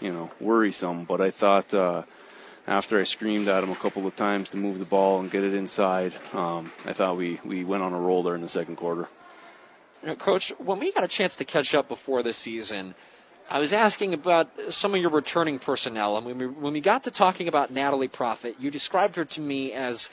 you 0.00 0.12
know, 0.12 0.30
worrisome. 0.40 1.04
But 1.04 1.20
I 1.20 1.30
thought 1.30 1.72
uh, 1.72 2.02
after 2.66 3.00
I 3.00 3.04
screamed 3.04 3.48
at 3.48 3.62
him 3.62 3.70
a 3.70 3.76
couple 3.76 4.06
of 4.06 4.16
times 4.16 4.50
to 4.50 4.56
move 4.56 4.78
the 4.78 4.84
ball 4.84 5.20
and 5.20 5.30
get 5.30 5.44
it 5.44 5.54
inside, 5.54 6.14
um, 6.32 6.72
I 6.84 6.92
thought 6.92 7.16
we, 7.16 7.40
we 7.44 7.64
went 7.64 7.82
on 7.82 7.92
a 7.92 8.00
roll 8.00 8.22
there 8.22 8.34
in 8.34 8.42
the 8.42 8.48
second 8.48 8.76
quarter. 8.76 9.08
You 10.02 10.08
know, 10.08 10.16
Coach, 10.16 10.52
when 10.58 10.78
we 10.78 10.92
got 10.92 11.04
a 11.04 11.08
chance 11.08 11.36
to 11.36 11.44
catch 11.44 11.74
up 11.74 11.88
before 11.88 12.22
this 12.22 12.36
season, 12.36 12.94
I 13.50 13.58
was 13.60 13.72
asking 13.72 14.14
about 14.14 14.48
some 14.70 14.94
of 14.94 15.00
your 15.00 15.10
returning 15.10 15.58
personnel, 15.58 16.16
and 16.16 16.26
when 16.26 16.38
we, 16.38 16.46
when 16.46 16.72
we 16.72 16.80
got 16.80 17.04
to 17.04 17.10
talking 17.10 17.46
about 17.46 17.70
Natalie 17.70 18.08
Profit, 18.08 18.56
you 18.58 18.70
described 18.70 19.16
her 19.16 19.24
to 19.26 19.40
me 19.40 19.72
as 19.72 20.08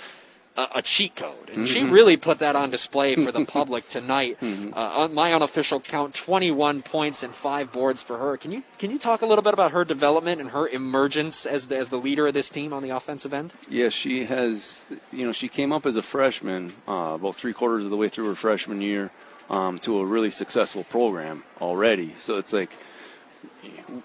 a, 0.58 0.68
a 0.76 0.82
cheat 0.82 1.16
code, 1.16 1.50
and 1.50 1.66
she 1.66 1.80
Mhm. 1.80 1.92
really 1.92 2.18
put 2.18 2.40
that 2.40 2.58
on 2.58 2.70
display 2.70 3.16
for 3.16 3.32
the 3.32 3.46
public 3.60 3.88
tonight. 3.88 4.38
Mhm. 4.42 4.74
Uh, 4.76 4.80
on 5.02 5.14
my 5.14 5.32
unofficial 5.34 5.80
count, 5.80 6.14
21 6.14 6.82
points 6.82 7.24
and 7.24 7.34
five 7.34 7.72
boards 7.72 8.02
for 8.04 8.18
her. 8.18 8.36
Can 8.36 8.52
you 8.52 8.64
can 8.78 8.92
you 8.92 9.00
talk 9.00 9.22
a 9.22 9.26
little 9.26 9.44
bit 9.44 9.54
about 9.54 9.72
her 9.72 9.86
development 9.86 10.42
and 10.42 10.50
her 10.50 10.68
emergence 10.68 11.46
as 11.46 11.70
the, 11.70 11.78
as 11.78 11.90
the 11.90 11.98
leader 11.98 12.28
of 12.28 12.34
this 12.34 12.50
team 12.50 12.74
on 12.74 12.84
the 12.84 12.90
offensive 12.90 13.34
end? 13.34 13.54
Yeah, 13.70 13.88
she 13.88 14.26
has. 14.26 14.82
You 15.14 15.26
know, 15.26 15.32
she 15.32 15.48
came 15.48 15.72
up 15.72 15.86
as 15.86 15.96
a 15.96 16.02
freshman, 16.04 16.74
uh, 16.86 17.14
about 17.16 17.36
three 17.38 17.54
quarters 17.54 17.86
of 17.86 17.90
the 17.90 17.98
way 17.98 18.10
through 18.10 18.28
her 18.28 18.36
freshman 18.36 18.82
year, 18.82 19.10
um, 19.50 19.80
to 19.80 20.00
a 20.00 20.06
really 20.06 20.32
successful 20.32 20.84
program 20.84 21.46
already. 21.62 22.14
So 22.20 22.38
it's 22.38 22.52
like 22.52 22.72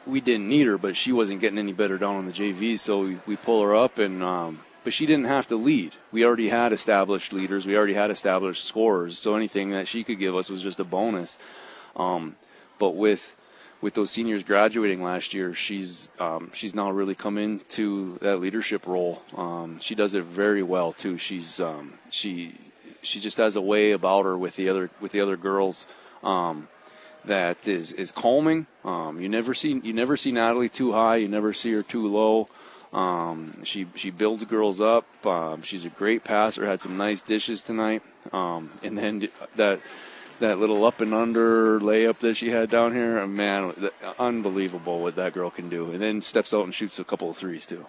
we 0.07 0.21
didn't 0.21 0.49
need 0.49 0.67
her, 0.67 0.79
but 0.79 0.97
she 0.97 1.13
wasn't 1.13 1.41
getting 1.41 1.59
any 1.59 1.73
better 1.73 1.99
down 1.99 2.17
on 2.17 2.27
the 2.27 2.33
JV. 2.33 2.79
So 2.79 3.01
we, 3.01 3.19
we 3.27 3.37
pull 3.37 3.63
her 3.63 3.75
up, 3.75 3.99
and 3.99 4.23
um, 4.23 4.61
but 4.85 4.93
she 4.93 5.07
didn't 5.07 5.27
have 5.27 5.49
to 5.49 5.57
lead. 5.57 5.93
We 6.13 6.25
already 6.25 6.49
had 6.49 6.73
established 6.73 7.33
leaders. 7.33 7.67
We 7.67 7.77
already 7.77 7.95
had 7.95 8.11
established 8.11 8.65
scorers. 8.65 9.19
So 9.19 9.35
anything 9.35 9.71
that 9.71 9.89
she 9.89 10.05
could 10.05 10.19
give 10.19 10.37
us 10.37 10.49
was 10.49 10.63
just 10.63 10.81
a 10.81 10.85
bonus. 10.85 11.39
Um, 11.97 12.37
but 12.79 12.91
with 12.91 13.35
with 13.81 13.95
those 13.95 14.11
seniors 14.11 14.43
graduating 14.43 15.03
last 15.03 15.35
year, 15.35 15.55
she's 15.55 16.11
um, 16.19 16.51
she's 16.55 16.75
now 16.75 16.91
really 16.91 17.15
come 17.15 17.39
into 17.39 18.19
that 18.21 18.41
leadership 18.41 18.87
role. 18.87 19.23
Um, 19.37 19.79
she 19.81 19.95
does 19.95 20.15
it 20.15 20.25
very 20.25 20.63
well 20.63 20.93
too. 20.93 21.19
She's 21.19 21.61
um, 21.61 21.95
she 22.11 22.59
she 23.03 23.21
just 23.21 23.39
has 23.39 23.57
a 23.57 23.61
way 23.61 23.93
about 23.93 24.25
her 24.25 24.37
with 24.37 24.57
the 24.57 24.69
other 24.69 24.91
with 25.01 25.13
the 25.13 25.21
other 25.21 25.37
girls 25.37 25.87
um, 26.23 26.69
that 27.27 27.69
is 27.69 27.93
is 27.93 28.13
calming. 28.13 28.67
Um, 28.85 29.21
you 29.21 29.29
never 29.29 29.55
see 29.55 29.81
you 29.83 29.93
never 29.93 30.17
see 30.17 30.33
Natalie 30.33 30.69
too 30.69 30.93
high. 30.93 31.17
You 31.17 31.29
never 31.29 31.53
see 31.53 31.73
her 31.75 31.83
too 31.83 32.07
low. 32.09 32.49
Um, 32.93 33.65
she 33.65 33.87
she 33.95 34.11
builds 34.11 34.45
girls 34.45 34.81
up. 34.81 35.05
Um, 35.27 35.63
she's 35.63 35.85
a 35.85 35.91
great 35.91 36.25
passer. 36.25 36.67
Had 36.67 36.81
some 36.81 36.97
nice 36.97 37.23
dishes 37.23 37.63
tonight. 37.63 38.03
Um, 38.33 38.71
and 38.83 38.97
then 38.97 39.29
that 39.57 39.81
that 40.41 40.59
little 40.59 40.85
up 40.85 41.01
and 41.01 41.15
under 41.15 41.81
layup 41.81 42.19
that 42.19 42.37
she 42.37 42.51
had 42.51 42.71
down 42.71 42.95
here, 42.95 43.21
uh, 43.21 43.27
man, 43.27 43.75
unbelievable 44.19 45.01
what 45.01 45.17
that 45.17 45.33
girl 45.33 45.51
can 45.51 45.69
do. 45.69 45.91
And 45.91 46.03
then 46.03 46.21
steps 46.21 46.53
out 46.53 46.65
and 46.65 46.75
shoots 46.75 46.99
a 46.99 47.05
couple 47.05 47.31
of 47.31 47.37
threes 47.37 47.67
too. 47.67 47.87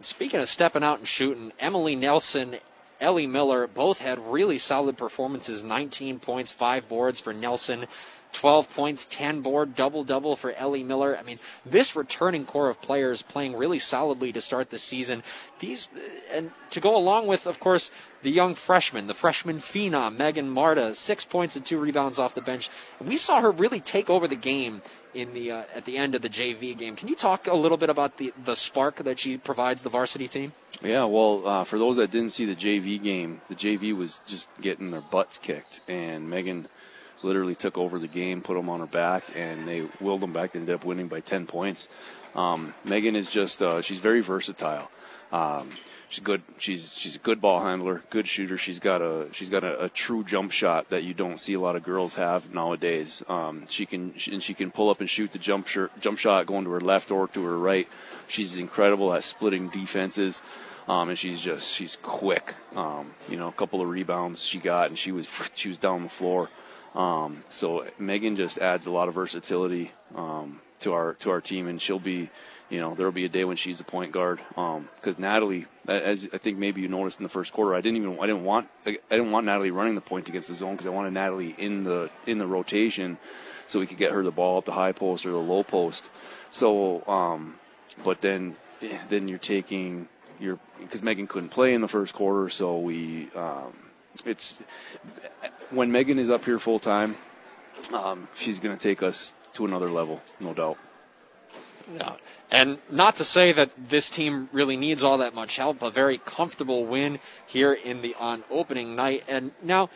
Speaking 0.00 0.40
of 0.40 0.48
stepping 0.48 0.84
out 0.84 1.00
and 1.00 1.08
shooting, 1.08 1.52
Emily 1.58 1.96
Nelson, 1.96 2.58
Ellie 3.00 3.26
Miller 3.26 3.66
both 3.66 3.98
had 3.98 4.18
really 4.18 4.58
solid 4.58 4.96
performances 4.96 5.64
19 5.64 6.20
points, 6.20 6.52
5 6.52 6.88
boards 6.88 7.20
for 7.20 7.32
Nelson, 7.32 7.86
12 8.32 8.70
points, 8.74 9.06
10 9.10 9.40
board, 9.40 9.74
double 9.74 10.04
double 10.04 10.36
for 10.36 10.52
Ellie 10.52 10.82
Miller. 10.82 11.16
I 11.16 11.22
mean, 11.22 11.38
this 11.64 11.96
returning 11.96 12.44
core 12.44 12.68
of 12.68 12.80
players 12.80 13.22
playing 13.22 13.56
really 13.56 13.78
solidly 13.78 14.32
to 14.32 14.40
start 14.40 14.70
the 14.70 14.78
season. 14.78 15.22
These, 15.58 15.88
and 16.30 16.50
to 16.70 16.80
go 16.80 16.96
along 16.96 17.26
with, 17.26 17.46
of 17.46 17.58
course, 17.58 17.90
the 18.22 18.30
young 18.30 18.54
freshman, 18.54 19.06
the 19.06 19.14
freshman 19.14 19.58
phenom, 19.58 20.16
Megan 20.16 20.50
Marta, 20.50 20.94
six 20.94 21.24
points 21.24 21.56
and 21.56 21.64
two 21.64 21.78
rebounds 21.78 22.18
off 22.18 22.34
the 22.34 22.40
bench. 22.40 22.68
We 23.00 23.16
saw 23.16 23.40
her 23.40 23.50
really 23.50 23.80
take 23.80 24.10
over 24.10 24.26
the 24.26 24.36
game 24.36 24.82
in 25.14 25.32
the 25.32 25.50
uh, 25.50 25.62
at 25.74 25.84
the 25.84 25.96
end 25.96 26.14
of 26.14 26.22
the 26.22 26.28
JV 26.28 26.76
game. 26.76 26.96
Can 26.96 27.08
you 27.08 27.14
talk 27.14 27.46
a 27.46 27.54
little 27.54 27.78
bit 27.78 27.90
about 27.90 28.18
the 28.18 28.32
the 28.44 28.54
spark 28.56 28.96
that 28.96 29.18
she 29.18 29.38
provides 29.38 29.82
the 29.82 29.88
varsity 29.88 30.28
team? 30.28 30.52
Yeah, 30.82 31.04
well, 31.04 31.46
uh, 31.46 31.64
for 31.64 31.78
those 31.78 31.96
that 31.96 32.10
didn't 32.10 32.30
see 32.30 32.44
the 32.44 32.54
JV 32.54 33.02
game, 33.02 33.40
the 33.48 33.54
JV 33.54 33.96
was 33.96 34.20
just 34.26 34.48
getting 34.60 34.90
their 34.90 35.00
butts 35.00 35.38
kicked, 35.38 35.80
and 35.88 36.28
Megan 36.28 36.68
literally 37.22 37.54
took 37.54 37.76
over 37.78 37.98
the 37.98 38.08
game, 38.08 38.42
put 38.42 38.54
them 38.54 38.68
on 38.68 38.80
her 38.80 38.86
back, 38.86 39.24
and 39.34 39.66
they 39.66 39.86
willed 40.00 40.20
them 40.20 40.32
back. 40.32 40.52
They 40.52 40.60
ended 40.60 40.74
up 40.74 40.84
winning 40.84 41.08
by 41.08 41.20
10 41.20 41.46
points. 41.46 41.88
Um, 42.34 42.74
Megan 42.84 43.16
is 43.16 43.28
just, 43.28 43.60
uh, 43.62 43.80
she's 43.80 43.98
very 43.98 44.20
versatile. 44.20 44.90
Um, 45.32 45.70
she's 46.08 46.20
good. 46.20 46.42
She's 46.58 46.94
she's 46.94 47.16
a 47.16 47.18
good 47.18 47.40
ball 47.40 47.62
handler, 47.62 48.02
good 48.10 48.26
shooter. 48.26 48.56
She's 48.56 48.80
got 48.80 49.02
a 49.02 49.28
she's 49.32 49.50
got 49.50 49.64
a, 49.64 49.84
a 49.84 49.88
true 49.88 50.24
jump 50.24 50.52
shot 50.52 50.90
that 50.90 51.04
you 51.04 51.14
don't 51.14 51.38
see 51.38 51.54
a 51.54 51.60
lot 51.60 51.76
of 51.76 51.82
girls 51.82 52.14
have 52.14 52.52
nowadays. 52.52 53.22
Um, 53.28 53.66
she 53.68 53.86
can 53.86 54.16
she, 54.16 54.32
and 54.32 54.42
she 54.42 54.54
can 54.54 54.70
pull 54.70 54.90
up 54.90 55.00
and 55.00 55.08
shoot 55.08 55.32
the 55.32 55.38
jump 55.38 55.68
jump 56.00 56.18
shot 56.18 56.46
going 56.46 56.64
to 56.64 56.70
her 56.70 56.80
left 56.80 57.10
or 57.10 57.28
to 57.28 57.44
her 57.44 57.58
right. 57.58 57.88
She's 58.26 58.58
incredible 58.58 59.12
at 59.12 59.24
splitting 59.24 59.68
defenses. 59.68 60.42
Um, 60.88 61.10
and 61.10 61.18
she's 61.18 61.42
just 61.42 61.70
she's 61.70 61.98
quick. 62.02 62.54
Um, 62.74 63.12
you 63.28 63.36
know, 63.36 63.48
a 63.48 63.52
couple 63.52 63.82
of 63.82 63.88
rebounds 63.90 64.42
she 64.42 64.58
got, 64.58 64.88
and 64.88 64.98
she 64.98 65.12
was 65.12 65.28
she 65.54 65.68
was 65.68 65.78
down 65.78 66.02
the 66.02 66.08
floor. 66.08 66.48
Um, 66.94 67.44
so 67.50 67.86
Megan 67.98 68.36
just 68.36 68.58
adds 68.58 68.86
a 68.86 68.90
lot 68.90 69.08
of 69.08 69.14
versatility 69.14 69.92
um, 70.14 70.60
to 70.80 70.92
our 70.92 71.14
to 71.14 71.30
our 71.30 71.40
team, 71.40 71.68
and 71.68 71.80
she'll 71.80 71.98
be, 71.98 72.30
you 72.70 72.80
know, 72.80 72.94
there'll 72.94 73.12
be 73.12 73.24
a 73.24 73.28
day 73.28 73.44
when 73.44 73.56
she's 73.56 73.78
the 73.78 73.84
point 73.84 74.12
guard. 74.12 74.40
Because 74.48 75.18
Natalie, 75.18 75.66
as 75.86 76.28
I 76.32 76.38
think 76.38 76.58
maybe 76.58 76.80
you 76.80 76.88
noticed 76.88 77.18
in 77.18 77.22
the 77.22 77.28
first 77.28 77.52
quarter, 77.52 77.74
I 77.74 77.80
didn't 77.80 77.98
even 77.98 78.18
I 78.20 78.26
didn't 78.26 78.44
want 78.44 78.68
I 78.86 78.98
didn't 79.10 79.30
want 79.30 79.46
Natalie 79.46 79.70
running 79.70 79.94
the 79.94 80.00
point 80.00 80.28
against 80.28 80.48
the 80.48 80.54
zone 80.54 80.72
because 80.72 80.86
I 80.86 80.90
wanted 80.90 81.12
Natalie 81.12 81.54
in 81.58 81.84
the 81.84 82.10
in 82.26 82.38
the 82.38 82.46
rotation, 82.46 83.18
so 83.66 83.80
we 83.80 83.86
could 83.86 83.98
get 83.98 84.12
her 84.12 84.22
the 84.22 84.30
ball 84.30 84.58
at 84.58 84.64
the 84.64 84.72
high 84.72 84.92
post 84.92 85.26
or 85.26 85.30
the 85.30 85.38
low 85.38 85.62
post. 85.62 86.08
So, 86.50 87.06
um, 87.06 87.56
but 88.02 88.20
then 88.20 88.56
then 89.08 89.28
you're 89.28 89.38
taking 89.38 90.08
your 90.40 90.58
because 90.80 91.02
Megan 91.02 91.26
couldn't 91.26 91.50
play 91.50 91.74
in 91.74 91.80
the 91.80 91.88
first 91.88 92.14
quarter, 92.14 92.48
so 92.48 92.78
we 92.78 93.28
um, 93.34 93.74
it's 94.24 94.58
when 95.70 95.92
Megan 95.92 96.18
is 96.18 96.30
up 96.30 96.44
here 96.44 96.58
full 96.58 96.78
time, 96.78 97.16
um, 97.92 98.28
she's 98.34 98.58
going 98.58 98.76
to 98.76 98.82
take 98.82 99.02
us 99.02 99.34
to 99.54 99.64
another 99.64 99.90
level, 99.90 100.22
no 100.40 100.54
doubt. 100.54 100.78
Yeah. 101.94 102.16
And 102.50 102.78
not 102.90 103.16
to 103.16 103.24
say 103.24 103.52
that 103.52 103.70
this 103.88 104.08
team 104.08 104.48
really 104.52 104.76
needs 104.76 105.02
all 105.02 105.18
that 105.18 105.34
much 105.34 105.56
help, 105.56 105.82
a 105.82 105.90
very 105.90 106.18
comfortable 106.18 106.84
win 106.84 107.18
here 107.46 107.72
in 107.72 108.02
the 108.02 108.14
on 108.14 108.44
opening 108.50 108.94
night. 108.94 109.24
And 109.28 109.52
now, 109.62 109.90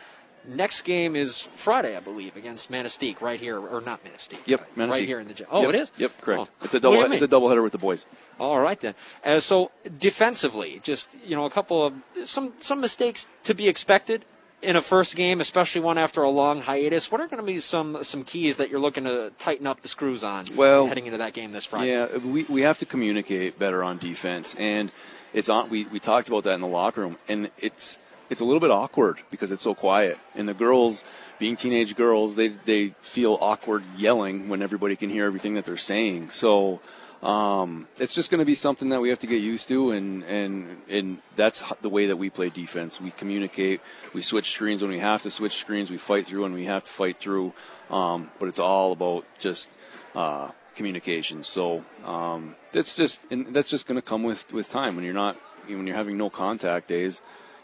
next 0.47 0.83
game 0.83 1.15
is 1.15 1.39
Friday, 1.55 1.95
I 1.95 1.99
believe, 1.99 2.35
against 2.35 2.69
Manistee, 2.69 3.15
right 3.21 3.39
here, 3.39 3.59
or 3.59 3.81
not 3.81 4.03
Manistee. 4.03 4.37
Yep, 4.45 4.59
right 4.59 4.77
Manistee. 4.77 5.05
here 5.05 5.19
in 5.19 5.27
the 5.27 5.33
gym. 5.33 5.47
Oh, 5.51 5.61
Yep, 5.61 5.69
it 5.69 5.75
is. 5.75 5.91
Yep, 5.97 6.21
correct. 6.21 6.41
Oh. 6.41 6.65
It's 6.65 6.73
a 6.73 6.79
double. 6.79 7.01
mean? 7.01 7.13
It's 7.13 7.21
a 7.21 7.27
doubleheader 7.27 7.63
with 7.63 7.71
the 7.71 7.77
boys. 7.77 8.05
All 8.39 8.59
right 8.59 8.79
then. 8.79 8.95
Uh, 9.23 9.39
so 9.39 9.71
defensively, 9.97 10.79
just 10.83 11.09
you 11.25 11.35
know, 11.35 11.45
a 11.45 11.49
couple 11.49 11.85
of 11.85 11.93
some 12.25 12.53
some 12.59 12.81
mistakes 12.81 13.27
to 13.43 13.53
be 13.53 13.67
expected 13.67 14.25
in 14.61 14.75
a 14.75 14.81
first 14.81 15.15
game, 15.15 15.41
especially 15.41 15.81
one 15.81 15.97
after 15.97 16.23
a 16.23 16.29
long 16.29 16.61
hiatus. 16.61 17.11
What 17.11 17.21
are 17.21 17.27
going 17.27 17.41
to 17.41 17.45
be 17.45 17.59
some 17.59 18.03
some 18.03 18.23
keys 18.23 18.57
that 18.57 18.69
you're 18.69 18.79
looking 18.79 19.03
to 19.03 19.31
tighten 19.37 19.67
up 19.67 19.81
the 19.81 19.87
screws 19.87 20.23
on? 20.23 20.47
Well, 20.55 20.87
heading 20.87 21.05
into 21.05 21.17
that 21.19 21.33
game 21.33 21.51
this 21.51 21.65
Friday. 21.65 21.91
Yeah, 21.91 22.17
we, 22.17 22.43
we 22.43 22.61
have 22.61 22.79
to 22.79 22.85
communicate 22.85 23.59
better 23.59 23.83
on 23.83 23.97
defense, 23.97 24.55
and 24.55 24.91
it's 25.33 25.49
on. 25.49 25.69
We, 25.69 25.85
we 25.85 25.99
talked 25.99 26.27
about 26.29 26.45
that 26.45 26.53
in 26.53 26.61
the 26.61 26.67
locker 26.67 27.01
room, 27.01 27.17
and 27.27 27.51
it's 27.59 27.97
it's 28.29 28.41
a 28.41 28.45
little 28.45 28.59
bit 28.59 28.71
awkward 28.71 29.19
because 29.31 29.51
it's 29.51 29.63
so 29.63 29.75
quiet, 29.75 30.17
and 30.35 30.47
the 30.47 30.53
girls, 30.53 31.03
being 31.39 31.55
teenage 31.55 31.95
girls, 31.95 32.35
they 32.35 32.49
they 32.49 32.95
feel 33.01 33.37
awkward 33.41 33.83
yelling 33.97 34.49
when 34.49 34.61
everybody 34.61 34.95
can 34.95 35.09
hear 35.09 35.25
everything 35.25 35.55
that 35.55 35.65
they're 35.65 35.77
saying. 35.77 36.29
So. 36.29 36.79
Um, 37.21 37.87
it's 37.99 38.13
just 38.13 38.29
going 38.31 38.39
to 38.39 38.45
be 38.45 38.53
something 38.53 38.89
that 38.89 38.99
we 38.99 39.07
have 39.07 39.19
to 39.19 39.27
get 39.27 39.41
used 39.41 39.69
to, 39.69 39.91
and, 39.91 40.23
and 40.23 40.81
and 40.89 41.19
that's 41.37 41.63
the 41.81 41.87
way 41.87 42.07
that 42.07 42.17
we 42.17 42.29
play 42.29 42.49
defense. 42.49 42.99
We 42.99 43.11
communicate, 43.11 43.79
we 44.13 44.21
switch 44.21 44.51
screens 44.51 44.81
when 44.81 44.91
we 44.91 44.99
have 44.99 45.21
to 45.21 45.31
switch 45.31 45.55
screens, 45.55 45.89
we 45.89 45.95
fight 45.97 46.27
through 46.27 46.41
when 46.41 46.51
we 46.51 46.65
have 46.65 46.83
to 46.83 46.91
fight 46.91 47.19
through. 47.19 47.53
Um, 47.89 48.29
but 48.39 48.49
it's 48.49 48.59
all 48.59 48.91
about 48.91 49.23
just 49.39 49.69
uh, 50.15 50.49
communication. 50.75 51.43
So 51.43 51.83
um, 52.03 52.55
that's 52.71 52.95
just 52.95 53.25
and 53.31 53.55
that's 53.55 53.69
just 53.69 53.87
going 53.87 53.97
to 53.97 54.01
come 54.01 54.23
with 54.23 54.51
with 54.51 54.69
time 54.69 54.95
when 54.95 55.05
you're 55.05 55.13
not 55.13 55.37
when 55.67 55.87
you're 55.87 55.95
having 55.95 56.17
no 56.17 56.29
contact 56.29 56.87
days. 56.87 57.21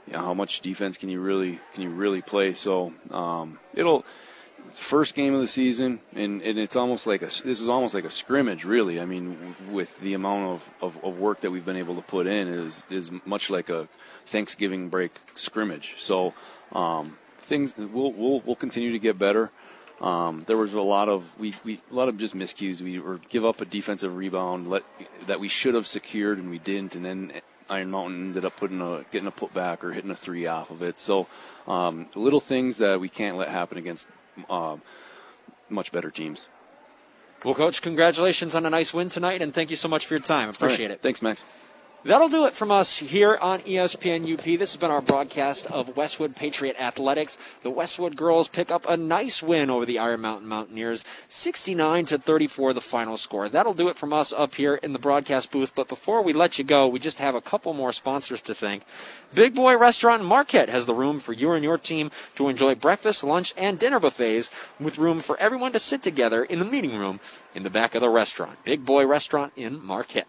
You 0.10 0.16
know, 0.18 0.24
how 0.24 0.34
much 0.34 0.62
defense 0.62 0.98
can 0.98 1.10
you 1.10 1.20
really 1.20 1.60
can 1.74 1.84
you 1.84 1.90
really 1.92 2.22
play? 2.22 2.54
So 2.54 2.94
um, 3.12 3.60
it'll 3.76 4.04
first 4.72 5.14
game 5.14 5.36
of 5.36 5.42
the 5.42 5.48
season, 5.48 6.00
and, 6.14 6.42
and 6.42 6.58
it's 6.58 6.76
almost 6.76 7.06
like 7.06 7.22
a 7.22 7.26
this 7.26 7.60
is 7.60 7.70
almost 7.70 7.94
like 7.94 8.06
a 8.06 8.10
scrimmage, 8.10 8.66
really. 8.66 9.00
I 9.00 9.06
mean, 9.06 9.56
with 9.70 10.00
the 10.00 10.16
amount 10.16 10.50
of, 10.50 10.70
of, 10.82 11.04
of 11.04 11.20
work 11.20 11.42
that 11.42 11.52
we've 11.52 11.66
been 11.66 11.78
able 11.78 11.96
to 11.96 12.02
put 12.02 12.26
in, 12.26 12.48
is 12.48 12.84
is 12.90 13.12
much 13.24 13.52
like 13.52 13.70
a 13.70 13.88
Thanksgiving 14.26 14.90
break 14.90 15.20
scrimmage. 15.36 15.94
So 16.00 16.34
um, 16.72 17.18
things 17.40 17.76
we'll, 17.78 18.12
we'll 18.12 18.42
we'll 18.42 18.56
continue 18.56 18.92
to 18.92 19.00
get 19.00 19.20
better. 19.20 19.52
Um, 20.02 20.46
there 20.48 20.58
was 20.58 20.74
a 20.74 20.82
lot 20.82 21.08
of 21.08 21.26
we, 21.38 21.54
we 21.64 21.82
a 21.92 21.94
lot 21.94 22.10
of 22.10 22.18
just 22.18 22.36
miscues. 22.36 22.82
We 22.82 22.98
were 23.00 23.20
give 23.30 23.46
up 23.46 23.62
a 23.62 23.66
defensive 23.66 24.16
rebound 24.16 24.72
let, 24.72 24.84
that 25.28 25.40
we 25.40 25.50
should 25.50 25.76
have 25.76 25.86
secured 25.86 26.40
and 26.40 26.50
we 26.50 26.58
didn't, 26.58 26.96
and 26.96 27.06
then 27.06 27.34
Iron 27.70 27.92
Mountain 27.92 28.28
ended 28.30 28.46
up 28.46 28.58
putting 28.58 28.82
a 28.82 29.06
getting 29.12 29.28
a 29.28 29.32
putback 29.32 29.84
or 29.84 29.92
hitting 29.92 30.12
a 30.12 30.16
three 30.16 30.48
off 30.48 30.72
of 30.72 30.82
it. 30.82 31.00
So 31.00 31.28
um, 31.68 32.08
little 32.16 32.40
things 32.40 32.78
that 32.78 33.00
we 33.00 33.10
can't 33.10 33.38
let 33.38 33.50
happen 33.50 33.78
against 33.78 34.08
um, 34.50 34.82
much 35.70 35.92
better 35.92 36.10
teams. 36.10 36.50
Well, 37.44 37.56
coach, 37.56 37.82
congratulations 37.82 38.54
on 38.54 38.66
a 38.66 38.70
nice 38.70 38.94
win 38.94 39.08
tonight, 39.10 39.42
and 39.42 39.54
thank 39.54 39.70
you 39.70 39.78
so 39.78 39.88
much 39.88 40.06
for 40.06 40.16
your 40.16 40.22
time. 40.22 40.50
Appreciate 40.50 40.88
right. 40.88 40.96
it. 40.96 41.02
Thanks, 41.02 41.22
Max. 41.22 41.44
That'll 42.06 42.30
do 42.30 42.46
it 42.46 42.54
from 42.54 42.72
us 42.72 43.00
here 43.00 43.38
on 43.42 43.60
ESPN 43.60 44.34
UP. 44.34 44.46
This 44.46 44.72
has 44.72 44.78
been 44.78 44.90
our 44.90 45.02
broadcast 45.02 45.66
of 45.66 45.98
Westwood 45.98 46.34
Patriot 46.34 46.80
Athletics. 46.80 47.38
The 47.62 47.70
Westwood 47.70 48.16
girls 48.16 48.48
pick 48.48 48.72
up 48.72 48.88
a 48.88 48.96
nice 48.96 49.44
win 49.44 49.70
over 49.70 49.86
the 49.86 50.00
Iron 50.00 50.22
Mountain 50.22 50.48
Mountaineers, 50.48 51.04
69 51.28 52.06
to 52.06 52.18
34, 52.18 52.72
the 52.72 52.80
final 52.80 53.18
score. 53.18 53.50
That'll 53.50 53.74
do 53.74 53.90
it 53.90 53.98
from 53.98 54.14
us 54.14 54.32
up 54.32 54.56
here 54.56 54.76
in 54.76 54.94
the 54.94 55.00
broadcast 55.00 55.52
booth. 55.52 55.76
But 55.76 55.90
before 55.90 56.22
we 56.22 56.32
let 56.32 56.58
you 56.58 56.64
go, 56.64 56.88
we 56.88 57.00
just 57.00 57.20
have 57.20 57.36
a 57.36 57.42
couple 57.42 57.74
more 57.74 57.92
sponsors 57.92 58.42
to 58.44 58.56
thank. 58.56 58.84
Big 59.34 59.54
Boy 59.54 59.78
Restaurant 59.78 60.24
Marquette 60.24 60.70
has 60.70 60.86
the 60.86 60.96
room 60.96 61.20
for 61.20 61.34
you 61.34 61.52
and 61.52 61.66
your 61.66 61.78
team 61.78 62.12
to 62.36 62.48
enjoy 62.48 62.76
breakfast, 62.76 63.26
lunch, 63.26 63.54
and 63.58 63.78
dinner 63.78 64.00
buffets 64.00 64.50
with 64.80 64.98
room 64.98 65.20
for 65.20 65.36
everyone 65.36 65.74
to 65.74 65.80
sit 65.80 66.02
together 66.02 66.46
in 66.46 66.60
the 66.60 66.66
meeting 66.66 66.98
room 66.98 67.20
in 67.54 67.64
the 67.64 67.70
back 67.70 67.94
of 67.94 68.00
the 68.00 68.10
restaurant. 68.10 68.64
Big 68.64 68.86
Boy 68.86 69.06
Restaurant 69.06 69.52
in 69.58 69.84
Marquette. 69.84 70.28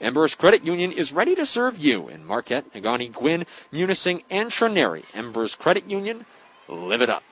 Embers 0.00 0.34
Credit 0.34 0.64
Union 0.64 0.92
is 0.92 1.12
ready 1.12 1.34
to 1.34 1.44
serve 1.44 1.78
you 1.78 2.08
in 2.08 2.24
Marquette, 2.24 2.72
Negaunee, 2.72 3.12
Gwinn, 3.12 3.44
Munising, 3.72 4.22
and 4.30 4.50
Trenary. 4.50 5.04
Embers 5.14 5.54
Credit 5.56 5.90
Union, 5.90 6.24
live 6.68 7.02
it 7.02 7.10
up. 7.10 7.24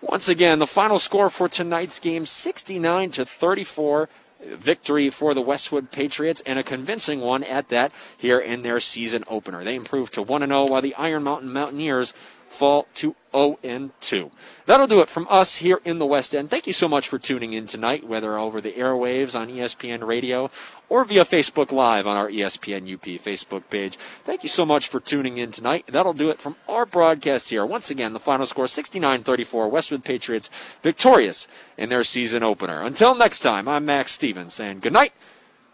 Once 0.00 0.28
again, 0.28 0.58
the 0.58 0.66
final 0.66 0.98
score 0.98 1.28
for 1.28 1.48
tonight's 1.48 1.98
game 1.98 2.24
69 2.24 3.10
to 3.10 3.26
34 3.26 4.08
victory 4.42 5.10
for 5.10 5.34
the 5.34 5.42
Westwood 5.42 5.90
Patriots 5.90 6.42
and 6.46 6.58
a 6.58 6.62
convincing 6.62 7.20
one 7.20 7.44
at 7.44 7.68
that 7.68 7.92
here 8.16 8.38
in 8.38 8.62
their 8.62 8.80
season 8.80 9.24
opener. 9.28 9.62
They 9.62 9.74
improved 9.74 10.14
to 10.14 10.22
1 10.22 10.40
0 10.40 10.66
while 10.66 10.80
the 10.80 10.94
Iron 10.94 11.24
Mountain 11.24 11.52
Mountaineers 11.52 12.14
fall 12.50 12.86
to 12.94 13.14
0 13.32 13.58
2. 14.00 14.30
That'll 14.66 14.86
do 14.86 15.00
it 15.00 15.08
from 15.08 15.26
us 15.30 15.56
here 15.56 15.80
in 15.84 15.98
the 15.98 16.06
West 16.06 16.34
End. 16.34 16.50
Thank 16.50 16.66
you 16.66 16.72
so 16.72 16.88
much 16.88 17.08
for 17.08 17.18
tuning 17.18 17.52
in 17.52 17.66
tonight, 17.66 18.04
whether 18.06 18.36
over 18.36 18.60
the 18.60 18.72
airwaves 18.72 19.38
on 19.38 19.48
ESPN 19.48 20.06
Radio 20.06 20.50
or 20.88 21.04
via 21.04 21.24
Facebook 21.24 21.70
Live 21.70 22.06
on 22.06 22.16
our 22.16 22.28
ESPN 22.28 22.92
UP 22.92 23.02
Facebook 23.22 23.62
page. 23.70 23.98
Thank 24.24 24.42
you 24.42 24.48
so 24.48 24.66
much 24.66 24.88
for 24.88 25.00
tuning 25.00 25.38
in 25.38 25.52
tonight. 25.52 25.86
That'll 25.86 26.12
do 26.12 26.30
it 26.30 26.40
from 26.40 26.56
our 26.68 26.84
broadcast 26.84 27.50
here. 27.50 27.64
Once 27.64 27.90
again, 27.90 28.12
the 28.12 28.20
final 28.20 28.46
score 28.46 28.66
69 28.66 29.22
34. 29.22 29.68
Westwood 29.68 30.04
Patriots 30.04 30.50
victorious 30.82 31.46
in 31.78 31.88
their 31.88 32.04
season 32.04 32.42
opener. 32.42 32.82
Until 32.82 33.14
next 33.14 33.40
time, 33.40 33.68
I'm 33.68 33.86
Max 33.86 34.12
Stevens 34.12 34.54
saying 34.54 34.80
good 34.80 34.92
night 34.92 35.12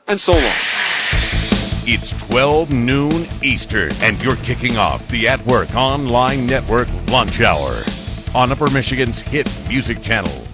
and 0.07 0.21
so 0.21 0.35
long. 0.35 0.86
It's 1.89 2.11
12 2.27 2.73
noon 2.73 3.29
Eastern, 3.45 3.93
and 4.03 4.21
you're 4.21 4.35
kicking 4.35 4.77
off 4.77 5.07
the 5.07 5.29
At 5.29 5.47
Work 5.47 5.73
Online 5.77 6.45
Network 6.45 6.89
lunch 7.07 7.41
hour 7.41 7.81
on 8.35 8.51
Upper 8.51 8.69
Michigan's 8.71 9.21
hit 9.21 9.49
music 9.69 10.03
channel, 10.03 10.46